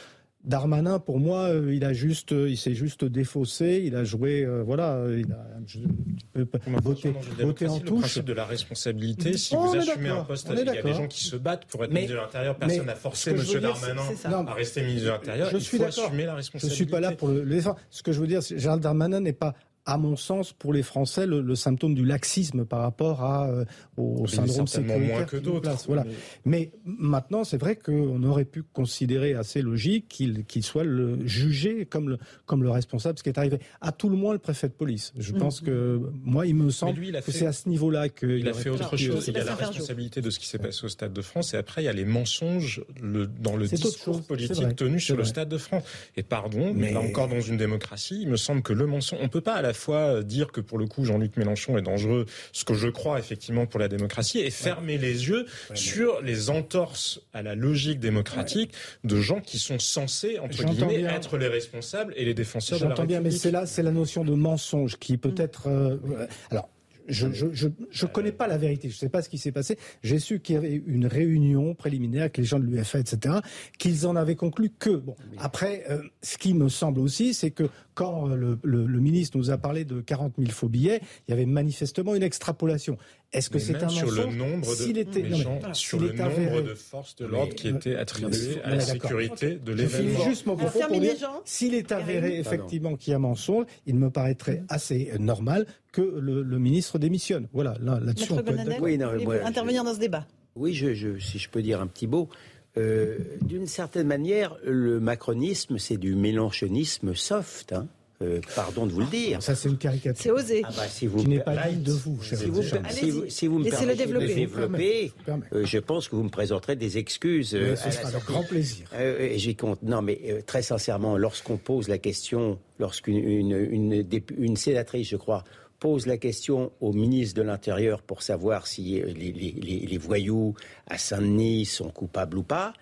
Darmanin, 0.45 0.99
pour 1.01 1.19
moi, 1.19 1.49
euh, 1.51 1.75
il 1.75 1.85
a 1.85 1.93
juste, 1.93 2.33
euh, 2.33 2.49
il 2.49 2.57
s'est 2.57 2.75
juste 2.75 3.05
défaussé. 3.05 3.83
Il 3.85 3.97
a 3.97 4.05
joué, 4.05 4.45
euh, 4.45 4.63
voilà, 4.63 5.05
il 5.11 5.31
a 5.33 5.47
je- 5.67 5.79
un 5.81 6.45
peu 6.45 6.47
voté, 6.83 7.11
Dans 7.13 7.21
une 7.21 7.47
voté 7.47 7.67
en 7.67 7.75
le 7.77 7.83
touche. 7.83 8.01
principe 8.01 8.25
de 8.25 8.33
la 8.33 8.45
responsabilité, 8.45 9.37
si 9.37 9.55
On 9.55 9.67
vous 9.67 9.77
assumez 9.77 10.09
un 10.11 10.23
poste, 10.25 10.49
il 10.53 10.65
y 10.65 10.69
a 10.69 10.81
des 10.83 10.95
gens 10.95 11.09
qui 11.09 11.25
se 11.25 11.37
battent 11.37 11.67
pour 11.67 11.83
être 11.85 11.91
Mais- 11.91 12.03
ministre 12.03 12.17
de 12.17 12.21
l'Intérieur. 12.23 12.57
Personne 12.57 12.87
n'a 12.87 12.95
forcé 12.95 13.37
je 13.37 13.57
M. 13.57 13.63
Darmanin 13.63 14.47
à 14.47 14.55
rester 14.55 14.83
ministre 14.83 15.07
de 15.07 15.11
l'Intérieur. 15.11 15.51
Je 15.51 15.57
il 15.57 15.61
suis 15.63 15.79
faut 15.79 15.85
assumer 15.85 16.25
la 16.25 16.33
Je 16.33 16.37
responsabilité. 16.37 16.77
suis 16.77 16.87
pas 16.87 17.01
là 17.01 17.13
pour 17.13 17.29
le 17.29 17.43
le 17.43 17.55
défendre. 17.55 17.77
Ce 17.91 18.03
que 18.03 18.13
je 18.13 18.21
veux 18.21 18.27
dire, 18.27 18.43
c'est 18.43 18.55
que 18.55 18.61
Gérald 18.61 18.83
Darmanin 18.83 19.21
n'est 19.21 19.33
pas 19.33 19.55
à 19.91 19.97
mon 19.97 20.17
sens, 20.17 20.53
pour 20.53 20.75
les 20.75 20.83
Français, 20.83 21.27
le, 21.27 21.41
le 21.41 21.55
symptôme 21.55 21.95
du 21.95 22.05
laxisme 22.05 22.67
par 22.67 22.81
rapport 22.83 23.23
à, 23.25 23.49
euh, 23.49 23.65
au 23.97 24.23
Mais 24.23 24.29
syndrome 24.29 24.67
sécuritaire 24.67 25.01
moins 25.17 25.25
que 25.25 25.39
d'autres. 25.39 25.71
Voilà. 25.87 26.05
Mais 26.45 26.73
maintenant, 26.85 27.43
c'est 27.43 27.57
vrai 27.57 27.75
qu'on 27.77 28.23
aurait 28.23 28.45
pu 28.45 28.63
considérer 28.63 29.33
assez 29.33 29.63
logique 29.63 30.07
qu'il 30.09 30.63
soit 30.63 30.85
le, 30.85 31.27
jugé 31.27 31.87
comme 31.87 32.11
le, 32.11 32.19
comme 32.45 32.63
le 32.63 32.71
responsable 32.71 33.15
de 33.15 33.19
ce 33.19 33.23
qui 33.23 33.31
est 33.31 33.39
arrivé. 33.39 33.61
À 33.81 33.91
tout 33.93 34.11
le 34.11 34.17
moins, 34.17 34.35
le 34.35 34.39
préfet 34.39 34.69
de 34.69 34.75
police. 34.75 35.15
Je 35.19 35.33
Mhm. 35.33 35.39
pense 35.39 35.61
que, 35.63 35.99
moi, 36.23 36.47
il 36.47 36.55
me 36.55 36.69
semble 36.69 36.99
lui, 36.99 37.09
il 37.09 37.17
a 37.17 37.23
que 37.23 37.33
c'est 37.33 37.47
à 37.47 37.53
ce 37.53 37.67
niveau-là 37.69 38.11
qu'il 38.11 38.29
Il 38.41 38.49
a 38.49 38.53
fait 38.53 38.69
autre 38.69 38.95
chose. 38.99 39.25
Il 39.29 39.35
y 39.35 39.39
a 39.41 39.45
la 39.45 39.55
responsabilité 39.55 40.21
de 40.21 40.29
ce 40.29 40.39
qui 40.39 40.47
s'est 40.49 40.59
passé 40.59 40.85
au 40.85 40.89
Stade 40.89 41.15
de 41.15 41.23
France 41.23 41.55
et 41.55 41.57
après 41.57 41.81
il 41.83 41.87
y 41.87 41.89
a 41.89 41.93
les 41.95 42.05
mensonges 42.05 42.83
le- 43.01 43.27
dans 43.27 43.57
le 43.57 43.67
discours 43.67 44.21
politique 44.23 44.77
tenu 44.77 45.01
sur 45.01 45.17
le. 45.17 45.25
Stade 45.25 45.49
de 45.49 45.57
France. 45.59 45.83
Et 46.17 46.23
pardon, 46.23 46.75
mais 46.75 46.89
Mais- 46.89 46.93
là 46.93 47.01
encore 47.01 47.29
dans 47.29 47.41
une 47.41 47.57
démocratie, 47.57 48.19
il 48.23 48.29
me 48.29 48.37
semble 48.37 48.61
que 48.63 48.75
le 48.75 48.87
mensonge, 48.87 49.19
on 49.23 49.29
peut 49.29 49.41
pas 49.41 49.55
à 49.55 49.63
la 49.63 49.73
fois 49.79 50.23
dire 50.23 50.49
que 50.53 50.61
pour 50.61 50.79
le 50.79 50.87
coup 50.87 51.05
Jean-Luc 51.05 51.37
Mélenchon 51.37 51.79
est 51.79 51.83
dangereux, 51.83 52.27
ce 52.53 52.65
que 52.65 52.75
je 52.75 52.89
crois 52.89 53.19
effectivement 53.19 53.67
pour 53.67 53.81
la 53.81 53.89
démocratie, 53.89 54.41
et 54.41 54.51
fermer 54.51 54.99
les 54.99 55.29
yeux 55.29 55.47
sur 55.75 56.21
les 56.23 56.51
entorses 56.51 57.21
à 57.33 57.43
la 57.43 57.55
logique 57.55 58.01
démocratique 58.01 58.73
de 59.05 59.21
gens 59.21 59.41
qui 59.41 59.59
sont 59.59 59.79
censés 59.79 60.39
entre 60.39 60.65
guillemets 60.65 60.99
bien. 60.99 61.15
être 61.15 61.39
les 61.39 61.49
responsables 61.49 62.13
et 62.17 62.25
les 62.25 62.35
défenseurs 62.35 62.79
de 62.79 62.85
la 62.85 62.91
J'entends 62.91 63.05
bien, 63.05 63.21
mais 63.21 63.31
c'est 63.31 63.51
là, 63.51 63.67
c'est 63.67 63.83
la 63.83 63.93
notion 63.93 64.25
de 64.25 64.35
mensonge 64.35 64.97
qui 64.99 65.17
peut 65.17 65.35
être. 65.37 65.69
euh, 65.69 65.97
euh, 66.11 66.27
alors. 66.51 66.69
Je 67.11 67.33
je, 67.33 67.47
je, 67.55 67.69
je 67.91 68.05
connais 68.05 68.33
pas 68.33 68.47
la 68.47 68.59
vérité, 68.59 68.91
je 68.91 68.97
sais 68.99 69.09
pas 69.09 69.23
ce 69.23 69.31
qui 69.31 69.39
s'est 69.39 69.51
passé. 69.51 69.79
J'ai 70.03 70.19
su 70.19 70.41
qu'il 70.41 70.57
y 70.57 70.59
avait 70.59 70.83
une 70.87 71.07
réunion 71.07 71.75
préliminaire 71.75 72.25
avec 72.25 72.37
les 72.37 72.45
gens 72.45 72.59
de 72.59 72.67
l'UFA, 72.67 72.99
etc., 72.99 73.37
qu'ils 73.79 74.07
en 74.07 74.15
avaient 74.15 74.37
conclu 74.37 74.71
que. 74.79 74.91
Bon, 74.91 75.17
après, 75.39 75.85
euh, 75.89 76.03
ce 76.23 76.37
qui 76.37 76.53
me 76.53 76.69
semble 76.69 77.01
aussi, 77.01 77.33
c'est 77.33 77.51
que 77.51 77.71
quand 77.99 78.31
euh, 78.31 78.37
le, 78.37 78.59
le, 78.63 78.87
le 78.87 79.01
ministre 79.01 79.37
nous 79.37 79.51
a 79.51 79.59
parlé 79.59 79.85
de 79.85 80.01
40 80.01 80.35
000 80.39 80.51
faux 80.53 80.69
billets, 80.69 81.01
il 81.27 81.31
y 81.33 81.35
avait 81.35 81.47
manifestement 81.47 82.15
une 82.15 82.23
extrapolation. 82.23 82.97
Est-ce 83.33 83.51
que 83.51 83.59
c'est 83.59 83.83
un 83.83 83.89
sur 83.89 84.07
mensonge 84.07 84.27
le 84.31 84.37
nombre 84.37 84.71
de 84.71 84.75
S'il 84.77 84.99
était, 84.99 85.23
non, 85.25 85.59
voilà, 85.59 85.75
sur 85.75 85.99
s'il 85.99 86.07
le 86.09 86.15
est 86.15 86.19
nombre 86.19 86.31
avéré- 86.31 86.63
de 86.63 86.75
forces 86.75 87.17
de 87.17 87.27
l'ordre 87.27 87.55
qui 87.55 87.67
étaient 87.69 87.91
mais- 87.91 87.97
attribuées 87.97 88.61
à 88.63 88.71
la 88.71 88.77
d'accord. 88.77 88.93
sécurité 88.93 89.57
de 89.57 89.73
l'événement. 89.73 90.25
juste 90.25 90.47
mon 90.47 90.57
Alors, 90.57 90.71
propos 90.71 90.87
pour 90.89 91.01
dire, 91.01 91.15
s'il 91.45 91.75
est 91.75 91.91
avéré 91.91 92.39
effectivement 92.39 92.95
qu'il 92.97 93.11
y 93.11 93.15
a 93.15 93.19
mensonge, 93.19 93.65
il 93.87 93.97
me 93.97 94.11
paraîtrait 94.11 94.63
assez 94.69 95.11
euh, 95.13 95.19
normal 95.19 95.67
que 95.91 96.01
le, 96.03 96.43
le 96.43 96.59
ministre 96.61 97.01
démissionne. 97.01 97.49
Voilà, 97.53 97.75
là, 97.83 97.99
là-dessus, 98.01 98.31
on 98.33 98.37
peut 98.37 98.57
être. 98.57 98.81
Oui, 98.81 98.97
non, 98.97 99.11
moi, 99.25 99.45
intervenir 99.45 99.83
dans 99.83 99.95
ce 99.95 99.99
débat 99.99 100.25
Oui, 100.55 100.73
je, 100.73 100.95
je- 100.95 101.19
si 101.19 101.39
je 101.41 101.51
peux 101.51 101.63
dire 101.63 101.81
un 101.81 101.87
petit 101.89 102.07
mot. 102.07 102.29
Euh, 102.77 103.17
D'une 103.43 103.67
certaine 103.67 104.07
manière, 104.07 104.57
le 104.65 105.01
macronisme, 105.01 105.79
c'est 105.79 105.97
du 105.97 106.15
mélanchonisme 106.15 107.15
soft. 107.15 107.73
hein. 107.73 107.87
Euh, 108.21 108.41
pardon 108.57 108.85
de 108.85 108.91
vous 108.91 108.99
le 109.03 109.07
dire. 109.07 109.41
Ça, 109.41 109.55
c'est 109.55 109.69
une 109.69 109.79
caricature. 109.79 110.21
C'est 110.21 110.31
osé. 110.33 110.63
Ah 110.65 110.71
bah, 110.77 110.89
si 110.89 111.07
vous 111.07 111.21
Qui 111.21 111.29
me 111.29 111.35
n'est 111.37 111.41
pas 111.41 111.57
digne 111.69 111.83
de 111.83 111.93
vous, 111.93 112.21
cher 112.21 112.37
si 112.37 112.47
vous, 112.47 112.63
si 112.91 113.11
vous- 113.13 113.25
si 113.29 113.47
vous 113.47 113.59
me 113.61 113.71
permettez 113.71 113.93
de 113.93 113.97
développer. 114.07 114.35
développer, 114.35 115.03
Je 115.07 115.13
vous 115.19 115.25
permets. 115.25 115.47
euh, 115.53 115.65
je 115.65 115.79
pense 115.79 116.09
que 116.09 116.17
vous 116.17 116.25
me 116.25 116.29
présenterez 116.29 116.75
des 116.75 116.99
excuses. 116.99 117.55
euh, 117.55 117.77
ce 117.77 117.93
sera 117.93 118.09
avec 118.09 118.25
grand 118.25 118.43
plaisir. 118.43 118.89
Euh, 118.95 119.31
j'y 119.37 119.55
compte. 119.55 119.81
Non, 119.85 120.03
mais 120.03 120.19
euh, 120.31 120.41
très 120.45 120.63
sincèrement, 120.63 121.17
lorsqu'on 121.17 121.59
pose 121.59 121.87
la 121.87 121.99
question, 121.99 122.59
lorsqu'une 122.81 123.19
une, 123.19 124.05
une 124.37 124.57
sénatrice, 124.57 125.09
je 125.09 125.17
crois, 125.17 125.45
pose 125.81 126.07
la 126.07 126.17
question 126.19 126.73
au 126.81 126.93
ministre 126.93 127.37
de 127.37 127.43
l'Intérieur 127.43 128.03
pour 128.03 128.23
savoir 128.23 128.67
si 128.67 129.01
les, 129.01 129.15
les- 129.15 129.33
les- 129.53 129.87
les 129.87 129.99
voyous 129.99 130.55
à 130.87 130.99
Saint-Denis 130.99 131.67
sont 131.67 131.91
coupables 131.91 132.37
ou 132.39 132.43
pas, 132.43 132.73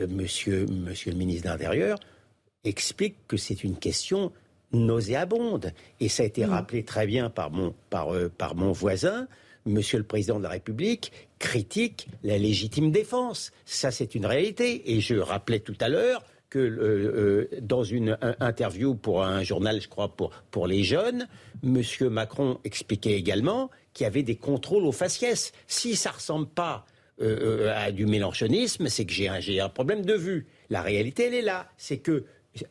euh, 0.00 0.06
monsieur, 0.08 0.66
monsieur 0.66 1.12
le 1.12 1.18
ministre 1.18 1.44
de 1.44 1.48
l'Intérieur 1.52 1.98
explique 2.64 3.16
que 3.28 3.36
c'est 3.36 3.64
une 3.64 3.76
question 3.76 4.32
nauséabonde. 4.72 5.72
Et 6.00 6.08
ça 6.08 6.22
a 6.22 6.26
été 6.26 6.44
rappelé 6.44 6.84
très 6.84 7.06
bien 7.06 7.30
par 7.30 7.50
mon, 7.50 7.74
par, 7.90 8.14
euh, 8.14 8.28
par 8.28 8.54
mon 8.54 8.72
voisin. 8.72 9.28
Monsieur 9.66 9.98
le 9.98 10.04
Président 10.04 10.38
de 10.38 10.44
la 10.44 10.48
République 10.50 11.12
critique 11.38 12.08
la 12.22 12.38
légitime 12.38 12.90
défense. 12.90 13.52
Ça, 13.66 13.90
c'est 13.90 14.14
une 14.14 14.24
réalité. 14.26 14.92
Et 14.94 15.00
je 15.00 15.16
rappelais 15.16 15.60
tout 15.60 15.76
à 15.80 15.88
l'heure 15.88 16.22
que 16.50 16.58
euh, 16.58 17.48
euh, 17.52 17.60
dans 17.62 17.84
une 17.84 18.18
un- 18.20 18.34
interview 18.40 18.94
pour 18.94 19.22
un 19.24 19.42
journal, 19.42 19.80
je 19.80 19.88
crois, 19.88 20.08
pour, 20.14 20.30
pour 20.50 20.66
les 20.66 20.82
jeunes, 20.82 21.26
Monsieur 21.62 22.10
Macron 22.10 22.58
expliquait 22.64 23.12
également 23.14 23.70
qu'il 23.94 24.04
y 24.04 24.06
avait 24.06 24.22
des 24.22 24.36
contrôles 24.36 24.84
aux 24.84 24.92
faciès. 24.92 25.52
Si 25.66 25.96
ça 25.96 26.10
ressemble 26.10 26.48
pas 26.48 26.84
euh, 27.22 27.72
à 27.76 27.92
du 27.92 28.06
mélanchonisme, 28.06 28.88
c'est 28.88 29.04
que 29.06 29.12
j'ai 29.12 29.28
un, 29.28 29.40
un 29.64 29.68
problème 29.68 30.04
de 30.04 30.14
vue. 30.14 30.46
La 30.70 30.82
réalité, 30.82 31.26
elle 31.26 31.34
est 31.34 31.42
là. 31.42 31.68
C'est 31.76 31.98
que, 31.98 32.24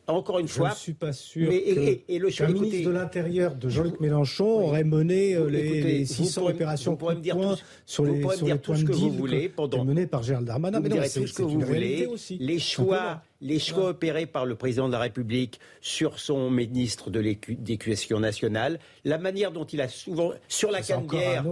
encore 0.06 0.38
une 0.38 0.46
Je 0.46 0.52
fois, 0.52 0.68
ne 0.70 0.74
suis 0.74 0.92
pas 0.92 1.12
sûr 1.12 1.48
mais- 1.48 1.56
et- 1.56 1.74
que 1.74 1.80
et- 1.80 2.04
et 2.08 2.18
le 2.18 2.28
qu'un 2.30 2.48
écoutez- 2.48 2.60
ministre 2.64 2.90
de 2.90 2.94
l'Intérieur 2.94 3.54
de 3.54 3.68
Jean-Luc 3.70 3.98
Mélenchon 3.98 4.44
aurait 4.44 4.84
mené 4.84 5.34
euh, 5.34 5.46
les, 5.48 5.58
Écoutez, 5.60 5.82
les 5.82 6.04
vous 6.04 6.14
600 6.14 6.40
pourrez 6.42 6.52
opérations 6.54 6.98
vous 7.00 7.08
me 7.08 7.14
dire 7.14 7.34
tout- 7.36 7.56
sur 7.86 8.04
vous 8.04 8.12
les, 8.14 8.18
me 8.24 8.30
sur 8.34 8.44
dire 8.46 8.54
les 8.56 8.60
tout 8.60 8.74
ce 8.74 8.84
que 8.84 8.92
vous 8.92 9.10
voulez 9.10 9.48
pendant- 9.48 9.86
par 10.06 10.22
Gérald 10.22 10.46
Darmanin. 10.46 10.78
vous 10.80 10.88
Mais 10.88 10.94
non, 10.96 11.02
c'est 11.06 11.20
tout 11.22 11.26
ce 11.26 11.32
que 11.34 11.42
vous 11.42 11.60
voulez. 11.60 12.06
aussi. 12.06 12.36
Les 12.38 12.58
choix, 12.58 13.22
les 13.40 13.58
choix 13.58 13.88
opérés 13.88 14.26
par 14.26 14.44
le 14.44 14.54
président 14.54 14.86
de 14.86 14.92
la 14.92 14.98
République 14.98 15.58
sur 15.80 16.18
son 16.18 16.50
ministre 16.50 17.08
de 17.10 17.20
d'éducation 17.48 18.20
nationale, 18.20 18.78
la 19.06 19.16
manière 19.16 19.50
dont 19.50 19.64
il 19.64 19.80
a 19.80 19.88
souvent 19.88 20.32
sur 20.46 20.70
la 20.70 20.82
canne-bière, 20.82 21.42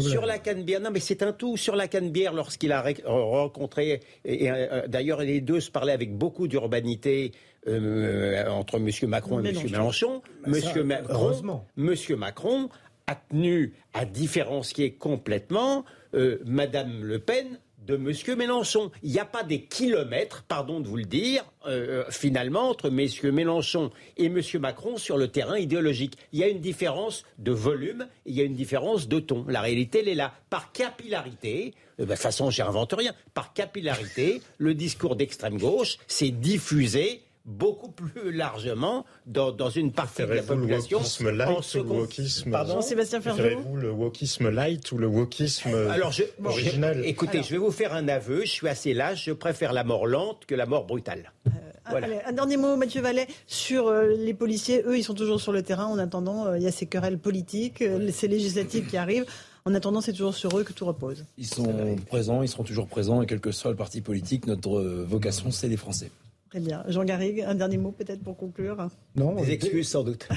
sur 0.00 0.26
la 0.26 0.38
canne-bière, 0.40 0.80
non 0.80 0.90
mais 0.92 0.98
c'est 1.00 1.22
un 1.22 1.32
tout 1.32 1.56
sur 1.56 1.76
la 1.76 1.86
canne-bière 1.86 2.32
lorsqu'il 2.32 2.72
a 2.72 2.82
ré- 2.82 2.96
rencontré 3.04 4.00
et, 4.24 4.44
et, 4.44 4.50
euh, 4.50 4.88
d'ailleurs 4.88 5.20
les 5.20 5.40
deux 5.40 5.60
se 5.60 5.70
parlaient 5.70 5.92
avec 5.92 6.16
beaucoup 6.16 6.48
d'urbanité 6.48 7.30
euh, 7.66 8.48
entre 8.48 8.78
Monsieur 8.78 9.06
Macron 9.06 9.40
et 9.40 9.52
Monsieur 9.52 9.68
Mélenchon. 9.68 10.22
Monsieur 10.46 10.84
Macron. 10.84 11.62
Monsieur 11.76 12.16
Macron 12.16 12.68
a 13.06 13.14
tenu 13.14 13.74
à 13.94 14.04
différencier 14.04 14.94
complètement 14.94 15.84
euh, 16.14 16.38
Madame 16.44 17.04
Le 17.04 17.18
Pen 17.18 17.58
de 17.86 17.94
M. 17.94 18.36
Mélenchon. 18.36 18.90
Il 19.02 19.12
n'y 19.12 19.18
a 19.18 19.24
pas 19.24 19.44
des 19.44 19.62
kilomètres, 19.62 20.44
pardon 20.46 20.80
de 20.80 20.88
vous 20.88 20.96
le 20.96 21.04
dire, 21.04 21.44
euh, 21.66 22.04
finalement, 22.10 22.68
entre 22.68 22.88
M. 22.88 23.32
Mélenchon 23.32 23.90
et 24.16 24.26
M. 24.26 24.40
Macron 24.60 24.96
sur 24.96 25.16
le 25.16 25.28
terrain 25.28 25.56
idéologique. 25.56 26.16
Il 26.32 26.40
y 26.40 26.44
a 26.44 26.48
une 26.48 26.60
différence 26.60 27.24
de 27.38 27.52
volume, 27.52 28.06
il 28.26 28.34
y 28.34 28.40
a 28.40 28.44
une 28.44 28.54
différence 28.54 29.08
de 29.08 29.20
ton. 29.20 29.44
La 29.48 29.60
réalité, 29.60 30.00
elle 30.00 30.08
est 30.08 30.14
là. 30.14 30.34
Par 30.50 30.72
capillarité, 30.72 31.74
euh, 32.00 32.04
de 32.04 32.10
toute 32.10 32.18
façon, 32.18 32.50
j'invente 32.50 32.92
rien, 32.92 33.12
par 33.34 33.52
capillarité, 33.52 34.42
le 34.58 34.74
discours 34.74 35.16
d'extrême 35.16 35.58
gauche 35.58 35.98
s'est 36.06 36.30
diffusé 36.30 37.22
beaucoup 37.46 37.90
plus 37.90 38.32
largement 38.32 39.06
dans, 39.26 39.52
dans 39.52 39.70
une 39.70 39.92
partie 39.92 40.22
de 40.22 40.32
la 40.32 40.42
population. 40.42 40.98
Le 40.98 41.04
wokisme 41.04 41.30
light 41.30 41.74
ou 41.74 41.78
le 41.78 41.82
wokisme, 41.84 42.50
Pardon, 42.50 42.80
Sébastien 42.82 43.20
Préférez-vous 43.20 43.76
le 43.76 43.90
wokisme 43.90 44.50
light 44.50 44.92
ou 44.92 44.98
le 44.98 45.06
wokisme 45.06 45.74
Alors, 45.90 46.12
je, 46.12 46.24
original 46.44 47.04
Écoutez, 47.04 47.42
je 47.42 47.50
vais 47.50 47.58
vous 47.58 47.70
faire 47.70 47.94
un 47.94 48.08
aveu. 48.08 48.40
Je 48.42 48.50
suis 48.50 48.68
assez 48.68 48.92
lâche. 48.92 49.24
Je 49.26 49.32
préfère 49.32 49.72
la 49.72 49.84
mort 49.84 50.06
lente 50.06 50.44
que 50.46 50.54
la 50.54 50.66
mort 50.66 50.84
brutale. 50.86 51.32
Euh, 51.46 51.50
voilà. 51.88 52.08
un 52.26 52.32
dernier 52.32 52.56
mot, 52.56 52.76
Mathieu 52.76 53.00
Vallet, 53.00 53.28
sur 53.46 53.86
euh, 53.86 54.08
les 54.18 54.34
policiers. 54.34 54.82
Eux, 54.84 54.98
ils 54.98 55.04
sont 55.04 55.14
toujours 55.14 55.40
sur 55.40 55.52
le 55.52 55.62
terrain. 55.62 55.86
En 55.86 55.98
attendant, 55.98 56.46
euh, 56.46 56.58
il 56.58 56.64
y 56.64 56.66
a 56.66 56.72
ces 56.72 56.86
querelles 56.86 57.18
politiques, 57.18 57.84
ces 58.12 58.28
législatives 58.28 58.86
qui 58.88 58.96
arrivent. 58.96 59.26
En 59.64 59.74
attendant, 59.74 60.00
c'est 60.00 60.12
toujours 60.12 60.34
sur 60.34 60.58
eux 60.58 60.64
que 60.64 60.72
tout 60.72 60.84
repose. 60.84 61.24
Ils 61.38 61.46
sont 61.46 61.96
présents, 62.06 62.42
ils 62.42 62.48
seront 62.48 62.62
toujours 62.62 62.86
présents, 62.86 63.22
et 63.22 63.26
quel 63.26 63.40
que 63.40 63.50
soit 63.50 63.72
le 63.72 63.76
parti 63.76 64.00
politique, 64.00 64.46
notre 64.46 64.80
vocation, 64.80 65.50
c'est 65.50 65.66
les 65.66 65.76
Français. 65.76 66.10
Très 66.56 66.64
bien. 66.64 66.84
Jean 66.88 67.04
Garrigue, 67.04 67.44
un 67.46 67.54
dernier 67.54 67.76
mot 67.76 67.92
peut-être 67.92 68.22
pour 68.22 68.34
conclure 68.34 68.88
Non. 69.14 69.34
Des 69.34 69.50
excuses 69.50 69.88
sans 69.88 70.02
doute. 70.02 70.26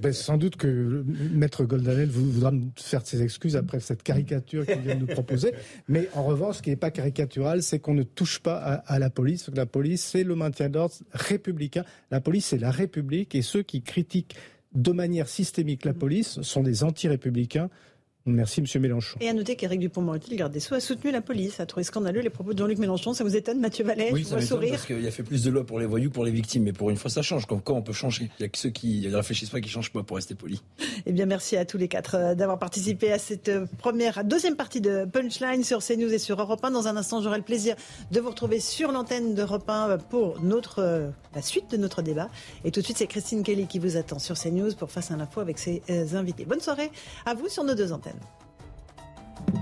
Ben, 0.00 0.12
sans 0.14 0.38
doute 0.38 0.56
que 0.56 1.04
Maître 1.32 1.64
Goldanel 1.64 2.08
voudra 2.08 2.50
nous 2.50 2.70
faire 2.76 3.06
ses 3.06 3.20
excuses 3.20 3.56
après 3.56 3.80
cette 3.80 4.02
caricature 4.02 4.64
qu'il 4.64 4.78
vient 4.78 4.94
de 4.94 5.00
nous 5.00 5.06
proposer. 5.06 5.52
Mais 5.88 6.08
en 6.14 6.24
revanche, 6.24 6.56
ce 6.56 6.62
qui 6.62 6.70
n'est 6.70 6.76
pas 6.76 6.90
caricatural, 6.90 7.62
c'est 7.62 7.78
qu'on 7.78 7.92
ne 7.92 8.04
touche 8.04 8.38
pas 8.38 8.56
à, 8.56 8.98
la 8.98 9.10
police. 9.10 9.50
La 9.54 9.66
police, 9.66 10.02
c'est 10.02 10.24
le 10.24 10.34
maintien 10.34 10.70
d'ordre 10.70 10.94
républicain. 11.12 11.84
La 12.10 12.22
police, 12.22 12.46
c'est 12.46 12.58
la 12.58 12.70
République. 12.70 13.34
Et 13.34 13.42
ceux 13.42 13.62
qui 13.62 13.82
critiquent 13.82 14.34
de 14.72 14.92
manière 14.92 15.28
systémique 15.28 15.84
la 15.84 15.92
police 15.92 16.40
sont 16.40 16.62
des 16.62 16.84
anti-républicains. 16.84 17.68
Merci, 18.26 18.60
M. 18.60 18.82
Mélenchon. 18.82 19.18
Et 19.20 19.28
à 19.28 19.32
noter 19.32 19.56
qu'Éric 19.56 19.80
Dupont-Moretti, 19.80 20.30
le 20.30 20.36
garde 20.36 20.52
des 20.52 20.60
Sceaux, 20.60 20.74
a 20.74 20.80
soutenu 20.80 21.10
la 21.10 21.20
police, 21.20 21.58
a 21.60 21.66
trouvé 21.66 21.84
scandaleux 21.84 22.20
les 22.20 22.30
propos 22.30 22.52
de 22.52 22.58
Jean-Luc 22.58 22.78
Mélenchon. 22.78 23.14
Ça 23.14 23.24
vous 23.24 23.36
étonne, 23.36 23.60
Mathieu 23.60 23.84
Vallet 23.84 24.10
Oui, 24.12 24.24
ça 24.24 24.36
m'étonne 24.36 24.68
parce 24.70 24.86
qu'il 24.86 25.06
a 25.06 25.10
fait 25.10 25.22
plus 25.22 25.44
de 25.44 25.50
lois 25.50 25.64
pour 25.64 25.80
les 25.80 25.86
voyous, 25.86 26.10
pour 26.10 26.24
les 26.24 26.30
victimes. 26.30 26.64
Mais 26.64 26.72
pour 26.72 26.90
une 26.90 26.96
fois, 26.96 27.10
ça 27.10 27.22
change. 27.22 27.46
Quand, 27.46 27.62
on 27.68 27.82
peut 27.82 27.92
changer? 27.92 28.30
Il 28.38 28.42
y 28.42 28.44
a 28.44 28.48
que 28.48 28.58
ceux 28.58 28.70
qui 28.70 29.08
ne 29.08 29.16
réfléchissent 29.16 29.50
pas 29.50 29.60
qui 29.60 29.68
ne 29.68 29.72
changent 29.72 29.92
pas, 29.92 30.02
pour 30.02 30.16
rester 30.16 30.34
poli. 30.34 30.62
Eh 31.06 31.12
bien, 31.12 31.26
merci 31.26 31.56
à 31.56 31.64
tous 31.64 31.78
les 31.78 31.88
quatre 31.88 32.14
euh, 32.14 32.34
d'avoir 32.34 32.58
participé 32.58 33.10
à 33.12 33.18
cette 33.18 33.48
euh, 33.48 33.66
première, 33.78 34.22
deuxième 34.24 34.56
partie 34.56 34.80
de 34.80 35.06
Punchline 35.06 35.64
sur 35.64 35.78
CNews 35.82 36.12
et 36.12 36.18
sur 36.18 36.40
Europe 36.40 36.62
1. 36.62 36.70
Dans 36.70 36.88
un 36.88 36.96
instant, 36.96 37.22
j'aurai 37.22 37.38
le 37.38 37.44
plaisir 37.44 37.74
de 38.10 38.20
vous 38.20 38.28
retrouver 38.28 38.60
sur 38.60 38.92
l'antenne 38.92 39.34
d'Europe 39.34 39.68
1 39.68 39.96
pour 40.10 40.40
notre, 40.42 41.10
la 41.34 41.42
suite 41.42 41.70
de 41.70 41.76
notre 41.76 42.02
débat. 42.02 42.28
Et 42.64 42.70
tout 42.70 42.80
de 42.80 42.84
suite, 42.84 42.98
c'est 42.98 43.06
Christine 43.06 43.42
Kelly 43.42 43.66
qui 43.66 43.78
vous 43.78 43.96
attend 43.96 44.18
sur 44.18 44.38
CNews 44.38 44.74
pour 44.74 44.90
Face 44.90 45.10
à 45.10 45.16
l'info 45.16 45.40
avec 45.40 45.58
ses 45.58 45.82
euh, 45.90 46.14
invités. 46.14 46.44
Bonne 46.44 46.60
soirée 46.60 46.90
à 47.24 47.34
vous 47.34 47.48
sur 47.48 47.64
nos 47.64 47.74
deux 47.74 47.92
antennes. 47.92 48.09
Austin. 48.10 49.60